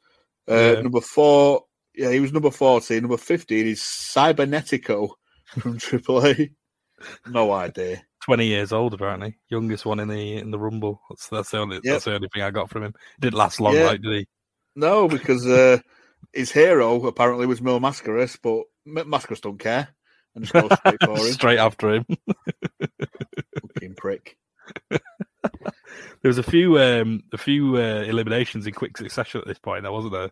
Uh, 0.50 0.74
yeah. 0.76 0.82
Number 0.82 1.02
four, 1.02 1.66
yeah, 1.94 2.12
he 2.12 2.20
was 2.20 2.34
number 2.34 2.52
14. 2.52 3.02
Number 3.02 3.18
15 3.18 3.68
is 3.68 3.80
Cybernetico 3.80 5.12
from 5.46 5.78
AAA. 5.78 6.54
No 7.28 7.52
idea. 7.52 8.04
20 8.26 8.46
years 8.46 8.72
old 8.72 8.94
apparently. 8.94 9.38
Youngest 9.50 9.86
one 9.86 10.00
in 10.00 10.08
the 10.08 10.38
in 10.38 10.52
the 10.52 10.60
rumble. 10.60 11.02
That's 11.10 11.28
that's 11.30 11.52
the 11.52 11.60
only 11.60 11.76
yep. 11.78 11.84
that's 11.86 12.06
the 12.06 12.16
only 12.16 12.30
thing 12.34 12.44
i 12.44 12.52
got 12.52 12.70
from 12.70 12.84
him. 12.84 12.94
Didn't 13.20 13.38
last 13.38 13.60
long 13.60 13.76
yeah. 13.76 13.86
like 13.86 14.02
did 14.02 14.14
he? 14.14 14.28
No 14.76 15.08
because 15.08 15.46
uh 15.46 15.80
his 16.34 16.52
hero 16.52 17.06
apparently 17.06 17.46
was 17.46 17.62
Mil 17.62 17.80
Mascaras, 17.80 18.38
but 18.42 18.64
Mascaras 18.88 19.42
don't 19.42 19.60
care 19.60 19.90
and 20.36 20.46
just 20.46 20.54
goes 20.54 20.78
straight 20.80 21.04
for 21.04 21.18
him. 21.26 21.34
Straight 21.34 21.60
after 21.60 21.90
him. 21.96 22.06
Fucking 23.62 23.96
prick. 23.96 24.38
There 24.90 25.00
was 26.24 26.38
a 26.38 26.44
few 26.44 26.80
um 26.80 27.24
a 27.34 27.38
few 27.38 27.78
uh, 27.78 28.04
eliminations 28.04 28.68
in 28.68 28.74
quick 28.74 28.98
succession 28.98 29.42
at 29.42 29.48
this 29.48 29.60
point 29.60 29.84
there 29.84 29.92
wasn't 29.92 30.14
there 30.14 30.32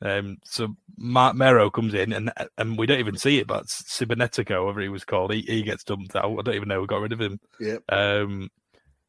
um, 0.00 0.38
so 0.44 0.76
Mark 0.96 1.34
Mero 1.34 1.70
comes 1.70 1.94
in, 1.94 2.12
and 2.12 2.32
and 2.56 2.78
we 2.78 2.86
don't 2.86 3.00
even 3.00 3.16
see 3.16 3.38
it, 3.38 3.46
but 3.46 3.66
Cybernetico, 3.66 4.64
whatever 4.64 4.80
he 4.80 4.88
was 4.88 5.04
called, 5.04 5.32
he, 5.32 5.42
he 5.42 5.62
gets 5.62 5.84
dumped 5.84 6.14
out. 6.14 6.38
I 6.38 6.42
don't 6.42 6.54
even 6.54 6.68
know 6.68 6.80
who 6.80 6.86
got 6.86 7.00
rid 7.00 7.12
of 7.12 7.20
him. 7.20 7.40
Yeah. 7.60 7.78
Um, 7.88 8.50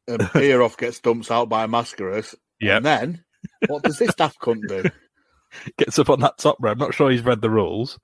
and 0.08 0.20
Pierroth 0.20 0.76
gets 0.78 1.00
dumped 1.00 1.30
out 1.30 1.48
by 1.48 1.66
Mascaras. 1.66 2.34
Yeah. 2.60 2.78
And 2.78 2.86
then, 2.86 3.24
what 3.68 3.84
does 3.84 3.98
this 3.98 4.14
daft 4.14 4.40
cunt 4.40 4.66
do? 4.68 4.84
Gets 5.78 5.98
up 5.98 6.10
on 6.10 6.20
that 6.20 6.38
top 6.38 6.58
row. 6.60 6.70
I'm 6.70 6.78
not 6.78 6.94
sure 6.94 7.10
he's 7.10 7.24
read 7.24 7.40
the 7.40 7.50
rules. 7.50 7.98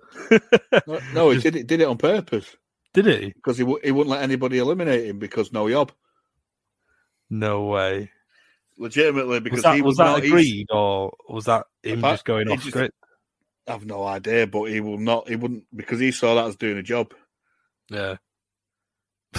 no, 0.89 1.01
no, 1.15 1.31
he 1.31 1.39
did 1.41 1.55
it, 1.55 1.69
did 1.69 1.81
it 1.81 1.87
on 1.87 1.97
purpose. 1.97 2.57
Did 2.93 3.07
he? 3.07 3.33
Because 3.37 3.57
he, 3.57 3.65
he 3.85 3.93
wouldn't 3.93 4.11
let 4.11 4.23
anybody 4.23 4.59
eliminate 4.59 5.07
him 5.07 5.21
because 5.21 5.53
no 5.53 5.71
job. 5.71 5.93
No 7.31 7.67
way 7.67 8.11
legitimately 8.79 9.41
because 9.41 9.59
was 9.59 9.63
that, 9.65 9.75
he 9.77 9.83
was, 9.83 9.97
that 9.97 10.23
agreed 10.25 10.67
or 10.71 11.13
was 11.29 11.47
that 11.47 11.67
him 11.83 12.01
just 12.01 12.25
going 12.25 12.49
off 12.49 12.59
just, 12.59 12.69
script? 12.69 12.95
I've 13.67 13.87
no 13.87 14.05
idea, 14.05 14.47
but 14.47 14.65
he 14.65 14.81
will 14.81 14.99
not. 14.99 15.29
He 15.29 15.37
wouldn't 15.37 15.65
because 15.75 15.99
he 15.99 16.13
saw 16.13 16.35
that 16.37 16.47
as 16.47 16.57
doing 16.57 16.79
a 16.79 16.83
job. 16.83 17.13
Yeah. 17.91 18.17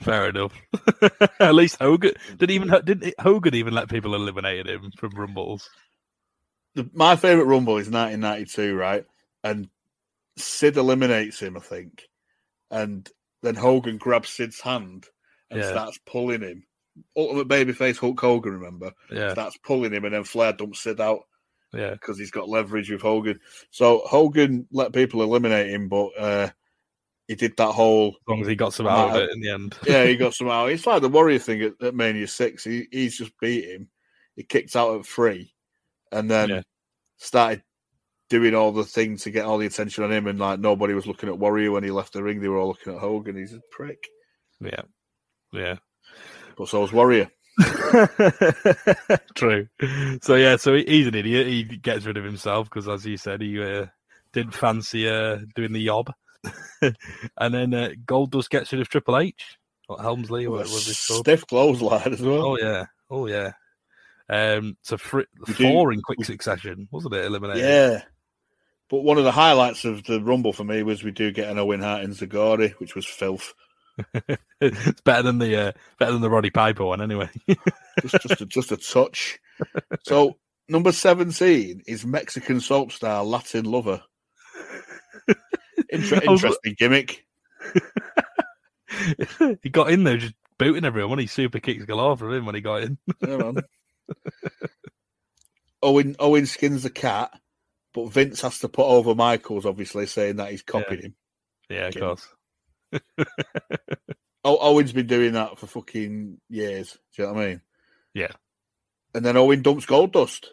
Fair 0.00 0.30
enough. 0.30 0.52
At 1.40 1.54
least 1.54 1.76
Hogan 1.80 2.14
didn't 2.38 2.50
even 2.50 2.68
didn't 2.84 3.14
Hogan 3.18 3.54
even 3.54 3.74
let 3.74 3.90
people 3.90 4.14
eliminate 4.14 4.66
him 4.66 4.90
from 4.96 5.10
rumbles. 5.10 5.68
The, 6.74 6.88
my 6.94 7.16
favorite 7.16 7.44
rumble 7.44 7.76
is 7.76 7.90
1992, 7.90 8.74
right? 8.74 9.04
And 9.44 9.68
Sid 10.38 10.78
eliminates 10.78 11.38
him, 11.40 11.56
I 11.58 11.60
think, 11.60 12.08
and 12.70 13.06
then 13.42 13.54
Hogan 13.54 13.98
grabs 13.98 14.30
Sid's 14.30 14.60
hand 14.60 15.04
and 15.50 15.60
Yeah. 15.60 15.68
starts 15.70 15.98
pulling 16.06 16.40
him. 16.40 16.64
Ultimate 17.16 17.48
babyface 17.48 17.98
Hulk 17.98 18.20
Hogan, 18.20 18.52
remember? 18.54 18.92
Yeah. 19.10 19.32
Starts 19.32 19.56
pulling 19.58 19.92
him, 19.92 20.04
and 20.04 20.14
then 20.14 20.24
Flair 20.24 20.52
dumps 20.52 20.80
Sid 20.80 21.00
out 21.00 21.20
Yeah. 21.72 21.92
because 21.92 22.18
he's 22.18 22.30
got 22.30 22.48
leverage 22.48 22.90
with 22.90 23.00
Hogan. 23.02 23.40
So 23.70 24.02
Hogan 24.04 24.66
let 24.72 24.92
people 24.92 25.22
eliminate 25.22 25.70
him, 25.70 25.88
but 25.88 26.08
uh, 26.18 26.50
he 27.28 27.34
did 27.34 27.56
that 27.56 27.72
whole. 27.72 28.08
As 28.08 28.14
long 28.28 28.40
as 28.42 28.48
he 28.48 28.54
got 28.56 28.74
some 28.74 28.86
out 28.86 29.10
of 29.10 29.16
it 29.22 29.30
in 29.30 29.40
the 29.40 29.50
end. 29.50 29.76
yeah, 29.86 30.04
he 30.04 30.16
got 30.16 30.34
some 30.34 30.48
out. 30.50 30.70
It's 30.70 30.86
like 30.86 31.00
the 31.02 31.08
Warrior 31.08 31.38
thing 31.38 31.62
at, 31.62 31.72
at 31.82 31.94
Mania 31.94 32.26
Six. 32.28 32.64
He, 32.64 32.86
he's 32.90 33.16
just 33.16 33.32
beat 33.40 33.64
him. 33.64 33.88
He 34.36 34.42
kicked 34.42 34.76
out 34.76 34.98
at 34.98 35.06
three, 35.06 35.54
and 36.10 36.30
then 36.30 36.48
Yeah. 36.48 36.62
started 37.18 37.62
doing 38.28 38.54
all 38.54 38.72
the 38.72 38.84
things 38.84 39.22
to 39.24 39.30
get 39.30 39.44
all 39.44 39.58
the 39.58 39.66
attention 39.66 40.04
on 40.04 40.12
him. 40.12 40.26
And 40.26 40.38
like 40.38 40.58
nobody 40.58 40.94
was 40.94 41.06
looking 41.06 41.28
at 41.28 41.38
Warrior 41.38 41.70
when 41.70 41.84
he 41.84 41.90
left 41.90 42.12
the 42.12 42.22
ring; 42.22 42.40
they 42.40 42.48
were 42.48 42.58
all 42.58 42.68
looking 42.68 42.92
at 42.94 42.98
Hogan. 43.00 43.36
He's 43.36 43.54
a 43.54 43.60
prick. 43.70 44.02
Yeah. 44.60 44.82
Yeah. 45.52 45.76
But 46.56 46.68
so 46.68 46.80
was 46.80 46.92
Warrior. 46.92 47.30
True. 49.34 49.68
So 50.22 50.34
yeah, 50.36 50.56
so 50.56 50.74
he's 50.74 51.06
an 51.06 51.14
idiot. 51.14 51.46
He 51.46 51.64
gets 51.64 52.06
rid 52.06 52.16
of 52.16 52.24
himself 52.24 52.68
because, 52.68 52.88
as 52.88 53.04
you 53.04 53.16
said, 53.16 53.40
he 53.40 53.62
uh, 53.62 53.86
didn't 54.32 54.54
fancy 54.54 55.08
uh, 55.08 55.38
doing 55.54 55.72
the 55.72 55.80
yob. 55.80 56.12
and 56.82 57.54
then 57.54 57.74
uh, 57.74 57.90
Goldust 58.04 58.50
gets 58.50 58.72
rid 58.72 58.80
of 58.80 58.88
Triple 58.88 59.18
H 59.18 59.58
or 59.88 60.00
Helmsley 60.00 60.46
or 60.46 60.52
whatever 60.52 60.70
it's 60.74 61.06
called. 61.06 61.24
Stiff 61.24 61.46
clothesline 61.46 62.12
as 62.12 62.22
well. 62.22 62.42
Oh 62.42 62.58
yeah, 62.58 62.86
oh 63.10 63.26
yeah. 63.26 63.52
Um, 64.28 64.76
so 64.82 64.96
fr- 64.96 65.22
four 65.46 65.92
in 65.92 66.00
quick 66.00 66.24
succession, 66.24 66.88
wasn't 66.90 67.14
it? 67.14 67.26
Eliminated. 67.26 67.62
Yeah. 67.62 68.02
But 68.88 69.04
one 69.04 69.18
of 69.18 69.24
the 69.24 69.32
highlights 69.32 69.84
of 69.84 70.04
the 70.04 70.20
Rumble 70.20 70.52
for 70.52 70.64
me 70.64 70.82
was 70.82 71.02
we 71.02 71.12
do 71.12 71.32
get 71.32 71.50
an 71.50 71.58
Owen 71.58 71.80
Hart 71.80 72.04
enzuigiri, 72.04 72.72
which 72.74 72.94
was 72.94 73.06
filth. 73.06 73.54
It's 74.60 75.00
better 75.02 75.22
than 75.22 75.38
the 75.38 75.56
uh, 75.56 75.72
better 75.98 76.12
than 76.12 76.20
the 76.22 76.30
Roddy 76.30 76.50
Piper 76.50 76.84
one, 76.84 77.02
anyway. 77.02 77.28
just 78.00 78.20
just 78.22 78.40
a, 78.40 78.46
just 78.46 78.72
a 78.72 78.76
touch. 78.76 79.38
So 80.04 80.38
number 80.68 80.92
seventeen 80.92 81.82
is 81.86 82.06
Mexican 82.06 82.60
soap 82.60 82.92
star 82.92 83.24
Latin 83.24 83.64
lover. 83.64 84.02
Inter- 85.90 86.20
was- 86.26 86.42
interesting 86.44 86.74
gimmick. 86.78 87.24
he 89.62 89.70
got 89.70 89.90
in 89.90 90.04
there 90.04 90.16
just 90.16 90.34
booting 90.58 90.84
everyone. 90.84 91.10
When 91.10 91.18
he 91.18 91.26
super 91.26 91.60
kicks 91.60 91.84
galore 91.84 92.16
from 92.16 92.32
him 92.32 92.46
when 92.46 92.54
he 92.54 92.60
got 92.60 92.82
in. 92.82 92.98
Yeah. 93.26 93.52
Owen 95.82 96.16
Owen 96.18 96.46
skins 96.46 96.82
the 96.84 96.90
cat, 96.90 97.32
but 97.92 98.12
Vince 98.12 98.40
has 98.42 98.60
to 98.60 98.68
put 98.68 98.86
over 98.86 99.14
Michaels, 99.14 99.66
obviously, 99.66 100.06
saying 100.06 100.36
that 100.36 100.50
he's 100.50 100.62
copied 100.62 101.00
him. 101.00 101.14
yeah, 101.68 101.88
of 101.88 101.96
course. 101.96 102.28
Owen's 104.44 104.92
been 104.92 105.06
doing 105.06 105.32
that 105.32 105.58
for 105.58 105.66
fucking 105.66 106.40
years. 106.48 106.98
Do 107.14 107.22
you 107.22 107.28
know 107.28 107.34
what 107.34 107.42
I 107.42 107.46
mean? 107.48 107.60
Yeah. 108.14 108.32
And 109.14 109.24
then 109.24 109.36
Owen 109.36 109.62
dumps 109.62 109.86
Goldust. 109.86 110.46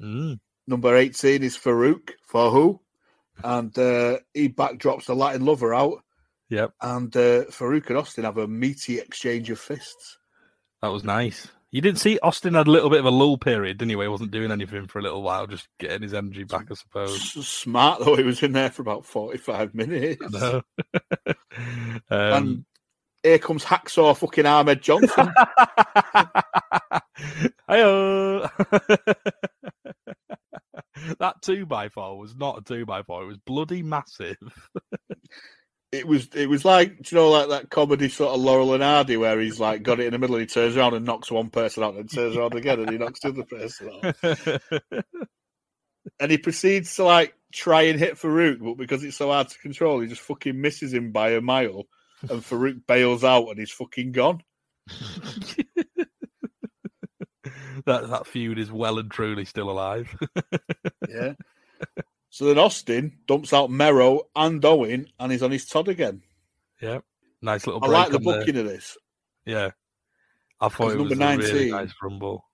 Mm. 0.00 0.38
Number 0.66 0.96
18 0.96 1.42
is 1.42 1.56
Farouk, 1.56 2.10
for 2.26 2.50
who? 2.50 2.80
And 3.42 3.76
uh, 3.78 4.18
he 4.32 4.48
backdrops 4.48 5.06
the 5.06 5.14
Latin 5.14 5.44
lover 5.44 5.74
out. 5.74 6.02
Yep, 6.50 6.72
And 6.82 7.16
uh, 7.16 7.44
Farouk 7.44 7.86
and 7.88 7.96
Austin 7.98 8.24
have 8.24 8.38
a 8.38 8.48
meaty 8.48 8.98
exchange 8.98 9.50
of 9.50 9.60
fists. 9.60 10.18
that 10.82 10.88
was 10.88 11.04
nice. 11.04 11.46
You 11.72 11.80
didn't 11.80 12.00
see 12.00 12.18
Austin 12.20 12.54
had 12.54 12.66
a 12.66 12.70
little 12.70 12.90
bit 12.90 12.98
of 12.98 13.04
a 13.06 13.10
lull 13.10 13.38
period, 13.38 13.78
didn't 13.78 13.90
he? 13.90 13.96
Where 13.96 14.06
he 14.06 14.10
wasn't 14.10 14.32
doing 14.32 14.50
anything 14.50 14.88
for 14.88 14.98
a 14.98 15.02
little 15.02 15.22
while, 15.22 15.46
just 15.46 15.68
getting 15.78 16.02
his 16.02 16.14
energy 16.14 16.42
back, 16.42 16.66
I 16.70 16.74
suppose. 16.74 17.14
S- 17.14 17.46
Smart, 17.46 18.00
though. 18.04 18.16
He 18.16 18.24
was 18.24 18.42
in 18.42 18.52
there 18.52 18.70
for 18.70 18.82
about 18.82 19.04
45 19.04 19.74
minutes. 19.74 20.24
Um, 21.56 22.04
And 22.10 22.64
here 23.22 23.38
comes 23.38 23.64
Hacksaw 23.64 24.16
fucking 24.16 24.46
Ahmed 24.46 24.80
Johnson. 24.82 25.28
Hiyo! 27.68 28.50
that 31.18 31.36
two 31.42 31.66
by 31.66 31.88
four 31.88 32.18
was 32.18 32.34
not 32.36 32.58
a 32.58 32.62
two 32.62 32.86
by 32.86 33.02
four; 33.02 33.22
it 33.22 33.26
was 33.26 33.38
bloody 33.38 33.82
massive. 33.82 34.36
It 35.92 36.06
was 36.06 36.28
it 36.34 36.48
was 36.48 36.64
like 36.64 37.02
do 37.02 37.14
you 37.14 37.20
know 37.20 37.30
like 37.30 37.48
that 37.48 37.70
comedy 37.70 38.08
sort 38.08 38.34
of 38.34 38.40
Laurel 38.40 38.74
and 38.74 38.82
Hardy 38.82 39.16
where 39.16 39.40
he's 39.40 39.58
like 39.58 39.82
got 39.82 39.98
it 39.98 40.06
in 40.06 40.12
the 40.12 40.18
middle 40.18 40.36
and 40.36 40.42
he 40.42 40.46
turns 40.46 40.76
around 40.76 40.94
and 40.94 41.04
knocks 41.04 41.30
one 41.30 41.50
person 41.50 41.82
out 41.82 41.94
and 41.94 42.10
turns 42.12 42.36
around 42.36 42.54
again 42.54 42.80
and 42.80 42.90
he 42.90 42.98
knocks 42.98 43.20
the 43.20 43.28
other 43.28 43.44
person 43.44 43.90
out. 44.02 45.04
And 46.18 46.30
he 46.30 46.38
proceeds 46.38 46.96
to 46.96 47.04
like 47.04 47.34
try 47.52 47.82
and 47.82 47.98
hit 47.98 48.14
Farouk, 48.14 48.58
but 48.60 48.78
because 48.78 49.04
it's 49.04 49.18
so 49.18 49.30
hard 49.30 49.48
to 49.48 49.58
control, 49.58 50.00
he 50.00 50.08
just 50.08 50.22
fucking 50.22 50.58
misses 50.58 50.94
him 50.94 51.12
by 51.12 51.32
a 51.32 51.42
mile 51.42 51.84
and 52.22 52.42
Farouk 52.42 52.80
bails 52.88 53.22
out 53.22 53.48
and 53.48 53.58
he's 53.58 53.70
fucking 53.70 54.12
gone. 54.12 54.42
that 57.84 58.08
that 58.08 58.26
feud 58.26 58.58
is 58.58 58.72
well 58.72 58.98
and 58.98 59.10
truly 59.10 59.44
still 59.44 59.70
alive. 59.70 60.16
Yeah. 61.08 61.34
So 62.30 62.46
then 62.46 62.58
Austin 62.58 63.18
dumps 63.26 63.52
out 63.52 63.70
Mero 63.70 64.22
and 64.36 64.64
Owen 64.64 65.08
and 65.18 65.32
he's 65.32 65.42
on 65.42 65.50
his 65.50 65.66
Todd 65.66 65.88
again. 65.88 66.22
yeah, 66.80 67.00
nice 67.42 67.66
little. 67.66 67.84
I 67.84 67.88
like 67.88 68.12
the 68.12 68.20
booking 68.20 68.56
of 68.56 68.64
this. 68.66 68.96
Yeah, 69.44 69.70
I 70.60 70.68
thought 70.68 70.92
it 70.92 70.98
was 70.98 71.10
number 71.18 71.24
a 71.24 71.36
really 71.38 71.70
19 71.70 71.70
nice 71.70 71.94
rumble. 72.02 72.44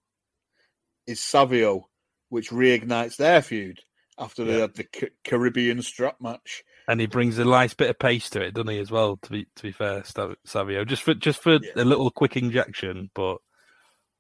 is 1.06 1.20
Savio, 1.20 1.88
which 2.30 2.50
reignites 2.50 3.16
their 3.16 3.42
feud 3.42 3.80
after 4.18 4.44
they 4.44 4.54
Yeah. 4.54 4.60
had 4.60 4.74
the 4.74 4.84
Ca- 4.84 5.10
Caribbean 5.24 5.82
strap 5.82 6.20
match. 6.20 6.64
and 6.88 7.00
he 7.00 7.06
brings 7.06 7.36
a 7.38 7.44
nice 7.44 7.74
bit 7.74 7.90
of 7.90 7.98
pace 7.98 8.30
to 8.30 8.40
it, 8.40 8.54
doesn't 8.54 8.68
he? 8.72 8.78
As 8.78 8.90
well, 8.90 9.16
to 9.18 9.30
be 9.30 9.46
to 9.56 9.62
be 9.62 9.72
fair, 9.72 10.02
Savio, 10.44 10.84
just 10.86 11.02
for 11.02 11.12
just 11.14 11.42
for 11.42 11.58
a 11.76 11.84
little 11.84 12.10
quick 12.10 12.36
injection, 12.36 13.10
but 13.14 13.38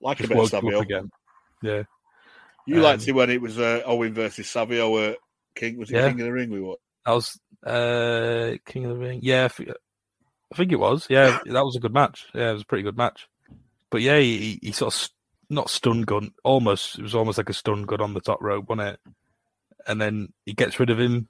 Like 0.02 0.20
a 0.20 0.28
bit 0.28 0.36
of 0.36 0.50
Savio. 0.50 0.80
again. 0.80 1.10
Yeah, 1.62 1.84
You 2.66 2.82
liked 2.82 3.04
Um, 3.04 3.08
it 3.08 3.14
when 3.14 3.30
it 3.30 3.40
was 3.40 3.58
uh, 3.58 3.80
Owen 3.86 4.12
versus 4.12 4.50
Savio 4.50 4.98
at 5.12 5.16
King. 5.56 5.78
Was 5.78 5.90
it 5.90 5.94
Yeah. 5.96 6.08
King 6.10 6.20
of 6.20 6.26
the 6.26 6.32
Ring? 6.32 6.50
We 6.50 6.60
what? 6.60 6.78
that 7.04 7.12
was 7.12 7.40
uh 7.64 8.52
King 8.66 8.84
of 8.84 8.90
the 8.92 9.04
Ring. 9.04 9.20
Yeah, 9.22 9.46
I 9.46 9.48
thi- 9.48 9.70
I 10.52 10.56
think 10.56 10.70
it 10.70 10.76
was. 10.78 11.06
Yeah, 11.10 11.38
that 11.46 11.64
was 11.64 11.74
a 11.76 11.80
good 11.80 11.92
match. 11.94 12.26
Yeah, 12.34 12.50
it 12.50 12.54
was 12.54 12.62
a 12.62 12.66
pretty 12.66 12.84
good 12.84 12.96
match. 12.96 13.26
But 13.90 14.02
yeah, 14.02 14.18
he, 14.18 14.38
he- 14.38 14.58
he 14.62 14.72
sort 14.72 14.94
of 14.94 14.98
st- 15.00 15.12
not 15.50 15.70
stun 15.70 16.02
gun, 16.02 16.30
almost. 16.44 16.98
It 16.98 17.02
was 17.02 17.14
almost 17.14 17.38
like 17.38 17.48
a 17.50 17.54
stun 17.54 17.82
gun 17.82 18.00
on 18.00 18.14
the 18.14 18.20
top 18.20 18.40
rope, 18.42 18.68
wasn't 18.68 18.88
it? 18.88 19.00
And 19.88 20.00
then 20.00 20.32
he 20.44 20.52
gets 20.52 20.78
rid 20.80 20.90
of 20.90 20.98
him. 21.00 21.28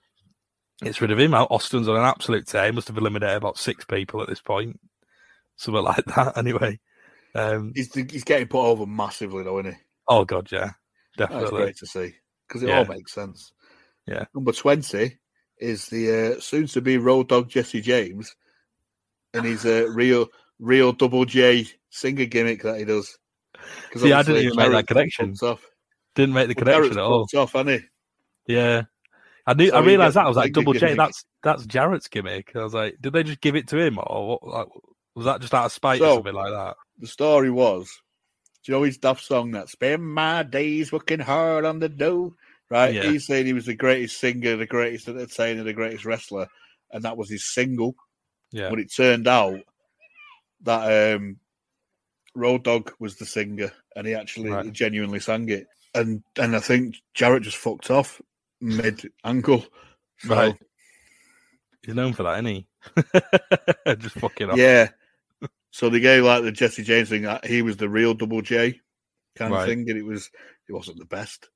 Gets 0.83 1.01
rid 1.01 1.11
of 1.11 1.19
him. 1.19 1.35
Austin's 1.35 1.89
on 1.89 1.97
an 1.97 2.03
absolute 2.05 2.47
tear. 2.47 2.67
He 2.67 2.73
must 2.73 2.89
have 2.89 2.97
eliminated 2.99 3.37
about 3.37 3.59
six 3.59 3.85
people 3.87 4.21
at 4.23 4.29
this 4.29 4.41
point, 4.43 4.79
something 5.57 5.83
like 5.85 6.05
that. 6.07 6.37
Anyway, 6.37 6.79
um, 7.35 7.73
He's 7.75 7.93
he's 7.95 8.25
getting 8.25 8.49
put 8.49 8.65
over 8.65 8.85
massively 8.87 9.43
though, 9.45 9.59
isn't 9.61 9.73
he? 9.73 9.79
oh 10.09 10.25
god, 10.25 10.49
yeah, 10.53 10.71
That's 11.19 11.33
definitely. 11.33 11.63
great 11.63 11.77
to 11.79 11.87
see 11.87 12.15
because 12.47 12.63
it 12.63 12.69
Yeah. 12.69 12.79
all 12.79 12.85
makes 12.87 13.13
sense. 13.13 13.53
Yeah. 14.07 14.25
Number 14.35 14.53
twenty 14.53 15.19
is 15.59 15.87
the 15.89 16.37
uh, 16.37 16.41
soon-to-be 16.41 16.99
Road 16.99 17.29
Dog 17.29 17.49
Jesse 17.49 17.81
James, 17.81 18.35
and 19.33 19.45
he's 19.47 19.65
a 19.65 19.87
real, 19.91 20.29
real 20.59 20.93
Double 20.93 21.25
J 21.25 21.67
singer 21.91 22.27
gimmick 22.27 22.63
that 22.63 22.79
he 22.79 22.85
does. 22.85 23.19
See, 23.97 24.13
I 24.13 24.23
didn't 24.23 24.43
even 24.43 24.57
make 24.57 24.71
that 24.73 24.87
connection. 24.87 25.35
Didn't 26.15 26.35
make 26.35 26.49
the 26.49 26.55
Well, 26.57 26.65
connection 26.65 26.83
Jarrett's 26.95 26.97
at 26.97 27.03
all. 27.03 27.27
off, 27.43 27.53
hasn't 27.53 27.83
he? 28.47 28.55
Yeah. 28.55 28.83
I 29.47 29.55
knew. 29.55 29.71
So 29.71 29.77
I 29.77 29.81
realized 29.81 30.17
that. 30.17 30.25
I 30.25 30.29
was 30.29 30.37
like, 30.37 30.53
double 30.53 30.73
J. 30.73 30.81
gimmick. 30.81 30.97
That's 30.99 31.25
that's 31.43 31.67
Jarrett's 31.67 32.09
gimmick. 32.09 32.55
I 32.55 32.63
was 32.63 32.75
like, 32.75 32.97
did 33.01 33.13
they 33.13 33.23
just 33.23 33.41
give 33.41 33.57
it 33.57 33.69
to 33.69 33.79
him, 33.79 33.99
or 33.99 34.29
what, 34.29 34.47
like, 34.47 34.67
was 35.15 35.25
that 35.25 35.41
just 35.41 35.55
out 35.55 35.67
of 35.67 35.73
spite 35.73 36.01
or 36.01 36.15
something 36.17 36.35
like 36.35 36.53
that? 36.53 36.77
The 36.99 37.07
story 37.07 37.51
was, 37.51 37.87
do 38.65 38.73
you 38.73 38.79
know 38.79 38.83
his 38.85 38.99
Duff 38.99 39.21
song 39.21 39.53
that 39.53 39.69
spend 39.69 40.03
my 40.03 40.43
days 40.43 40.93
working 40.93 41.21
hard 41.21 41.65
on 41.65 41.79
the 41.79 41.89
dough? 41.89 42.35
Right? 42.71 42.95
Yeah. 42.95 43.11
He's 43.11 43.27
saying 43.27 43.47
he 43.47 43.53
was 43.53 43.67
the 43.67 43.75
greatest 43.77 44.19
singer, 44.19 44.57
the 44.57 44.67
greatest 44.67 45.09
entertainer, 45.09 45.63
the 45.63 45.73
greatest 45.73 46.05
wrestler, 46.05 46.49
and 46.91 47.05
that 47.05 47.17
was 47.17 47.31
his 47.31 47.45
single. 47.53 47.95
Yeah. 48.53 48.71
But 48.71 48.81
it 48.81 48.93
turned 48.95 49.29
out 49.29 49.61
that 50.63 51.15
um, 51.17 51.39
Road 52.35 52.65
Dog 52.65 52.93
was 52.99 53.17
the 53.17 53.27
singer, 53.27 53.71
and 53.95 54.07
he 54.07 54.15
actually 54.15 54.51
Right. 54.51 54.73
genuinely 54.73 55.21
sang 55.21 55.49
it. 55.49 55.67
And 55.95 56.23
and 56.39 56.55
I 56.57 56.61
think 56.61 56.97
Jarrett 57.15 57.45
just 57.45 57.57
fucked 57.57 57.91
off 57.91 58.21
mid 58.61 59.11
ankle. 59.25 59.65
So, 60.19 60.35
Right. 60.35 60.57
He's 61.85 61.95
known 61.95 62.15
for 62.15 62.25
that, 62.25 62.45
isn't 62.45 62.47
he? 62.47 62.67
just 63.99 64.17
fucking 64.19 64.51
off. 64.51 64.57
Yeah. 64.59 64.89
So 65.71 65.89
they 65.89 66.01
gave 66.01 66.25
like 66.25 66.43
the 66.43 66.51
Jesse 66.53 66.83
James 66.83 67.11
thing. 67.11 67.27
uh, 67.27 67.39
He 67.47 67.63
was 67.63 67.77
the 67.77 67.89
real 67.89 68.15
Double 68.15 68.43
J 68.43 68.81
kind 69.37 69.53
Right. 69.53 69.63
of 69.63 69.69
thing, 69.69 69.89
and 69.89 69.99
it 69.99 70.05
was 70.05 70.31
it 70.69 70.73
wasn't 70.73 70.99
the 70.99 71.05
best. 71.05 71.49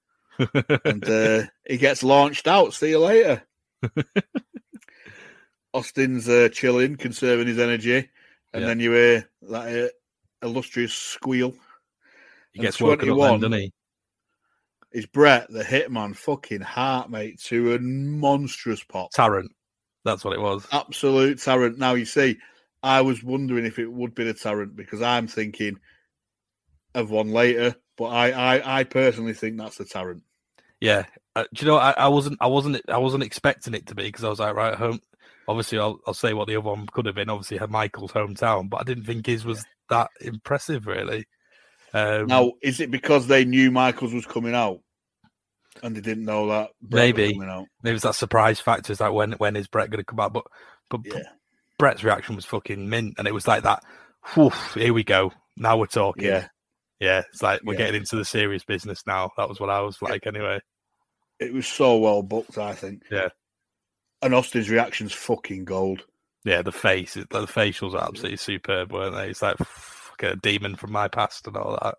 And 0.84 1.08
uh, 1.08 1.42
he 1.68 1.76
gets 1.76 2.02
launched 2.02 2.46
out. 2.46 2.74
See 2.74 2.90
you 2.90 2.98
later. 3.00 3.42
Austin's 5.72 6.28
uh, 6.28 6.48
chilling, 6.52 6.96
conserving 6.96 7.46
his 7.46 7.58
energy, 7.58 7.96
and 8.52 8.62
Yeah. 8.62 8.66
then 8.66 8.80
you 8.80 8.92
hear 8.92 9.30
that 9.42 9.84
uh, 9.84 10.46
illustrious 10.46 10.92
squeal. 10.92 11.54
He 12.52 12.60
gets 12.60 12.80
woken 12.80 13.10
up 13.10 13.18
then, 13.18 13.40
doesn't 13.40 13.52
he? 13.52 13.72
Is 14.92 15.06
Bret 15.06 15.48
the 15.50 15.62
Hitman 15.62 16.16
fucking 16.16 16.62
Hart, 16.62 17.10
mate, 17.10 17.40
to 17.44 17.74
a 17.74 17.78
monstrous 17.78 18.82
pop. 18.82 19.12
Tarrant. 19.12 19.52
That's 20.04 20.24
what 20.24 20.34
it 20.34 20.40
was. 20.40 20.66
Absolute 20.72 21.40
Tarrant. 21.40 21.78
Now 21.78 21.94
you 21.94 22.04
see, 22.04 22.38
I 22.82 23.02
was 23.02 23.22
wondering 23.22 23.66
if 23.66 23.78
it 23.78 23.86
would 23.86 24.14
be 24.16 24.24
the 24.24 24.34
Tarrant 24.34 24.74
because 24.74 25.00
I'm 25.02 25.28
thinking 25.28 25.78
of 26.96 27.10
one 27.10 27.30
later, 27.30 27.76
but 27.96 28.06
I, 28.06 28.30
I, 28.56 28.80
I 28.80 28.84
personally 28.84 29.34
think 29.34 29.58
that's 29.58 29.76
the 29.76 29.84
Tarrant. 29.84 30.24
Yeah. 30.80 31.04
Uh, 31.36 31.44
do 31.54 31.64
you 31.64 31.70
know? 31.70 31.78
I, 31.78 31.92
I 31.92 32.08
wasn't. 32.08 32.38
I 32.40 32.46
wasn't. 32.46 32.80
I 32.88 32.98
wasn't 32.98 33.22
expecting 33.22 33.74
it 33.74 33.86
to 33.86 33.94
be 33.94 34.04
because 34.04 34.24
I 34.24 34.28
was 34.28 34.40
like, 34.40 34.54
right, 34.54 34.74
home. 34.74 35.00
Obviously, 35.46 35.78
I'll 35.78 35.98
I'll 36.06 36.14
say 36.14 36.34
what 36.34 36.48
the 36.48 36.56
other 36.56 36.68
one 36.68 36.86
could 36.86 37.06
have 37.06 37.14
been. 37.14 37.30
Obviously, 37.30 37.58
had 37.58 37.70
Michael's 37.70 38.12
hometown, 38.12 38.68
but 38.68 38.80
I 38.80 38.84
didn't 38.84 39.04
think 39.04 39.26
his 39.26 39.44
was 39.44 39.64
that 39.88 40.10
impressive, 40.20 40.86
really. 40.86 41.24
Um, 41.92 42.26
Now, 42.26 42.52
is 42.62 42.80
it 42.80 42.90
because 42.90 43.26
they 43.26 43.44
knew 43.44 43.70
Michaels 43.70 44.14
was 44.14 44.26
coming 44.26 44.54
out 44.54 44.80
and 45.82 45.96
they 45.96 46.00
didn't 46.00 46.24
know 46.24 46.46
that 46.48 46.70
Bret 46.80 47.16
maybe 47.16 47.32
coming 47.32 47.48
out? 47.48 47.66
maybe 47.82 47.94
it's 47.94 48.04
that 48.04 48.14
surprise 48.14 48.60
factor. 48.60 48.92
Is 48.92 49.00
like 49.00 49.12
when 49.12 49.32
when 49.32 49.56
is 49.56 49.66
Bret 49.66 49.90
going 49.90 49.98
to 49.98 50.04
come 50.04 50.20
out? 50.20 50.32
But 50.32 50.44
but 50.88 51.00
Yeah. 51.04 51.22
Bret's 51.78 52.04
reaction 52.04 52.36
was 52.36 52.44
fucking 52.44 52.88
mint, 52.88 53.14
and 53.18 53.26
it 53.26 53.34
was 53.34 53.48
like 53.48 53.62
that. 53.62 53.82
Whew, 54.34 54.52
here 54.74 54.92
we 54.92 55.02
go. 55.02 55.32
Now 55.56 55.78
we're 55.78 55.86
talking. 55.86 56.24
Yeah. 56.24 56.48
Yeah. 57.00 57.22
It's 57.32 57.42
like 57.42 57.62
we're 57.64 57.72
Yeah. 57.74 57.78
getting 57.86 58.00
into 58.02 58.16
the 58.16 58.24
serious 58.24 58.62
business 58.64 59.02
now. 59.06 59.30
That 59.36 59.48
was 59.48 59.58
what 59.58 59.70
I 59.70 59.80
was 59.80 60.00
like, 60.02 60.26
anyway. 60.26 60.60
It 61.38 61.52
was 61.52 61.66
so 61.66 61.96
well 61.98 62.22
booked, 62.22 62.58
I 62.58 62.74
think. 62.74 63.02
Yeah. 63.10 63.28
And 64.22 64.34
Austin's 64.34 64.68
reaction's 64.70 65.12
fucking 65.14 65.64
gold. 65.64 66.04
Yeah, 66.44 66.62
the 66.62 66.72
face, 66.72 67.14
the 67.14 67.24
facials 67.26 67.94
are 67.94 68.06
absolutely 68.06 68.36
superb, 68.36 68.92
weren't 68.92 69.14
they? 69.14 69.28
It's 69.30 69.42
like 69.42 69.56
fuck, 69.58 70.22
a 70.22 70.36
demon 70.36 70.76
from 70.76 70.92
my 70.92 71.08
past 71.08 71.46
and 71.46 71.56
all 71.56 71.78
that. 71.82 71.96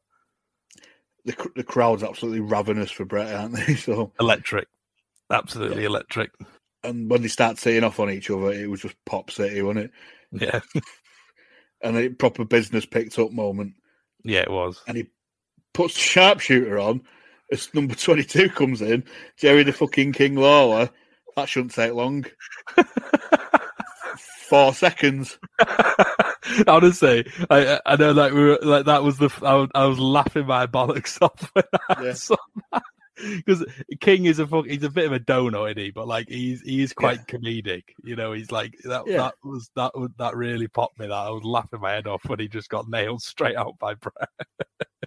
the 1.25 1.51
the 1.55 1.63
crowd's 1.63 2.03
absolutely 2.03 2.41
ravenous 2.41 2.91
for 2.91 3.05
Bret, 3.05 3.33
aren't 3.33 3.55
they? 3.55 3.75
So 3.75 4.11
Electric, 4.19 4.67
absolutely 5.31 5.85
electric. 5.85 6.31
and 6.83 7.09
when 7.09 7.21
they 7.21 7.27
start 7.27 7.57
teeing 7.57 7.83
off 7.83 7.99
on 7.99 8.09
each 8.11 8.29
other, 8.31 8.51
it 8.51 8.69
was 8.69 8.81
just 8.81 8.95
pop 9.05 9.29
city, 9.31 9.61
wasn't 9.61 9.85
it? 9.85 9.91
Yeah, 10.31 10.59
And 11.83 11.97
a 11.97 12.09
proper 12.09 12.45
business 12.45 12.85
picked 12.85 13.17
up 13.19 13.31
moment. 13.31 13.73
Yeah, 14.23 14.41
it 14.41 14.51
was. 14.51 14.81
And 14.87 14.97
he 14.97 15.07
puts 15.73 15.93
the 15.95 15.99
sharpshooter 16.01 16.77
on 16.79 17.01
as 17.51 17.73
number 17.73 17.95
twenty 17.95 18.23
two 18.23 18.49
comes 18.49 18.81
in. 18.81 19.03
Jerry 19.37 19.63
the 19.63 19.73
fucking 19.73 20.13
King 20.13 20.35
Lawler. 20.35 20.89
That 21.35 21.47
shouldn't 21.49 21.73
take 21.73 21.93
long. 21.93 22.25
Four 24.49 24.73
seconds. 24.73 25.37
Honestly, 26.67 27.25
I 27.49 27.79
I 27.85 27.95
know 27.95 28.11
like 28.11 28.33
we 28.33 28.41
were 28.43 28.59
like 28.61 28.85
that 28.85 29.03
was 29.03 29.17
the 29.17 29.29
I 29.41 29.53
was, 29.55 29.69
I 29.73 29.85
was 29.85 29.97
laughing 29.99 30.45
my 30.47 30.67
bollocks 30.67 31.21
off 31.21 31.49
when 31.53 31.63
I 31.89 32.03
Yeah. 32.03 32.13
saw 32.13 32.35
that 32.73 32.83
because 33.37 33.65
King 33.99 34.25
is 34.25 34.39
a 34.39 34.47
fuck, 34.47 34.65
he's 34.65 34.83
a 34.83 34.89
bit 34.89 35.05
of 35.05 35.13
a 35.13 35.19
donut, 35.19 35.71
isn't 35.71 35.77
he? 35.83 35.91
But 35.91 36.07
like 36.07 36.27
he's 36.29 36.61
he 36.61 36.81
is 36.81 36.93
quite 36.93 37.25
comedic, 37.27 37.83
you 38.03 38.15
know. 38.15 38.33
He's 38.33 38.51
like 38.51 38.75
that 38.83 39.07
Yeah. 39.07 39.17
that 39.17 39.35
was 39.43 39.69
that 39.75 39.97
was 39.97 40.09
that 40.17 40.35
really 40.35 40.67
popped 40.67 40.99
me. 40.99 41.07
That 41.07 41.13
I 41.13 41.29
was 41.29 41.43
laughing 41.43 41.81
my 41.81 41.91
head 41.91 42.07
off 42.07 42.23
when 42.25 42.39
he 42.39 42.47
just 42.47 42.69
got 42.69 42.89
nailed 42.89 43.21
straight 43.21 43.55
out 43.55 43.77
by 43.79 43.93
Bret. 43.95 44.29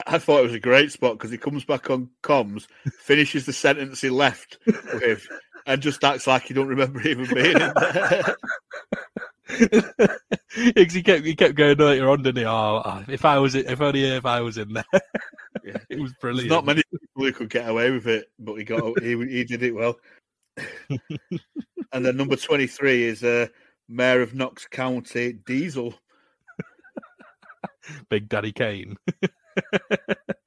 I 0.07 0.19
thought 0.19 0.41
it 0.41 0.47
was 0.47 0.55
a 0.55 0.61
great 0.61 0.91
spot 0.93 1.15
because 1.19 1.31
he 1.31 1.39
comes 1.39 1.65
back 1.65 1.89
on 1.91 2.11
comms, 2.23 2.67
finishes 3.01 3.47
the 3.47 3.53
sentence 3.53 4.01
he 4.01 4.11
left 4.11 4.59
with, 4.67 5.27
and 5.67 5.81
just 5.81 6.03
acts 6.03 6.27
like 6.27 6.43
he 6.45 6.55
don't 6.55 6.67
remember 6.69 7.01
even 7.07 7.33
being 7.33 7.61
in 7.61 7.73
there. 7.77 8.37
Because 9.47 10.95
he 10.95 11.03
kept 11.03 11.25
he 11.25 11.35
kept 11.35 11.55
going 11.55 11.77
later 11.77 12.09
on, 12.11 12.23
didn't 12.23 12.39
he? 12.39 12.45
Oh, 12.47 12.83
oh, 12.85 13.05
if 13.09 13.25
I 13.25 13.39
was 13.39 13.55
if 13.55 13.81
only 13.81 14.05
if 14.05 14.25
I 14.25 14.41
was 14.41 14.57
in 14.59 14.73
there, 14.73 14.85
Yeah. 15.65 15.77
it 15.91 15.99
was 16.01 16.11
There's 16.13 16.21
brilliant. 16.21 16.51
not 16.51 16.65
many 16.65 16.83
people 16.91 17.25
who 17.25 17.33
could 17.33 17.51
get 17.51 17.69
away 17.69 17.91
with 17.91 18.07
it, 18.07 18.27
but 18.39 18.55
he 18.55 18.65
got 18.65 18.99
he 19.03 19.11
he 19.29 19.45
did 19.45 19.63
it 19.63 19.75
well. 19.75 19.97
and 21.93 22.05
then 22.07 22.17
number 22.17 22.37
twenty 22.37 22.67
three 22.67 23.05
is 23.05 23.23
uh, 23.23 23.47
Mayor 23.89 24.23
of 24.23 24.35
Knox 24.35 24.67
County 24.67 25.33
Diesel. 25.35 25.95
Big 28.09 28.29
Daddy 28.29 28.53
Kane. 28.53 28.97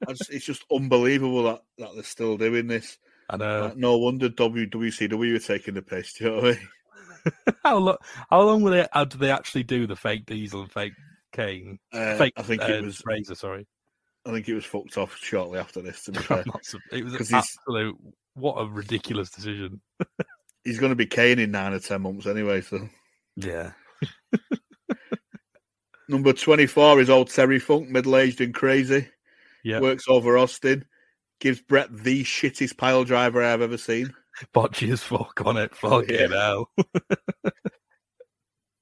Just- 0.08 0.30
it's 0.32 0.44
just 0.44 0.64
unbelievable 0.72 1.44
that, 1.44 1.62
that 1.78 1.90
they're 1.94 2.02
still 2.02 2.36
doing 2.36 2.66
this. 2.66 2.98
I 3.30 3.36
know. 3.36 3.60
Like, 3.66 3.76
no 3.76 3.96
wonder 3.98 4.28
WWCW 4.30 5.36
are 5.36 5.38
taking 5.38 5.74
the 5.74 5.82
piss. 5.82 6.14
Do 6.14 6.24
you 6.24 6.30
know 6.30 6.36
what 6.36 6.44
I 6.44 6.48
mean? 6.52 6.68
how 7.64 7.78
long? 7.78 7.96
How 8.30 8.42
long 8.42 8.62
will 8.62 8.72
they? 8.72 8.86
How 8.92 9.04
do 9.04 9.18
they 9.18 9.30
actually 9.30 9.64
do 9.64 9.86
the 9.86 9.96
fake 9.96 10.26
Diesel 10.26 10.62
and 10.62 10.72
fake 10.72 10.92
Kane? 11.32 11.78
Uh, 11.92 12.16
fake. 12.16 12.34
I 12.36 12.42
think 12.42 12.62
uh, 12.62 12.66
it 12.66 12.84
was. 12.84 13.02
Razor. 13.04 13.34
Sorry, 13.34 13.66
I 14.26 14.32
think 14.32 14.48
it 14.48 14.54
was 14.54 14.64
fucked 14.64 14.98
off 14.98 15.16
shortly 15.16 15.58
after 15.58 15.80
this. 15.82 16.04
To 16.04 16.12
be 16.12 16.18
fair, 16.20 16.44
it 16.92 17.04
was 17.04 17.14
an 17.14 17.36
absolute. 17.36 17.96
What 18.34 18.54
a 18.54 18.66
ridiculous 18.66 19.30
decision. 19.30 19.80
he's 20.64 20.78
going 20.78 20.90
to 20.90 20.96
be 20.96 21.06
Kane 21.06 21.38
in 21.38 21.50
nine 21.50 21.72
or 21.72 21.80
ten 21.80 22.02
months 22.02 22.26
anyway. 22.26 22.60
So 22.60 22.88
Yeah. 23.36 23.72
number 26.08 26.32
twenty 26.32 26.66
four 26.66 27.00
is 27.00 27.10
old 27.10 27.30
Terry 27.30 27.58
Funk, 27.58 27.88
middle 27.88 28.16
aged 28.16 28.40
and 28.40 28.54
crazy. 28.54 29.08
Yeah. 29.64 29.80
Works 29.80 30.04
over 30.08 30.38
Austin. 30.38 30.84
Gives 31.40 31.60
Bret 31.60 31.88
the 31.96 32.24
shittest 32.24 32.76
pile 32.76 33.04
driver 33.04 33.44
I've 33.44 33.62
ever 33.62 33.76
seen. 33.76 34.12
Botchy 34.54 34.92
as 34.92 35.02
fuck 35.02 35.42
on 35.44 35.56
it. 35.56 35.74
Fucking 35.74 36.30
hell. 36.30 36.70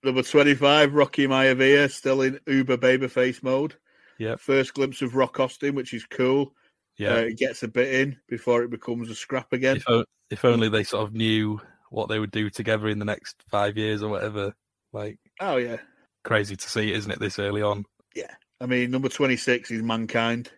Number 0.02 0.22
25, 0.22 0.94
Rocky 0.94 1.26
Maivia, 1.26 1.90
still 1.90 2.20
in 2.22 2.38
Uber 2.46 2.76
babyface 2.76 3.42
mode. 3.42 3.74
Yeah. 4.18 4.36
First 4.36 4.74
glimpse 4.74 5.02
of 5.02 5.16
Rock 5.16 5.40
Austin, 5.40 5.74
which 5.74 5.92
is 5.92 6.06
cool. 6.06 6.52
Yeah. 6.96 7.14
Uh, 7.14 7.20
it 7.22 7.38
gets 7.38 7.62
a 7.62 7.68
bit 7.68 7.92
in 7.92 8.16
before 8.28 8.62
it 8.62 8.70
becomes 8.70 9.10
a 9.10 9.14
scrap 9.14 9.52
again. 9.52 9.76
If, 9.78 9.88
o- 9.88 10.04
if 10.30 10.44
only 10.44 10.68
they 10.68 10.84
sort 10.84 11.04
of 11.06 11.14
knew 11.14 11.60
what 11.90 12.08
they 12.08 12.18
would 12.18 12.30
do 12.30 12.50
together 12.50 12.88
in 12.88 12.98
the 12.98 13.04
next 13.04 13.42
five 13.50 13.76
years 13.76 14.02
or 14.02 14.10
whatever. 14.10 14.54
Like 14.92 15.18
Oh, 15.40 15.56
yeah. 15.56 15.78
crazy 16.24 16.56
to 16.56 16.70
see, 16.70 16.92
isn't 16.92 17.10
it? 17.10 17.18
This 17.18 17.38
early 17.38 17.62
on. 17.62 17.84
Yeah. 18.14 18.32
I 18.60 18.66
mean, 18.66 18.90
number 18.90 19.08
26 19.08 19.70
is 19.70 19.82
Mankind. 19.82 20.50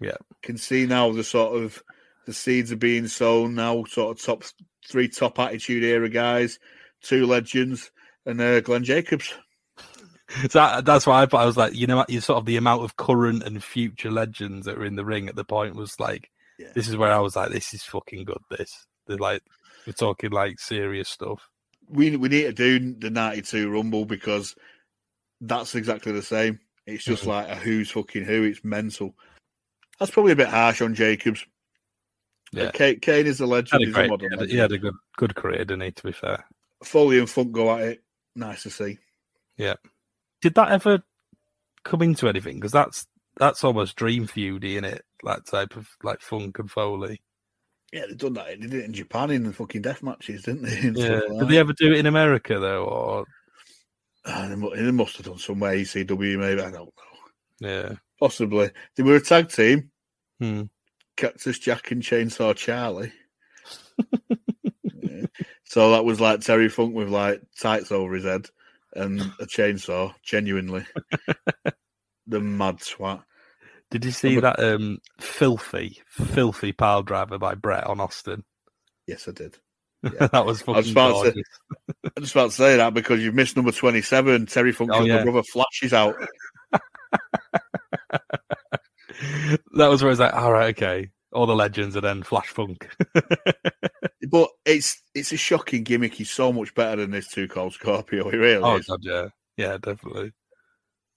Yeah. 0.00 0.16
Can 0.42 0.56
see 0.56 0.86
now 0.86 1.12
the 1.12 1.24
sort 1.24 1.60
of 1.62 1.82
the 2.26 2.32
seeds 2.32 2.72
are 2.72 2.76
being 2.76 3.06
sown 3.08 3.54
now, 3.54 3.84
sort 3.84 4.16
of 4.16 4.24
top 4.24 4.44
three 4.88 5.08
top 5.08 5.38
attitude 5.38 5.82
era 5.84 6.08
guys, 6.08 6.58
two 7.02 7.26
legends, 7.26 7.90
and 8.26 8.40
uh, 8.40 8.60
Glenn 8.60 8.84
Jacobs. 8.84 9.32
So 10.50 10.58
that, 10.58 10.86
that's 10.86 11.06
why 11.06 11.22
I 11.22 11.26
thought 11.26 11.42
I 11.42 11.46
was 11.46 11.58
like, 11.58 11.74
you 11.74 11.86
know, 11.86 12.04
you 12.08 12.20
sort 12.20 12.38
of 12.38 12.46
the 12.46 12.56
amount 12.56 12.82
of 12.82 12.96
current 12.96 13.42
and 13.44 13.62
future 13.62 14.10
legends 14.10 14.64
that 14.66 14.76
were 14.78 14.86
in 14.86 14.96
the 14.96 15.04
ring 15.04 15.28
at 15.28 15.36
the 15.36 15.44
point 15.44 15.76
was 15.76 16.00
like, 16.00 16.28
this 16.74 16.88
is 16.88 16.96
where 16.96 17.12
I 17.12 17.18
was 17.18 17.36
like, 17.36 17.52
this 17.52 17.74
is 17.74 17.82
fucking 17.84 18.24
good. 18.24 18.38
This, 18.50 18.86
they're 19.06 19.18
like, 19.18 19.42
we're 19.86 19.92
talking 19.92 20.30
like 20.30 20.58
serious 20.58 21.10
stuff. 21.10 21.46
we 21.88 22.16
we 22.16 22.30
need 22.30 22.44
to 22.44 22.52
do 22.52 22.94
the 22.98 23.10
'92 23.10 23.70
Rumble 23.70 24.06
because 24.06 24.56
that's 25.42 25.74
exactly 25.74 26.10
the 26.12 26.22
same. 26.22 26.58
It's 26.86 27.04
just 27.04 27.24
Mhm. 27.24 27.28
like 27.28 27.48
a 27.50 27.54
who's 27.56 27.90
fucking 27.90 28.24
who. 28.24 28.44
It's 28.44 28.64
mental. 28.64 29.14
That's 30.00 30.10
probably 30.10 30.32
a 30.32 30.36
bit 30.36 30.48
harsh 30.48 30.80
on 30.80 30.94
Jacobs. 30.94 31.44
Yeah. 32.56 32.70
Kane, 32.72 33.00
Kane 33.00 33.26
is 33.26 33.40
a 33.40 33.46
legend. 33.46 33.82
a 33.82 33.86
He's 33.86 33.94
a 33.94 33.98
great, 33.98 34.10
modern 34.10 34.32
he, 34.32 34.38
had, 34.38 34.50
he 34.50 34.56
had 34.56 34.72
a 34.72 34.78
good 34.78 34.94
good 35.16 35.34
career, 35.34 35.58
didn't 35.64 35.82
he? 35.82 35.90
To 35.92 36.02
be 36.02 36.12
fair, 36.12 36.44
Foley 36.82 37.18
and 37.18 37.28
Funk 37.30 37.52
go 37.52 37.72
at 37.74 37.80
it. 37.82 38.02
Nice 38.36 38.62
to 38.64 38.70
see. 38.70 38.98
yeah. 39.56 39.74
Did 40.42 40.54
that 40.56 40.72
ever 40.72 41.02
come 41.84 42.02
into 42.02 42.28
anything? 42.28 42.56
Because 42.56 42.72
that's 42.72 43.06
that's 43.36 43.64
almost 43.64 43.96
dream 43.96 44.26
feudy 44.26 44.76
in 44.76 44.84
it. 44.84 45.04
That 45.22 45.46
type 45.46 45.76
of 45.76 45.88
like 46.02 46.20
funk 46.20 46.58
and 46.58 46.70
Foley. 46.70 47.22
Yeah, 47.92 48.06
they've 48.08 48.18
done 48.18 48.34
that. 48.34 48.46
They 48.46 48.56
did 48.56 48.74
it 48.74 48.84
in 48.84 48.92
Japan 48.92 49.30
in 49.30 49.44
the 49.44 49.52
fucking 49.52 49.82
death 49.82 50.02
matches, 50.02 50.42
didn't 50.42 50.62
they? 50.62 50.80
Yeah. 51.00 51.20
like 51.28 51.38
Did 51.40 51.48
they 51.48 51.58
ever 51.58 51.72
do 51.72 51.92
it 51.92 51.98
in 51.98 52.06
America 52.06 52.58
though? 52.58 52.84
Or 52.84 53.24
they 54.26 54.54
they 54.82 54.90
must 54.90 55.16
have 55.18 55.26
done 55.26 55.38
somewhere 55.38 55.74
ECW, 55.76 56.38
maybe. 56.38 56.60
I 56.60 56.70
don't 56.70 56.74
know. 56.74 56.92
yeah. 57.60 57.92
Possibly. 58.20 58.70
They 58.96 59.02
were 59.02 59.16
a 59.16 59.20
tag 59.20 59.48
team. 59.50 59.90
Hmm. 60.40 60.62
Cactus 61.16 61.58
Jack 61.58 61.90
and 61.90 62.02
Chainsaw 62.02 62.54
Charlie. 62.56 63.12
Yeah. 64.92 65.26
So 65.66 65.90
that 65.90 66.04
was 66.04 66.20
like 66.20 66.40
Terry 66.40 66.68
Funk 66.68 66.94
with 66.94 67.08
like 67.08 67.42
tights 67.58 67.90
over 67.90 68.14
his 68.14 68.24
head 68.24 68.46
and 68.94 69.20
a 69.40 69.46
chainsaw, 69.46 70.14
genuinely. 70.22 70.84
the 72.28 72.38
mad 72.38 72.80
swat. 72.80 73.24
Did 73.90 74.04
you 74.04 74.12
see 74.12 74.38
that 74.38 74.60
um 74.62 74.98
filthy, 75.18 76.00
filthy 76.06 76.70
pile 76.72 77.02
driver 77.02 77.38
by 77.38 77.54
Bret 77.56 77.86
on 77.88 77.98
Austin? 77.98 78.44
Yes, 79.08 79.26
I 79.26 79.32
did. 79.32 79.58
Yeah. 80.04 80.26
that 80.28 80.44
was 80.46 80.62
I 80.68 80.72
was 80.72 80.90
fucking 80.90 80.92
about 80.92 81.24
to. 81.24 81.42
I 82.04 82.20
was 82.20 82.30
about 82.32 82.50
to 82.50 82.56
say 82.56 82.76
that 82.76 82.92
because 82.94 83.20
you've 83.20 83.34
missed 83.34 83.56
number 83.56 83.72
27. 83.72 84.46
Terry 84.46 84.70
Funk's 84.70 84.94
Oh, 84.94 85.02
yeah. 85.02 85.22
brother 85.24 85.42
flashes 85.42 85.92
out. 85.94 86.14
That 89.74 89.88
was 89.88 90.02
where 90.02 90.10
it's 90.10 90.20
like, 90.20 90.34
all 90.34 90.52
right, 90.52 90.76
okay, 90.76 91.10
all 91.32 91.46
the 91.46 91.54
legends, 91.54 91.96
and 91.96 92.04
then 92.04 92.22
Flash 92.22 92.48
Funk. 92.48 92.88
But 94.30 94.50
it's 94.64 95.02
it's 95.14 95.32
a 95.32 95.36
shocking 95.36 95.82
gimmick. 95.84 96.14
He's 96.14 96.30
so 96.30 96.52
much 96.52 96.74
better 96.74 97.02
than 97.02 97.10
this 97.10 97.28
two 97.28 97.46
called 97.48 97.74
Scorpio. 97.74 98.30
He 98.30 98.36
really 98.36 98.62
oh 98.62 98.76
is. 98.76 98.86
god, 98.86 99.00
yeah, 99.02 99.28
yeah, 99.56 99.76
definitely. 99.78 100.32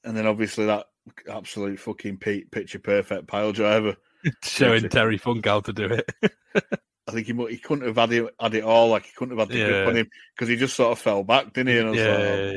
And 0.04 0.16
then 0.16 0.28
obviously 0.28 0.66
that 0.66 0.88
absolute 1.30 1.80
fucking 1.80 2.18
picture 2.18 2.80
perfect 2.80 3.28
pile 3.28 3.52
driver. 3.54 3.96
Showing 4.44 4.90
Terry 4.90 5.18
Funk 5.18 5.46
how 5.46 5.62
to 5.62 5.74
do 5.74 5.86
it. 5.86 6.10
I 7.08 7.12
think 7.12 7.28
he 7.28 7.34
he 7.50 7.58
couldn't 7.58 7.88
have 7.88 7.96
had 7.96 8.12
it, 8.12 8.34
had 8.40 8.54
it 8.54 8.64
all. 8.64 8.90
Like 8.90 9.06
he 9.06 9.12
couldn't 9.16 9.38
have 9.38 9.48
had 9.48 9.58
the 9.58 9.64
grip 9.64 9.88
on 9.88 9.96
him 9.96 10.10
because 10.36 10.50
he 10.50 10.58
just 10.58 10.76
sort 10.76 10.92
of 10.92 11.00
fell 11.00 11.24
back, 11.24 11.54
didn't 11.54 11.70
he? 11.74 11.78
And 11.78 11.88
I 11.88 11.92
was 11.92 12.00
Yeah, 12.00 12.12
like, 12.12 12.20
oh, 12.20 12.52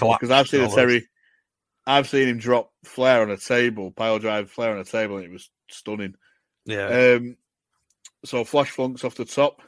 yeah. 0.00 0.16
Because 0.18 0.30
I've 0.30 0.48
seen 0.48 0.60
a 0.60 0.62
almost. 0.64 0.76
Terry, 0.76 1.08
I've 1.88 2.08
seen 2.08 2.28
him 2.28 2.38
drop 2.38 2.70
Flair 2.84 3.22
on 3.22 3.30
a 3.30 3.38
table, 3.38 3.90
pile 3.90 4.18
drive 4.18 4.50
Flair 4.50 4.72
on 4.72 4.78
a 4.78 4.84
table, 4.84 5.16
and 5.16 5.24
it 5.24 5.32
was 5.32 5.50
stunning. 5.70 6.14
Yeah, 6.66 7.14
Um, 7.16 7.38
so 8.26 8.44
Flash 8.44 8.70
Funk's 8.70 9.04
off 9.04 9.14
the 9.14 9.24
top. 9.24 9.62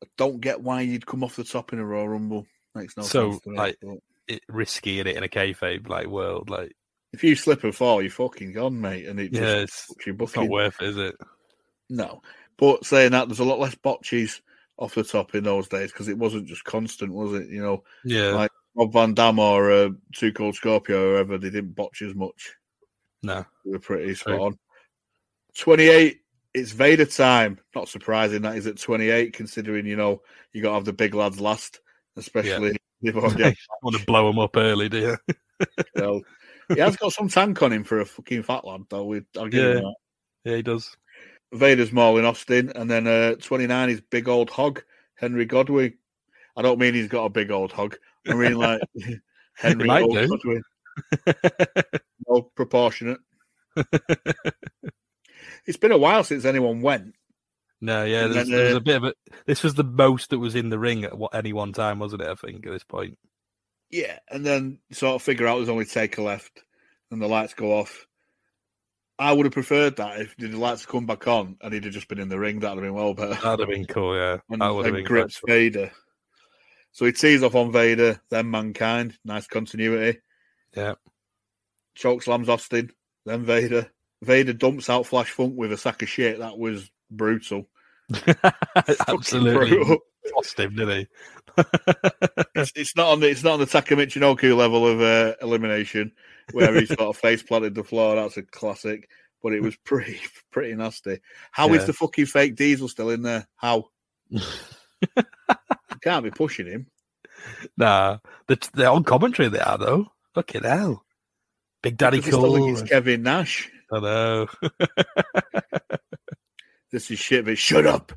I 0.00 0.06
don't 0.16 0.40
get 0.40 0.60
why 0.60 0.82
you'd 0.82 1.04
come 1.04 1.24
off 1.24 1.34
the 1.34 1.42
top 1.42 1.72
in 1.72 1.80
a 1.80 1.84
Royal 1.84 2.08
Rumble. 2.08 2.46
Makes 2.76 2.96
no 2.96 3.02
so 3.02 3.32
sense 3.32 3.46
me. 3.46 3.56
like 3.56 3.76
but 3.82 3.98
it, 4.28 4.42
risky 4.48 5.00
in 5.00 5.08
it 5.08 5.16
in 5.16 5.24
a 5.24 5.28
kayfabe 5.28 5.88
like 5.88 6.06
world, 6.06 6.48
like 6.48 6.76
if 7.12 7.24
you 7.24 7.34
slip 7.34 7.64
and 7.64 7.74
fall, 7.74 8.00
you're 8.00 8.10
fucking 8.10 8.52
gone, 8.52 8.80
mate. 8.80 9.06
And 9.08 9.18
it 9.18 9.32
just 9.32 9.42
yeah, 9.42 9.62
it's, 9.62 9.86
fucks 9.86 10.06
your 10.06 10.16
it's 10.20 10.36
not 10.36 10.48
worth 10.48 10.80
it, 10.80 10.88
is 10.90 10.96
it? 10.96 11.16
No. 11.90 12.22
But 12.56 12.86
saying 12.86 13.10
that, 13.12 13.26
there's 13.26 13.40
a 13.40 13.44
lot 13.44 13.58
less 13.58 13.74
botches 13.74 14.40
off 14.78 14.94
the 14.94 15.02
top 15.02 15.34
in 15.34 15.42
those 15.42 15.66
days 15.66 15.90
because 15.90 16.08
it 16.08 16.16
wasn't 16.16 16.46
just 16.46 16.64
constant, 16.64 17.12
was 17.12 17.32
it? 17.34 17.48
You 17.48 17.62
know, 17.62 17.84
Yeah, 18.04 18.28
like 18.28 18.52
Rob 18.74 18.92
Van 18.92 19.14
Dam 19.14 19.38
or 19.38 19.70
uh, 19.70 19.88
Two 20.14 20.32
Cold 20.32 20.54
Scorpio 20.54 20.96
or 20.96 21.10
whoever, 21.12 21.38
they 21.38 21.50
didn't 21.50 21.74
botch 21.74 22.02
as 22.02 22.14
much. 22.14 22.54
no, 23.22 23.44
They 23.64 23.72
were 23.72 23.78
pretty 23.78 24.14
spot 24.14 24.34
True. 24.36 24.44
on. 24.46 24.58
28, 25.58 26.18
it's 26.54 26.72
Vader 26.72 27.04
time. 27.04 27.58
Not 27.74 27.88
surprising 27.88 28.42
that 28.42 28.56
is 28.56 28.66
at 28.66 28.78
28, 28.78 29.32
considering, 29.34 29.86
you 29.86 29.96
know, 29.96 30.22
you 30.52 30.62
got 30.62 30.70
to 30.70 30.74
have 30.76 30.84
the 30.84 30.92
big 30.92 31.14
lads 31.14 31.40
last, 31.40 31.80
especially 32.16 32.76
if 33.02 33.16
I 33.16 33.20
want 33.82 33.96
to 33.96 34.04
blow 34.06 34.30
him 34.30 34.38
up 34.38 34.56
early, 34.56 34.88
do 34.88 34.98
you? 34.98 35.16
So, 35.96 36.20
he 36.74 36.80
has 36.80 36.96
got 36.96 37.12
some 37.12 37.28
tank 37.28 37.62
on 37.62 37.72
him 37.72 37.84
for 37.84 38.00
a 38.00 38.04
fucking 38.04 38.42
fat 38.42 38.64
lad, 38.64 38.80
though. 38.90 39.04
We- 39.04 39.22
I'll 39.38 39.46
give 39.48 39.62
him 39.64 39.76
Yeah. 39.76 39.80
that. 39.82 39.94
Yeah, 40.44 40.56
he 40.56 40.62
does. 40.62 40.96
Vader's 41.52 41.92
mauling 41.92 42.24
Austin, 42.24 42.72
and 42.74 42.90
then 42.90 43.06
uh, 43.06 43.34
29 43.36 43.90
is 43.90 44.00
big 44.00 44.28
old 44.28 44.50
hog, 44.50 44.82
Henry 45.16 45.44
Godwinn. 45.44 45.94
I 46.56 46.62
don't 46.62 46.80
mean 46.80 46.94
he's 46.94 47.06
got 47.08 47.26
a 47.26 47.30
big 47.30 47.50
old 47.52 47.70
hog. 47.70 47.96
I 48.28 48.34
mean 48.34 48.54
like 48.54 48.80
Henry 49.56 49.86
might 49.86 50.02
old. 50.02 50.62
No, 52.28 52.42
proportionate. 52.54 53.18
it's 55.66 55.78
been 55.78 55.92
a 55.92 55.98
while 55.98 56.24
since 56.24 56.44
anyone 56.44 56.82
went. 56.82 57.14
No, 57.80 58.04
yeah, 58.04 58.28
then, 58.28 58.48
there 58.48 58.64
was 58.66 58.74
uh, 58.74 58.76
a 58.76 58.80
bit 58.80 58.96
of 58.96 59.04
a. 59.04 59.14
This 59.44 59.64
was 59.64 59.74
the 59.74 59.84
most 59.84 60.30
that 60.30 60.38
was 60.38 60.54
in 60.54 60.70
the 60.70 60.78
ring 60.78 61.04
at 61.04 61.18
what, 61.18 61.34
any 61.34 61.52
one 61.52 61.72
time, 61.72 61.98
wasn't 61.98 62.22
it? 62.22 62.28
I 62.28 62.34
think 62.36 62.64
at 62.64 62.72
this 62.72 62.84
point. 62.84 63.18
Yeah, 63.90 64.18
and 64.30 64.46
then 64.46 64.78
sort 64.92 65.16
of 65.16 65.22
figure 65.22 65.48
out 65.48 65.56
there's 65.56 65.68
only 65.68 65.84
Taker 65.84 66.22
left, 66.22 66.62
and 67.10 67.20
the 67.20 67.26
lights 67.26 67.54
go 67.54 67.72
off. 67.72 68.06
I 69.18 69.32
would 69.32 69.46
have 69.46 69.52
preferred 69.52 69.96
that 69.96 70.20
if 70.20 70.36
the 70.36 70.48
lights 70.48 70.86
come 70.86 71.06
back 71.06 71.28
on 71.28 71.56
and 71.60 71.72
he'd 71.72 71.84
have 71.84 71.92
just 71.92 72.08
been 72.08 72.18
in 72.18 72.28
the 72.28 72.38
ring. 72.38 72.60
That'd 72.60 72.78
have 72.78 72.84
been 72.84 72.94
well 72.94 73.14
better. 73.14 73.34
That'd 73.34 73.60
have 73.60 73.68
been 73.68 73.84
cool. 73.84 74.16
Yeah, 74.16 74.38
and, 74.50 74.62
that 74.62 74.74
would 74.74 74.86
have 74.86 74.94
and 74.94 75.04
been 75.04 75.06
grips 75.06 75.40
great. 75.40 75.72
Vader. 75.72 75.92
So 76.92 77.06
he 77.06 77.12
tees 77.12 77.42
off 77.42 77.54
on 77.54 77.72
Vader, 77.72 78.20
then 78.30 78.50
Mankind. 78.50 79.16
Nice 79.24 79.46
continuity. 79.46 80.20
Yeah. 80.76 80.94
Choke 81.94 82.22
slams 82.22 82.48
Austin, 82.48 82.92
then 83.26 83.44
Vader. 83.44 83.90
Vader 84.22 84.52
dumps 84.52 84.88
out 84.88 85.06
Flash 85.06 85.30
Funk 85.30 85.54
with 85.56 85.72
a 85.72 85.76
sack 85.76 86.02
of 86.02 86.08
shit. 86.08 86.38
That 86.38 86.58
was 86.58 86.90
brutal. 87.10 87.68
Absolutely 89.08 89.52
brutal. 89.76 89.98
tossed 90.34 90.58
him, 90.60 90.74
did 90.76 90.88
he? 90.88 91.06
it's, 92.54 92.72
it's 92.74 92.96
not 92.96 93.08
on 93.08 93.20
the 93.20 93.28
it's 93.28 93.42
not 93.42 93.54
on 93.54 93.60
the 93.60 93.66
Taka 93.66 93.94
Michinoku 93.94 94.56
level 94.56 94.86
of 94.86 95.00
uh, 95.00 95.34
elimination 95.42 96.12
where 96.52 96.74
he's 96.74 96.94
got 96.94 97.08
a 97.08 97.12
face 97.12 97.42
planted 97.42 97.74
the 97.74 97.84
floor. 97.84 98.16
That's 98.16 98.36
a 98.36 98.42
classic, 98.42 99.08
but 99.42 99.52
it 99.52 99.60
was 99.62 99.76
pretty 99.76 100.20
pretty 100.50 100.74
nasty. 100.74 101.20
How 101.50 101.68
is 101.74 101.80
Yeah. 101.82 101.86
the 101.86 101.92
fucking 101.94 102.26
fake 102.26 102.56
Diesel 102.56 102.88
still 102.88 103.10
in 103.10 103.22
there? 103.22 103.46
How? 103.56 103.90
Can't 106.02 106.24
be 106.24 106.30
pushing 106.30 106.66
him. 106.66 106.86
Nah, 107.76 108.18
they're, 108.46 108.56
they're 108.74 108.90
on 108.90 109.04
commentary. 109.04 109.48
They 109.48 109.60
are 109.60 109.78
though. 109.78 110.08
Fucking 110.34 110.62
hell, 110.64 111.04
Big 111.82 111.96
Daddy 111.96 112.18
Because 112.18 112.34
I 112.34 112.38
still 112.38 112.74
think 112.76 112.88
Kevin 112.88 113.22
Nash. 113.22 113.70
I 113.92 114.00
know. 114.00 114.46
This 116.90 117.10
is 117.10 117.18
shit, 117.18 117.46
but 117.46 117.56
shut 117.56 117.86
up. 117.86 118.12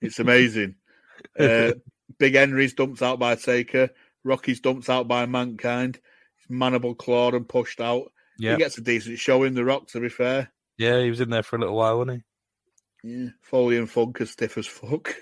it's 0.00 0.18
amazing. 0.18 0.74
Uh, 1.38 1.72
Big 2.18 2.34
Henry's 2.34 2.74
dumped 2.74 3.00
out 3.00 3.20
by 3.20 3.36
Taker. 3.36 3.90
Rocky's 4.24 4.58
dumped 4.60 4.90
out 4.90 5.06
by 5.06 5.24
Mankind. 5.26 6.00
He's 6.36 6.50
mandible 6.50 6.96
clawed 6.96 7.34
and 7.34 7.48
pushed 7.48 7.80
out. 7.80 8.10
Yeah. 8.38 8.52
He 8.52 8.58
gets 8.58 8.76
a 8.78 8.80
decent 8.80 9.20
show 9.20 9.44
in 9.44 9.54
The 9.54 9.64
Rock, 9.64 9.86
to 9.88 10.00
be 10.00 10.08
fair. 10.08 10.52
yeah, 10.78 11.00
he 11.00 11.10
was 11.10 11.20
in 11.20 11.30
there 11.30 11.44
for 11.44 11.54
a 11.54 11.60
little 11.60 11.76
while, 11.76 11.98
wasn't 11.98 12.24
he? 13.04 13.08
Yeah. 13.12 13.28
Foley 13.40 13.78
and 13.78 13.88
Funk 13.88 14.20
are 14.20 14.26
stiff 14.26 14.58
as 14.58 14.66
fuck. 14.66 15.14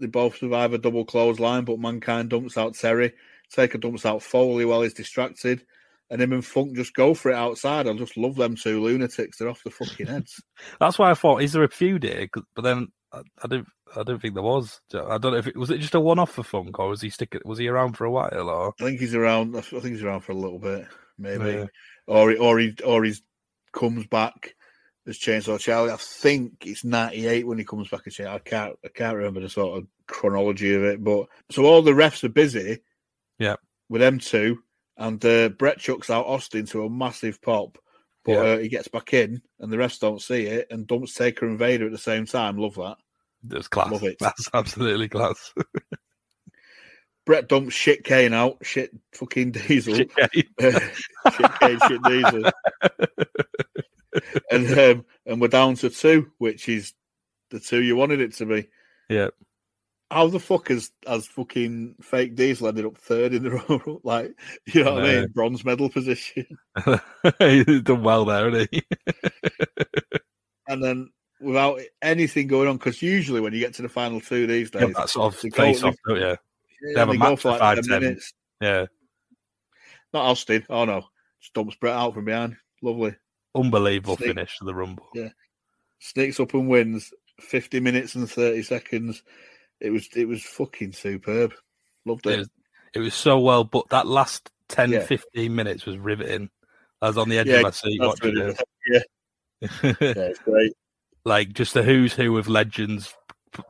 They 0.00 0.06
both 0.06 0.38
survive 0.38 0.72
a 0.72 0.78
double 0.78 1.04
clothesline, 1.04 1.64
but 1.64 1.78
Mankind 1.78 2.30
dumps 2.30 2.56
out 2.56 2.74
Terry. 2.74 3.12
Taker 3.50 3.78
dumps 3.78 4.04
out 4.04 4.22
Foley 4.22 4.64
while 4.64 4.82
he's 4.82 4.94
distracted. 4.94 5.64
And 6.10 6.22
him 6.22 6.32
and 6.32 6.44
Funk 6.44 6.74
just 6.74 6.94
go 6.94 7.12
for 7.12 7.30
it 7.30 7.34
outside. 7.34 7.86
I 7.86 7.92
just 7.92 8.16
love 8.16 8.36
them 8.36 8.56
two 8.56 8.82
lunatics. 8.82 9.38
They're 9.38 9.48
off 9.48 9.62
the 9.62 9.70
fucking 9.70 10.06
heads. 10.06 10.42
That's 10.80 10.98
why 10.98 11.10
I 11.10 11.14
thought, 11.14 11.42
is 11.42 11.52
there 11.52 11.64
a 11.64 11.68
feud 11.68 12.02
here? 12.02 12.28
But 12.54 12.62
then 12.62 12.88
I, 13.12 13.20
I 13.42 13.46
don't. 13.46 13.66
I 13.96 14.02
don't 14.02 14.20
think 14.20 14.34
there 14.34 14.42
was. 14.42 14.80
I 14.94 15.18
don't 15.18 15.32
know 15.32 15.34
if 15.34 15.46
it 15.46 15.56
was 15.56 15.70
it 15.70 15.78
just 15.78 15.94
a 15.94 16.00
one-off 16.00 16.32
for 16.32 16.42
Funk, 16.42 16.78
or 16.78 16.88
was 16.88 17.00
he 17.00 17.10
stick? 17.10 17.38
Was 17.44 17.58
he 17.58 17.68
around 17.68 17.94
for 17.94 18.04
a 18.04 18.10
while? 18.10 18.50
Or 18.50 18.74
I 18.80 18.84
think 18.84 19.00
he's 19.00 19.14
around. 19.14 19.56
I 19.56 19.60
think 19.60 19.84
he's 19.84 20.02
around 20.02 20.20
for 20.20 20.32
a 20.32 20.36
little 20.36 20.58
bit, 20.58 20.86
maybe. 21.18 21.44
Yeah. 21.44 21.66
Or 22.06 22.30
he, 22.30 22.36
or 22.36 22.58
he 22.58 22.74
or 22.84 23.04
he 23.04 23.14
comes 23.72 24.06
back 24.06 24.54
as 25.08 25.18
Chainsaw 25.18 25.58
Charlie. 25.58 25.90
I 25.90 25.96
think 25.96 26.64
it's 26.66 26.84
ninety 26.84 27.26
eight 27.26 27.46
when 27.46 27.58
he 27.58 27.64
comes 27.64 27.88
back 27.88 28.02
as 28.06 28.14
Chainsaw. 28.14 28.34
I 28.34 28.38
can't 28.38 28.76
I 28.84 28.88
can't 28.88 29.16
remember 29.16 29.40
the 29.40 29.48
sort 29.48 29.78
of 29.78 29.86
chronology 30.06 30.74
of 30.74 30.84
it. 30.84 31.02
But 31.02 31.26
so 31.50 31.64
all 31.64 31.82
the 31.82 31.92
refs 31.92 32.22
are 32.24 32.28
busy. 32.28 32.78
Yeah. 33.38 33.56
With 33.88 34.00
them 34.00 34.18
two, 34.18 34.58
and 34.96 35.24
uh, 35.24 35.48
Bret 35.48 35.78
chucks 35.78 36.10
out 36.10 36.26
Austin 36.26 36.66
to 36.66 36.84
a 36.84 36.90
massive 36.90 37.40
pop. 37.40 37.78
But 38.24 38.32
Yeah. 38.32 38.38
uh, 38.40 38.58
he 38.58 38.68
gets 38.68 38.88
back 38.88 39.14
in, 39.14 39.40
and 39.58 39.72
the 39.72 39.76
refs 39.78 39.98
don't 39.98 40.20
see 40.20 40.44
it, 40.46 40.66
and 40.70 40.86
dumps 40.86 41.14
Taker 41.14 41.46
and 41.46 41.58
Vader 41.58 41.86
at 41.86 41.92
the 41.92 41.98
same 41.98 42.26
time. 42.26 42.58
Love 42.58 42.74
that. 42.74 42.96
That's 43.42 43.68
class. 43.68 43.90
Love 43.92 44.02
it. 44.04 44.16
That's 44.20 44.48
absolutely 44.52 45.08
class. 45.08 45.54
Bret 47.24 47.48
dumps 47.48 47.74
shit 47.74 48.04
Kane 48.04 48.32
out. 48.32 48.56
Shit 48.62 48.90
fucking 49.14 49.52
Diesel. 49.52 49.94
Shit 49.96 50.10
Kane. 50.16 50.44
shit 50.60 51.52
Kane, 51.60 51.78
shit 51.86 52.02
Diesel. 52.02 52.50
and 54.50 54.78
um, 54.78 55.04
and 55.26 55.40
we're 55.40 55.48
down 55.48 55.74
to 55.76 55.90
two, 55.90 56.30
which 56.38 56.68
is 56.68 56.94
the 57.50 57.60
two 57.60 57.82
you 57.82 57.96
wanted 57.96 58.20
it 58.20 58.34
to 58.34 58.46
be. 58.46 58.68
yeah. 59.08 59.28
How 60.10 60.26
the 60.28 60.40
fuck 60.40 60.68
has 60.68 60.90
has 61.06 61.26
fucking 61.26 61.96
fake 62.00 62.34
Diesel 62.34 62.68
ended 62.68 62.86
up 62.86 62.96
third 62.96 63.34
in 63.34 63.42
the 63.42 63.50
row? 63.68 64.00
like, 64.04 64.34
you 64.66 64.82
know 64.82 64.94
what 64.94 65.04
I 65.04 65.16
mean? 65.20 65.28
Bronze 65.28 65.66
medal 65.66 65.90
position. 65.90 66.46
He's 67.38 67.82
done 67.82 68.02
well 68.02 68.24
there, 68.24 68.50
hasn't 68.50 68.70
he? 68.72 68.82
And 70.66 70.82
then 70.82 71.10
without 71.40 71.80
anything 72.00 72.46
going 72.46 72.68
on, 72.68 72.76
because 72.78 73.02
usually 73.02 73.40
when 73.42 73.52
you 73.52 73.60
get 73.60 73.74
to 73.74 73.82
the 73.82 73.88
final 73.90 74.18
two 74.20 74.46
these 74.46 74.70
days, 74.70 74.94
that 74.94 75.10
sort 75.10 75.34
of 75.34 75.40
face 75.54 75.82
off, 75.82 75.94
don't 76.06 76.16
you? 76.16 76.22
yeah, 76.26 76.36
They 76.94 77.00
have 77.00 77.08
a 77.10 77.14
match 77.14 77.40
for 77.40 77.50
like 77.50 77.60
five, 77.60 77.76
10 77.76 77.84
ten. 77.84 78.00
minutes. 78.02 78.32
Yeah. 78.62 78.86
Not 80.14 80.24
Austin. 80.24 80.64
Oh 80.70 80.86
no. 80.86 81.04
Just 81.40 81.52
dumps 81.54 81.76
Bret 81.76 81.94
out 81.94 82.14
from 82.14 82.24
behind. 82.24 82.56
Lovely. 82.82 83.14
Unbelievable 83.58 84.16
Sneak- 84.16 84.28
finish 84.28 84.58
to 84.58 84.64
the 84.64 84.74
Rumble. 84.74 85.08
Yeah. 85.14 85.28
Sneaks 86.00 86.38
up 86.40 86.54
and 86.54 86.68
wins 86.68 87.12
50 87.40 87.80
minutes 87.80 88.14
and 88.14 88.30
30 88.30 88.62
seconds. 88.62 89.22
It 89.80 89.90
was 89.90 90.08
it 90.14 90.26
was 90.26 90.42
fucking 90.42 90.92
superb. 90.92 91.54
Loved 92.04 92.26
It 92.26 92.32
it. 92.34 92.38
was, 92.38 92.48
it 92.94 92.98
was 93.00 93.14
so 93.14 93.38
well, 93.38 93.64
but 93.64 93.88
that 93.90 94.06
last 94.06 94.50
10, 94.68 94.90
Yeah. 94.92 95.00
15 95.04 95.54
minutes 95.54 95.86
was 95.86 95.98
riveting. 95.98 96.50
I 97.00 97.08
was 97.08 97.18
on 97.18 97.28
the 97.28 97.38
edge 97.38 97.46
Yeah, 97.46 97.56
of 97.56 97.62
my 97.62 97.70
seat 97.70 98.00
watching 98.00 98.34
really 98.34 98.50
it. 98.52 98.62
Yeah. 98.88 99.00
yeah, 99.82 99.94
it's 100.00 100.38
great. 100.40 100.72
like 101.24 101.52
just 101.52 101.74
the 101.74 101.82
who's 101.82 102.12
who 102.14 102.36
of 102.38 102.48
legends, 102.48 103.12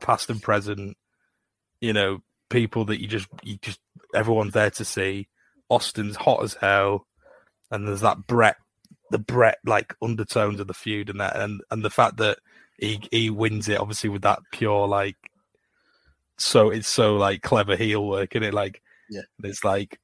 past 0.01 0.29
and 0.29 0.41
present. 0.41 0.97
You 1.81 1.93
know, 1.93 2.21
people 2.49 2.85
that 2.85 3.01
you 3.01 3.07
just 3.07 3.27
you 3.43 3.57
just 3.61 3.79
everyone's 4.13 4.53
there 4.53 4.69
to 4.71 4.85
see. 4.85 5.27
Austin's 5.69 6.15
hot 6.15 6.43
as 6.43 6.55
hell, 6.55 7.05
and 7.71 7.87
there's 7.87 8.01
that 8.01 8.25
Bret, 8.27 8.57
the 9.11 9.19
Bret 9.19 9.57
like 9.65 9.95
undertones 10.01 10.59
of 10.59 10.67
the 10.67 10.73
feud, 10.73 11.09
and 11.09 11.19
that 11.19 11.35
and 11.35 11.61
and 11.71 11.83
the 11.83 11.89
fact 11.89 12.17
that 12.17 12.39
he 12.77 13.01
he 13.11 13.29
wins 13.29 13.67
it 13.67 13.79
obviously 13.79 14.09
with 14.09 14.23
that 14.23 14.39
pure 14.51 14.87
like. 14.87 15.17
So 16.37 16.69
it's 16.69 16.87
so 16.87 17.17
like 17.17 17.41
clever 17.41 17.75
heel 17.75 18.07
work, 18.07 18.35
and 18.35 18.45
it? 18.45 18.53
Like, 18.53 18.81
Yeah. 19.09 19.23
it's 19.43 19.63
like 19.63 19.99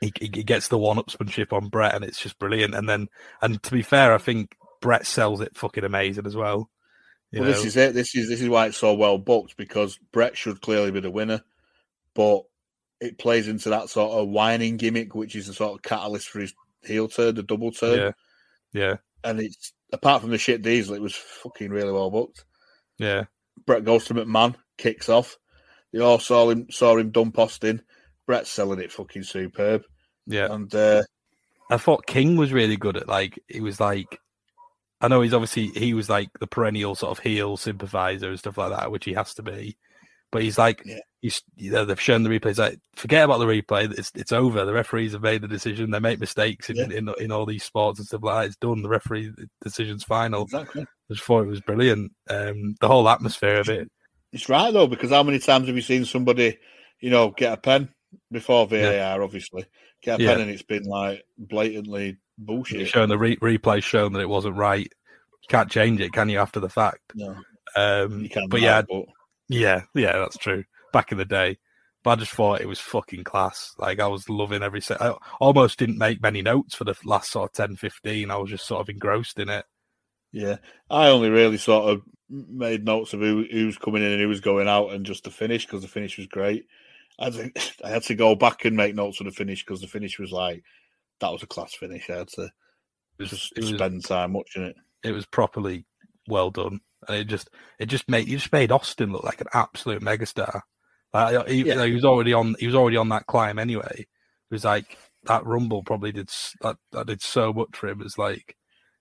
he, 0.00 0.12
he 0.18 0.28
gets 0.28 0.68
the 0.68 0.78
one-upsmanship 0.78 1.52
on 1.52 1.68
Bret, 1.68 1.94
and 1.94 2.04
it's 2.04 2.18
just 2.20 2.38
brilliant. 2.38 2.74
And 2.74 2.88
then, 2.88 3.08
and 3.40 3.62
to 3.62 3.70
be 3.70 3.82
fair, 3.82 4.14
I 4.14 4.18
think 4.18 4.56
Bret 4.80 5.06
sells 5.06 5.40
it 5.40 5.56
fucking 5.56 5.84
amazing 5.84 6.26
as 6.26 6.34
well. 6.34 6.70
Well, 7.32 7.44
this 7.44 7.64
is 7.64 7.76
it. 7.76 7.94
This 7.94 8.14
is 8.14 8.28
this 8.28 8.42
is 8.42 8.48
why 8.48 8.66
it's 8.66 8.76
so 8.76 8.94
well 8.94 9.16
booked 9.18 9.56
because 9.56 9.98
Bret 10.12 10.36
should 10.36 10.60
clearly 10.60 10.90
be 10.90 11.00
the 11.00 11.10
winner, 11.10 11.42
but 12.14 12.42
it 13.00 13.18
plays 13.18 13.48
into 13.48 13.70
that 13.70 13.88
sort 13.88 14.12
of 14.12 14.28
whining 14.28 14.76
gimmick, 14.76 15.14
which 15.14 15.34
is 15.34 15.46
the 15.46 15.54
sort 15.54 15.74
of 15.74 15.82
catalyst 15.82 16.28
for 16.28 16.40
his 16.40 16.54
heel 16.84 17.08
turn, 17.08 17.34
the 17.34 17.42
double 17.42 17.72
turn. 17.72 17.98
Yeah, 17.98 18.12
yeah, 18.72 18.96
And 19.24 19.40
it's 19.40 19.72
apart 19.92 20.22
from 20.22 20.30
the 20.30 20.38
shit 20.38 20.62
diesel, 20.62 20.94
it 20.94 21.02
was 21.02 21.14
fucking 21.14 21.70
really 21.70 21.92
well 21.92 22.10
booked. 22.10 22.44
yeah, 22.98 23.24
Bret 23.66 23.84
goes 23.84 24.04
to 24.06 24.14
McMahon, 24.14 24.54
kicks 24.78 25.08
off. 25.08 25.36
They 25.92 26.00
all 26.00 26.18
saw 26.18 26.50
him 26.50 26.66
saw 26.70 26.96
him 26.96 27.10
dump 27.10 27.38
Austin. 27.38 27.82
Bret's 28.26 28.50
selling 28.50 28.80
it 28.80 28.92
fucking 28.92 29.24
superb. 29.24 29.82
yeah. 30.26 30.52
And 30.52 30.72
uh, 30.74 31.02
I 31.70 31.76
thought 31.76 32.06
King 32.06 32.36
was 32.36 32.52
really 32.52 32.76
good 32.76 32.96
at 32.96 33.08
like 33.08 33.38
he 33.48 33.60
was 33.60 33.80
like 33.80 34.18
I 35.00 35.08
know 35.08 35.20
he's 35.20 35.34
obviously 35.34 35.68
he 35.68 35.94
was 35.94 36.08
like 36.08 36.30
the 36.38 36.46
perennial 36.46 36.94
sort 36.94 37.18
of 37.18 37.24
heel 37.24 37.56
sympathizer 37.56 38.28
and 38.28 38.38
stuff 38.38 38.56
like 38.56 38.70
that, 38.70 38.90
which 38.92 39.04
he 39.04 39.14
has 39.14 39.34
to 39.34 39.42
be. 39.42 39.76
But 40.32 40.42
he's 40.42 40.56
like 40.58 40.82
Yeah. 40.84 40.98
he's 41.20 41.42
you 41.56 41.70
know, 41.70 41.84
they've 41.84 42.00
shown 42.00 42.22
the 42.24 42.30
replays 42.30 42.58
like 42.58 42.78
forget 42.96 43.24
about 43.24 43.38
the 43.38 43.46
replay. 43.46 43.96
It's 43.96 44.10
it's 44.16 44.32
over. 44.32 44.64
The 44.64 44.72
referees 44.72 45.12
have 45.12 45.22
made 45.22 45.42
the 45.42 45.48
decision. 45.48 45.90
They 45.90 46.00
make 46.00 46.18
mistakes 46.18 46.70
in, 46.70 46.76
Yeah. 46.76 46.84
in 46.96 47.14
in 47.20 47.30
all 47.30 47.46
these 47.46 47.62
sports 47.64 47.98
and 48.00 48.06
stuff 48.08 48.22
like 48.24 48.34
that. 48.42 48.46
It's 48.46 48.56
done. 48.56 48.82
The 48.82 48.88
referee 48.88 49.30
decision's 49.62 50.02
final. 50.04 50.42
exactly. 50.44 50.82
I 50.82 51.14
just 51.14 51.24
thought 51.24 51.42
it 51.42 51.48
was 51.48 51.60
brilliant. 51.60 52.12
Um, 52.30 52.74
the 52.80 52.88
whole 52.88 53.08
atmosphere 53.08 53.56
of 53.60 53.68
it. 53.68 53.88
It's 54.32 54.48
right 54.48 54.72
though, 54.72 54.86
because 54.86 55.10
how 55.10 55.22
many 55.22 55.38
times 55.38 55.66
have 55.66 55.76
you 55.76 55.82
seen 55.82 56.06
somebody, 56.06 56.58
you 57.00 57.10
know, 57.10 57.30
get 57.30 57.52
a 57.52 57.56
pen 57.58 57.90
before 58.30 58.66
VAR, 58.66 59.22
obviously, 59.22 59.66
get 60.02 60.18
a 60.18 60.22
Yeah. 60.22 60.30
pen 60.32 60.40
and 60.42 60.50
it's 60.50 60.62
been 60.62 60.84
like 60.84 61.22
blatantly 61.36 62.16
bullshit. 62.38 62.88
Showing 62.88 63.10
the 63.10 63.18
re- 63.18 63.36
replay 63.36 63.82
showing 63.82 64.14
that 64.14 64.20
it 64.20 64.28
wasn't 64.28 64.56
right. 64.56 64.86
You 65.42 65.48
can't 65.48 65.70
change 65.70 66.00
it, 66.00 66.12
can 66.12 66.30
you? 66.30 66.38
After 66.38 66.60
the 66.60 66.70
fact. 66.70 67.00
No, 67.14 67.36
Um, 67.76 68.20
you 68.22 68.30
can't. 68.30 68.48
but 68.50 68.60
yeah, 68.62 68.80
but 68.88 69.04
Yeah, 69.48 69.82
yeah, 69.94 70.12
that's 70.18 70.36
true. 70.38 70.64
Back 70.92 71.12
in 71.12 71.18
the 71.18 71.24
day, 71.24 71.58
But 72.04 72.10
I 72.10 72.16
just 72.16 72.32
thought 72.32 72.60
it 72.60 72.68
was 72.68 72.80
fucking 72.80 73.24
class. 73.24 73.72
Like 73.78 74.00
I 74.00 74.06
was 74.06 74.28
loving 74.28 74.62
every 74.62 74.80
set. 74.80 75.00
I 75.02 75.14
almost 75.40 75.78
didn't 75.78 75.98
make 75.98 76.22
many 76.22 76.42
notes 76.42 76.74
for 76.74 76.84
the 76.84 76.96
last 77.04 77.30
sort 77.30 77.50
of 77.50 77.54
10, 77.54 77.76
15. 77.76 78.30
I 78.30 78.36
was 78.36 78.50
just 78.50 78.66
sort 78.66 78.80
of 78.80 78.88
engrossed 78.88 79.38
in 79.38 79.48
it. 79.48 79.64
Yeah, 80.32 80.56
I 80.88 81.08
only 81.08 81.28
really 81.28 81.58
sort 81.58 81.90
of 81.92 82.02
made 82.30 82.84
notes 82.84 83.12
of 83.12 83.20
who, 83.20 83.44
who 83.50 83.66
was 83.66 83.76
coming 83.76 84.02
in 84.02 84.12
and 84.12 84.20
who 84.20 84.28
was 84.28 84.40
going 84.40 84.66
out, 84.68 84.90
and 84.92 85.04
just 85.04 85.24
the 85.24 85.30
finish 85.30 85.66
because 85.66 85.82
the 85.82 85.88
finish 85.88 86.16
was 86.16 86.26
great. 86.26 86.64
I 87.18 87.30
think 87.30 87.56
I 87.84 87.90
had 87.90 88.02
to 88.04 88.14
go 88.14 88.34
back 88.34 88.64
and 88.64 88.76
make 88.76 88.94
notes 88.94 89.20
of 89.20 89.26
the 89.26 89.32
finish 89.32 89.62
because 89.64 89.80
the 89.82 89.86
finish 89.88 90.18
was 90.18 90.32
like 90.32 90.62
that 91.20 91.30
was 91.30 91.42
a 91.42 91.46
class 91.46 91.74
finish. 91.74 92.08
I 92.08 92.16
had 92.18 92.28
to 92.28 92.50
just 93.20 93.52
it 93.56 93.60
was- 93.64 93.68
spend 93.74 94.04
time 94.04 94.32
watching 94.32 94.62
it. 94.64 94.76
It 95.04 95.12
was 95.12 95.26
properly 95.26 95.84
well 96.28 96.50
done, 96.50 96.80
and 97.08 97.16
it 97.18 97.24
just 97.24 97.50
it 97.78 97.86
just 97.86 98.08
made 98.08 98.28
you 98.28 98.38
just 98.38 98.52
made 98.52 98.72
Austin 98.72 99.12
look 99.12 99.24
like 99.24 99.40
an 99.40 99.48
absolute 99.54 100.02
megastar. 100.02 100.60
Like 101.12 101.48
he, 101.48 101.62
Yeah. 101.64 101.84
he 101.84 101.92
was 101.92 102.04
already 102.04 102.32
on 102.32 102.54
he 102.58 102.66
was 102.66 102.74
already 102.74 102.96
on 102.96 103.08
that 103.10 103.26
climb 103.26 103.58
anyway. 103.58 104.00
It 104.00 104.06
was 104.50 104.64
like 104.64 104.96
that 105.24 105.44
Rumble 105.46 105.82
probably 105.82 106.12
did 106.12 106.28
that, 106.62 106.76
that 106.92 107.06
did 107.06 107.22
so 107.22 107.52
much 107.52 107.76
for 107.76 107.88
him. 107.88 108.02
It's 108.02 108.18
like 108.18 108.56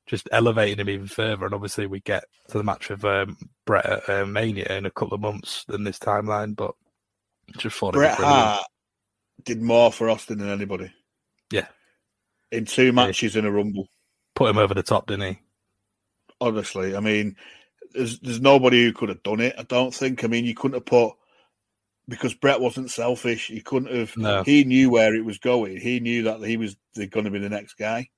just 0.08 0.28
elevating 0.32 0.80
him 0.80 0.90
even 0.90 1.08
further. 1.08 1.46
And 1.46 1.54
obviously 1.54 1.88
we 1.88 2.00
get 2.02 2.24
to 2.50 2.58
the 2.58 2.64
match 2.64 2.90
with 2.90 3.04
um, 3.06 3.38
Bret 3.66 3.86
at 3.86 4.10
uh, 4.10 4.26
Mania 4.26 4.66
in 4.78 4.86
a 4.86 4.92
couple 4.92 5.14
of 5.16 5.22
months 5.22 5.64
than 5.68 5.84
this 5.84 6.00
timeline, 6.00 6.56
but 6.56 6.74
just 7.58 7.78
thought 7.78 7.94
Bret. 7.94 8.16
Hart 8.18 8.66
did 9.46 9.62
more 9.62 9.92
for 9.92 10.10
Austin 10.10 10.38
than 10.38 10.50
anybody 10.50 10.92
Yeah, 11.52 11.68
in 12.52 12.66
two 12.66 12.92
matches 12.92 13.36
in 13.36 13.46
a 13.46 13.52
Rumble. 13.52 13.88
put 14.36 14.50
him 14.50 14.58
over 14.58 14.74
the 14.74 14.84
top, 14.84 15.08
didn't 15.08 15.34
he? 15.34 15.40
honestly. 16.40 16.96
I 16.96 17.00
mean, 17.00 17.36
there's 17.94 18.20
there's 18.20 18.42
nobody 18.42 18.84
who 18.84 18.94
could 18.94 19.10
have 19.10 19.24
done 19.24 19.40
it. 19.40 19.56
I 19.58 19.64
don't 19.64 19.94
think. 19.94 20.24
I 20.24 20.28
mean, 20.28 20.46
you 20.46 20.54
couldn't 20.54 20.76
have 20.76 20.86
put 20.86 21.14
because 22.08 22.34
Bret 22.34 22.60
wasn't 22.60 22.92
selfish. 22.92 23.48
He 23.48 23.62
couldn't 23.62 23.96
have. 23.96 24.16
No. 24.18 24.44
He 24.44 24.64
knew 24.64 24.90
where 24.90 25.16
it 25.16 25.26
was 25.26 25.38
going. 25.38 25.78
He 25.78 26.00
knew 26.00 26.24
that 26.24 26.42
he 26.42 26.58
was 26.58 26.76
going 26.96 27.26
to 27.26 27.32
be 27.32 27.40
the 27.40 27.50
next 27.50 27.76
guy, 27.76 28.10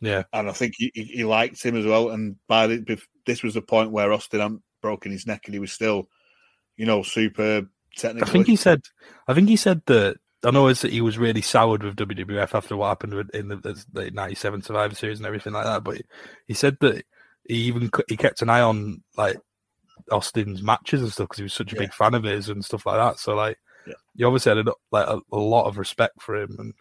Yeah, 0.00 0.24
and 0.32 0.48
I 0.48 0.52
think 0.52 0.74
he, 0.76 0.90
he, 0.94 1.24
liked 1.24 1.62
him 1.62 1.76
as 1.76 1.86
well. 1.86 2.10
And 2.10 2.36
by 2.48 2.66
the, 2.66 3.00
this 3.24 3.42
was 3.42 3.54
the 3.54 3.62
point 3.62 3.92
where 3.92 4.12
Austin 4.12 4.40
hadn't 4.40 4.62
broken 4.82 5.12
his 5.12 5.26
neck, 5.26 5.42
and 5.44 5.54
he 5.54 5.60
was 5.60 5.72
still, 5.72 6.08
you 6.76 6.86
know, 6.86 7.02
superb 7.02 7.68
Technically, 7.96 8.28
I 8.28 8.32
think 8.32 8.46
he 8.46 8.56
said. 8.56 8.82
I 9.26 9.34
think 9.34 9.48
he 9.48 9.56
said 9.56 9.82
that. 9.86 10.18
I 10.44 10.50
know 10.50 10.68
it's 10.68 10.82
that 10.82 10.92
he 10.92 11.00
was 11.00 11.18
really 11.18 11.40
soured 11.40 11.82
with 11.82 11.96
WWF 11.96 12.54
after 12.54 12.76
what 12.76 12.88
happened 12.88 13.14
with- 13.14 13.34
in 13.34 13.48
the, 13.48 13.56
the, 13.56 13.84
the 13.92 14.10
'97 14.10 14.62
Survivor 14.62 14.94
Series 14.94 15.18
and 15.18 15.26
everything 15.26 15.54
like 15.54 15.64
that. 15.64 15.82
But 15.82 16.02
he 16.46 16.54
said 16.54 16.76
that 16.82 17.04
he 17.48 17.56
even 17.56 17.90
he 18.08 18.16
kept 18.16 18.42
an 18.42 18.50
eye 18.50 18.60
on 18.60 19.02
like 19.16 19.36
Austin's 20.10 20.62
matches 20.62 21.02
and 21.02 21.12
stuff 21.12 21.28
because 21.28 21.38
he 21.38 21.44
was 21.44 21.54
such 21.54 21.72
a 21.72 21.76
big 21.76 21.92
fan 21.92 22.14
of 22.14 22.24
his 22.24 22.48
and 22.48 22.64
stuff 22.64 22.86
like 22.86 22.98
that. 22.98 23.18
So 23.18 23.34
like, 23.34 23.58
he 24.14 24.24
obviously 24.24 24.56
had 24.56 24.66
a, 24.66 24.72
like 24.90 25.06
a, 25.06 25.20
a 25.32 25.38
lot 25.38 25.66
of 25.66 25.78
respect 25.78 26.20
for 26.20 26.36
him 26.36 26.56
and 26.58 26.74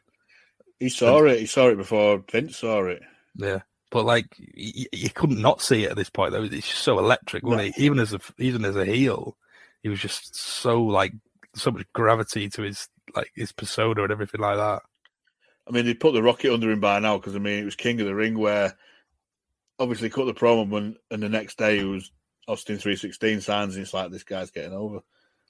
he 0.80 0.90
saw 0.90 1.24
it. 1.24 1.40
He 1.40 1.46
saw 1.46 1.70
it 1.70 1.78
before 1.78 2.24
Vince 2.30 2.58
saw 2.58 2.86
it. 2.86 3.02
yeah. 3.36 3.60
But 3.92 4.06
like, 4.06 4.26
you, 4.38 4.88
you 4.92 5.10
couldn't 5.10 5.42
not 5.42 5.62
see 5.62 5.86
it 5.86 5.92
at 5.92 5.96
this 5.96 6.10
point. 6.10 6.34
Though 6.34 6.44
it's 6.44 6.68
just 6.68 6.84
so 6.84 7.00
electric, 7.00 7.44
wasn't 7.44 7.76
he? 7.76 7.86
Even 7.86 8.00
as 8.00 8.14
a 8.14 8.20
even 8.38 8.66
as 8.66 8.76
a 8.76 8.84
heel, 8.84 9.38
he 9.84 9.90
was 9.90 10.00
just 10.00 10.36
so 10.36 10.84
like 10.84 11.14
so 11.56 11.72
much 11.72 11.86
gravity 11.94 12.50
to 12.50 12.64
his 12.64 12.90
like 13.16 13.32
his 13.36 13.54
persona 13.54 14.04
and 14.04 14.12
everything 14.12 14.42
like 14.42 14.58
that. 14.58 14.82
I 15.68 15.72
mean, 15.72 15.86
they 15.86 15.94
put 15.94 16.14
the 16.14 16.24
rocket 16.24 16.54
under 16.54 16.70
him 16.70 16.80
by 16.80 17.00
now 17.00 17.18
because 17.18 17.36
I 17.36 17.40
mean, 17.40 17.60
it 17.60 17.66
was 17.66 17.76
King 17.76 18.02
of 18.02 18.08
the 18.08 18.16
Ring 18.16 18.38
where 18.38 18.76
obviously 19.80 20.10
cut 20.10 20.26
the 20.26 20.34
promo 20.34 20.68
when, 20.70 20.96
and 21.12 21.22
the 21.24 21.30
next 21.30 21.58
day 21.58 21.80
it 21.80 21.84
was 21.86 22.12
Austin 22.48 22.78
three 22.78 22.96
sixteen 22.96 23.42
signs, 23.42 23.76
and 23.76 23.84
it's 23.84 23.94
like 23.94 24.12
this 24.12 24.24
guy's 24.24 24.52
getting 24.52 24.74
over. 24.74 25.00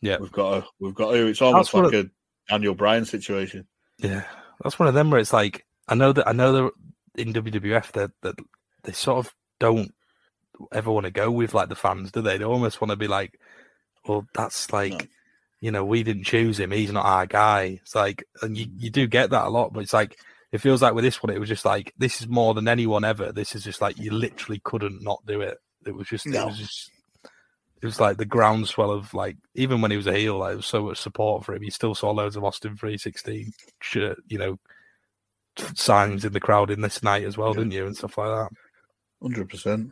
Yeah, 0.01 0.17
we've 0.19 0.31
got 0.31 0.61
to, 0.61 0.67
we've 0.79 0.95
got 0.95 1.11
to. 1.11 1.27
It's 1.27 1.41
almost 1.41 1.73
what 1.73 1.85
like 1.85 1.93
it- 1.93 2.05
a 2.07 2.09
Daniel 2.53 2.75
Bryan 2.75 3.05
situation. 3.05 3.67
Yeah, 3.97 4.23
that's 4.63 4.77
one 4.77 4.87
of 4.87 4.93
them 4.93 5.09
where 5.09 5.19
it's 5.19 5.33
like 5.33 5.65
I 5.87 5.95
know 5.95 6.11
that 6.13 6.27
I 6.27 6.31
know 6.33 6.51
that 6.53 6.71
in 7.15 7.33
WWF 7.33 7.91
that 7.93 8.11
that 8.21 8.35
they 8.83 8.91
sort 8.91 9.25
of 9.25 9.33
don't 9.59 9.93
ever 10.71 10.91
want 10.91 11.05
to 11.05 11.11
go 11.11 11.31
with 11.31 11.53
like 11.53 11.69
the 11.69 11.75
fans, 11.75 12.11
do 12.11 12.21
they? 12.21 12.37
They 12.37 12.45
almost 12.45 12.79
want 12.81 12.91
to 12.91 12.95
be 12.97 13.07
like, 13.07 13.39
well, 14.07 14.25
that's 14.33 14.71
like, 14.71 15.09
you 15.59 15.71
know, 15.71 15.83
we 15.83 16.03
didn't 16.03 16.25
choose 16.25 16.59
him; 16.59 16.71
he's 16.71 16.91
not 16.91 17.05
our 17.05 17.25
guy. 17.25 17.79
It's 17.81 17.95
like, 17.95 18.25
and 18.41 18.57
you 18.57 18.67
you 18.77 18.89
do 18.89 19.07
get 19.07 19.31
that 19.31 19.47
a 19.47 19.49
lot, 19.49 19.73
but 19.73 19.81
it's 19.81 19.93
like 19.93 20.17
it 20.55 20.61
feels 20.61 20.81
like 20.81 20.93
with 20.93 21.03
this 21.03 21.21
one, 21.21 21.33
it 21.33 21.39
was 21.39 21.49
just 21.49 21.65
like 21.65 21.93
this 21.97 22.21
is 22.21 22.27
more 22.27 22.53
than 22.53 22.67
anyone 22.67 23.03
ever. 23.03 23.31
This 23.31 23.55
is 23.55 23.63
just 23.63 23.81
like 23.81 23.97
you 23.97 24.11
literally 24.11 24.61
couldn't 24.63 25.03
not 25.03 25.25
do 25.25 25.41
it. 25.41 25.57
It 25.85 25.93
was 25.93 26.07
just, 26.07 26.25
it 26.25 26.33
was 26.33 26.57
just. 26.57 26.91
It 27.81 27.85
was 27.85 27.99
like 27.99 28.17
the 28.17 28.25
groundswell 28.25 28.89
of 28.89 29.13
like 29.13 29.35
even 29.53 29.81
when 29.81 29.91
he 29.91 29.97
was 29.97 30.07
a 30.07 30.17
heel, 30.17 30.37
like, 30.37 30.51
there 30.51 30.57
was 30.57 30.65
so 30.65 30.85
much 30.85 30.97
support 30.97 31.45
for 31.45 31.53
him. 31.53 31.61
You 31.61 31.69
still 31.69 31.93
saw 31.93 32.09
loads 32.09 32.35
of 32.35 32.43
Austin 32.43 32.77
three 32.77 32.97
sixteen 32.97 33.51
shirt, 33.81 34.17
you 34.27 34.39
know, 34.39 34.57
signs 35.75 36.25
in 36.25 36.33
the 36.33 36.39
crowd 36.39 36.71
in 36.71 36.81
this 36.81 37.03
night 37.03 37.25
as 37.25 37.37
well, 37.37 37.53
didn't 37.53 37.71
you, 37.71 37.85
and 37.85 37.95
stuff 37.95 38.17
like 38.17 38.29
that. 38.29 38.49
Hundred 39.21 39.49
percent. 39.49 39.91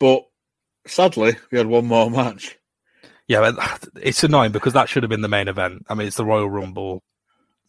But 0.00 0.24
sadly, 0.86 1.36
we 1.52 1.58
had 1.58 1.66
one 1.66 1.86
more 1.86 2.10
match. 2.10 2.58
Yeah, 3.28 3.52
but 3.52 3.88
it's 4.02 4.24
annoying 4.24 4.52
because 4.52 4.72
that 4.72 4.88
should 4.88 5.02
have 5.02 5.10
been 5.10 5.20
the 5.20 5.28
main 5.28 5.46
event. 5.46 5.84
I 5.88 5.94
mean, 5.94 6.08
it's 6.08 6.16
the 6.16 6.24
Royal 6.24 6.48
Rumble. 6.48 7.02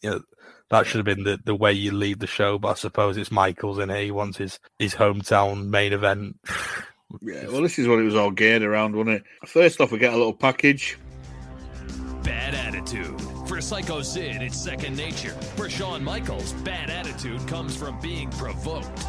You 0.01 0.09
know, 0.11 0.21
that 0.70 0.86
should 0.86 0.98
have 0.98 1.06
been 1.06 1.24
the, 1.24 1.40
the 1.44 1.56
way 1.56 1.74
you 1.74 1.91
lead 1.91 2.20
the 2.20 2.28
show. 2.28 2.58
But 2.58 2.70
I 2.70 2.74
suppose 2.76 3.18
it's 3.18 3.32
Michaels 3.32 3.80
in 3.80 3.90
here. 3.90 4.00
He 4.00 4.12
wants 4.12 4.38
his 4.38 4.60
his 4.78 4.96
hometown 4.96 5.68
main 5.68 5.94
event. 5.94 6.38
Yeah, 7.24 7.48
well, 7.48 7.64
this 7.64 7.80
is 7.80 7.88
what 7.88 7.98
it 7.98 8.04
was 8.04 8.14
all 8.14 8.30
geared 8.30 8.62
around, 8.62 8.96
wasn't 8.96 9.16
it? 9.16 9.24
First 9.48 9.82
off, 9.82 9.91
we 9.91 9.98
get 9.98 10.14
a 10.14 10.16
little 10.16 10.32
package. 10.32 10.96
Bad 12.22 12.54
attitude. 12.54 13.20
For 13.48 13.60
Psycho 13.62 14.04
Sid, 14.04 14.44
it's 14.44 14.56
second 14.56 14.96
nature. 14.96 15.32
For 15.56 15.68
Shawn 15.72 16.04
Michaels, 16.04 16.54
bad 16.54 16.91
attitude 16.91 17.48
comes 17.48 17.76
from 17.76 18.00
being 18.00 18.30
provoked. 18.30 19.08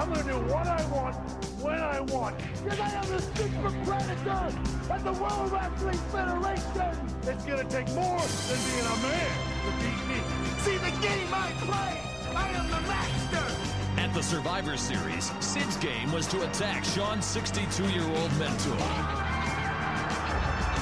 I'm 0.00 0.08
gonna 0.08 0.24
do 0.24 0.38
what 0.50 0.66
I 0.66 0.82
want, 0.88 1.14
when 1.60 1.78
I 1.78 2.00
want. 2.00 2.34
Because 2.64 2.80
I 2.80 2.88
am 2.88 3.06
the 3.06 3.20
super 3.20 3.70
predator 3.84 4.48
at 4.88 5.04
the 5.04 5.12
World 5.12 5.52
Wrestling 5.52 5.98
Federation. 6.08 6.96
It's 7.24 7.44
gonna 7.44 7.64
take 7.64 7.86
more 7.92 8.18
than 8.48 8.58
being 8.64 8.86
a 8.88 8.96
man 9.04 9.30
to 9.60 9.70
beat 9.76 10.00
me. 10.08 10.16
See 10.64 10.78
the 10.78 10.90
game 11.04 11.28
I 11.34 11.52
play. 11.60 12.00
I 12.34 12.48
am 12.48 12.70
the 12.70 12.80
master. 12.88 13.44
At 14.00 14.14
the 14.14 14.22
Survivor 14.22 14.78
Series, 14.78 15.30
Sid's 15.40 15.76
game 15.76 16.10
was 16.12 16.26
to 16.28 16.40
attack 16.48 16.82
Shawn's 16.82 17.26
62-year-old 17.26 18.32
mentor. 18.38 18.80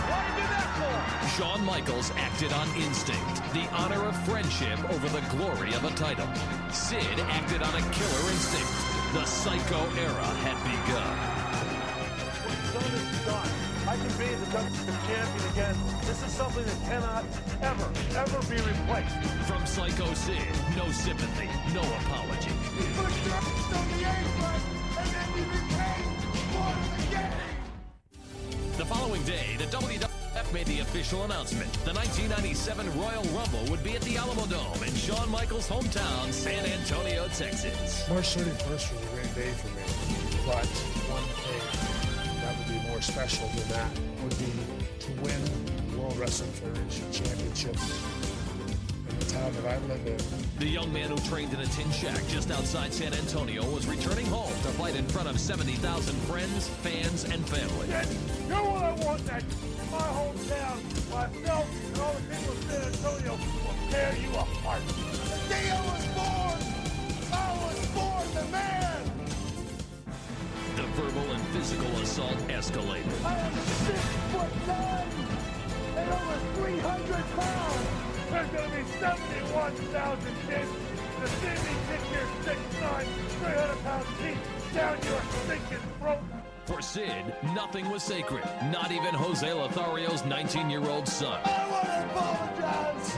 Why 0.06 0.30
is 0.38 0.46
that 0.46 0.70
for? 0.78 1.42
Shawn 1.42 1.64
Michaels 1.64 2.12
acted 2.16 2.52
on 2.52 2.68
instinct, 2.76 3.42
the 3.52 3.66
honor 3.72 4.04
of 4.04 4.14
friendship 4.24 4.78
over 4.90 5.08
the 5.08 5.22
glory 5.36 5.74
of 5.74 5.82
a 5.82 5.90
title. 5.96 6.28
Sid 6.70 7.18
acted 7.18 7.62
on 7.62 7.74
a 7.74 7.80
killer 7.90 8.30
instinct. 8.30 8.97
The 9.14 9.24
Psycho 9.24 9.80
era 9.96 10.28
had 10.44 10.58
begun. 10.68 11.16
Done 12.74 12.92
is 12.92 13.24
done. 13.24 13.48
I 13.88 13.96
can 13.96 14.12
be 14.20 14.28
the 14.36 14.44
WWE 14.52 15.06
champion 15.08 15.52
again. 15.52 15.76
This 16.04 16.22
is 16.22 16.30
something 16.32 16.62
that 16.62 16.78
cannot 16.84 17.24
ever, 17.62 17.88
ever 18.18 18.38
be 18.52 18.60
replaced. 18.60 19.16
From 19.48 19.64
Psycho 19.64 20.12
Sid, 20.12 20.36
no 20.76 20.90
sympathy, 20.92 21.48
no 21.72 21.80
apology. 21.80 22.52
The 28.76 28.84
following 28.84 29.22
day, 29.22 29.56
the 29.56 29.64
WWF 30.38 30.52
made 30.52 30.66
the 30.66 30.80
official 30.80 31.24
announcement. 31.24 31.72
The 31.84 31.92
1997 31.92 32.86
Royal 32.98 33.22
Rumble 33.36 33.70
would 33.70 33.82
be 33.82 33.96
at 33.96 34.02
the 34.02 34.16
Alamo 34.16 34.46
Dome 34.46 34.82
in 34.84 34.94
Shawn 34.94 35.30
Michaels' 35.30 35.68
hometown, 35.68 36.32
San 36.32 36.64
Antonio, 36.64 37.26
Texas. 37.28 38.08
March 38.08 38.36
31st 38.36 38.68
was 38.68 39.02
a 39.02 39.14
great 39.14 39.34
day 39.34 39.50
for 39.52 39.68
me, 39.68 39.82
but 40.46 40.66
one 41.10 41.24
thing 41.42 42.40
that 42.42 42.56
would 42.56 42.68
be 42.68 42.88
more 42.88 43.00
special 43.00 43.48
than 43.48 43.68
that 43.68 43.90
would 44.22 44.38
be 44.38 44.52
to 45.00 45.12
win 45.22 45.90
the 45.90 45.98
World 45.98 46.16
Wrestling 46.18 46.50
Federation 46.52 47.10
Championship 47.10 47.76
in 49.10 49.18
the 49.18 49.24
town 49.26 49.52
that 49.54 49.66
I 49.66 49.78
live 49.86 50.06
in. 50.06 50.18
The 50.58 50.68
young 50.68 50.92
man 50.92 51.10
who 51.10 51.16
trained 51.28 51.52
in 51.52 51.60
a 51.60 51.66
tin 51.66 51.90
shack 51.90 52.22
just 52.28 52.50
outside 52.50 52.92
San 52.92 53.12
Antonio 53.14 53.64
was 53.70 53.86
returning 53.86 54.26
home 54.26 54.52
to 54.62 54.68
fight 54.78 54.94
in 54.94 55.06
front 55.08 55.28
of 55.28 55.40
70,000 55.40 56.14
friends, 56.22 56.68
fans, 56.68 57.24
and 57.24 57.46
family. 57.48 57.88
You 57.88 58.48
know 58.48 58.70
what 58.70 58.82
I 58.82 58.92
want 59.04 59.26
next? 59.26 59.77
My 59.98 60.04
hometown, 60.14 60.78
myself, 61.10 61.66
and 61.86 61.98
all 61.98 62.12
the 62.14 62.22
people 62.30 62.52
of 62.54 62.58
San 62.70 62.82
Antonio 62.86 63.32
will 63.34 63.90
tear 63.90 64.14
you 64.14 64.30
apart. 64.30 64.82
The 64.86 65.38
day 65.48 65.70
I 65.74 65.80
was 65.90 66.06
born, 66.14 66.58
I 67.34 67.48
was 67.66 67.78
born 67.98 68.26
the 68.38 68.44
man. 68.52 69.02
The 70.76 70.86
verbal 70.94 71.32
and 71.34 71.44
physical 71.48 71.90
assault 71.98 72.38
escalated. 72.46 73.10
I 73.24 73.38
am 73.38 73.54
six 73.86 73.98
foot 74.30 74.52
nine 74.68 75.10
and 75.98 76.08
over 76.14 76.38
300 76.62 77.24
pounds. 77.34 77.88
There's 78.30 78.50
gonna 78.54 78.76
be 78.76 78.84
71,000 79.02 80.34
kids 80.46 80.70
to 81.18 81.26
see 81.26 81.56
me 81.64 81.74
kick 81.90 82.02
your 82.14 82.26
six 82.46 82.58
nine, 82.80 83.06
300 83.42 83.82
pound 83.82 84.06
teeth 84.22 84.74
down 84.74 84.96
your 85.02 85.22
stinking 85.42 85.84
throat. 85.98 86.47
For 86.68 86.82
Sid, 86.82 87.24
nothing 87.54 87.88
was 87.88 88.02
sacred, 88.02 88.44
not 88.70 88.92
even 88.92 89.14
Jose 89.14 89.48
Lothario's 89.48 90.22
19 90.26 90.68
year 90.68 90.84
old 90.86 91.08
son. 91.08 91.40
I 91.42 91.70
want 91.70 91.86
to 91.86 92.04
apologize 92.04 93.12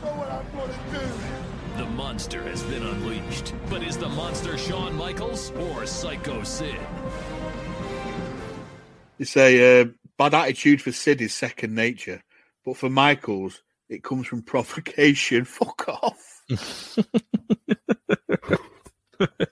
for 0.00 0.08
what 0.18 0.28
I'm 0.28 0.50
going 0.50 0.68
to 0.68 0.98
do. 0.98 1.84
The 1.84 1.90
monster 1.90 2.42
has 2.42 2.60
been 2.64 2.82
unleashed. 2.82 3.54
But 3.70 3.84
is 3.84 3.96
the 3.98 4.08
monster 4.08 4.58
Shawn 4.58 4.96
Michaels 4.96 5.52
or 5.52 5.86
Psycho 5.86 6.42
Sid? 6.42 6.74
They 9.16 9.26
say 9.26 9.82
uh, 9.82 9.84
bad 10.18 10.34
attitude 10.34 10.82
for 10.82 10.90
Sid 10.90 11.20
is 11.20 11.32
second 11.32 11.76
nature, 11.76 12.24
but 12.64 12.76
for 12.76 12.90
Michaels, 12.90 13.62
it 13.88 14.02
comes 14.02 14.26
from 14.26 14.42
provocation. 14.52 15.44
Fuck 15.44 15.88
off. 15.88 16.42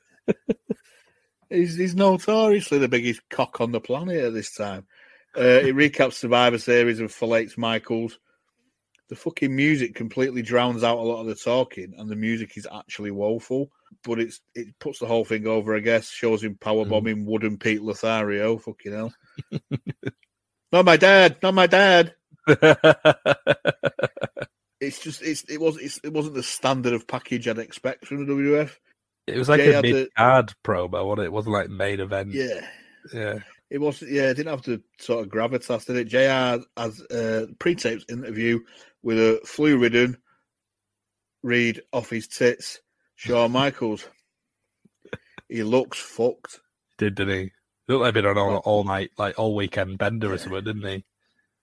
he's, 1.51 1.77
he's 1.77 1.95
notoriously 1.95 2.79
the 2.79 2.89
biggest 2.89 3.21
cock 3.29 3.61
on 3.61 3.73
the 3.73 3.81
planet 3.81 4.25
at 4.25 4.33
this 4.35 4.55
time. 4.55 4.87
Uh, 5.37 5.43
it 5.43 5.77
recaps 5.77 6.15
Survivor 6.15 6.59
Series 6.59 7.01
and 7.01 7.11
fillets 7.11 7.59
Michaels. 7.59 8.19
The 9.09 9.17
fucking 9.17 9.55
music 9.55 9.95
completely 9.95 10.43
drowns 10.43 10.85
out 10.85 10.99
a 10.99 11.03
lot 11.03 11.21
of 11.21 11.27
the 11.27 11.35
talking, 11.35 11.95
and 11.99 12.09
the 12.09 12.17
music 12.17 12.57
is 12.57 12.67
actually 12.73 13.11
woeful. 13.11 13.71
But 14.05 14.21
it's 14.21 14.41
it 14.55 14.79
puts 14.79 15.01
the 15.01 15.07
whole 15.07 15.25
thing 15.25 15.47
over, 15.47 15.77
I 15.77 15.81
guess. 15.81 16.09
Shows 16.09 16.43
him 16.45 16.55
powerbombing 16.55 17.25
Wooden 17.25 17.59
Pete 17.59 17.83
Lothario. 17.83 18.59
Fucking 18.59 18.93
hell. 18.93 19.13
not 20.73 20.85
my 20.85 20.97
dad. 20.97 21.39
Not 21.43 21.55
my 21.55 21.67
dad. 21.67 22.15
it's 24.81 25.01
just 25.01 25.23
it's 25.23 25.43
it 25.45 25.61
was 25.61 25.77
it's, 25.79 25.99
it 26.05 26.13
wasn't 26.13 26.35
the 26.35 26.43
standard 26.43 26.93
of 26.93 27.09
package 27.09 27.49
I'd 27.49 27.59
expect 27.59 28.07
from 28.07 28.25
the 28.25 28.33
WWF. 28.33 28.71
It 29.27 29.37
was 29.37 29.49
like 29.49 29.61
Jay 29.61 29.75
a 29.75 29.83
mid 29.83 30.15
card 30.17 30.53
promo, 30.65 31.07
wasn't 31.07 31.21
it? 31.21 31.27
It 31.27 31.33
wasn't 31.33 31.55
like 31.55 31.69
main 31.71 32.01
event. 32.01 32.33
Yeah. 32.33 32.67
Yeah. 33.13 33.39
It 33.71 33.79
was 33.79 34.03
yeah, 34.03 34.31
it 34.31 34.35
didn't 34.35 34.51
have 34.51 34.63
to 34.63 34.83
sort 34.99 35.25
of 35.25 35.31
gravitas, 35.31 35.87
did 35.87 35.97
it? 35.97 36.09
JR 36.09 36.65
has 36.77 37.01
a 37.11 37.47
pre-taped 37.59 38.11
interview 38.11 38.59
with 39.03 39.19
a 39.19 39.41
flu-ridden 39.47 40.17
read 41.43 41.81
off 41.93 42.11
his 42.11 42.27
tits, 42.27 42.81
Shawn 43.15 43.53
Michaels. 43.53 44.09
he 45.49 45.63
looks 45.63 45.99
fucked. 45.99 46.61
Did, 46.99 47.15
didn't 47.15 47.35
he? 47.35 47.53
Looked 47.89 48.03
like 48.03 48.09
he'd 48.15 48.23
been 48.23 48.27
on 48.27 48.39
all, 48.39 48.57
all 48.59 48.85
night, 48.85 49.11
like 49.19 49.39
all 49.39 49.55
weekend 49.55 49.99
bender 49.99 50.33
or 50.33 50.39
something, 50.39 50.65
didn't 50.65 50.87
he? 50.87 51.05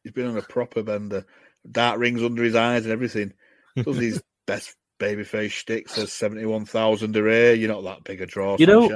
He's 0.04 0.14
been 0.14 0.28
on 0.28 0.38
a 0.38 0.42
proper 0.42 0.84
bender. 0.84 1.26
Dark 1.70 2.00
rings 2.00 2.24
under 2.24 2.44
his 2.44 2.56
eyes 2.56 2.86
and 2.86 2.94
everything. 2.94 3.34
Does 3.76 3.98
his 3.98 4.24
best 4.48 4.76
babyface 5.00 5.52
shtick 5.52 5.90
says 5.90 6.12
seventy 6.12 6.46
one 6.46 6.66
thousand 6.66 7.16
a 7.16 7.20
year. 7.20 7.54
You're 7.54 7.74
not 7.74 7.84
that 7.84 8.04
big 8.04 8.22
a 8.22 8.26
draw. 8.26 8.58
You 8.60 8.68
know, 8.68 8.90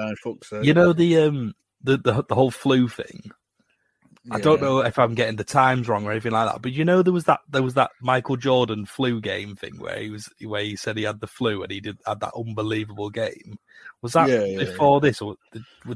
you 0.62 0.74
know 0.74 0.94
the 0.94 1.18
um 1.20 1.54
the 1.84 1.98
the, 1.98 2.24
the 2.28 2.36
whole 2.36 2.52
flu 2.52 2.88
thing. 2.88 3.32
I 4.30 4.40
don't 4.40 4.62
know 4.62 4.82
if 4.82 5.00
I'm 5.00 5.16
getting 5.16 5.36
the 5.36 5.44
times 5.44 5.88
wrong 5.88 6.06
or 6.06 6.12
anything 6.12 6.32
like 6.32 6.48
that, 6.48 6.62
but 6.62 6.72
you 6.72 6.86
know 6.86 7.02
there 7.02 7.14
was 7.14 7.24
that 7.24 7.40
there 7.50 7.64
was 7.64 7.74
that 7.74 7.90
Michael 8.02 8.38
Jordan 8.38 8.86
flu 8.86 9.20
game 9.20 9.56
thing 9.56 9.80
where 9.80 9.98
he 9.98 10.12
was 10.12 10.30
where 10.46 10.62
he 10.62 10.76
said 10.76 10.96
he 10.96 11.04
had 11.04 11.20
the 11.20 11.28
flu 11.28 11.64
and 11.64 11.72
he 11.72 11.80
did 11.80 11.98
had 12.06 12.20
that 12.20 12.34
unbelievable 12.38 13.10
game. 13.10 13.58
Was 14.04 14.14
that 14.14 14.30
Yeah, 14.30 14.46
yeah, 14.46 14.60
before 14.60 15.02
this, 15.02 15.22
or 15.22 15.38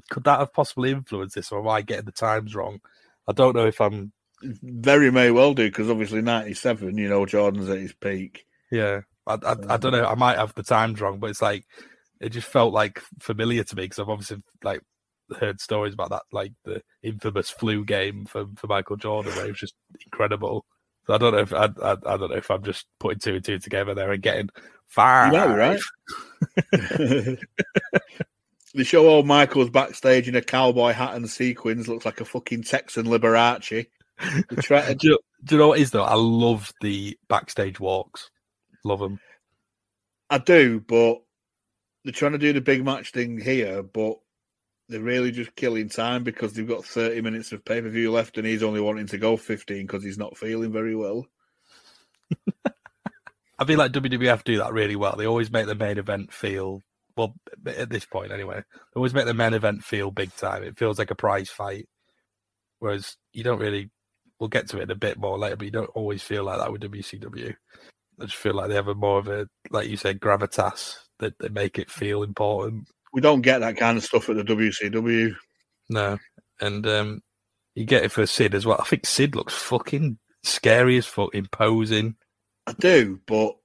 could 0.09 0.23
that 0.23 0.39
have 0.39 0.53
possibly 0.53 0.89
influenced 0.89 1.35
this, 1.35 1.51
or 1.51 1.59
am 1.59 1.67
I 1.67 1.83
getting 1.83 2.05
the 2.05 2.11
times 2.11 2.55
wrong? 2.55 2.81
I 3.27 3.31
don't 3.31 3.55
know 3.55 3.67
if 3.67 3.79
I'm. 3.79 4.11
Very 4.41 5.11
may 5.11 5.29
well 5.29 5.53
do 5.53 5.67
because 5.67 5.89
obviously 5.89 6.21
ninety 6.21 6.55
seven. 6.55 6.97
You 6.97 7.09
know, 7.09 7.27
Jordan's 7.27 7.69
at 7.69 7.77
his 7.77 7.93
peak. 7.93 8.47
Yeah, 8.71 9.01
I, 9.27 9.33
I, 9.33 9.55
I 9.69 9.77
don't 9.77 9.91
know. 9.91 10.05
I 10.05 10.15
might 10.15 10.37
have 10.37 10.53
the 10.55 10.63
times 10.63 11.01
wrong, 11.01 11.19
but 11.19 11.29
it's 11.29 11.41
like 11.41 11.65
it 12.21 12.29
just 12.29 12.47
felt 12.47 12.73
like 12.73 13.01
familiar 13.19 13.63
to 13.63 13.75
me 13.75 13.83
because 13.83 13.99
I've 13.99 14.09
obviously 14.09 14.43
like 14.63 14.81
heard 15.39 15.59
stories 15.59 15.93
about 15.93 16.11
that, 16.11 16.23
like 16.31 16.53
the 16.63 16.81
infamous 17.03 17.49
flu 17.49 17.83
game 17.83 18.25
for, 18.25 18.45
for 18.55 18.67
Michael 18.67 18.97
Jordan, 18.97 19.33
where 19.33 19.45
it 19.45 19.49
was 19.49 19.59
just 19.59 19.75
incredible. 20.05 20.65
So 21.07 21.13
I 21.13 21.17
don't 21.17 21.33
know 21.33 21.39
if 21.39 21.53
I, 21.53 21.65
I, 21.83 21.91
I 21.91 22.17
don't 22.17 22.31
know 22.31 22.37
if 22.37 22.49
I'm 22.49 22.63
just 22.63 22.85
putting 22.99 23.19
two 23.19 23.35
and 23.35 23.45
two 23.45 23.59
together 23.59 23.93
there 23.93 24.11
and 24.11 24.23
getting 24.23 24.49
five. 24.87 25.33
You 25.33 25.39
right. 25.39 25.79
they 28.73 28.83
show 28.83 29.07
old 29.07 29.27
Michaels 29.27 29.69
backstage 29.69 30.27
in 30.27 30.35
a 30.35 30.41
cowboy 30.41 30.93
hat 30.93 31.15
and 31.15 31.29
sequins, 31.29 31.87
looks 31.87 32.05
like 32.05 32.21
a 32.21 32.25
fucking 32.25 32.63
Texan 32.63 33.05
Liberace. 33.05 33.85
To 34.19 34.95
do, 34.99 35.07
you, 35.09 35.19
do 35.43 35.55
you 35.55 35.59
know 35.59 35.67
what 35.69 35.79
it 35.79 35.83
is 35.83 35.91
though? 35.91 36.03
I 36.03 36.15
love 36.15 36.73
the 36.81 37.17
backstage 37.29 37.79
walks. 37.79 38.31
Love 38.85 38.99
them. 38.99 39.19
I 40.29 40.37
do, 40.37 40.79
but 40.79 41.21
they're 42.03 42.13
trying 42.13 42.33
to 42.33 42.37
do 42.37 42.53
the 42.53 42.61
big 42.61 42.85
match 42.85 43.11
thing 43.11 43.39
here, 43.39 43.81
but 43.81 44.19
they're 44.87 45.01
really 45.01 45.31
just 45.31 45.55
killing 45.55 45.89
time 45.89 46.23
because 46.23 46.53
they've 46.53 46.67
got 46.67 46.85
30 46.85 47.21
minutes 47.21 47.51
of 47.51 47.65
pay 47.65 47.81
per 47.81 47.89
view 47.89 48.11
left 48.11 48.37
and 48.37 48.45
he's 48.45 48.61
only 48.61 48.79
wanting 48.79 49.07
to 49.07 49.17
go 49.17 49.37
15 49.37 49.85
because 49.85 50.03
he's 50.03 50.19
not 50.19 50.37
feeling 50.37 50.71
very 50.71 50.95
well. 50.95 51.25
I 53.57 53.65
feel 53.65 53.79
like 53.79 53.91
WWF 53.91 54.43
do 54.43 54.59
that 54.59 54.71
really 54.71 54.95
well. 54.95 55.15
They 55.17 55.25
always 55.25 55.51
make 55.51 55.65
the 55.65 55.73
main 55.73 55.97
event 55.97 56.31
feel 56.31 56.81
well 57.17 57.33
at 57.65 57.89
this 57.89 58.05
point 58.05 58.31
anyway. 58.31 58.57
They 58.57 58.97
always 58.97 59.15
make 59.15 59.25
the 59.25 59.33
main 59.33 59.55
event 59.55 59.83
feel 59.83 60.11
big 60.11 60.35
time. 60.35 60.61
It 60.61 60.77
feels 60.77 60.99
like 60.99 61.09
a 61.09 61.15
prize 61.15 61.49
fight, 61.49 61.87
whereas 62.79 63.17
you 63.33 63.43
don't 63.43 63.59
really. 63.59 63.89
We'll 64.37 64.49
get 64.49 64.67
to 64.69 64.79
it 64.79 64.91
a 64.91 64.95
bit 64.95 65.17
more 65.17 65.39
later, 65.39 65.55
but 65.55 65.63
you 65.63 65.71
don't 65.71 65.89
always 65.95 66.21
feel 66.21 66.43
like 66.43 66.59
that 66.59 66.69
with 66.69 66.81
WCW. 66.81 67.55
I 68.19 68.25
just 68.25 68.37
feel 68.37 68.53
like 68.53 68.69
they 68.69 68.75
have 68.75 68.87
a 68.87 68.95
more 68.95 69.19
of 69.19 69.27
a, 69.27 69.47
like 69.69 69.87
you 69.89 69.97
said, 69.97 70.19
gravitas 70.19 70.95
that 71.19 71.37
they 71.39 71.49
make 71.49 71.79
it 71.79 71.89
feel 71.89 72.23
important. 72.23 72.87
We 73.13 73.21
don't 73.21 73.41
get 73.41 73.59
that 73.59 73.77
kind 73.77 73.97
of 73.97 74.03
stuff 74.03 74.29
at 74.29 74.35
the 74.35 74.43
WCW. 74.43 75.35
No, 75.89 76.17
and 76.59 76.85
um 76.87 77.21
you 77.75 77.85
get 77.85 78.03
it 78.03 78.11
for 78.11 78.25
Sid 78.25 78.55
as 78.55 78.65
well. 78.65 78.79
I 78.79 78.85
think 78.85 79.05
Sid 79.05 79.35
looks 79.35 79.53
fucking 79.53 80.17
scary 80.43 80.97
as 80.97 81.05
fuck, 81.05 81.35
imposing. 81.35 82.15
I 82.67 82.73
do, 82.73 83.19
but 83.27 83.55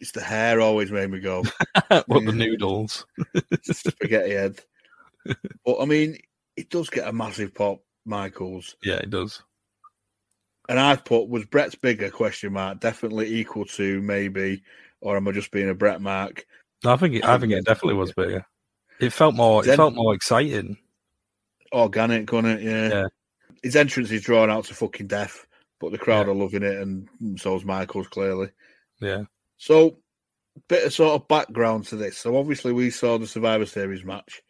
it's 0.00 0.12
the 0.12 0.22
hair 0.22 0.60
always 0.60 0.90
made 0.90 1.10
me 1.10 1.20
go. 1.20 1.42
what 2.06 2.24
the 2.24 2.32
noodles? 2.32 3.04
spaghetti 3.62 4.32
head. 4.32 4.60
But 5.64 5.80
I 5.80 5.86
mean, 5.86 6.18
it 6.56 6.70
does 6.70 6.88
get 6.88 7.08
a 7.08 7.12
massive 7.12 7.52
pop, 7.52 7.80
Michaels. 8.04 8.76
Yeah, 8.84 8.98
it 8.98 9.10
does. 9.10 9.42
And 10.68 10.80
I've 10.80 11.04
put 11.04 11.28
was 11.28 11.44
Bret's 11.44 11.74
bigger 11.74 12.10
question 12.10 12.52
mark 12.52 12.80
definitely 12.80 13.34
equal 13.34 13.64
to 13.66 14.02
maybe, 14.02 14.62
or 15.00 15.16
am 15.16 15.28
I 15.28 15.32
just 15.32 15.50
being 15.50 15.68
a 15.68 15.74
Bret 15.74 16.00
mark? 16.00 16.44
No, 16.84 16.92
I 16.92 16.96
think 16.96 17.14
it, 17.14 17.24
I 17.24 17.38
think 17.38 17.52
it 17.52 17.64
definitely 17.64 17.94
was 17.94 18.12
bigger. 18.12 18.44
It 19.00 19.12
felt 19.12 19.34
more. 19.34 19.66
It 19.66 19.76
felt 19.76 19.94
more 19.94 20.14
exciting. 20.14 20.76
Organic, 21.72 22.32
on 22.32 22.46
it, 22.46 22.62
yeah. 22.62 22.88
Yeah. 22.88 23.06
His 23.62 23.76
entrance 23.76 24.10
is 24.10 24.22
drawn 24.22 24.50
out 24.50 24.64
to 24.66 24.74
fucking 24.74 25.06
death, 25.06 25.46
but 25.80 25.92
the 25.92 25.98
crowd 25.98 26.28
are 26.28 26.34
loving 26.34 26.62
it, 26.62 26.76
and 26.76 27.08
so's 27.38 27.64
Michaels 27.64 28.08
clearly. 28.08 28.50
Yeah. 29.00 29.24
So, 29.56 29.98
bit 30.68 30.84
of 30.84 30.92
sort 30.92 31.20
of 31.20 31.28
background 31.28 31.86
to 31.86 31.96
this. 31.96 32.18
So, 32.18 32.36
obviously, 32.36 32.72
we 32.72 32.90
saw 32.90 33.18
the 33.18 33.26
Survivor 33.26 33.66
Series 33.66 34.04
match 34.04 34.42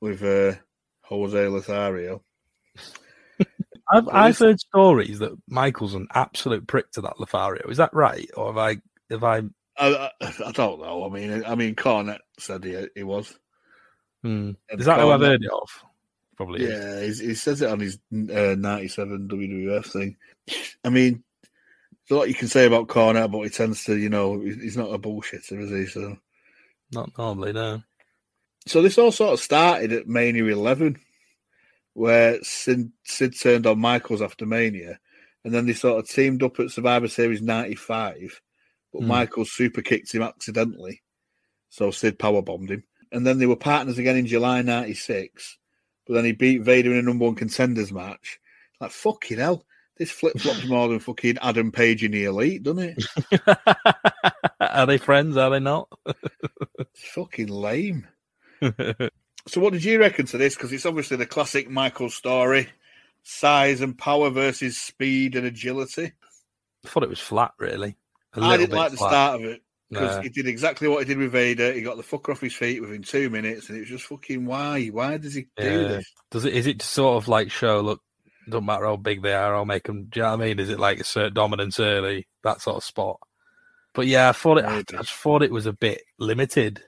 with 0.00 0.22
uh, 0.22 0.54
Jose 1.02 1.48
Lothario. 1.48 2.22
I've, 3.90 4.08
I've 4.08 4.38
heard 4.38 4.60
stories 4.60 5.18
that 5.18 5.36
Michael's 5.48 5.94
an 5.94 6.08
absolute 6.14 6.66
prick 6.66 6.90
to 6.92 7.00
that 7.02 7.18
Lothario. 7.18 7.68
Is 7.68 7.78
that 7.78 7.92
right, 7.92 8.28
or 8.36 8.48
have 8.48 8.58
I? 8.58 8.76
Have 9.10 9.24
I? 9.24 9.42
I, 9.78 10.10
I, 10.20 10.52
don't 10.52 10.80
know. 10.80 11.04
I 11.04 11.08
mean, 11.08 11.44
I 11.44 11.54
mean, 11.54 11.74
Cornette 11.74 12.18
said 12.38 12.64
he, 12.64 12.86
he 12.94 13.02
was. 13.02 13.36
Hmm. 14.22 14.52
Is 14.70 14.86
that 14.86 15.00
who 15.00 15.10
I've 15.10 15.20
heard 15.20 15.42
it 15.42 15.50
of? 15.50 15.84
Probably. 16.36 16.64
is. 16.64 16.70
Yeah, 16.70 17.00
he's, 17.02 17.18
he 17.18 17.34
says 17.34 17.62
it 17.62 17.70
on 17.70 17.80
his 17.80 17.98
uh, 18.12 18.54
97 18.56 19.28
WWF 19.28 19.86
thing. 19.86 20.16
I 20.84 20.88
mean, 20.88 21.22
there's 22.08 22.16
a 22.16 22.18
lot 22.18 22.28
you 22.28 22.34
can 22.34 22.48
say 22.48 22.66
about 22.66 22.88
Cornette, 22.88 23.30
but 23.30 23.42
he 23.42 23.48
tends 23.48 23.84
to, 23.84 23.96
you 23.96 24.08
know, 24.08 24.40
he's 24.40 24.76
not 24.76 24.92
a 24.92 24.98
bullshitter, 24.98 25.60
is 25.60 25.70
he? 25.70 25.86
So, 25.86 26.16
Not 26.92 27.16
normally, 27.16 27.52
no. 27.52 27.82
so 28.66 28.82
this 28.82 28.98
all 28.98 29.12
sort 29.12 29.34
of 29.34 29.40
started 29.40 29.92
at 29.92 30.08
Mania 30.08 30.44
11, 30.44 30.98
where 31.94 32.42
Sid, 32.42 32.90
Sid 33.04 33.38
turned 33.38 33.66
on 33.66 33.78
Michaels 33.78 34.22
after 34.22 34.46
Mania, 34.46 34.98
and 35.44 35.52
then 35.52 35.66
they 35.66 35.72
sort 35.72 35.98
of 35.98 36.08
teamed 36.08 36.42
up 36.42 36.58
at 36.60 36.70
Survivor 36.70 37.08
Series 37.08 37.42
95, 37.42 38.40
but 38.92 39.00
Hmm. 39.02 39.08
Michaels 39.08 39.52
super 39.52 39.82
kicked 39.82 40.12
him 40.14 40.22
accidentally, 40.22 41.02
so 41.68 41.90
Sid 41.90 42.18
powerbombed 42.18 42.70
him. 42.70 42.84
And 43.10 43.26
then 43.26 43.38
they 43.38 43.46
were 43.46 43.56
partners 43.56 43.98
again 43.98 44.16
in 44.16 44.26
July 44.26 44.62
96, 44.62 45.58
but 46.06 46.14
then 46.14 46.24
he 46.24 46.32
beat 46.32 46.62
Vader 46.62 46.92
in 46.92 46.98
a 46.98 47.02
number 47.02 47.26
one 47.26 47.34
contenders 47.34 47.92
match. 47.92 48.40
Like, 48.80 48.90
fucking 48.90 49.38
hell, 49.38 49.66
this 49.98 50.10
flip 50.10 50.38
flops 50.38 50.64
more 50.68 50.88
than 50.88 50.98
fucking 50.98 51.38
Adam 51.42 51.70
Page 51.70 52.02
in 52.04 52.12
the 52.12 52.24
Elite, 52.24 52.62
doesn't 52.62 52.96
it? 52.96 53.04
are 54.60 54.86
they 54.86 54.98
friends? 54.98 55.36
Are 55.36 55.50
they 55.50 55.60
not? 55.60 55.88
Fucking 56.94 57.48
lame. 57.48 58.06
So, 59.48 59.60
what 59.60 59.72
did 59.72 59.84
you 59.84 59.98
reckon 59.98 60.26
to 60.26 60.38
this? 60.38 60.54
Because 60.54 60.72
it's 60.72 60.86
obviously 60.86 61.16
the 61.16 61.26
classic 61.26 61.68
Michael 61.68 62.10
story 62.10 62.68
size 63.24 63.80
and 63.80 63.96
power 63.96 64.30
versus 64.30 64.76
speed 64.76 65.36
and 65.36 65.46
agility. 65.46 66.12
I 66.84 66.88
thought 66.88 67.04
it 67.04 67.08
was 67.08 67.20
flat, 67.20 67.52
really. 67.58 67.96
A 68.34 68.40
I 68.40 68.56
didn't 68.56 68.70
bit 68.70 68.76
like 68.76 68.90
the 68.90 68.96
flat. 68.96 69.10
start 69.10 69.40
of 69.40 69.46
it. 69.46 69.62
Because 69.90 70.22
he 70.22 70.30
did 70.30 70.46
exactly 70.46 70.88
what 70.88 71.00
he 71.00 71.04
did 71.04 71.18
with 71.18 71.32
Vader. 71.32 71.70
He 71.70 71.82
got 71.82 71.98
the 71.98 72.02
fucker 72.02 72.30
off 72.30 72.40
his 72.40 72.54
feet 72.54 72.80
within 72.80 73.02
two 73.02 73.28
minutes, 73.28 73.68
and 73.68 73.76
it 73.76 73.80
was 73.80 73.90
just 73.90 74.06
fucking 74.06 74.46
why? 74.46 74.86
Why 74.86 75.18
does 75.18 75.34
he 75.34 75.48
do 75.54 75.88
this? 75.88 76.10
Does 76.30 76.46
it? 76.46 76.54
Is 76.54 76.66
it 76.66 76.80
to 76.80 76.86
sort 76.86 77.22
of 77.22 77.28
like 77.28 77.50
show? 77.50 77.82
Look, 77.82 78.00
don't 78.48 78.64
matter 78.64 78.86
how 78.86 78.96
big 78.96 79.22
they 79.22 79.34
are, 79.34 79.54
I'll 79.54 79.66
make 79.66 79.84
them. 79.84 80.04
Do 80.04 80.20
you 80.20 80.24
know 80.24 80.30
what 80.30 80.42
I 80.42 80.46
mean? 80.46 80.58
Is 80.60 80.70
it 80.70 80.80
like 80.80 80.98
assert 80.98 81.34
dominance 81.34 81.78
early, 81.78 82.26
that 82.42 82.62
sort 82.62 82.78
of 82.78 82.84
spot? 82.84 83.20
But 83.92 84.06
yeah, 84.06 84.30
I 84.30 84.32
thought 84.32 84.58
it. 84.58 84.64
I 84.64 84.82
just 84.82 85.12
thought 85.12 85.42
it 85.42 85.52
was 85.52 85.66
a 85.66 85.74
bit 85.74 86.00
limited. 86.18 86.82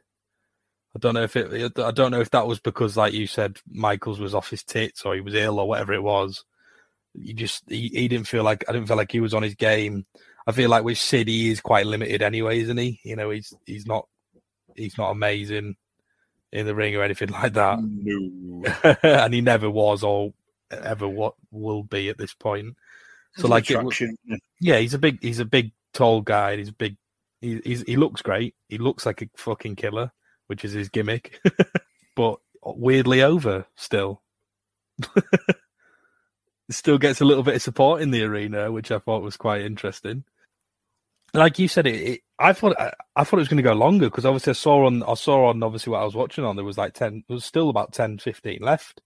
I 0.95 0.99
don't 0.99 1.15
know 1.15 1.23
if 1.23 1.37
it. 1.37 1.79
I 1.79 1.91
don't 1.91 2.11
know 2.11 2.21
if 2.21 2.31
that 2.31 2.47
was 2.47 2.61
because, 2.61 2.97
like 2.97 3.12
you 3.12 3.27
said, 3.27 3.59
Michaels 3.69 4.21
was 4.21 4.35
off 4.35 4.51
his 4.51 4.62
tits 4.62 5.03
or 5.05 5.15
he 5.15 5.21
was 5.21 5.35
ill 5.35 5.59
or 5.59 5.69
whatever 5.69 5.93
it 5.93 6.03
was. 6.03 6.45
You 7.15 7.35
just 7.35 7.65
he, 7.69 7.89
he 7.89 8.09
didn't 8.09 8.29
feel 8.29 8.45
like 8.45 8.65
I 8.69 8.73
didn't 8.73 8.89
feel 8.89 8.97
like 8.97 9.12
he 9.12 9.21
was 9.21 9.35
on 9.35 9.43
his 9.43 9.55
game. 9.55 10.07
I 10.47 10.53
feel 10.53 10.71
like 10.71 10.85
with 10.85 10.99
Sid 10.99 11.29
he 11.29 11.51
is 11.51 11.61
quite 11.61 11.87
limited 11.87 12.23
anyway, 12.23 12.61
isn't 12.61 12.77
he? 12.77 13.01
You 13.05 13.16
know, 13.16 13.31
he's 13.31 13.53
he's 13.66 13.87
not 13.87 14.07
he's 14.77 14.99
not 14.99 15.11
amazing 15.11 15.77
in 16.53 16.66
the 16.66 16.75
ring 16.75 16.95
or 16.95 17.03
anything 17.03 17.31
like 17.31 17.55
that. 17.55 17.81
No. 17.83 18.65
and 19.03 19.35
he 19.35 19.41
never 19.41 19.69
was 19.69 20.05
or 20.05 20.33
ever 20.71 21.09
what 21.09 21.35
will 21.51 21.83
be 21.83 22.09
at 22.09 22.19
this 22.19 22.33
point. 22.33 22.77
So 23.37 23.49
like, 23.49 23.69
it, 23.69 24.41
yeah. 24.61 24.79
he's 24.79 24.95
a 24.95 24.99
big, 24.99 25.21
he's 25.21 25.41
a 25.41 25.45
big, 25.45 25.73
tall 25.93 26.21
guy. 26.21 26.53
and 26.53 26.61
He's 26.61 26.71
big. 26.71 26.97
He, 27.41 27.61
he's, 27.65 27.83
he 27.83 27.97
looks 27.97 28.23
great. 28.23 28.55
He 28.69 28.79
looks 28.79 29.05
like 29.05 29.23
a 29.23 29.29
fucking 29.37 29.77
killer, 29.77 30.12
which 30.47 30.65
is 30.65 30.73
his 30.73 30.89
gimmick. 30.89 31.41
but 32.16 32.39
weirdly 32.65 33.23
over 33.23 33.66
still. 33.77 34.23
still 36.71 36.99
gets 36.99 37.21
a 37.21 37.25
little 37.25 37.43
bit 37.43 37.57
of 37.57 37.62
support 37.62 38.01
in 38.03 38.11
the 38.11 38.23
arena, 38.23 38.71
which 38.73 38.91
I 38.91 38.99
thought 38.99 39.23
was 39.23 39.37
quite 39.37 39.62
interesting. 39.62 40.25
Like 41.33 41.59
you 41.59 41.69
said, 41.69 41.87
it. 41.87 41.95
it 41.95 42.21
I 42.39 42.53
thought 42.53 42.79
I, 42.81 42.93
I 43.16 43.25
thought 43.25 43.39
it 43.39 43.43
was 43.43 43.49
going 43.49 43.59
to 43.59 43.62
go 43.62 43.73
longer 43.75 44.07
because 44.07 44.25
obviously 44.27 44.51
I 44.51 44.55
saw 44.55 44.87
on 44.87 45.03
I 45.03 45.15
saw 45.15 45.47
on 45.47 45.62
obviously 45.62 45.91
what 45.93 46.01
I 46.01 46.05
was 46.05 46.15
watching 46.15 46.45
on 46.45 46.57
there 46.57 46.65
was 46.65 46.79
like 46.79 46.95
ten. 46.95 47.25
There 47.29 47.35
was 47.35 47.45
still 47.45 47.69
about 47.71 47.93
10, 47.93 48.19
15 48.19 48.61
left 48.61 49.01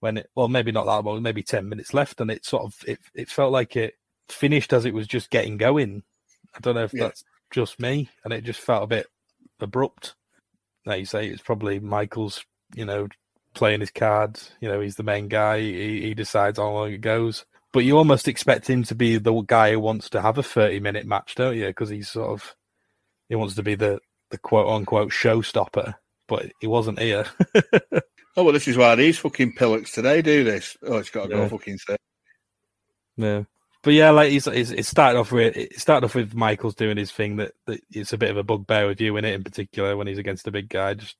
when 0.00 0.18
it. 0.18 0.30
Well, 0.34 0.48
maybe 0.48 0.72
not 0.72 0.86
that 0.86 1.04
long. 1.04 1.22
Maybe 1.22 1.42
ten 1.42 1.68
minutes 1.68 1.92
left, 1.94 2.20
and 2.20 2.30
it 2.30 2.44
sort 2.44 2.64
of 2.64 2.74
it 2.86 2.98
it 3.14 3.28
felt 3.28 3.52
like 3.52 3.76
it 3.76 3.94
finished 4.28 4.72
as 4.72 4.84
it 4.84 4.94
was 4.94 5.06
just 5.06 5.30
getting 5.30 5.56
going. 5.56 6.02
I 6.54 6.60
don't 6.60 6.74
know 6.76 6.84
if 6.84 6.94
Yeah. 6.94 7.04
that's 7.04 7.24
just 7.52 7.80
me, 7.80 8.10
and 8.24 8.32
it 8.32 8.44
just 8.44 8.60
felt 8.60 8.84
a 8.84 8.88
bit 8.88 9.06
abrupt. 9.60 10.14
Like 10.86 11.00
you 11.00 11.04
say, 11.06 11.26
it's 11.28 11.42
probably 11.42 11.80
Michael's, 11.80 12.44
you 12.74 12.84
know, 12.86 13.08
playing 13.54 13.80
his 13.80 13.90
cards. 13.90 14.52
You 14.60 14.68
know, 14.68 14.80
he's 14.80 14.94
the 14.96 15.02
main 15.02 15.28
guy. 15.28 15.60
He, 15.60 16.00
he 16.02 16.14
decides 16.14 16.58
how 16.58 16.70
long 16.70 16.92
it 16.92 17.00
goes. 17.02 17.44
But 17.72 17.84
you 17.84 17.98
almost 17.98 18.28
expect 18.28 18.70
him 18.70 18.84
to 18.84 18.94
be 18.94 19.18
the 19.18 19.32
guy 19.42 19.72
who 19.72 19.80
wants 19.80 20.08
to 20.10 20.22
have 20.22 20.38
a 20.38 20.42
thirty-minute 20.42 21.04
match, 21.06 21.34
don't 21.34 21.56
you? 21.56 21.66
Because 21.66 21.90
he's 21.90 22.08
sort 22.08 22.30
of 22.30 22.54
he 23.28 23.34
wants 23.34 23.54
to 23.56 23.62
be 23.62 23.74
the 23.74 23.98
the 24.30 24.38
quote 24.38 24.68
unquote 24.68 25.10
showstopper. 25.10 25.94
But 26.28 26.52
he 26.60 26.66
wasn't 26.66 26.98
here. 27.00 27.26
Oh 28.38 28.44
well, 28.44 28.52
this 28.52 28.68
is 28.68 28.76
why 28.76 28.94
these 28.96 29.18
fucking 29.18 29.54
pillocks 29.54 29.92
today 29.92 30.20
do 30.20 30.44
this. 30.44 30.76
Oh, 30.86 30.98
it's 30.98 31.08
got 31.08 31.24
to 31.24 31.30
Yeah. 31.30 31.36
go 31.36 31.48
fucking 31.56 31.78
say. 31.78 31.96
Yeah. 33.16 33.44
But 33.86 33.94
yeah, 33.94 34.10
like 34.10 34.32
he's, 34.32 34.46
he's 34.46 34.72
it 34.72 34.84
started 34.84 35.16
off 35.16 35.30
with 35.30 35.56
it 35.56 35.78
started 35.78 36.06
off 36.06 36.16
with 36.16 36.34
Michael's 36.34 36.74
doing 36.74 36.96
his 36.96 37.12
thing 37.12 37.36
that, 37.36 37.52
that 37.66 37.80
it's 37.92 38.12
a 38.12 38.18
bit 38.18 38.30
of 38.32 38.36
a 38.36 38.42
bugbear 38.42 38.88
with 38.88 39.00
you 39.00 39.16
in 39.16 39.24
it 39.24 39.32
in 39.32 39.44
particular 39.44 39.96
when 39.96 40.08
he's 40.08 40.18
against 40.18 40.48
a 40.48 40.50
big 40.50 40.68
guy. 40.68 40.94
Just 40.94 41.14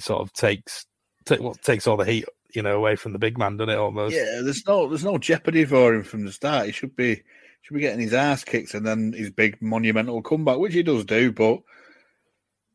sort 0.00 0.20
of 0.20 0.32
takes 0.32 0.86
take 1.24 1.38
what 1.38 1.62
takes 1.62 1.86
all 1.86 1.96
the 1.96 2.04
heat 2.04 2.24
you 2.52 2.62
know 2.62 2.76
away 2.76 2.96
from 2.96 3.12
the 3.12 3.18
big 3.20 3.38
man, 3.38 3.56
doesn't 3.56 3.72
it? 3.72 3.78
Almost. 3.78 4.16
Yeah, 4.16 4.40
there's 4.42 4.66
no 4.66 4.88
there's 4.88 5.04
no 5.04 5.18
jeopardy 5.18 5.64
for 5.64 5.94
him 5.94 6.02
from 6.02 6.24
the 6.24 6.32
start. 6.32 6.66
He 6.66 6.72
should 6.72 6.96
be 6.96 7.22
should 7.62 7.74
be 7.74 7.80
getting 7.80 8.00
his 8.00 8.12
ass 8.12 8.42
kicked 8.42 8.74
and 8.74 8.84
then 8.84 9.12
his 9.12 9.30
big 9.30 9.62
monumental 9.62 10.20
comeback, 10.20 10.58
which 10.58 10.74
he 10.74 10.82
does 10.82 11.04
do. 11.04 11.30
But 11.30 11.60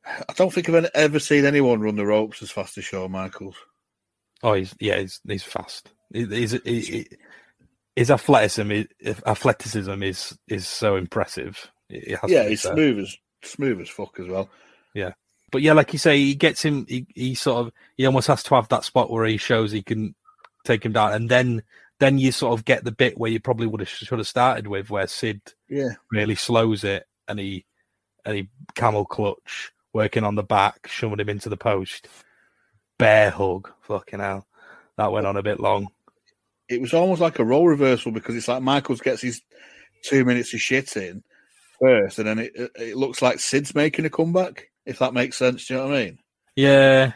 I 0.05 0.31
don't 0.37 0.53
think 0.53 0.69
I've 0.69 0.85
ever 0.95 1.19
seen 1.19 1.43
anyone 1.43 1.81
run 1.81 1.97
the 1.97 2.05
ropes 2.05 2.41
as 2.41 2.51
fast 2.51 2.77
as 2.77 2.85
Shawn 2.85 3.11
Michaels. 3.11 3.57
Oh, 4.43 4.53
he's 4.53 4.73
yeah, 4.79 4.97
he's 4.99 5.19
he's 5.27 5.43
fast. 5.43 5.91
He- 6.13 6.25
He's, 6.25 6.51
he, 6.63 6.79
he- 6.79 7.07
his 7.95 8.11
athleticism, 8.11 8.71
is, 8.71 8.87
athleticism 9.25 10.03
is 10.03 10.37
is 10.47 10.67
so 10.67 10.95
impressive. 10.95 11.71
It 11.89 12.17
has 12.19 12.29
Yeah, 12.29 12.47
he's 12.47 12.61
smooth 12.61 12.99
as 12.99 13.17
smooth 13.43 13.81
as 13.81 13.89
fuck 13.89 14.19
as 14.19 14.27
well. 14.27 14.49
Yeah. 14.93 15.13
But 15.51 15.61
yeah, 15.61 15.73
like 15.73 15.93
you 15.93 15.99
say, 15.99 16.17
he 16.17 16.35
gets 16.35 16.63
him. 16.63 16.85
He, 16.87 17.07
he 17.15 17.35
sort 17.35 17.65
of 17.65 17.73
he 17.97 18.05
almost 18.05 18.27
has 18.27 18.43
to 18.43 18.55
have 18.55 18.67
that 18.69 18.83
spot 18.83 19.09
where 19.09 19.25
he 19.25 19.37
shows 19.37 19.71
he 19.71 19.81
can 19.81 20.15
take 20.63 20.85
him 20.85 20.93
down, 20.93 21.13
and 21.13 21.29
then 21.29 21.63
then 21.99 22.17
you 22.17 22.31
sort 22.31 22.57
of 22.57 22.65
get 22.65 22.83
the 22.83 22.91
bit 22.91 23.17
where 23.17 23.31
you 23.31 23.39
probably 23.39 23.67
would 23.67 23.81
have 23.81 23.89
should 23.89 24.19
have 24.19 24.27
started 24.27 24.67
with, 24.67 24.89
where 24.89 25.07
Sid 25.07 25.41
Yeah. 25.67 25.89
really 26.11 26.35
slows 26.35 26.83
it, 26.83 27.05
and 27.27 27.39
he 27.39 27.65
and 28.25 28.35
he 28.35 28.49
camel 28.75 29.05
clutch 29.05 29.71
working 29.93 30.23
on 30.23 30.35
the 30.35 30.43
back, 30.43 30.87
shoving 30.87 31.19
him 31.19 31.29
into 31.29 31.49
the 31.49 31.57
post, 31.57 32.07
bear 32.99 33.31
hug. 33.31 33.71
Fucking 33.81 34.19
hell, 34.19 34.45
that 34.97 35.11
went 35.11 35.25
on 35.25 35.35
a 35.37 35.43
bit 35.43 35.59
long. 35.59 35.87
It 36.69 36.81
was 36.81 36.93
almost 36.93 37.21
like 37.21 37.39
a 37.39 37.45
role 37.45 37.67
reversal 37.67 38.11
because 38.11 38.35
it's 38.35 38.47
like 38.47 38.61
Michaels 38.61 39.01
gets 39.01 39.21
his 39.21 39.41
two 40.03 40.23
minutes 40.23 40.53
of 40.53 40.61
shit 40.61 40.95
in 40.95 41.23
first, 41.79 42.19
and 42.19 42.27
then 42.27 42.39
it 42.39 42.51
it- 42.75 42.97
looks 42.97 43.21
like 43.21 43.39
Sid's 43.39 43.73
making 43.75 44.05
a 44.05 44.09
comeback. 44.09 44.67
If 44.85 44.99
that 44.99 45.13
makes 45.13 45.37
sense, 45.37 45.67
do 45.67 45.73
you 45.73 45.79
know 45.79 45.87
what 45.87 45.95
I 45.97 46.03
mean? 46.05 46.19
Yeah, 46.55 47.11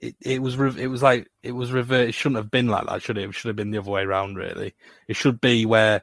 it, 0.00 0.14
it 0.20 0.42
was 0.42 0.56
re- 0.56 0.82
it 0.82 0.86
was 0.88 1.02
like 1.02 1.28
it 1.42 1.52
was 1.52 1.72
reversed. 1.72 2.08
It 2.10 2.12
shouldn't 2.12 2.36
have 2.36 2.50
been 2.50 2.68
like 2.68 2.86
that, 2.86 3.02
should 3.02 3.18
it? 3.18 3.28
It 3.28 3.34
should 3.34 3.48
have 3.48 3.56
been 3.56 3.70
the 3.70 3.78
other 3.78 3.90
way 3.90 4.02
around. 4.02 4.36
Really, 4.36 4.74
it 5.08 5.16
should 5.16 5.40
be 5.40 5.66
where 5.66 6.02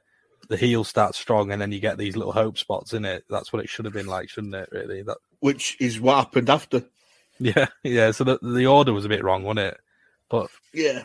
the 0.49 0.57
heel 0.57 0.83
starts 0.83 1.17
strong 1.17 1.51
and 1.51 1.61
then 1.61 1.71
you 1.71 1.79
get 1.79 1.97
these 1.97 2.17
little 2.17 2.33
hope 2.33 2.57
spots 2.57 2.93
in 2.93 3.05
it. 3.05 3.23
That's 3.29 3.53
what 3.53 3.63
it 3.63 3.69
should 3.69 3.85
have 3.85 3.93
been 3.93 4.07
like, 4.07 4.29
shouldn't 4.29 4.53
it? 4.55 4.69
Really, 4.71 5.01
that 5.03 5.17
Which 5.39 5.77
is 5.79 5.99
what 6.01 6.17
happened 6.17 6.49
after. 6.49 6.83
yeah, 7.39 7.67
yeah. 7.83 8.11
So 8.11 8.23
the 8.23 8.39
the 8.41 8.67
order 8.67 8.93
was 8.93 9.05
a 9.05 9.09
bit 9.09 9.23
wrong, 9.23 9.43
wasn't 9.43 9.59
it? 9.67 9.77
But 10.29 10.49
Yeah. 10.73 11.03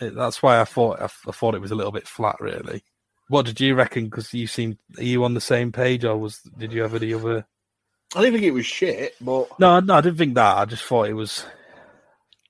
It, 0.00 0.14
that's 0.14 0.42
why 0.42 0.60
I 0.60 0.64
thought 0.64 1.00
I, 1.00 1.04
I 1.04 1.32
thought 1.32 1.54
it 1.54 1.60
was 1.60 1.70
a 1.70 1.74
little 1.76 1.92
bit 1.92 2.06
flat, 2.08 2.36
really. 2.40 2.82
What 3.28 3.46
did 3.46 3.60
you 3.60 3.74
reckon? 3.74 4.04
Because 4.06 4.32
you 4.32 4.46
seemed 4.46 4.78
are 4.96 5.02
you 5.02 5.24
on 5.24 5.34
the 5.34 5.40
same 5.40 5.72
page, 5.72 6.04
or 6.04 6.16
was 6.16 6.40
did 6.56 6.72
you 6.72 6.82
have 6.82 6.94
any 6.94 7.12
other? 7.14 7.46
I 8.16 8.20
didn't 8.22 8.34
think 8.34 8.46
it 8.46 8.52
was 8.52 8.64
shit, 8.66 9.14
but 9.20 9.48
No, 9.60 9.80
no, 9.80 9.94
I 9.94 10.00
didn't 10.00 10.18
think 10.18 10.34
that. 10.34 10.56
I 10.56 10.64
just 10.64 10.84
thought 10.84 11.08
it 11.08 11.14
was. 11.14 11.44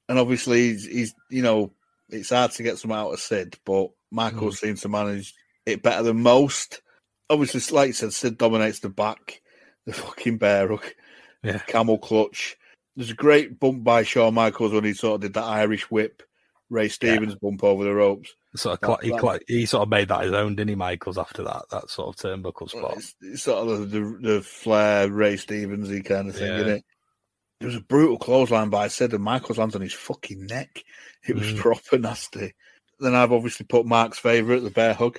and 0.08 0.18
obviously 0.18 0.70
he's, 0.70 0.86
he's 0.86 1.14
you 1.30 1.42
know 1.42 1.72
it's 2.10 2.30
hard 2.30 2.52
to 2.52 2.62
get 2.62 2.78
some 2.78 2.92
out 2.92 3.12
of 3.12 3.20
Sid, 3.20 3.58
but 3.64 3.90
Michael 4.10 4.48
Mm. 4.48 4.56
seems 4.56 4.80
to 4.82 4.88
manage 4.88 5.34
it 5.66 5.82
better 5.82 6.02
than 6.02 6.22
most. 6.22 6.80
Obviously, 7.28 7.76
like 7.76 7.88
you 7.88 7.92
said, 7.92 8.12
Sid 8.14 8.38
dominates 8.38 8.78
the 8.80 8.88
back, 8.88 9.42
the 9.84 9.92
fucking 9.92 10.38
bear 10.38 10.68
hook, 10.68 10.94
Yeah. 11.42 11.58
camel 11.58 11.98
clutch. 11.98 12.56
There's 12.96 13.10
a 13.10 13.14
great 13.14 13.60
bump 13.60 13.84
by 13.84 14.02
Shawn 14.04 14.34
Michaels 14.34 14.72
when 14.72 14.84
he 14.84 14.94
sort 14.94 15.16
of 15.16 15.20
did 15.20 15.34
that 15.34 15.44
Irish 15.44 15.90
whip, 15.90 16.22
Ray 16.70 16.88
Stevens 16.88 17.34
bump 17.36 17.64
over 17.64 17.84
the 17.84 17.94
ropes. 17.94 18.30
Sort 18.56 18.82
of, 18.82 19.00
he, 19.00 19.12
he 19.46 19.66
sort 19.66 19.82
of 19.82 19.88
made 19.88 20.08
that 20.08 20.24
his 20.24 20.32
own, 20.32 20.54
didn't 20.56 20.70
he, 20.70 20.74
Michaels? 20.74 21.18
After 21.18 21.42
that, 21.44 21.62
that 21.70 21.90
sort 21.90 22.08
of 22.08 22.16
turnbuckle 22.16 22.68
spot. 22.70 22.94
It's, 22.96 23.14
it's 23.20 23.42
sort 23.42 23.68
of 23.68 23.90
the, 23.90 23.98
the, 24.00 24.18
the 24.20 24.40
Flair, 24.42 25.10
Ray 25.10 25.34
Stevensy 25.34 26.04
kind 26.04 26.28
of 26.28 26.36
thing, 26.36 26.46
Yeah. 26.52 26.56
isn't 26.58 26.68
it? 26.68 26.84
There 27.60 27.66
was 27.66 27.76
a 27.76 27.80
brutal 27.80 28.18
clothesline 28.18 28.70
by 28.70 28.88
Sid, 28.88 29.12
and 29.14 29.22
Michaels 29.24 29.58
lands 29.58 29.74
on 29.74 29.82
his 29.82 29.92
fucking 29.92 30.46
neck. 30.46 30.82
It 31.26 31.34
was 31.34 31.52
Mm. 31.52 31.58
proper 31.58 31.98
nasty. 31.98 32.54
Then 33.00 33.14
I've 33.14 33.32
obviously 33.32 33.66
put 33.66 33.84
Mark's 33.86 34.18
favourite, 34.18 34.60
the 34.62 34.70
bear 34.70 34.94
hug. 34.94 35.18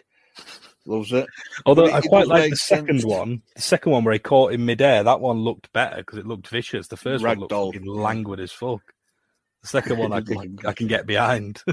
Loves 0.85 1.11
it. 1.11 1.27
Although 1.65 1.85
it- 1.88 1.93
I 1.93 2.01
quite 2.01 2.27
like 2.27 2.49
the 2.49 2.55
second 2.55 3.03
one, 3.03 3.41
the 3.55 3.61
second 3.61 3.91
one 3.91 4.03
where 4.05 4.13
he 4.13 4.19
caught 4.19 4.53
in 4.53 4.65
midair. 4.65 5.03
That 5.03 5.19
one 5.19 5.39
looked 5.39 5.71
better 5.73 5.97
because 5.97 6.17
it 6.17 6.26
looked 6.26 6.47
vicious. 6.47 6.88
The 6.88 6.97
first 6.97 7.23
one 7.23 7.39
looked 7.39 7.85
languid 7.85 8.39
as 8.39 8.51
fuck. 8.51 8.81
The 9.61 9.68
second 9.68 9.98
one 9.98 10.14
I 10.14 10.22
can 10.22 10.57
I 10.65 10.73
can 10.73 10.88
get 10.88 11.06
behind. 11.06 11.61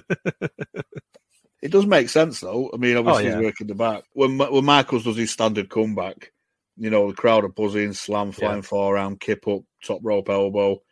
It 1.62 1.72
does 1.72 1.86
make 1.86 2.10
sense 2.10 2.40
though. 2.40 2.70
I 2.72 2.76
mean, 2.76 2.96
obviously 2.96 3.24
Oh, 3.24 3.28
yeah. 3.30 3.36
he's 3.36 3.44
working 3.44 3.66
the 3.66 3.74
back. 3.74 4.04
When 4.12 4.36
when 4.38 4.64
Michaels 4.64 5.04
does 5.04 5.16
his 5.16 5.30
standard 5.32 5.68
comeback, 5.68 6.32
you 6.76 6.90
know 6.90 7.08
the 7.08 7.16
crowd 7.16 7.44
are 7.44 7.48
buzzing, 7.48 7.92
slam, 7.94 8.30
flying 8.30 8.62
forearm, 8.62 9.16
kip 9.16 9.48
up, 9.48 9.62
top 9.82 10.00
rope 10.02 10.28
elbow, 10.28 10.82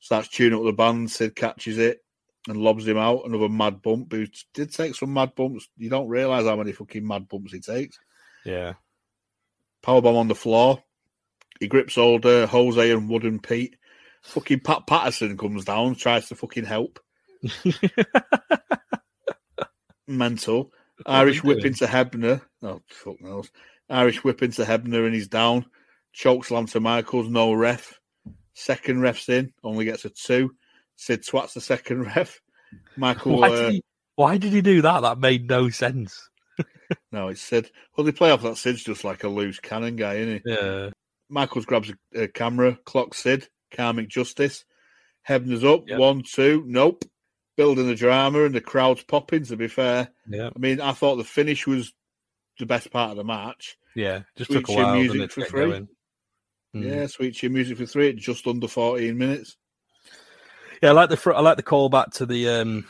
starts 0.00 0.28
tuning 0.28 0.58
up 0.58 0.64
the 0.64 0.72
band. 0.72 1.10
Sid 1.10 1.36
catches 1.36 1.78
it 1.78 2.04
and 2.48 2.58
lobs 2.58 2.86
him 2.86 2.98
out. 2.98 3.22
Another 3.24 3.48
mad 3.48 3.80
bump. 3.82 4.12
Who 4.12 4.26
did 4.52 4.72
take 4.72 4.94
some 4.96 5.14
mad 5.14 5.34
bumps. 5.36 5.68
You 5.78 5.88
don't 5.88 6.08
realize 6.08 6.44
how 6.44 6.56
many 6.56 6.72
fucking 6.72 7.06
mad 7.06 7.28
bumps 7.28 7.52
he 7.52 7.60
takes. 7.60 7.98
yeah, 8.44 8.74
Powerbomb 9.82 10.16
on 10.16 10.28
the 10.28 10.34
floor. 10.34 10.82
He 11.60 11.68
grips 11.68 11.96
old 11.96 12.26
uh, 12.26 12.46
Jose 12.48 12.90
and 12.90 13.08
Wooden 13.08 13.38
Pete. 13.38 13.76
Fucking 14.22 14.60
Pat 14.60 14.86
Patterson 14.86 15.36
comes 15.36 15.64
down, 15.64 15.94
tries 15.94 16.28
to 16.28 16.34
fucking 16.34 16.64
help. 16.64 17.00
Mental. 20.06 20.70
Irish 21.06 21.42
whip 21.42 21.64
into 21.64 21.86
Hebner. 21.86 22.42
Oh, 22.62 22.82
fuck 22.88 23.20
knows. 23.20 23.50
Irish 23.88 24.22
whip 24.22 24.42
into 24.42 24.64
Hebner 24.64 25.06
and 25.06 25.14
he's 25.14 25.28
down. 25.28 25.66
Choke 26.12 26.44
slam 26.44 26.66
to 26.66 26.80
Michaels, 26.80 27.28
no 27.28 27.52
ref. 27.52 27.98
Second 28.54 29.00
ref's 29.00 29.28
in, 29.28 29.52
only 29.64 29.84
gets 29.84 30.04
a 30.04 30.10
two. 30.10 30.54
Sid 30.96 31.24
swats 31.24 31.54
the 31.54 31.60
second 31.60 32.02
ref. 32.16 32.40
Michael, 32.96 33.38
why, 33.38 33.48
uh, 33.48 33.56
did 33.56 33.72
he, 33.72 33.82
why 34.16 34.36
did 34.36 34.52
he 34.52 34.60
do 34.60 34.82
that? 34.82 35.00
That 35.00 35.18
made 35.18 35.48
no 35.48 35.70
sense. 35.70 36.28
no, 37.12 37.28
it's 37.28 37.40
Sid. 37.40 37.70
Well, 37.96 38.04
they 38.04 38.12
play 38.12 38.30
off 38.30 38.42
that 38.42 38.58
Sid's 38.58 38.84
just 38.84 39.04
like 39.04 39.24
a 39.24 39.28
loose 39.28 39.60
cannon 39.60 39.96
guy, 39.96 40.16
isn't 40.16 40.42
he? 40.44 40.52
Yeah, 40.52 40.90
Michaels 41.28 41.64
grabs 41.64 41.90
a, 41.90 42.24
a 42.24 42.28
camera, 42.28 42.78
clocks 42.84 43.18
Sid, 43.18 43.48
karmic 43.70 44.08
justice. 44.08 44.64
Hebner's 45.28 45.64
up, 45.64 45.88
one, 45.90 46.22
two, 46.22 46.64
nope. 46.66 47.04
Building 47.56 47.86
the 47.86 47.94
drama 47.94 48.44
and 48.44 48.54
the 48.54 48.60
crowd's 48.60 49.02
popping, 49.02 49.44
to 49.44 49.56
be 49.56 49.68
fair. 49.68 50.08
Yeah. 50.26 50.50
I 50.54 50.58
mean, 50.58 50.80
I 50.80 50.92
thought 50.92 51.16
the 51.16 51.24
finish 51.24 51.66
was 51.66 51.92
the 52.58 52.66
best 52.66 52.90
part 52.90 53.10
of 53.10 53.16
the 53.16 53.24
match. 53.24 53.76
Yeah, 53.94 54.20
just 54.36 54.50
Sweet 54.50 54.60
took 54.60 54.68
a 54.68 54.72
while 54.72 54.94
didn't 54.94 55.00
music 55.00 55.22
it, 55.22 55.28
to 55.28 55.34
for 55.34 55.40
get 55.40 55.50
three. 55.50 55.86
Mm. 56.76 56.90
Yeah, 56.90 57.06
Sweet 57.06 57.34
Chin 57.34 57.52
music 57.52 57.78
for 57.78 57.86
three, 57.86 58.10
at 58.10 58.16
just 58.16 58.46
under 58.46 58.68
14 58.68 59.16
minutes. 59.18 59.56
Yeah, 60.82 60.90
I 60.90 60.92
like 60.92 61.10
the 61.10 61.16
fr- 61.16 61.34
I 61.34 61.40
like 61.40 61.56
the 61.56 61.62
callback 61.62 62.12
to 62.14 62.26
the 62.26 62.48
um 62.48 62.86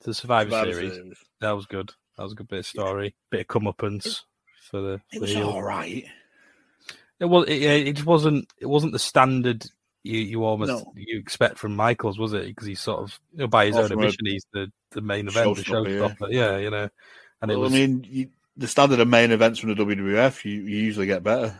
to 0.00 0.10
the 0.10 0.14
Survivor, 0.14 0.50
Survivor 0.50 0.72
series. 0.72 0.94
Series. 0.94 1.18
That 1.40 1.52
was 1.52 1.66
good. 1.66 1.92
That 2.16 2.24
was 2.24 2.32
a 2.32 2.36
good 2.36 2.48
bit 2.48 2.60
of 2.60 2.66
story, 2.66 3.14
bit 3.30 3.42
of 3.42 3.46
comeuppance 3.46 4.20
for 4.70 4.80
the. 4.80 4.94
It 5.12 5.18
for 5.18 5.20
was 5.20 5.34
the 5.34 5.42
all 5.42 5.62
right. 5.62 6.04
It 7.22 7.28
was. 7.28 7.46
It, 7.48 7.62
it 7.62 7.92
just 7.94 8.06
wasn't. 8.06 8.48
It 8.58 8.66
wasn't 8.66 8.92
the 8.92 8.98
standard 8.98 9.64
you 10.02 10.18
you 10.18 10.44
almost 10.44 10.70
No. 10.70 10.92
you 10.96 11.18
expect 11.20 11.56
from 11.56 11.76
Michaels, 11.76 12.18
was 12.18 12.32
it? 12.32 12.46
Because 12.46 12.66
he's 12.66 12.80
sort 12.80 12.98
of 13.00 13.18
you 13.32 13.38
know, 13.38 13.46
by 13.46 13.66
his 13.66 13.76
own 13.76 13.84
Often 13.84 13.98
admission, 14.00 14.26
he's 14.26 14.46
the 14.52 14.72
the 14.90 15.00
main 15.00 15.28
event, 15.28 15.56
the 15.56 15.62
showstopper, 15.62 16.30
yeah. 16.32 16.50
Yeah, 16.50 16.56
you 16.58 16.70
know. 16.70 16.88
And 17.40 17.50
it 17.50 17.56
was. 17.56 17.72
I 17.72 17.76
mean, 17.76 18.04
you, 18.10 18.28
the 18.56 18.66
standard 18.66 18.98
of 18.98 19.06
main 19.08 19.30
events 19.30 19.60
from 19.60 19.72
the 19.74 19.76
WWF, 19.84 20.44
you, 20.44 20.62
you 20.62 20.76
usually 20.78 21.06
get 21.06 21.22
better. 21.22 21.56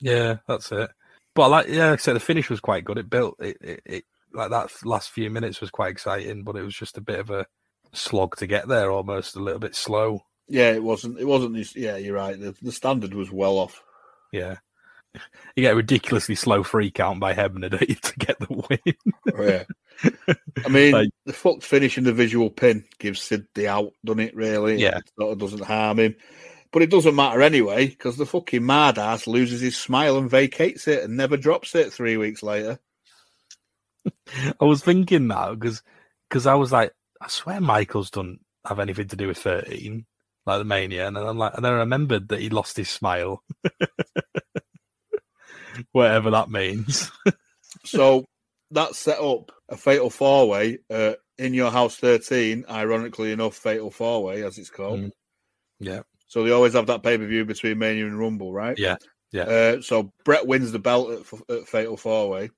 Yeah, 0.00 0.36
that's 0.46 0.70
it. 0.70 0.90
But 1.34 1.48
like, 1.50 1.68
yeah, 1.68 1.90
like 1.90 2.00
I 2.00 2.02
said, 2.02 2.16
the 2.16 2.20
finish 2.20 2.50
was 2.50 2.60
quite 2.60 2.84
good. 2.84 2.98
It 2.98 3.08
built 3.10 3.36
it, 3.40 3.56
it, 3.62 3.80
it 3.86 4.04
like 4.34 4.50
that 4.50 4.70
last 4.84 5.10
few 5.10 5.30
minutes 5.30 5.62
was 5.62 5.70
quite 5.70 5.90
exciting, 5.92 6.42
but 6.44 6.56
it 6.56 6.62
was 6.62 6.74
just 6.76 6.98
a 6.98 7.00
bit 7.02 7.18
of 7.18 7.30
a 7.30 7.46
slog 7.94 8.36
to 8.36 8.46
get 8.46 8.68
there, 8.68 8.90
almost 8.90 9.36
a 9.36 9.40
little 9.40 9.60
bit 9.60 9.74
slow. 9.74 10.20
Yeah, 10.48 10.72
it 10.72 10.82
wasn't. 10.82 11.18
It 11.18 11.24
wasn't. 11.24 11.54
this- 11.54 11.74
Yeah, 11.74 11.96
you're 11.96 12.14
right. 12.16 12.38
The, 12.38 12.54
the 12.60 12.72
standard 12.72 13.14
was 13.14 13.32
well 13.32 13.56
off. 13.56 13.82
Yeah, 14.32 14.56
you 15.54 15.62
get 15.62 15.72
a 15.72 15.76
ridiculously 15.76 16.34
slow 16.34 16.62
free 16.62 16.90
count 16.90 17.20
by 17.20 17.34
Hebner 17.34 17.70
to 18.02 18.18
get 18.18 18.38
the 18.38 18.46
win. 18.50 18.96
Oh, 19.34 19.42
yeah. 19.42 19.64
I 20.64 20.68
mean, 20.68 20.92
Like- 20.92 21.10
the 21.24 21.32
fucked 21.32 21.64
finish 21.64 21.96
and 21.96 22.06
the 22.06 22.12
visual 22.12 22.50
pin 22.50 22.84
gives 22.98 23.22
Sid 23.22 23.46
the 23.54 23.68
out, 23.68 23.92
doesn't 24.04 24.20
it? 24.20 24.34
Really? 24.36 24.76
Yeah. 24.76 24.98
It 24.98 25.10
sort 25.18 25.32
of 25.32 25.38
doesn't 25.38 25.64
harm 25.64 25.98
him, 25.98 26.16
but 26.72 26.82
it 26.82 26.90
doesn't 26.90 27.14
matter 27.14 27.42
anyway 27.42 27.86
because 27.86 28.16
the 28.16 28.26
fucking 28.26 28.64
mad 28.64 28.98
ass 28.98 29.26
loses 29.26 29.60
his 29.60 29.76
smile 29.76 30.18
and 30.18 30.30
vacates 30.30 30.86
it 30.88 31.04
and 31.04 31.16
never 31.16 31.36
drops 31.36 31.74
it 31.74 31.92
three 31.92 32.16
weeks 32.16 32.42
later. 32.42 32.78
I 34.60 34.64
was 34.64 34.82
thinking 34.82 35.28
that 35.28 35.58
because 35.58 35.82
because 36.28 36.46
I 36.46 36.54
was 36.54 36.72
like, 36.72 36.92
I 37.20 37.28
swear 37.28 37.60
Michaels 37.60 38.10
don't 38.10 38.40
have 38.66 38.78
anything 38.78 39.08
to 39.08 39.16
do 39.16 39.28
with 39.28 39.38
thirteen, 39.38 40.06
like 40.44 40.58
the 40.58 40.64
mania, 40.64 41.06
and 41.06 41.16
then 41.16 41.26
I'm 41.26 41.38
like, 41.38 41.54
and 41.54 41.64
then 41.64 41.72
I 41.72 41.76
remembered 41.78 42.28
that 42.28 42.40
he 42.40 42.50
lost 42.50 42.76
his 42.76 42.88
smile, 42.90 43.42
whatever 45.92 46.30
that 46.30 46.50
means. 46.50 47.10
So 47.84 48.24
that 48.70 48.94
set 48.94 49.18
up 49.20 49.52
a 49.68 49.76
fatal 49.76 50.08
four 50.10 50.48
way 50.48 50.78
uh, 50.90 51.12
in 51.38 51.52
your 51.52 51.70
house 51.70 51.96
13, 51.96 52.64
ironically 52.70 53.30
enough, 53.32 53.54
fatal 53.54 53.90
four 53.90 54.24
way 54.24 54.42
as 54.44 54.56
it's 54.58 54.70
called. 54.70 55.00
Mm. 55.00 55.10
Yeah, 55.78 56.00
So 56.28 56.42
they 56.42 56.52
always 56.52 56.72
have 56.72 56.86
that 56.86 57.02
pay 57.02 57.18
per 57.18 57.26
view 57.26 57.44
between 57.44 57.78
Mania 57.78 58.06
and 58.06 58.18
Rumble, 58.18 58.52
right? 58.52 58.76
yeah, 58.78 58.96
yeah, 59.30 59.42
Uh, 59.42 59.82
so 59.82 60.10
Bret 60.24 60.46
wins 60.46 60.72
the 60.72 60.78
belt 60.78 61.10
at, 61.50 61.54
at 61.54 61.68
Fatal 61.68 61.96
Four 61.98 62.30
Way. 62.30 62.50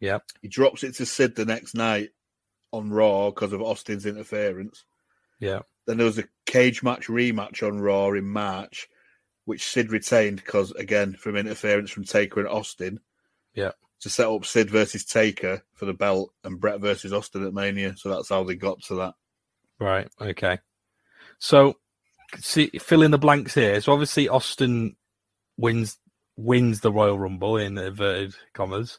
yeah, 0.00 0.18
He 0.40 0.48
drops 0.48 0.84
it 0.84 0.94
to 0.96 1.06
Sid 1.06 1.34
the 1.34 1.44
next 1.44 1.74
night 1.74 2.10
on 2.72 2.90
Raw 2.90 3.30
because 3.30 3.52
of 3.52 3.60
Austin's 3.60 4.06
interference. 4.06 4.84
yeah, 5.40 5.60
Then 5.86 5.96
there 5.96 6.06
was 6.06 6.18
a 6.18 6.28
cage 6.46 6.82
match 6.82 7.08
rematch 7.08 7.66
on 7.66 7.80
Raw 7.80 8.12
in 8.12 8.26
March, 8.26 8.88
which 9.44 9.66
Sid 9.66 9.90
retained 9.90 10.36
because, 10.36 10.70
again, 10.72 11.14
from 11.14 11.36
interference 11.36 11.90
from 11.90 12.04
Taker 12.04 12.40
and 12.40 12.48
Austin 12.48 13.00
yeah. 13.54 13.72
to 14.00 14.08
set 14.08 14.28
up 14.28 14.44
Sid 14.44 14.70
versus 14.70 15.04
Taker 15.04 15.62
for 15.74 15.84
the 15.84 15.94
belt 15.94 16.32
and 16.44 16.60
Bret 16.60 16.80
versus 16.80 17.12
Austin 17.12 17.46
at 17.46 17.54
Mania. 17.54 17.94
So 17.96 18.08
that's 18.08 18.28
how 18.28 18.44
they 18.44 18.54
got 18.54 18.82
to 18.84 18.94
that. 18.96 19.14
Right. 19.78 20.08
Okay. 20.20 20.58
So, 21.38 21.76
see, 22.38 22.70
fill 22.78 23.02
in 23.02 23.10
the 23.10 23.18
blanks 23.18 23.54
here. 23.54 23.80
So 23.80 23.92
obviously 23.92 24.28
Austin 24.28 24.96
wins 25.56 25.98
wins 26.36 26.80
the 26.80 26.92
Royal 26.92 27.18
Rumble 27.18 27.56
in 27.56 27.78
inverted 27.78 28.34
commas. 28.54 28.98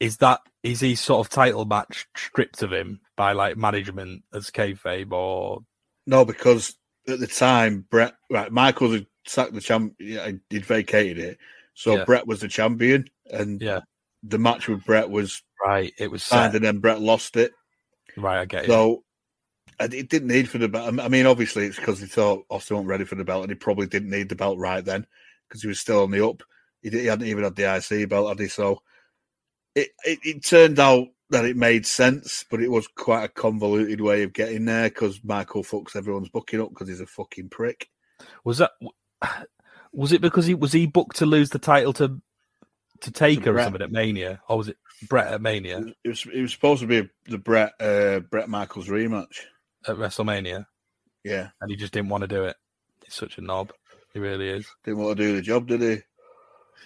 Is 0.00 0.16
that 0.18 0.40
is 0.62 0.80
he 0.80 0.94
sort 0.94 1.24
of 1.24 1.32
title 1.32 1.64
match 1.64 2.06
stripped 2.16 2.62
of 2.62 2.72
him 2.72 3.00
by 3.16 3.32
like 3.32 3.56
management 3.56 4.24
as 4.34 4.50
kayfabe 4.50 5.12
or 5.12 5.60
No, 6.06 6.24
because 6.24 6.76
at 7.08 7.20
the 7.20 7.26
time, 7.26 7.86
Bret, 7.88 8.14
right, 8.30 8.50
Michael 8.50 8.92
had 8.92 9.06
sacked 9.26 9.54
the 9.54 9.60
champ, 9.60 9.94
he'd 9.98 10.64
vacated 10.64 11.18
it. 11.18 11.38
So 11.74 11.96
Yeah. 11.96 12.04
Bret 12.04 12.26
was 12.26 12.40
the 12.40 12.48
champion, 12.48 13.06
and 13.30 13.60
yeah 13.60 13.80
the 14.28 14.38
match 14.38 14.68
with 14.68 14.84
Bret 14.84 15.08
was 15.08 15.42
right? 15.64 15.92
It 15.98 16.10
was 16.10 16.22
signed, 16.22 16.52
set. 16.52 16.56
and 16.56 16.64
then 16.64 16.78
Bret 16.78 17.00
lost 17.00 17.36
it. 17.36 17.52
right. 18.16 18.40
I 18.40 18.44
get 18.44 18.64
it. 18.64 18.68
So 18.68 19.04
it 19.78 20.08
didn't 20.08 20.28
need 20.28 20.48
for 20.48 20.58
the 20.58 20.68
belt. 20.68 20.98
I 21.00 21.08
mean, 21.08 21.26
obviously, 21.26 21.66
it's 21.66 21.76
because 21.76 22.00
he 22.00 22.06
thought 22.06 22.46
Austin 22.48 22.76
wasn't 22.76 22.88
ready 22.90 23.04
for 23.04 23.14
the 23.14 23.24
belt, 23.24 23.42
and 23.42 23.50
he 23.50 23.56
probably 23.56 23.86
didn't 23.86 24.10
need 24.10 24.28
the 24.28 24.34
belt 24.36 24.58
right 24.58 24.84
then 24.84 25.06
because 25.48 25.62
he 25.62 25.68
was 25.68 25.80
still 25.80 26.02
on 26.02 26.10
the 26.10 26.26
up. 26.26 26.42
He, 26.82 26.90
he 26.90 27.06
hadn't 27.06 27.26
even 27.26 27.44
had 27.44 27.56
the 27.56 27.76
IC 27.76 28.08
belt, 28.08 28.28
had 28.28 28.38
he? 28.38 28.48
So 28.48 28.80
it, 29.74 29.90
it 30.04 30.18
it 30.24 30.44
turned 30.44 30.78
out 30.78 31.08
that 31.30 31.44
it 31.44 31.56
made 31.56 31.84
sense, 31.84 32.44
but 32.50 32.62
it 32.62 32.70
was 32.70 32.86
quite 32.88 33.24
a 33.24 33.28
convoluted 33.28 34.00
way 34.00 34.22
of 34.22 34.32
getting 34.32 34.64
there 34.64 34.88
because 34.88 35.22
Michael 35.24 35.62
fucks 35.62 35.96
everyone's 35.96 36.28
booking 36.28 36.60
up 36.60 36.70
because 36.70 36.88
he's 36.88 37.00
a 37.00 37.06
fucking 37.06 37.50
prick. 37.50 37.88
Was 38.44 38.58
that 38.58 38.70
was 39.92 40.12
it 40.12 40.20
because 40.20 40.46
he 40.46 40.54
was 40.54 40.72
he 40.72 40.86
booked 40.86 41.16
to 41.16 41.26
lose 41.26 41.50
the 41.50 41.58
title 41.58 41.92
to 41.94 42.20
to 43.00 43.10
Taker 43.10 43.56
or 43.56 43.62
something 43.62 43.82
at 43.82 43.92
Mania, 43.92 44.40
or 44.48 44.58
was 44.58 44.68
it 44.68 44.76
Bret 45.08 45.32
at 45.32 45.42
Mania 45.42 45.82
It 46.04 46.08
was 46.08 46.26
it 46.32 46.40
was 46.40 46.52
supposed 46.52 46.80
to 46.80 46.86
be 46.86 47.08
the 47.26 47.38
Bret 47.38 47.72
uh, 47.80 48.20
Bret 48.20 48.48
Michaels 48.48 48.88
rematch. 48.88 49.40
at 49.86 49.96
WrestleMania, 49.96 50.66
Yeah, 51.24 51.48
and 51.60 51.70
he 51.70 51.76
just 51.76 51.92
didn't 51.92 52.08
want 52.08 52.22
to 52.22 52.28
do 52.28 52.44
it? 52.44 52.56
He's 53.04 53.14
such 53.14 53.38
a 53.38 53.42
knob. 53.42 53.72
He 54.14 54.18
really 54.18 54.48
is. 54.48 54.66
didn't 54.84 54.98
want 55.00 55.16
to 55.18 55.22
do 55.22 55.36
the 55.36 55.42
job, 55.42 55.66
did 55.68 55.82
he? 55.82 55.98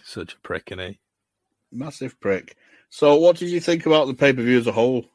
Such 0.05 0.35
a 0.35 0.41
prick, 0.41 0.73
isn't 0.73 0.85
he? 0.85 0.99
Massive 1.71 2.19
prick. 2.21 2.57
So, 2.89 3.15
what 3.17 3.37
did 3.37 3.51
you 3.51 3.61
think 3.61 3.87
about 3.87 4.09
the 4.09 4.15
pay 4.15 4.33
per 4.33 4.43
view 4.43 4.59
as 4.59 4.67
a 4.67 4.73
whole? 4.73 5.07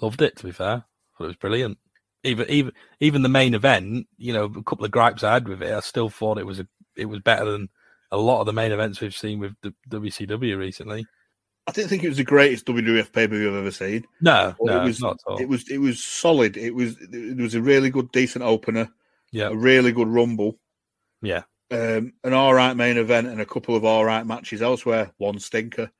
Loved 0.00 0.22
it. 0.22 0.36
To 0.36 0.44
be 0.44 0.52
fair, 0.52 0.84
thought 1.18 1.24
it 1.24 1.26
was 1.26 1.36
brilliant. 1.36 1.76
Even 2.22 2.50
even 2.50 2.72
even 3.00 3.22
the 3.22 3.28
main 3.28 3.54
event, 3.54 4.06
you 4.18 4.32
know, 4.32 4.44
a 4.44 4.62
couple 4.62 4.84
of 4.84 4.90
gripes 4.90 5.24
I 5.24 5.32
had 5.34 5.48
with 5.48 5.62
it, 5.62 5.72
I 5.72 5.80
still 5.80 6.10
thought 6.10 6.38
it 6.38 6.46
was 6.46 6.60
a 6.60 6.66
it 6.96 7.06
was 7.06 7.20
better 7.20 7.50
than 7.50 7.68
a 8.12 8.18
lot 8.18 8.40
of 8.40 8.46
the 8.46 8.52
main 8.52 8.72
events 8.72 9.00
we've 9.00 9.14
seen 9.16 9.38
with 9.38 9.54
the 9.62 9.72
WCW 9.88 10.58
recently. 10.58 11.06
I 11.66 11.72
didn't 11.72 11.88
think 11.88 12.02
it 12.02 12.08
was 12.08 12.16
the 12.16 12.24
greatest 12.24 12.66
WWF 12.66 13.12
pay 13.12 13.28
per 13.28 13.36
view 13.38 13.48
I've 13.50 13.60
ever 13.60 13.70
seen. 13.70 14.04
No, 14.20 14.54
But 14.58 14.66
no, 14.66 14.80
it 14.82 14.84
was 14.84 15.00
not. 15.00 15.18
It 15.38 15.48
was 15.48 15.68
it 15.70 15.78
was 15.78 16.02
solid. 16.02 16.56
It 16.56 16.74
was 16.74 16.96
it 17.00 17.36
was 17.36 17.54
a 17.54 17.62
really 17.62 17.90
good, 17.90 18.10
decent 18.12 18.44
opener. 18.44 18.90
Yeah. 19.32 19.48
a 19.48 19.56
really 19.56 19.92
good 19.92 20.08
rumble. 20.08 20.58
Yeah, 21.22 21.42
Um, 21.70 22.12
an 22.24 22.32
all 22.32 22.52
right 22.52 22.76
main 22.76 22.96
event 22.96 23.28
and 23.28 23.40
a 23.40 23.46
couple 23.46 23.76
of 23.76 23.84
all 23.84 24.04
right 24.04 24.26
matches 24.26 24.60
elsewhere. 24.62 25.12
One 25.18 25.38
stinker. 25.38 25.90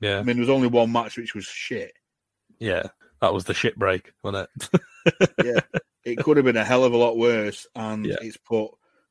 yeah, 0.00 0.18
I 0.18 0.22
mean, 0.22 0.36
there 0.36 0.42
was 0.42 0.50
only 0.50 0.68
one 0.68 0.92
match 0.92 1.16
which 1.18 1.34
was 1.34 1.44
shit. 1.44 1.92
yeah. 2.60 2.84
That 3.22 3.32
was 3.32 3.44
the 3.44 3.54
shit 3.54 3.76
break, 3.78 4.12
wasn't 4.22 4.48
it? 4.70 4.80
Yeah, 5.44 5.60
it 6.04 6.18
could 6.18 6.36
have 6.36 6.44
been 6.46 6.56
a 6.56 6.64
hell 6.64 6.84
of 6.84 6.92
a 6.92 6.96
lot 6.96 7.16
worse, 7.16 7.66
and 7.74 8.06
Yeah. 8.06 8.16
it's 8.20 8.36
put 8.36 8.70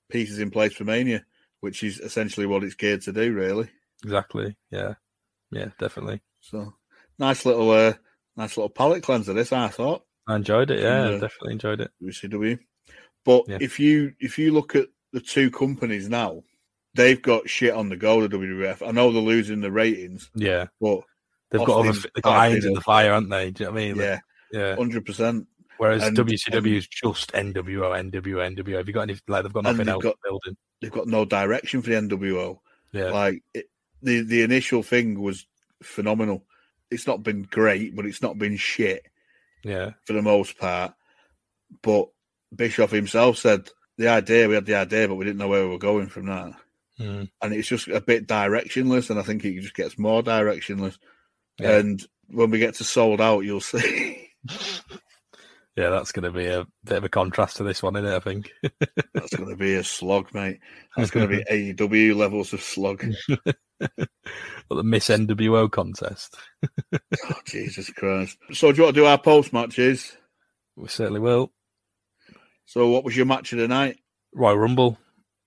pieces 0.10 0.40
in 0.40 0.52
place 0.52 0.74
for 0.74 0.84
Mania, 0.84 1.26
which 1.62 1.84
is 1.84 2.00
essentially 2.00 2.46
what 2.46 2.64
it's 2.64 2.76
geared 2.76 3.02
to 3.04 3.12
do, 3.14 3.34
really. 3.34 3.70
exactly. 4.04 4.56
Yeah, 4.72 4.96
yeah, 5.52 5.70
definitely. 5.80 6.22
So, 6.42 6.74
nice 7.18 7.46
little, 7.46 7.72
uh, 7.72 7.94
nice 8.38 8.56
little 8.58 8.70
palate 8.70 9.02
cleanser. 9.04 9.34
This 9.34 9.52
I 9.52 9.70
thought. 9.70 10.04
I 10.28 10.36
enjoyed 10.36 10.70
it. 10.72 10.80
Yeah, 10.80 11.10
Yeah. 11.10 11.18
definitely 11.20 11.54
enjoyed 11.54 11.82
it. 11.82 11.92
WCW. 12.02 12.60
But 13.24 13.46
Yeah. 13.48 13.58
if 13.62 13.80
you 13.80 14.14
if 14.20 14.38
you 14.38 14.52
look 14.52 14.76
at 14.76 14.90
the 15.12 15.22
two 15.22 15.50
companies 15.50 16.08
now, 16.10 16.44
they've 16.94 17.22
got 17.22 17.50
shit 17.50 17.74
on 17.74 17.90
the 17.90 17.98
go. 17.98 18.22
The 18.22 18.30
WWF. 18.38 18.88
I 18.88 18.92
know 18.92 19.12
they're 19.12 19.22
losing 19.22 19.62
the 19.62 19.72
ratings, 19.72 20.30
Yeah, 20.36 20.68
but 20.80 21.02
they've 21.50 21.66
got 21.66 21.80
other, 21.88 21.94
they've 21.94 22.22
got 22.24 22.38
irons 22.38 22.66
in 22.66 22.74
the 22.74 22.82
fire, 22.82 23.12
aren't 23.14 23.30
they? 23.30 23.50
Do 23.52 23.64
you 23.64 23.70
know 23.70 23.74
what 23.74 23.82
I 23.82 23.86
mean? 23.88 23.96
Yeah, 23.98 24.20
yeah. 24.52 24.76
hundred 24.76 25.06
percent. 25.06 25.48
Whereas 25.78 26.04
And- 26.04 26.18
WCW 26.18 26.78
is 26.78 26.88
just 26.88 27.32
NWO, 27.34 27.92
NWO, 28.12 28.56
NWO. 28.56 28.78
Have 28.78 28.88
you 28.88 28.94
got 28.94 29.02
any? 29.10 29.18
Like 29.28 29.44
they've 29.44 29.54
got 29.54 29.64
nothing 29.64 29.80
they've 29.80 29.90
else 29.90 30.04
got- 30.04 30.18
building. 30.24 30.58
They've 30.82 30.92
got 30.92 31.08
no 31.08 31.26
direction 31.26 31.82
for 31.82 31.90
the 31.90 31.96
NWO. 31.96 32.60
Yeah, 32.92 33.12
Like 33.12 33.44
it, 33.54 33.70
the 34.02 34.22
the 34.22 34.42
initial 34.44 34.84
thing 34.84 35.20
was 35.22 35.46
phenomenal. 35.84 36.44
It's 36.92 37.08
not 37.08 37.24
been 37.24 37.44
great, 37.44 37.96
but 37.96 38.06
it's 38.06 38.22
not 38.22 38.38
been 38.38 38.56
shit 38.58 39.06
yeah, 39.64 39.92
for 40.06 40.14
the 40.14 40.22
most 40.22 40.58
part. 40.58 40.94
But 41.82 42.10
Bischoff 42.56 42.92
himself 42.92 43.38
said 43.38 43.70
the 43.98 44.08
idea 44.10 44.48
we 44.48 44.56
had 44.56 44.66
the 44.66 44.76
idea, 44.76 45.08
but 45.08 45.16
we 45.16 45.26
didn't 45.26 45.40
know 45.40 45.48
where 45.48 45.64
we 45.64 45.70
were 45.72 45.78
going 45.80 46.08
from 46.08 46.28
that. 46.28 46.54
Mm. 46.98 47.30
and 47.42 47.54
it's 47.54 47.68
just 47.68 47.90
a 47.90 48.00
bit 48.00 48.26
directionless, 48.26 49.10
and 49.10 49.20
I 49.20 49.24
think 49.24 49.44
it 49.44 49.60
just 49.60 49.76
gets 49.76 49.98
more 50.00 50.24
directionless. 50.24 50.98
Yeah. 51.60 51.78
And 51.80 52.02
when 52.30 52.52
we 52.52 52.60
get 52.60 52.76
to 52.76 52.86
sold 52.86 53.20
out, 53.20 53.42
you'll 53.42 53.60
see. 53.62 54.30
Yeah, 55.76 55.90
that's 55.90 56.14
going 56.14 56.24
to 56.24 56.32
be 56.32 56.46
a 56.46 56.66
bit 56.86 56.98
of 56.98 57.04
a 57.04 57.10
contrast 57.10 57.58
to 57.58 57.64
this 57.64 57.84
one, 57.84 57.98
isn't 57.98 58.10
it? 58.10 58.16
I 58.16 58.20
think. 58.20 58.50
That's 59.14 59.36
going 59.36 59.50
to 59.50 59.58
be 59.58 59.76
a 59.76 59.84
slog, 59.84 60.34
mate. 60.34 60.60
That's 60.96 61.12
going 61.12 61.28
to 61.30 61.36
be 61.36 61.44
AEW 61.74 62.16
levels 62.16 62.54
of 62.54 62.62
slog. 62.62 63.06
But 64.68 64.78
the 64.78 64.84
Miss 64.84 65.10
NWO 65.10 65.70
contest. 65.70 66.38
oh, 66.64 67.40
Jesus 67.46 67.90
Christ. 67.90 68.38
So, 68.54 68.72
do 68.72 68.78
you 68.78 68.84
want 68.84 68.96
to 68.96 69.02
do 69.02 69.06
our 69.06 69.18
post 69.18 69.52
matches? 69.52 70.16
We 70.78 70.88
certainly 70.88 71.20
will. 71.20 71.52
So, 72.66 72.90
what 72.90 73.04
was 73.04 73.16
your 73.16 73.26
match 73.26 73.52
of 73.52 73.60
the 73.60 73.68
night? 73.68 73.98
Royal 74.34 74.58
Rumble. 74.58 74.98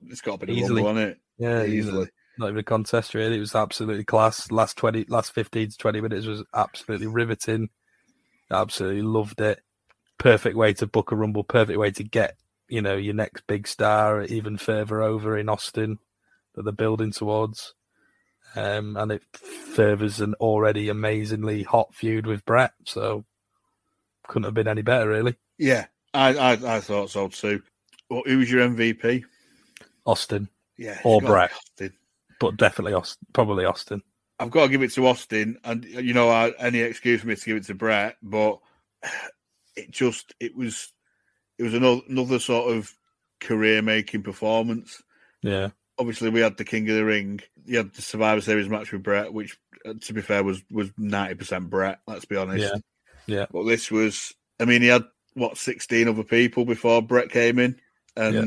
It's 0.07 0.21
got 0.21 0.39
to 0.39 0.47
be 0.47 0.53
the 0.53 0.61
Easily. 0.61 0.83
Rumble, 0.83 1.01
hasn't 1.01 1.13
it? 1.13 1.21
Yeah, 1.39 1.65
easily. 1.65 2.09
Not 2.39 2.51
even 2.51 2.59
a 2.59 2.63
contest, 2.63 3.15
really. 3.15 3.39
It 3.39 3.41
was 3.41 3.55
absolutely 3.55 4.05
class. 4.05 4.51
Last 4.53 4.77
twenty, 4.77 5.05
last 5.09 5.33
fifteen 5.33 5.71
to 5.71 5.77
twenty 5.77 6.01
minutes 6.01 6.27
was 6.27 6.45
absolutely 6.55 7.09
riveting. 7.09 7.71
Absolutely 8.53 9.03
loved 9.03 9.41
it. 9.41 9.61
Perfect 10.19 10.57
way 10.57 10.73
to 10.75 10.87
book 10.87 11.13
a 11.13 11.17
rumble. 11.17 11.45
Perfect 11.45 11.79
way 11.79 11.91
to 11.93 12.05
get 12.05 12.37
you 12.69 12.83
know 12.83 12.97
your 12.97 13.15
next 13.15 13.47
big 13.47 13.67
star 13.67 14.23
even 14.25 14.59
further 14.59 15.03
over 15.03 15.39
in 15.39 15.49
Austin 15.49 15.99
that 16.55 16.63
they're 16.63 16.73
building 16.73 17.13
towards. 17.13 17.75
Um, 18.57 18.97
and 18.97 19.13
it 19.13 19.23
furthers 19.75 20.21
an 20.21 20.35
already 20.35 20.89
amazingly 20.89 21.63
hot 21.63 21.95
feud 21.95 22.27
with 22.27 22.45
Bret. 22.45 22.73
So 22.85 23.25
couldn't 24.27 24.45
have 24.45 24.55
been 24.55 24.69
any 24.69 24.83
better, 24.83 25.09
really. 25.09 25.37
Yeah, 25.59 25.87
I, 26.15 26.35
I, 26.35 26.77
I 26.77 26.81
thought 26.81 27.11
so 27.11 27.29
too. 27.29 27.63
Well, 28.09 28.23
who 28.25 28.39
was 28.39 28.51
your 28.51 28.67
MVP? 28.67 29.25
Austin. 30.07 30.49
Yeah, 30.77 30.99
or 31.05 31.17
it's 31.17 31.23
gotta 31.23 31.27
be 31.27 31.27
Bret, 31.27 31.53
Austin. 31.53 31.93
but 32.41 32.57
definitely 32.57 32.95
Austin. 32.95 33.27
Probably 33.33 33.65
Austin. 33.65 34.03
I've 34.39 34.51
got 34.51 34.65
to 34.65 34.69
give 34.71 34.83
it 34.83 34.93
to 34.93 35.07
Austin, 35.07 35.59
and 35.65 35.85
you 35.85 36.15
know, 36.15 36.29
I, 36.29 36.53
any 36.59 36.79
excuse 36.79 37.21
for 37.21 37.27
me 37.27 37.35
to 37.35 37.45
give 37.45 37.57
it 37.57 37.65
to 37.65 37.75
Bret, 37.75 38.17
but 38.23 38.61
it 39.79 39.91
just 39.91 40.35
it 40.41 40.57
was 40.57 40.93
it 41.59 41.63
was 41.63 41.75
another, 41.75 42.01
another 42.09 42.39
sort 42.39 42.77
of 42.77 42.93
career 43.41 43.83
making 43.83 44.23
performance. 44.23 45.03
Yeah. 45.43 45.71
Obviously, 45.99 46.31
we 46.31 46.41
had 46.41 46.57
the 46.57 46.65
King 46.65 46.89
of 46.91 46.97
the 46.97 47.05
Ring. 47.05 47.41
You 47.65 47.79
had 47.79 47.93
the 47.93 48.03
Survivor 48.03 48.41
Series 48.41 48.69
match 48.69 48.93
with 48.93 49.03
Bret, 49.03 49.33
which, 49.33 49.59
uh, 49.85 49.95
to 50.01 50.13
be 50.13 50.21
fair, 50.21 50.45
was 50.45 50.63
was 50.71 50.91
ninety 50.97 51.35
percent 51.35 51.71
Bret. 51.71 52.01
Let's 52.07 52.25
be 52.25 52.37
honest. 52.37 52.63
Yeah. 52.65 52.81
Yeah. 53.27 53.47
But 53.51 53.65
this 53.65 53.91
was, 53.91 54.33
I 54.61 54.65
mean, 54.65 54.81
he 54.83 54.89
had 54.89 55.05
what 55.35 55.59
sixteen 55.59 56.09
other 56.09 56.23
people 56.25 56.65
before 56.65 57.03
Bret 57.03 57.31
came 57.31 57.59
in, 57.59 57.77
and 58.17 58.35
Yeah. 58.35 58.45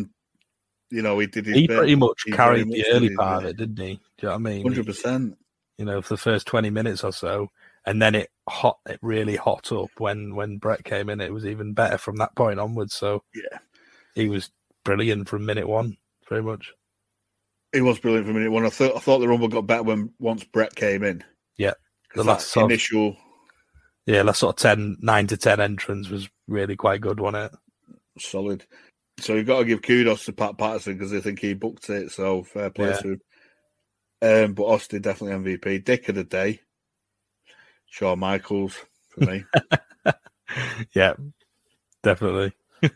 you 0.97 1.01
know 1.01 1.19
he 1.19 1.27
did 1.27 1.45
his 1.45 1.55
He 1.55 1.67
bit. 1.67 1.77
pretty 1.77 1.95
much 1.95 2.21
He 2.25 2.31
carried 2.31 2.67
much 2.67 2.77
the 2.77 2.85
early 2.91 3.15
part 3.15 3.43
of 3.43 3.49
it, 3.49 3.57
didn't 3.57 3.77
he? 3.77 3.93
Do 3.95 3.99
you 3.99 3.99
know 4.23 4.29
what 4.29 4.35
I 4.35 4.37
mean? 4.37 4.63
Hundred 4.63 4.85
percent. 4.85 5.37
You 5.77 5.85
know, 5.85 6.01
for 6.01 6.13
the 6.13 6.17
first 6.17 6.47
twenty 6.47 6.69
minutes 6.69 7.03
or 7.03 7.11
so, 7.11 7.51
and 7.85 8.01
then 8.01 8.15
it 8.15 8.29
hot, 8.47 8.77
it 8.87 8.99
really 9.01 9.35
hot 9.35 9.71
up 9.71 9.89
when 9.97 10.35
when 10.35 10.57
Bret 10.57 10.83
came 10.83 11.09
in. 11.09 11.21
It 11.21 11.33
was 11.33 11.45
even 11.45 11.73
better 11.73 11.97
from 11.97 12.17
that 12.17 12.35
point 12.35 12.59
onwards. 12.59 12.93
So 12.95 13.23
yeah, 13.33 13.59
he 14.15 14.27
was 14.29 14.51
brilliant 14.85 15.27
from 15.29 15.45
minute 15.45 15.67
one, 15.67 15.97
very 16.29 16.43
much. 16.43 16.71
He 17.73 17.81
was 17.81 17.99
brilliant 17.99 18.25
from 18.27 18.35
minute 18.35 18.51
one. 18.51 18.65
I 18.65 18.69
thought 18.69 18.95
I 18.95 18.99
thought 18.99 19.19
the 19.19 19.27
Rumble 19.27 19.47
got 19.47 19.67
better 19.67 19.83
when 19.83 20.13
once 20.19 20.43
Bret 20.43 20.75
came 20.75 21.03
in. 21.03 21.23
Yeah, 21.57 21.73
the 22.15 22.23
last 22.23 22.45
that 22.45 22.49
sort 22.51 22.63
of- 22.65 22.71
initial 22.71 23.17
yeah, 24.07 24.23
last 24.23 24.39
sort 24.39 24.55
of 24.55 24.61
10, 24.61 24.97
9 24.99 25.27
to 25.27 25.37
ten 25.37 25.59
entrance 25.59 26.09
was 26.09 26.27
really 26.47 26.75
quite 26.75 27.01
good, 27.01 27.19
wasn't 27.19 27.53
it? 27.53 27.59
solid. 28.19 28.65
So 29.19 29.35
you've 29.35 29.45
got 29.45 29.59
to 29.59 29.65
give 29.65 29.83
kudos 29.83 30.25
to 30.25 30.33
Pat 30.33 30.57
Patterson 30.57 30.93
because 30.93 31.11
they 31.11 31.21
think 31.21 31.39
he 31.39 31.53
booked 31.53 31.89
it. 31.91 32.11
So 32.11 32.43
fair 32.43 32.71
play 32.71 32.89
Yeah. 32.89 32.97
to 32.97 33.07
him. 33.09 33.21
Um, 34.23 34.53
but 34.53 34.63
Austin 34.65 35.01
definitely 35.03 35.55
MVP. 35.55 35.85
Dick 35.85 36.09
of 36.09 36.15
the 36.15 36.23
day, 36.23 36.61
Shawn 37.91 38.17
Michaels 38.19 38.75
for 39.09 39.25
me. 39.25 39.43
Yeah, 40.93 41.13
definitely. 42.03 42.51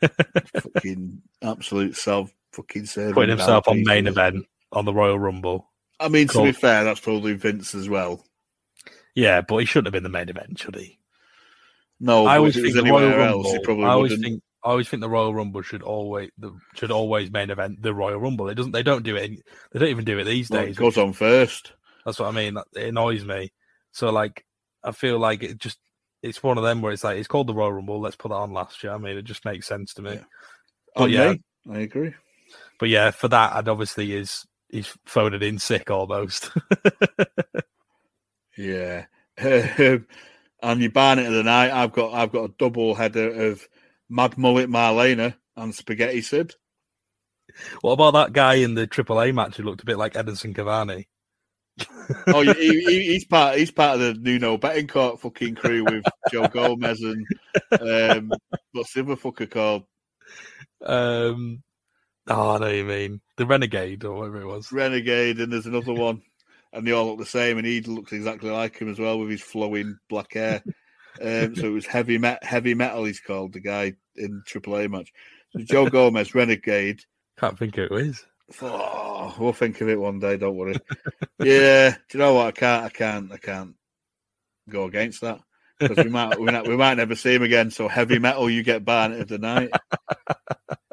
fucking 0.62 1.22
absolute 1.42 1.96
self 1.96 2.34
fucking 2.52 2.86
serving. 2.86 3.14
Putting 3.14 3.38
himself 3.38 3.68
on 3.70 3.82
main 3.86 4.08
event 4.08 4.46
on 4.74 4.84
the 4.84 4.94
Royal 4.94 5.18
Rumble. 5.18 5.72
I 6.00 6.10
mean, 6.10 6.28
to 6.30 6.44
be 6.44 6.52
fair, 6.52 6.84
that's 6.84 7.00
probably 7.00 7.34
Vince 7.34 7.74
as 7.74 7.88
well. 7.88 8.26
Yeah, 9.14 9.40
but 9.40 9.58
he 9.58 9.66
shouldn't 9.66 9.88
have 9.88 9.94
been 9.94 10.04
the 10.04 10.10
main 10.10 10.28
event, 10.28 10.60
should 10.60 10.76
he? 10.76 11.00
No, 12.02 12.26
I 12.26 12.38
always 12.38 12.56
think 12.56 12.74
the 12.74 12.84
Royal 12.84 13.16
Rumble. 13.18 13.48
else, 13.48 13.58
probably 13.64 13.86
I 13.86 13.90
always 13.90 14.12
wouldn't. 14.12 14.26
think 14.28 14.44
I 14.66 14.70
always 14.72 14.90
think 14.90 15.00
the 15.00 15.10
Royal 15.10 15.34
Rumble 15.34 15.62
should 15.62 15.82
always 15.82 16.32
the, 16.38 16.52
should 16.74 16.92
always 16.92 17.32
main 17.32 17.52
event 17.52 17.82
the 17.82 17.94
Royal 17.94 18.20
Rumble. 18.20 18.50
It 18.50 18.56
doesn't. 18.56 18.74
They 18.74 18.84
don't 18.84 19.04
do 19.04 19.16
it. 19.16 19.32
They 19.72 19.80
don't 19.80 19.90
even 19.90 20.04
do 20.04 20.20
it 20.20 20.26
these 20.26 20.50
Well, 20.50 20.64
it 20.64 20.66
days. 20.68 20.78
goes 20.78 20.98
on 20.98 21.14
first. 21.14 21.72
That's 22.06 22.20
what 22.20 22.28
I 22.28 22.32
mean. 22.32 22.58
It 22.76 22.90
annoys 22.90 23.24
me. 23.24 23.54
So 23.94 24.10
like, 24.10 24.45
I 24.86 24.92
feel 24.92 25.20
like 25.20 25.44
it 25.44 25.58
just 25.58 25.80
it's 26.22 26.42
one 26.42 26.58
of 26.58 26.64
them 26.64 26.82
where 26.82 26.92
it's 26.92 27.04
like 27.04 27.18
it's 27.18 27.28
called 27.28 27.48
the 27.48 27.54
Royal 27.54 27.74
Rumble. 27.74 28.00
Let's 28.00 28.16
put 28.16 28.30
that 28.30 28.36
on 28.36 28.54
last 28.54 28.84
year. 28.84 28.94
I 28.94 28.98
mean, 28.98 29.18
it 29.18 29.24
just 29.24 29.46
makes 29.46 29.68
sense 29.68 29.94
to 29.96 30.02
me. 30.02 30.20
But 30.96 31.04
On 31.04 31.10
yeah, 31.10 31.34
me, 31.34 31.42
I 31.72 31.80
agree. 31.80 32.14
but 32.80 32.90
yeah, 32.90 33.12
for 33.12 33.28
that, 33.28 33.54
I'd 33.54 33.68
obviously 33.68 34.14
is 34.14 34.46
he's 34.70 34.96
phoned 35.06 35.36
it 35.36 35.44
in 35.44 35.60
sick 35.60 35.92
almost. 35.92 36.52
Yeah. 38.58 39.06
and 39.38 40.06
your 40.64 40.92
Barnet 40.92 41.28
of 41.28 41.34
the 41.34 41.44
night, 41.44 41.72
I've 41.72 41.92
got 41.92 42.14
I've 42.14 42.32
got 42.32 42.50
a 42.50 42.54
double 42.58 42.96
header 42.96 43.50
of 43.50 43.68
Mad 44.10 44.38
Mullet 44.38 44.70
Marlena 44.70 45.36
and 45.56 45.74
Spaghetti 45.74 46.22
Sid. 46.22 46.54
what 47.82 47.94
about 47.94 48.14
that 48.14 48.34
guy 48.34 48.56
in 48.56 48.76
the 48.76 48.88
AAA 48.88 49.34
match 49.34 49.58
who 49.58 49.64
looked 49.64 49.84
a 49.84 49.86
bit 49.86 49.98
like 49.98 50.16
Edison 50.16 50.54
Cavani? 50.54 51.08
Oh, 52.28 52.42
he, 52.42 52.54
he, 52.54 53.06
he's 53.08 53.26
part 53.26 53.58
he's 53.58 53.72
part 53.72 54.00
of 54.00 54.00
the 54.00 54.14
Nuno 54.14 54.58
Bettencourt 54.58 55.20
fucking 55.20 55.56
crew 55.56 55.84
with 55.84 56.06
Joe 56.32 56.48
Gomez 56.48 57.02
and 57.02 57.26
um, 57.72 58.32
what's 58.72 58.94
the 58.94 59.02
other 59.02 59.16
fucker 59.16 59.50
called? 59.50 59.84
Um, 60.86 61.64
oh, 62.28 62.56
I 62.56 62.58
know 62.60 62.68
you 62.68 62.86
mean 62.86 63.22
the 63.38 63.46
Renegade 63.46 64.04
or 64.04 64.16
whatever 64.16 64.42
it 64.42 64.48
was. 64.48 64.72
Renegade, 64.72 65.40
and 65.40 65.52
there's 65.52 65.66
another 65.66 65.94
one, 65.94 66.22
and 66.72 66.86
they 66.86 66.92
all 66.92 67.08
look 67.08 67.20
the 67.20 67.26
same, 67.26 67.58
and 67.58 67.66
he 67.66 67.82
looks 67.82 68.14
exactly 68.14 68.52
like 68.52 68.78
him 68.78 68.90
as 68.90 69.00
well 69.00 69.20
with 69.20 69.30
his 69.30 69.42
flowing 69.42 69.98
black 70.10 70.34
hair. 70.34 70.64
Um, 71.22 71.56
so 71.56 71.68
it 71.68 71.74
was 71.74 71.86
heavy 71.86 72.18
met 72.18 72.44
heavy 72.44 72.74
metal. 72.74 73.06
He's 73.06 73.20
called 73.20 73.54
the 73.54 73.62
guy 73.62 73.94
in 74.16 74.44
AAA 74.48 74.90
match. 74.90 75.12
So 75.52 75.60
Joe 75.64 75.90
Gomez, 75.90 76.36
Renegade. 76.36 77.02
Can't 77.38 77.58
think 77.58 77.76
who 77.76 77.84
it 77.84 78.08
is. 78.08 78.26
Oh, 78.62 79.36
we'll 79.40 79.54
think 79.54 79.82
of 79.82 79.90
it 79.90 80.00
one 80.00 80.20
day. 80.20 80.38
Don't 80.38 80.56
worry. 80.56 80.76
yeah, 81.40 81.92
do 81.92 82.18
you 82.18 82.20
know 82.20 82.36
what? 82.36 82.48
I 82.48 82.52
can't. 82.52 82.86
I 82.86 82.90
can't. 82.90 83.32
I 83.32 83.38
can't 83.38 83.76
go 84.70 84.86
against 84.86 85.22
that 85.22 85.40
because 85.80 86.04
we 86.04 86.10
might. 86.10 86.40
We 86.40 86.46
might. 86.46 86.68
We 86.68 86.78
might 86.78 86.96
never 86.96 87.16
see 87.16 87.36
him 87.36 87.44
again. 87.44 87.72
So 87.72 87.88
heavy 87.88 88.20
metal, 88.20 88.50
you 88.50 88.64
get 88.64 88.86
banned 88.86 89.16
of 89.16 89.28
the 89.28 89.40
night. 89.40 89.72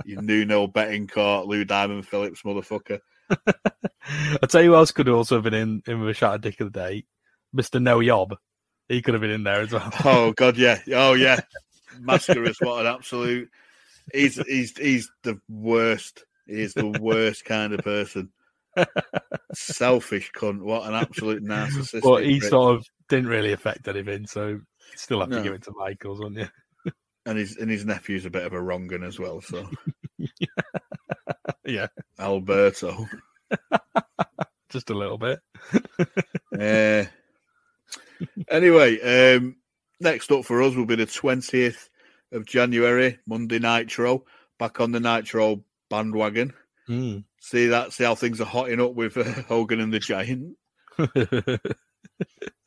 you 0.04 0.20
Nuno 0.20 0.66
Bettencourt, 0.66 1.46
Lou 1.46 1.64
Diamond 1.64 2.06
Phillips, 2.06 2.42
motherfucker. 2.42 3.00
I 3.30 4.46
tell 4.48 4.62
you 4.62 4.70
who 4.70 4.76
else 4.76 4.92
could 4.92 5.08
also 5.08 5.36
have 5.36 5.44
been 5.44 5.54
in 5.54 5.82
in 5.86 6.00
with 6.00 6.10
a 6.10 6.14
shot 6.14 6.34
of 6.34 6.40
dick 6.40 6.60
of 6.60 6.72
the 6.72 6.78
day, 6.78 7.04
Mister 7.52 7.80
No 7.80 8.00
Yob. 8.00 8.36
He 8.88 9.02
could 9.02 9.14
have 9.14 9.20
been 9.20 9.30
in 9.30 9.44
there 9.44 9.60
as 9.60 9.72
well. 9.72 9.90
Oh 10.04 10.32
God, 10.32 10.56
yeah. 10.56 10.80
Oh 10.92 11.14
yeah. 11.14 11.40
Mascaras, 12.00 12.56
what 12.60 12.84
an 12.84 12.92
absolute. 12.92 13.50
He's 14.12 14.36
he's 14.46 14.76
he's 14.76 15.10
the 15.22 15.40
worst. 15.48 16.24
He 16.46 16.60
is 16.62 16.74
the 16.74 16.86
worst 17.00 17.44
kind 17.44 17.72
of 17.72 17.80
person. 17.80 18.30
Selfish 19.54 20.32
cunt. 20.32 20.60
What 20.62 20.88
an 20.88 20.94
absolute 20.94 21.42
narcissist. 21.44 22.02
but 22.02 22.24
he 22.24 22.38
prick. 22.40 22.50
sort 22.50 22.76
of 22.76 22.86
didn't 23.08 23.28
really 23.28 23.52
affect 23.52 23.88
anything, 23.88 24.26
so 24.26 24.58
still 24.96 25.20
have 25.20 25.30
to 25.30 25.36
No. 25.36 25.42
give 25.42 25.52
it 25.54 25.62
to 25.64 25.72
Michaels, 25.76 26.18
wouldn't 26.20 26.38
you? 26.38 26.92
and 27.26 27.38
his 27.38 27.56
and 27.58 27.70
his 27.70 27.84
nephew's 27.86 28.24
a 28.24 28.30
bit 28.30 28.44
of 28.44 28.52
a 28.52 28.60
wrong'un 28.60 29.04
as 29.06 29.18
well. 29.18 29.40
So 29.40 29.68
yeah, 31.64 31.86
Alberto. 32.18 33.06
just 34.70 34.90
a 34.90 34.94
little 34.94 35.18
bit. 35.18 35.38
Uh, 36.58 37.04
anyway, 38.48 39.34
um, 39.36 39.56
next 40.00 40.32
up 40.32 40.44
for 40.44 40.62
us 40.62 40.74
will 40.74 40.86
be 40.86 40.96
the 40.96 41.06
twentieth 41.06 41.88
of 42.32 42.46
January, 42.46 43.18
Monday 43.26 43.58
Nitro. 43.58 44.24
Back 44.58 44.80
on 44.80 44.92
the 44.92 45.00
Nitro 45.00 45.62
bandwagon. 45.92 46.54
Mm. 46.88 47.24
See 47.38 47.66
that? 47.68 47.92
See 47.92 48.04
how 48.04 48.14
things 48.14 48.40
are 48.40 48.46
hotting 48.46 48.80
up 48.80 48.94
with 48.94 49.16
uh, 49.16 49.24
Hogan 49.48 49.78
and 49.78 49.92
the 49.92 50.00
Giant 50.00 50.56
for 50.96 51.04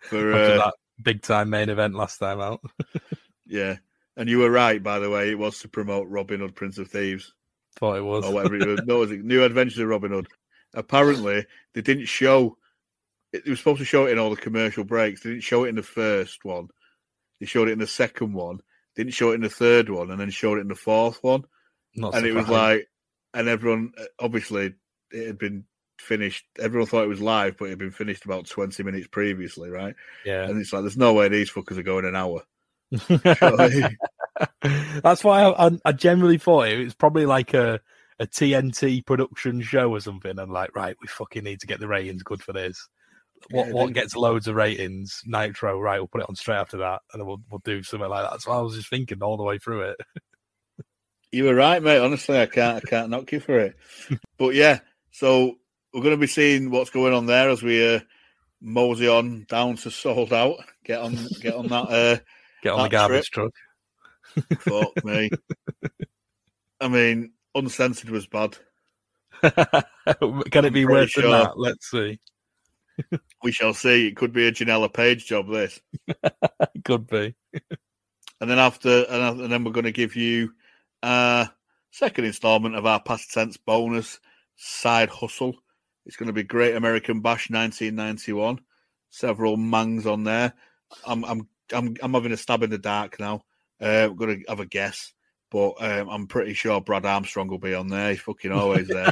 After 0.06 0.34
uh, 0.34 0.58
that 0.58 0.74
big 1.02 1.24
time 1.24 1.50
main 1.50 1.70
event 1.70 1.96
last 1.96 2.20
time 2.20 2.40
out. 2.40 2.62
yeah. 3.48 3.78
And 4.16 4.30
you 4.30 4.38
were 4.38 4.52
right, 4.52 4.82
by 4.82 5.00
the 5.00 5.10
way. 5.10 5.32
It 5.32 5.40
was 5.40 5.60
to 5.60 5.68
promote 5.68 6.08
Robin 6.08 6.40
Hood, 6.40 6.56
Prince 6.56 6.78
of 6.78 6.88
Thieves, 6.90 7.34
Thought 7.78 7.98
it 7.98 8.04
was. 8.04 8.24
or 8.24 8.34
whatever 8.34 8.56
it 8.56 8.68
was. 8.68 8.82
No, 8.86 9.00
was 9.00 9.12
New 9.12 9.44
Adventures 9.44 9.80
of 9.80 9.88
Robin 9.88 10.12
Hood? 10.12 10.28
Apparently, 10.74 11.46
they 11.74 11.82
didn't 11.82 12.06
show. 12.06 12.58
It 13.34 13.44
they 13.44 13.52
were 13.52 13.58
supposed 13.58 13.80
to 13.80 13.86
show 13.86 14.06
it 14.06 14.12
in 14.12 14.20
all 14.20 14.30
the 14.30 14.38
commercial 14.38 14.86
breaks. 14.86 15.22
They 15.22 15.32
didn't 15.32 15.44
show 15.44 15.66
it 15.66 15.70
in 15.70 15.76
the 15.76 15.84
first 15.84 16.46
one. 16.46 16.70
They 17.40 17.46
showed 17.46 17.68
it 17.68 17.74
in 17.74 17.80
the 17.80 17.88
second 17.88 18.34
one. 18.34 18.62
Didn't 18.96 19.14
show 19.14 19.32
it 19.32 19.36
in 19.36 19.42
the 19.42 19.50
third 19.50 19.90
one, 19.90 20.12
and 20.12 20.22
then 20.22 20.30
showed 20.30 20.60
it 20.60 20.62
in 20.62 20.70
the 20.70 20.76
fourth 20.76 21.22
one. 21.22 21.44
Not 21.96 22.16
and 22.16 22.26
it 22.26 22.34
was 22.34 22.48
like, 22.48 22.88
and 23.36 23.48
everyone 23.48 23.92
uh, 24.00 24.06
obviously 24.20 24.74
it 25.12 25.28
had 25.28 25.38
been 25.38 25.66
finished. 26.00 26.46
Everyone 26.60 26.88
thought 26.88 27.04
it 27.04 27.10
was 27.10 27.22
live, 27.22 27.58
but 27.58 27.66
it 27.66 27.72
had 27.72 27.80
been 27.80 27.92
finished 27.92 28.26
about 28.26 28.48
twenty 28.48 28.84
minutes 28.84 29.08
previously, 29.08 29.70
right? 29.70 29.96
Yeah. 30.26 30.46
And 30.46 30.60
it's 30.60 30.74
like, 30.74 30.82
there's 30.82 30.98
no 30.98 31.14
way 31.14 31.28
these 31.28 31.52
fuckers 31.52 31.78
are 31.78 31.84
going 31.84 32.06
an 32.06 32.16
hour. 32.16 32.44
That's 35.02 35.24
why 35.24 35.44
I, 35.44 35.72
I, 35.86 35.92
generally 35.92 36.38
thought 36.38 36.68
it 36.68 36.84
was 36.84 36.94
probably 36.94 37.26
like 37.26 37.54
a, 37.54 37.80
a 38.20 38.28
TNT 38.28 39.06
production 39.06 39.62
show 39.62 39.92
or 39.92 40.00
something. 40.00 40.38
And 40.38 40.52
like, 40.52 40.76
right, 40.76 40.96
we 41.02 41.08
fucking 41.08 41.44
need 41.44 41.60
to 41.62 41.68
get 41.68 41.80
the 41.80 41.88
ratings 41.88 42.24
good 42.24 42.44
for 42.44 42.54
this. 42.54 42.88
What 43.50 43.68
Yeah, 43.68 43.74
what 43.74 43.94
gets 43.94 44.16
loads 44.16 44.48
of 44.48 44.56
ratings? 44.56 45.22
Nitro, 45.26 45.80
right? 45.80 46.00
We'll 46.00 46.08
put 46.08 46.22
it 46.22 46.30
on 46.30 46.36
straight 46.36 46.58
after 46.58 46.78
that, 46.78 47.02
and 47.12 47.20
then 47.20 47.28
we'll 47.28 47.42
we'll 47.50 47.62
do 47.66 47.84
something 47.84 48.10
like 48.10 48.30
that. 48.30 48.42
So 48.42 48.52
I 48.52 48.62
was 48.62 48.76
just 48.76 48.90
thinking 48.90 49.22
all 49.22 49.38
the 49.38 49.44
way 49.44 49.58
through 49.58 49.82
it. 49.82 49.98
You 51.32 51.46
were 51.46 51.56
right, 51.56 51.82
mate. 51.82 52.00
Honestly, 52.00 52.40
I 52.40 52.46
can't 52.46 52.78
I 52.78 52.90
can't 52.90 53.10
knock 53.10 53.32
you 53.32 53.40
for 53.40 53.60
it. 53.60 53.76
But 54.38 54.54
yeah, 54.54 54.80
so 55.12 55.56
we're 55.94 56.02
going 56.02 56.16
to 56.16 56.20
be 56.20 56.28
seeing 56.28 56.70
what's 56.70 56.90
going 56.90 57.14
on 57.14 57.26
there 57.26 57.50
as 57.50 57.64
we 57.64 57.96
uh, 57.96 58.02
mosey 58.62 59.08
on 59.08 59.46
down 59.48 59.78
to 59.78 59.90
sold 59.90 60.34
out. 60.34 60.58
Get 60.84 61.00
on, 61.00 61.18
get 61.42 61.56
on 61.56 61.68
that. 61.68 61.90
Uh, 61.90 62.18
Get 62.64 62.74
on 62.74 62.84
the 62.84 62.90
garbage 62.90 63.30
trip. 63.30 63.52
truck. 64.36 64.60
Fuck 64.62 65.06
me. 65.06 65.30
I 66.82 66.88
mean, 66.88 67.34
uncensored 67.54 68.10
was 68.10 68.26
bad. 68.26 68.58
Can 69.42 70.66
it 70.66 70.74
be 70.74 70.86
worse 70.86 71.14
pretty 71.14 71.30
than 71.30 71.44
that? 71.44 71.60
Let's 71.60 71.92
see. 71.92 72.20
We 73.44 73.52
shall 73.52 73.76
see. 73.76 74.08
It 74.08 74.16
could 74.16 74.34
be 74.34 74.48
a 74.48 74.52
Janela 74.52 74.92
Page 74.92 75.28
job. 75.28 75.48
This. 75.48 75.80
Could 76.84 77.06
be. 77.08 77.36
And 78.42 78.50
then 78.50 78.58
after, 78.58 79.06
and 79.10 79.52
then 79.52 79.64
we're 79.64 79.72
going 79.72 79.86
to 79.86 79.92
give 79.92 80.16
you 80.16 80.52
a 81.06 81.50
second 81.92 82.26
installment 82.26 82.76
of 82.76 82.86
our 82.86 83.02
past 83.02 83.32
tense 83.32 83.58
bonus 83.58 84.20
side 84.56 85.10
hustle. 85.10 85.56
It's 86.06 86.16
going 86.18 86.28
to 86.28 86.34
be 86.34 86.44
Great 86.44 86.76
American 86.76 87.22
Bash 87.22 87.50
1991. 87.50 88.60
Several 89.10 89.58
mangs 89.58 90.06
on 90.06 90.24
there. 90.24 90.54
I'm 91.06 91.24
I'm 91.26 91.48
I'm 91.74 91.96
I'm 92.02 92.14
having 92.14 92.32
a 92.32 92.38
stab 92.38 92.64
in 92.64 92.70
the 92.70 92.78
dark 92.78 93.20
now. 93.20 93.44
Uh, 93.82 94.08
I'm 94.10 94.16
going 94.16 94.40
to 94.40 94.46
have 94.50 94.60
a 94.60 94.66
guess, 94.66 95.14
but 95.52 95.74
um, 95.80 96.10
I'm 96.10 96.28
pretty 96.28 96.54
sure 96.54 96.80
Brad 96.82 97.06
Armstrong 97.06 97.48
will 97.48 97.58
be 97.60 97.74
on 97.74 97.88
there. 97.88 98.12
He's 98.12 98.22
fucking 98.22 98.52
always 98.52 98.88
there, 98.88 99.12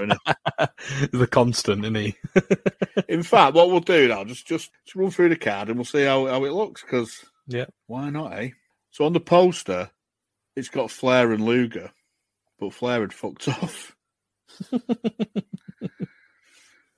the 1.11 1.27
constant, 1.31 1.83
isn't 1.83 1.95
he? 1.95 2.15
In 3.09 3.23
fact, 3.23 3.55
what 3.55 3.69
we'll 3.69 3.79
do 3.81 4.07
now, 4.07 4.23
just 4.23 4.47
just, 4.47 4.71
just 4.85 4.95
run 4.95 5.11
through 5.11 5.29
the 5.29 5.35
card 5.35 5.69
and 5.69 5.77
we'll 5.77 5.85
see 5.85 6.03
how, 6.03 6.27
how 6.27 6.43
it 6.45 6.53
looks. 6.53 6.81
Because 6.81 7.25
Yeah. 7.47 7.65
why 7.87 8.09
not, 8.09 8.33
eh? 8.33 8.49
So 8.91 9.05
on 9.05 9.13
the 9.13 9.19
poster, 9.19 9.89
it's 10.55 10.69
got 10.69 10.91
Flair 10.91 11.31
and 11.31 11.45
Luger, 11.45 11.91
but 12.59 12.73
Flair 12.73 13.01
had 13.01 13.13
fucked 13.13 13.47
off. 13.47 13.95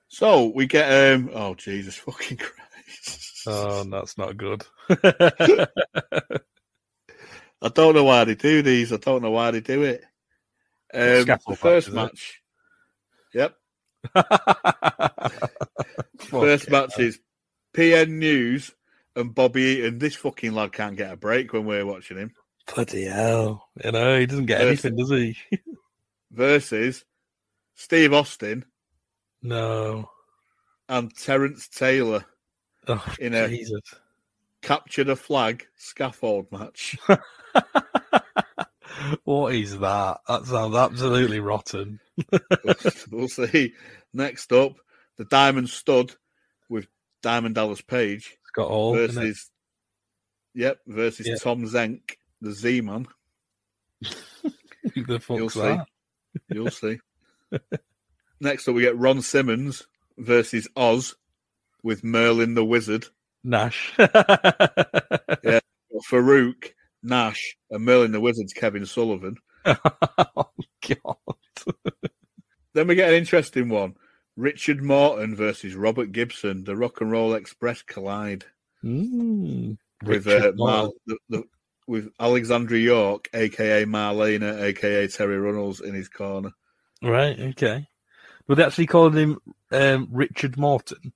so 0.08 0.48
we 0.48 0.66
get 0.66 1.14
um. 1.14 1.30
Oh 1.34 1.56
Jesus 1.56 1.96
fucking 1.96 2.38
Christ! 2.38 3.44
Oh, 3.48 3.84
that's 3.84 4.18
not 4.18 4.38
good. 4.38 4.66
I 7.62 7.70
don't 7.70 7.96
know 7.96 8.04
why 8.04 8.26
they 8.26 8.36
do 8.36 8.62
these. 8.62 8.92
I 8.92 8.98
don't 8.98 9.22
know 9.22 9.32
why 9.32 9.52
they 9.52 9.62
do 9.62 9.84
it. 9.84 10.04
Um, 10.94 11.26
the 11.26 11.58
first 11.58 11.92
match, 11.92 12.42
match. 13.34 13.34
Yep. 13.34 13.56
First 16.20 16.70
match 16.70 17.00
is 17.00 17.20
PN 17.76 18.10
News 18.10 18.72
and 19.16 19.34
Bobby 19.34 19.62
Eaton. 19.62 20.00
This 20.00 20.16
fucking 20.16 20.54
lad 20.54 20.74
can't 20.74 20.96
get 20.96 21.12
a 21.12 21.18
break 21.18 21.54
when 21.54 21.66
we're 21.66 21.86
watching 21.86 22.18
him. 22.18 22.34
Bloody 22.74 23.06
hell. 23.06 23.68
You 23.84 23.92
know, 23.92 24.20
he 24.20 24.26
doesn't 24.26 24.46
get 24.48 24.62
Versus- 24.62 24.86
anything, 24.86 24.98
does 24.98 25.10
he? 25.12 25.38
Versus 26.32 27.06
Steve 27.76 28.14
Austin 28.14 28.66
no. 29.42 30.10
and 30.90 31.16
Terrence 31.16 31.68
Taylor 31.68 32.26
Oh, 32.88 33.04
in 33.20 33.34
a 33.34 33.48
Jesus. 33.48 33.82
capture 34.62 35.04
the 35.04 35.16
flag 35.16 35.66
scaffold 35.76 36.52
match. 36.52 36.98
What 39.24 39.54
is 39.54 39.78
that? 39.80 40.18
That 40.28 40.46
sounds 40.46 40.76
absolutely 40.76 41.40
rotten. 41.40 42.00
we'll 43.12 43.28
see. 43.28 43.74
Next 44.14 44.52
up, 44.54 44.78
the 45.18 45.26
Diamond 45.26 45.70
Stud 45.70 46.16
with 46.70 46.88
Diamond 47.22 47.56
Dallas 47.56 47.82
Page 47.82 48.38
It's 48.42 48.52
got 48.56 48.68
all. 48.70 48.94
versus 48.96 49.52
yep 50.54 50.80
versus 50.88 51.28
Yeah. 51.28 51.36
Tom 51.36 51.64
Zenk, 51.66 52.16
the 52.46 52.52
Z 52.54 52.82
Man. 52.82 53.08
The 54.96 55.20
fuck's 55.20 55.30
You'll 55.30 55.50
see. 55.50 55.60
that? 55.62 55.88
You'll 56.50 56.72
see. 56.72 57.00
Next 58.40 58.68
up, 58.68 58.76
we 58.76 58.82
get 58.84 58.98
Ron 58.98 59.22
Simmons 59.22 59.84
versus 60.18 60.68
Oz 60.76 61.16
with 61.84 62.04
Merlin 62.04 62.54
the 62.54 62.64
Wizard. 62.66 63.08
Nash. 63.44 63.94
Yeah, 65.44 65.60
Faarooq, 66.10 66.72
Nash, 67.04 67.56
and 67.70 67.84
Merlin 67.86 68.12
the 68.12 68.20
Wizard's 68.20 68.54
Kevin 68.54 68.86
Sullivan. 68.86 69.38
oh, 69.66 70.50
God. 70.88 71.16
Then 72.74 72.88
we 72.88 72.96
get 72.96 73.10
an 73.10 73.16
interesting 73.16 73.70
one: 73.70 73.96
Richard 74.36 74.84
Morton 74.84 75.36
versus 75.36 75.76
Robert 75.76 76.12
Gibson. 76.12 76.64
The 76.64 76.76
Rock 76.76 77.02
and 77.02 77.12
Roll 77.12 77.34
Express 77.36 77.82
collide 77.82 78.46
Mm. 78.84 79.78
with 80.04 80.28
uh, 80.28 80.52
the, 81.08 81.18
the, 81.30 81.44
with 81.88 82.10
Alexandra 82.20 82.78
York, 82.78 83.30
aka 83.34 83.86
Marlena, 83.86 84.62
aka 84.62 85.08
Terri 85.08 85.42
Runnels, 85.42 85.82
in 85.82 85.94
his 85.94 86.10
corner. 86.10 86.52
Right, 87.02 87.40
okay. 87.40 87.88
But 88.48 88.56
they 88.56 88.64
actually 88.64 88.88
called 88.88 89.16
him 89.16 89.38
um, 89.72 90.08
Richard 90.12 90.58
Morton. 90.58 91.14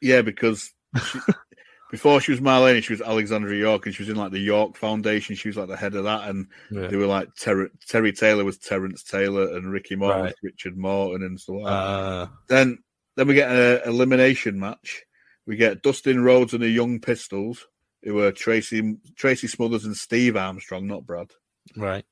Yeah, 0.00 0.22
because 0.22 0.72
she, 1.10 1.18
before 1.90 2.20
she 2.20 2.32
was 2.32 2.40
Marlena, 2.40 2.82
she 2.82 2.92
was 2.92 3.00
Alexandra 3.02 3.54
York, 3.56 3.86
and 3.86 3.94
she 3.94 4.02
was 4.02 4.08
in 4.10 4.16
like 4.16 4.32
the 4.32 4.38
York 4.38 4.76
Foundation. 4.76 5.36
She 5.36 5.48
was 5.48 5.56
like 5.56 5.68
the 5.68 5.76
head 5.76 5.94
of 5.94 6.04
that, 6.04 6.28
and 6.28 6.46
Yeah. 6.70 6.86
they 6.88 6.96
were 6.96 7.06
like 7.06 7.28
Ter- 7.36 7.70
Terry 7.88 8.12
Taylor 8.12 8.44
was 8.44 8.58
Terrence 8.58 9.02
Taylor, 9.02 9.56
and 9.56 9.70
Ricky 9.70 9.96
Morton 9.96 10.24
was 10.24 10.34
Richard 10.42 10.76
Morton, 10.76 11.24
and 11.26 11.40
so 11.40 11.60
on. 11.60 11.66
Uh, 11.66 12.26
Then 12.48 12.78
then 13.16 13.26
we 13.28 13.34
get 13.34 13.50
an 13.50 13.80
elimination 13.88 14.58
match. 14.60 15.02
We 15.46 15.56
get 15.56 15.82
Dustin 15.82 16.22
Rhodes 16.22 16.52
and 16.54 16.62
the 16.62 16.68
Young 16.68 17.00
Pistols, 17.00 17.66
who 18.06 18.14
were 18.14 18.30
Tracy 18.30 18.96
Tracy 19.16 19.48
Smothers 19.48 19.84
and 19.84 19.96
Steve 19.96 20.36
Armstrong, 20.36 20.86
not 20.86 21.04
Brad, 21.04 21.32
right. 21.76 22.04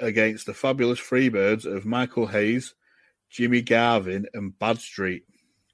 against 0.00 0.46
the 0.46 0.54
fabulous 0.54 0.98
Freebirds 0.98 1.66
of 1.66 1.84
Michael 1.84 2.26
Hayes, 2.26 2.74
Jimmy 3.28 3.60
Garvin, 3.60 4.26
and 4.32 4.58
Bad 4.58 4.78
Street. 4.80 5.24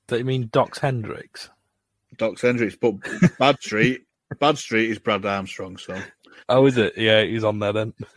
Do 0.08 0.18
you 0.18 0.24
mean 0.24 0.48
Docs 0.52 0.80
Hendrix? 0.80 1.48
Docs 2.16 2.42
Hendrix, 2.42 2.74
but 2.74 2.94
Bad 3.38 3.62
Street, 3.62 4.02
Bad 4.40 4.58
Street 4.58 4.90
is 4.90 4.98
Brad 4.98 5.24
Armstrong. 5.24 5.76
So 5.76 5.96
Oh, 6.48 6.66
is 6.66 6.76
it? 6.76 6.94
Yeah, 6.96 7.22
he's 7.22 7.44
on 7.44 7.60
there 7.60 7.72
then. 7.72 7.94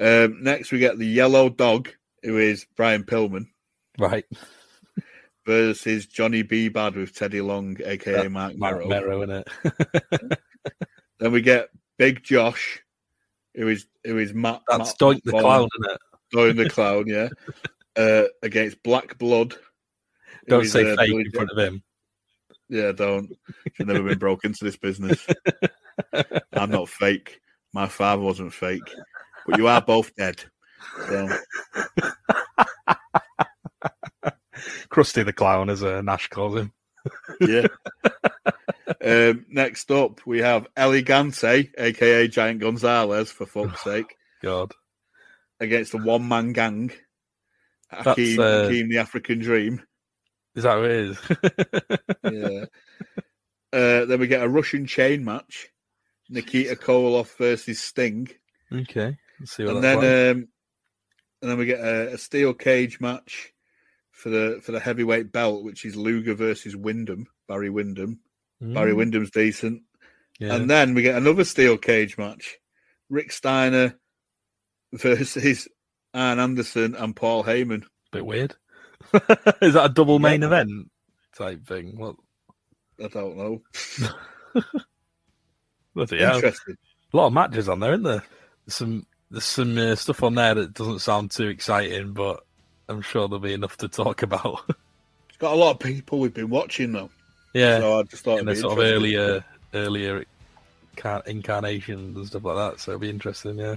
um, 0.00 0.42
next 0.42 0.72
we 0.72 0.78
get 0.78 0.98
the 0.98 1.06
Yellow 1.06 1.50
Dog, 1.50 1.90
who 2.22 2.38
is 2.38 2.66
Brian 2.74 3.04
Pillman, 3.04 3.48
right. 3.98 4.24
Versus 5.44 6.06
Johnny 6.06 6.42
B. 6.42 6.70
Badd 6.70 6.94
with 6.94 7.14
Teddy 7.14 7.40
Long, 7.40 7.76
aka 7.84 8.28
Marc 8.28 8.56
Marc 8.56 8.86
Mero. 8.86 8.88
Mero, 8.88 9.26
innit? 9.26 10.36
Then 11.18 11.32
we 11.32 11.40
get 11.40 11.68
Big 11.98 12.22
Josh, 12.22 12.82
who 13.54 13.68
is 13.68 13.86
who 14.04 14.18
is 14.18 14.34
Matt. 14.34 14.62
That's 14.68 14.90
Matt 14.90 14.98
Doink 14.98 15.22
the 15.24 15.32
Clown, 15.32 15.68
isn't 15.80 15.92
it? 15.92 16.00
Doink 16.34 16.56
the 16.56 16.70
Clown, 16.70 17.06
yeah. 17.06 17.28
Uh, 17.94 18.24
against 18.42 18.82
Black 18.82 19.18
Blood. 19.18 19.54
Don't 20.48 20.64
say 20.64 20.80
uh, 20.80 20.96
fake 20.96 21.10
Billy 21.10 21.24
in 21.26 21.30
front 21.30 21.50
of 21.50 21.58
him. 21.58 21.82
Yeah, 22.70 22.92
don't. 22.92 23.36
I've 23.78 23.86
never 23.86 24.08
been 24.08 24.18
broke 24.18 24.46
into 24.46 24.64
this 24.64 24.78
business. 24.78 25.26
I'm 26.54 26.70
not 26.70 26.88
fake. 26.88 27.42
My 27.74 27.86
father 27.86 28.22
wasn't 28.22 28.54
fake. 28.54 28.80
But 29.46 29.58
you 29.58 29.68
are 29.68 29.82
both 29.82 30.16
dead. 30.16 30.42
So 31.06 31.28
Krusty 34.90 35.24
the 35.24 35.32
Clown, 35.32 35.70
as 35.70 35.82
uh, 35.82 36.02
Nash 36.02 36.28
calls 36.28 36.56
him. 36.56 36.72
yeah. 37.40 37.66
um, 39.04 39.44
next 39.50 39.90
up, 39.90 40.24
we 40.26 40.40
have 40.40 40.66
El 40.76 40.92
Gigante, 40.92 41.70
aka 41.76 42.28
Giant 42.28 42.60
Gonzalez, 42.60 43.30
for 43.30 43.46
fuck's 43.46 43.82
sake, 43.82 44.16
God. 44.42 44.72
against 45.60 45.92
the 45.92 45.98
one 45.98 46.26
man 46.28 46.52
gang. 46.52 46.92
Akeem, 47.92 48.38
uh, 48.38 48.68
Akeem 48.68 48.88
the 48.88 48.98
African 48.98 49.38
Dream. 49.40 49.82
Is 50.54 50.64
that 50.64 50.76
who 50.76 50.84
it 50.84 50.90
is? 50.90 51.18
Yeah. 52.32 52.64
Uh, 53.72 54.04
then 54.04 54.20
we 54.20 54.26
get 54.26 54.42
a 54.42 54.48
Russian 54.48 54.86
chain 54.86 55.24
match. 55.24 55.68
Nikita 56.28 56.76
Koloff 56.76 57.36
versus 57.36 57.80
Sting. 57.80 58.28
okay. 58.72 59.16
Let's 59.40 59.56
see 59.56 59.64
what 59.64 59.76
and 59.76 59.84
then 59.84 59.96
like. 59.96 60.36
um, 60.36 60.48
and 61.40 61.50
then 61.50 61.58
we 61.58 61.66
get 61.66 61.80
a, 61.80 62.14
a 62.14 62.18
steel 62.18 62.54
cage 62.54 63.00
match 63.00 63.51
for 64.22 64.30
the 64.30 64.60
for 64.62 64.70
the 64.70 64.78
heavyweight 64.78 65.32
belt, 65.32 65.64
which 65.64 65.84
is 65.84 65.96
Luger 65.96 66.34
versus 66.34 66.76
Windham, 66.76 67.26
Barry 67.48 67.70
Windham. 67.70 68.20
Barry 68.60 68.92
Mm. 68.92 68.96
Windham's 68.96 69.30
decent. 69.32 69.82
Yeah. 70.38 70.54
And 70.54 70.70
then 70.70 70.94
we 70.94 71.02
get 71.02 71.16
another 71.16 71.42
steel 71.42 71.76
cage 71.76 72.16
match. 72.16 72.58
Rick 73.10 73.32
Steiner 73.32 73.98
versus 74.92 75.66
Arn 76.14 76.38
Anderson 76.38 76.94
and 76.94 77.16
Paul 77.16 77.42
Heyman. 77.42 77.82
Bit 78.12 78.24
weird. 78.24 78.54
is 79.60 79.74
that 79.74 79.86
a 79.90 79.92
double 79.92 80.20
main 80.20 80.44
event 80.44 80.70
type 81.36 81.66
thing? 81.66 81.98
What? 81.98 82.14
I 83.02 83.08
don't 83.08 83.36
know. 83.36 83.62
Bloody 85.94 86.18
hell. 86.20 86.36
Interesting. 86.36 86.76
A 87.12 87.16
lot 87.16 87.26
of 87.26 87.32
matches 87.32 87.68
on 87.68 87.80
there, 87.80 87.94
isn't 87.94 88.04
there? 88.04 88.22
some 88.68 89.04
there's 89.32 89.44
some 89.44 89.76
uh, 89.76 89.96
stuff 89.96 90.22
on 90.22 90.36
there 90.36 90.54
that 90.54 90.74
doesn't 90.74 91.00
sound 91.00 91.32
too 91.32 91.48
exciting, 91.48 92.12
but 92.12 92.44
I'm 92.88 93.02
sure 93.02 93.28
there'll 93.28 93.40
be 93.40 93.52
enough 93.54 93.76
to 93.78 93.88
talk 93.88 94.22
about. 94.22 94.60
It's 95.28 95.38
got 95.38 95.54
a 95.54 95.56
lot 95.56 95.70
of 95.72 95.78
people 95.80 96.20
we've 96.20 96.32
been 96.34 96.50
watching 96.50 96.92
though. 96.92 97.10
yeah, 97.52 97.78
So 97.78 97.98
I 97.98 98.02
just 98.04 98.22
thought 98.22 98.38
in 98.38 98.46
the 98.46 98.54
sort 98.54 98.74
of 98.74 98.78
earlier 98.78 99.44
earlier 99.74 100.24
incarnations 101.26 102.16
and 102.16 102.26
stuff 102.26 102.44
like 102.44 102.56
that. 102.56 102.80
So 102.80 102.92
it'll 102.92 103.00
be 103.00 103.10
interesting. 103.10 103.58
Yeah, 103.58 103.76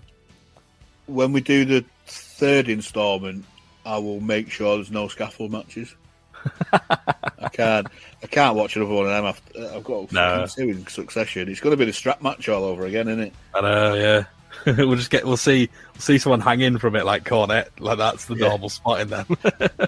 When 1.08 1.32
we 1.32 1.42
do 1.42 1.66
the 1.66 1.84
third 2.06 2.70
instalment, 2.70 3.46
I 3.86 3.98
will 3.98 4.20
make 4.20 4.52
sure 4.52 4.76
there's 4.76 4.92
no 4.92 5.08
scaffold 5.08 5.52
matches. 5.52 5.96
I 6.74 7.50
can't. 7.52 7.88
I 8.24 8.28
can't 8.28 8.56
watch 8.56 8.76
another 8.76 8.94
one 8.94 9.06
of 9.06 9.12
them. 9.12 9.26
After, 9.26 9.76
I've 9.76 9.84
got 9.84 10.12
No. 10.12 10.46
two 10.48 10.70
in 10.70 10.86
succession. 10.88 11.50
It's 11.50 11.60
going 11.62 11.72
to 11.74 11.78
be 11.78 11.86
the 11.86 11.94
strap 11.94 12.22
match 12.22 12.48
all 12.50 12.64
over 12.64 12.86
again, 12.86 13.08
isn't 13.08 13.24
it? 13.24 13.34
I 13.56 13.62
know. 13.62 13.94
Yeah, 13.96 14.26
we'll 14.78 14.96
just 14.96 15.10
get 15.12 15.26
we'll 15.26 15.38
see 15.38 15.70
we'll 15.94 16.02
see 16.02 16.18
someone 16.18 16.40
hanging 16.42 16.78
from 16.78 16.96
it 16.96 17.06
like 17.06 17.24
Cornette. 17.24 17.68
Like 17.80 17.98
that's 17.98 18.26
the 18.26 18.36
Yeah. 18.36 18.50
normal 18.50 18.70
spot 18.70 19.02
in 19.02 19.08
them. 19.10 19.26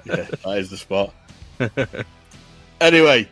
yeah, 0.06 0.28
that 0.45 0.58
is 0.58 0.70
the 0.70 0.78
spot. 0.78 1.14
anyway, 2.82 3.28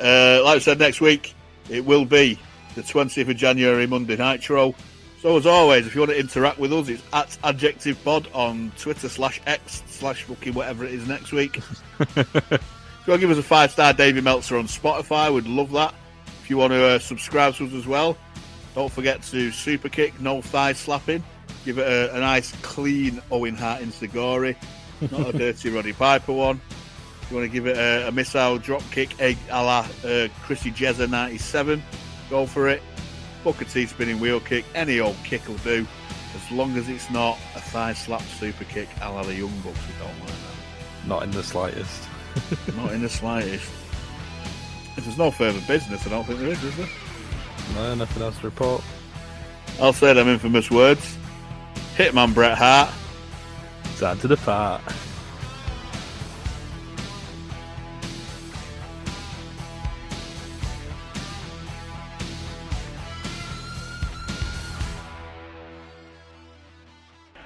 uh, 0.00 0.42
like 0.44 0.56
I 0.56 0.58
said, 0.58 0.78
next 0.78 1.00
week 1.00 1.34
it 1.68 1.84
will 1.84 2.04
be 2.04 2.38
the 2.74 2.82
20th 2.82 3.28
of 3.28 3.36
January 3.36 3.86
Monday 3.86 4.16
Nitro. 4.16 4.74
So 5.20 5.36
as 5.36 5.46
always, 5.46 5.86
if 5.86 5.94
you 5.94 6.02
want 6.02 6.12
to 6.12 6.18
interact 6.20 6.58
with 6.58 6.72
us, 6.72 6.88
it's 6.88 7.02
at 7.12 7.36
Adjective 7.42 8.02
Pod 8.04 8.28
on 8.32 8.70
Twitter 8.78 9.08
slash 9.08 9.40
X 9.46 9.82
slash 9.88 10.22
fucking 10.24 10.54
whatever 10.54 10.84
it 10.84 10.92
is 10.92 11.08
next 11.08 11.32
week. 11.32 11.58
if 11.98 12.16
you 12.32 13.12
want 13.12 13.14
to 13.14 13.18
give 13.18 13.30
us 13.30 13.38
a 13.38 13.42
five 13.42 13.70
star 13.70 13.92
Davey 13.92 14.20
Meltzer 14.20 14.56
on 14.58 14.66
Spotify, 14.66 15.32
we'd 15.32 15.46
love 15.46 15.72
that. 15.72 15.94
If 16.42 16.50
you 16.50 16.58
want 16.58 16.72
to 16.72 16.84
uh, 16.84 16.98
subscribe 17.00 17.54
to 17.56 17.66
us 17.66 17.72
as 17.72 17.86
well, 17.86 18.16
don't 18.76 18.92
forget 18.92 19.22
to 19.22 19.50
super 19.50 19.88
kick, 19.88 20.20
no 20.20 20.42
thigh 20.42 20.74
slapping. 20.74 21.24
Give 21.64 21.78
it 21.78 21.86
a, 21.88 22.14
a 22.14 22.20
nice 22.20 22.52
clean 22.60 23.22
Owen 23.30 23.56
Hart 23.56 23.80
enzuigiri, 23.80 24.54
not 25.10 25.34
a 25.34 25.38
dirty 25.38 25.70
Roddy 25.70 25.94
Piper 25.94 26.34
one. 26.34 26.60
If 27.22 27.30
you 27.30 27.36
want 27.38 27.48
to 27.48 27.52
give 27.52 27.66
it 27.66 27.78
a, 27.78 28.08
a 28.08 28.12
missile 28.12 28.58
drop 28.58 28.82
kick, 28.90 29.18
a, 29.18 29.34
a 29.50 29.64
la 29.64 29.78
uh, 30.04 30.28
Chrissy 30.42 30.70
Jezza 30.70 31.08
97, 31.08 31.82
go 32.28 32.44
for 32.44 32.68
it. 32.68 32.82
Booker 33.42 33.64
T 33.64 33.86
spinning 33.86 34.20
wheel 34.20 34.40
kick, 34.40 34.66
any 34.74 35.00
old 35.00 35.16
kick 35.24 35.48
will 35.48 35.56
do, 35.56 35.86
as 36.34 36.52
long 36.52 36.76
as 36.76 36.86
it's 36.90 37.10
not 37.10 37.38
a 37.54 37.60
thigh 37.60 37.94
slap 37.94 38.20
super 38.20 38.64
kick 38.64 38.90
a 39.00 39.10
la 39.10 39.22
the 39.22 39.34
Young 39.34 39.58
Bucks. 39.60 39.78
We 39.88 39.94
don't 40.04 40.20
like 40.20 40.28
that. 40.28 41.08
Not 41.08 41.22
in 41.22 41.30
the 41.30 41.42
slightest. 41.42 42.02
Not 42.76 42.92
in 42.92 43.00
the 43.00 43.08
slightest. 43.08 43.72
If 44.98 45.04
there's 45.04 45.16
no 45.16 45.30
further 45.30 45.62
business, 45.66 46.06
I 46.06 46.10
don't 46.10 46.24
think 46.24 46.40
there 46.40 46.50
is, 46.50 46.62
is 46.62 46.76
there? 46.76 46.88
No, 47.74 47.94
nothing 47.94 48.22
else 48.22 48.38
to 48.38 48.46
report. 48.46 48.82
I'll 49.80 49.92
say 49.92 50.12
them 50.14 50.28
infamous 50.28 50.70
words. 50.70 51.16
Hitman 51.96 52.32
Bret 52.32 52.56
Hart. 52.56 52.90
Time 53.98 54.18
to 54.20 54.28
depart. 54.28 54.82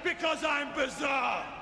Because 0.03 0.43
I'm 0.43 0.73
bizarre. 0.75 1.60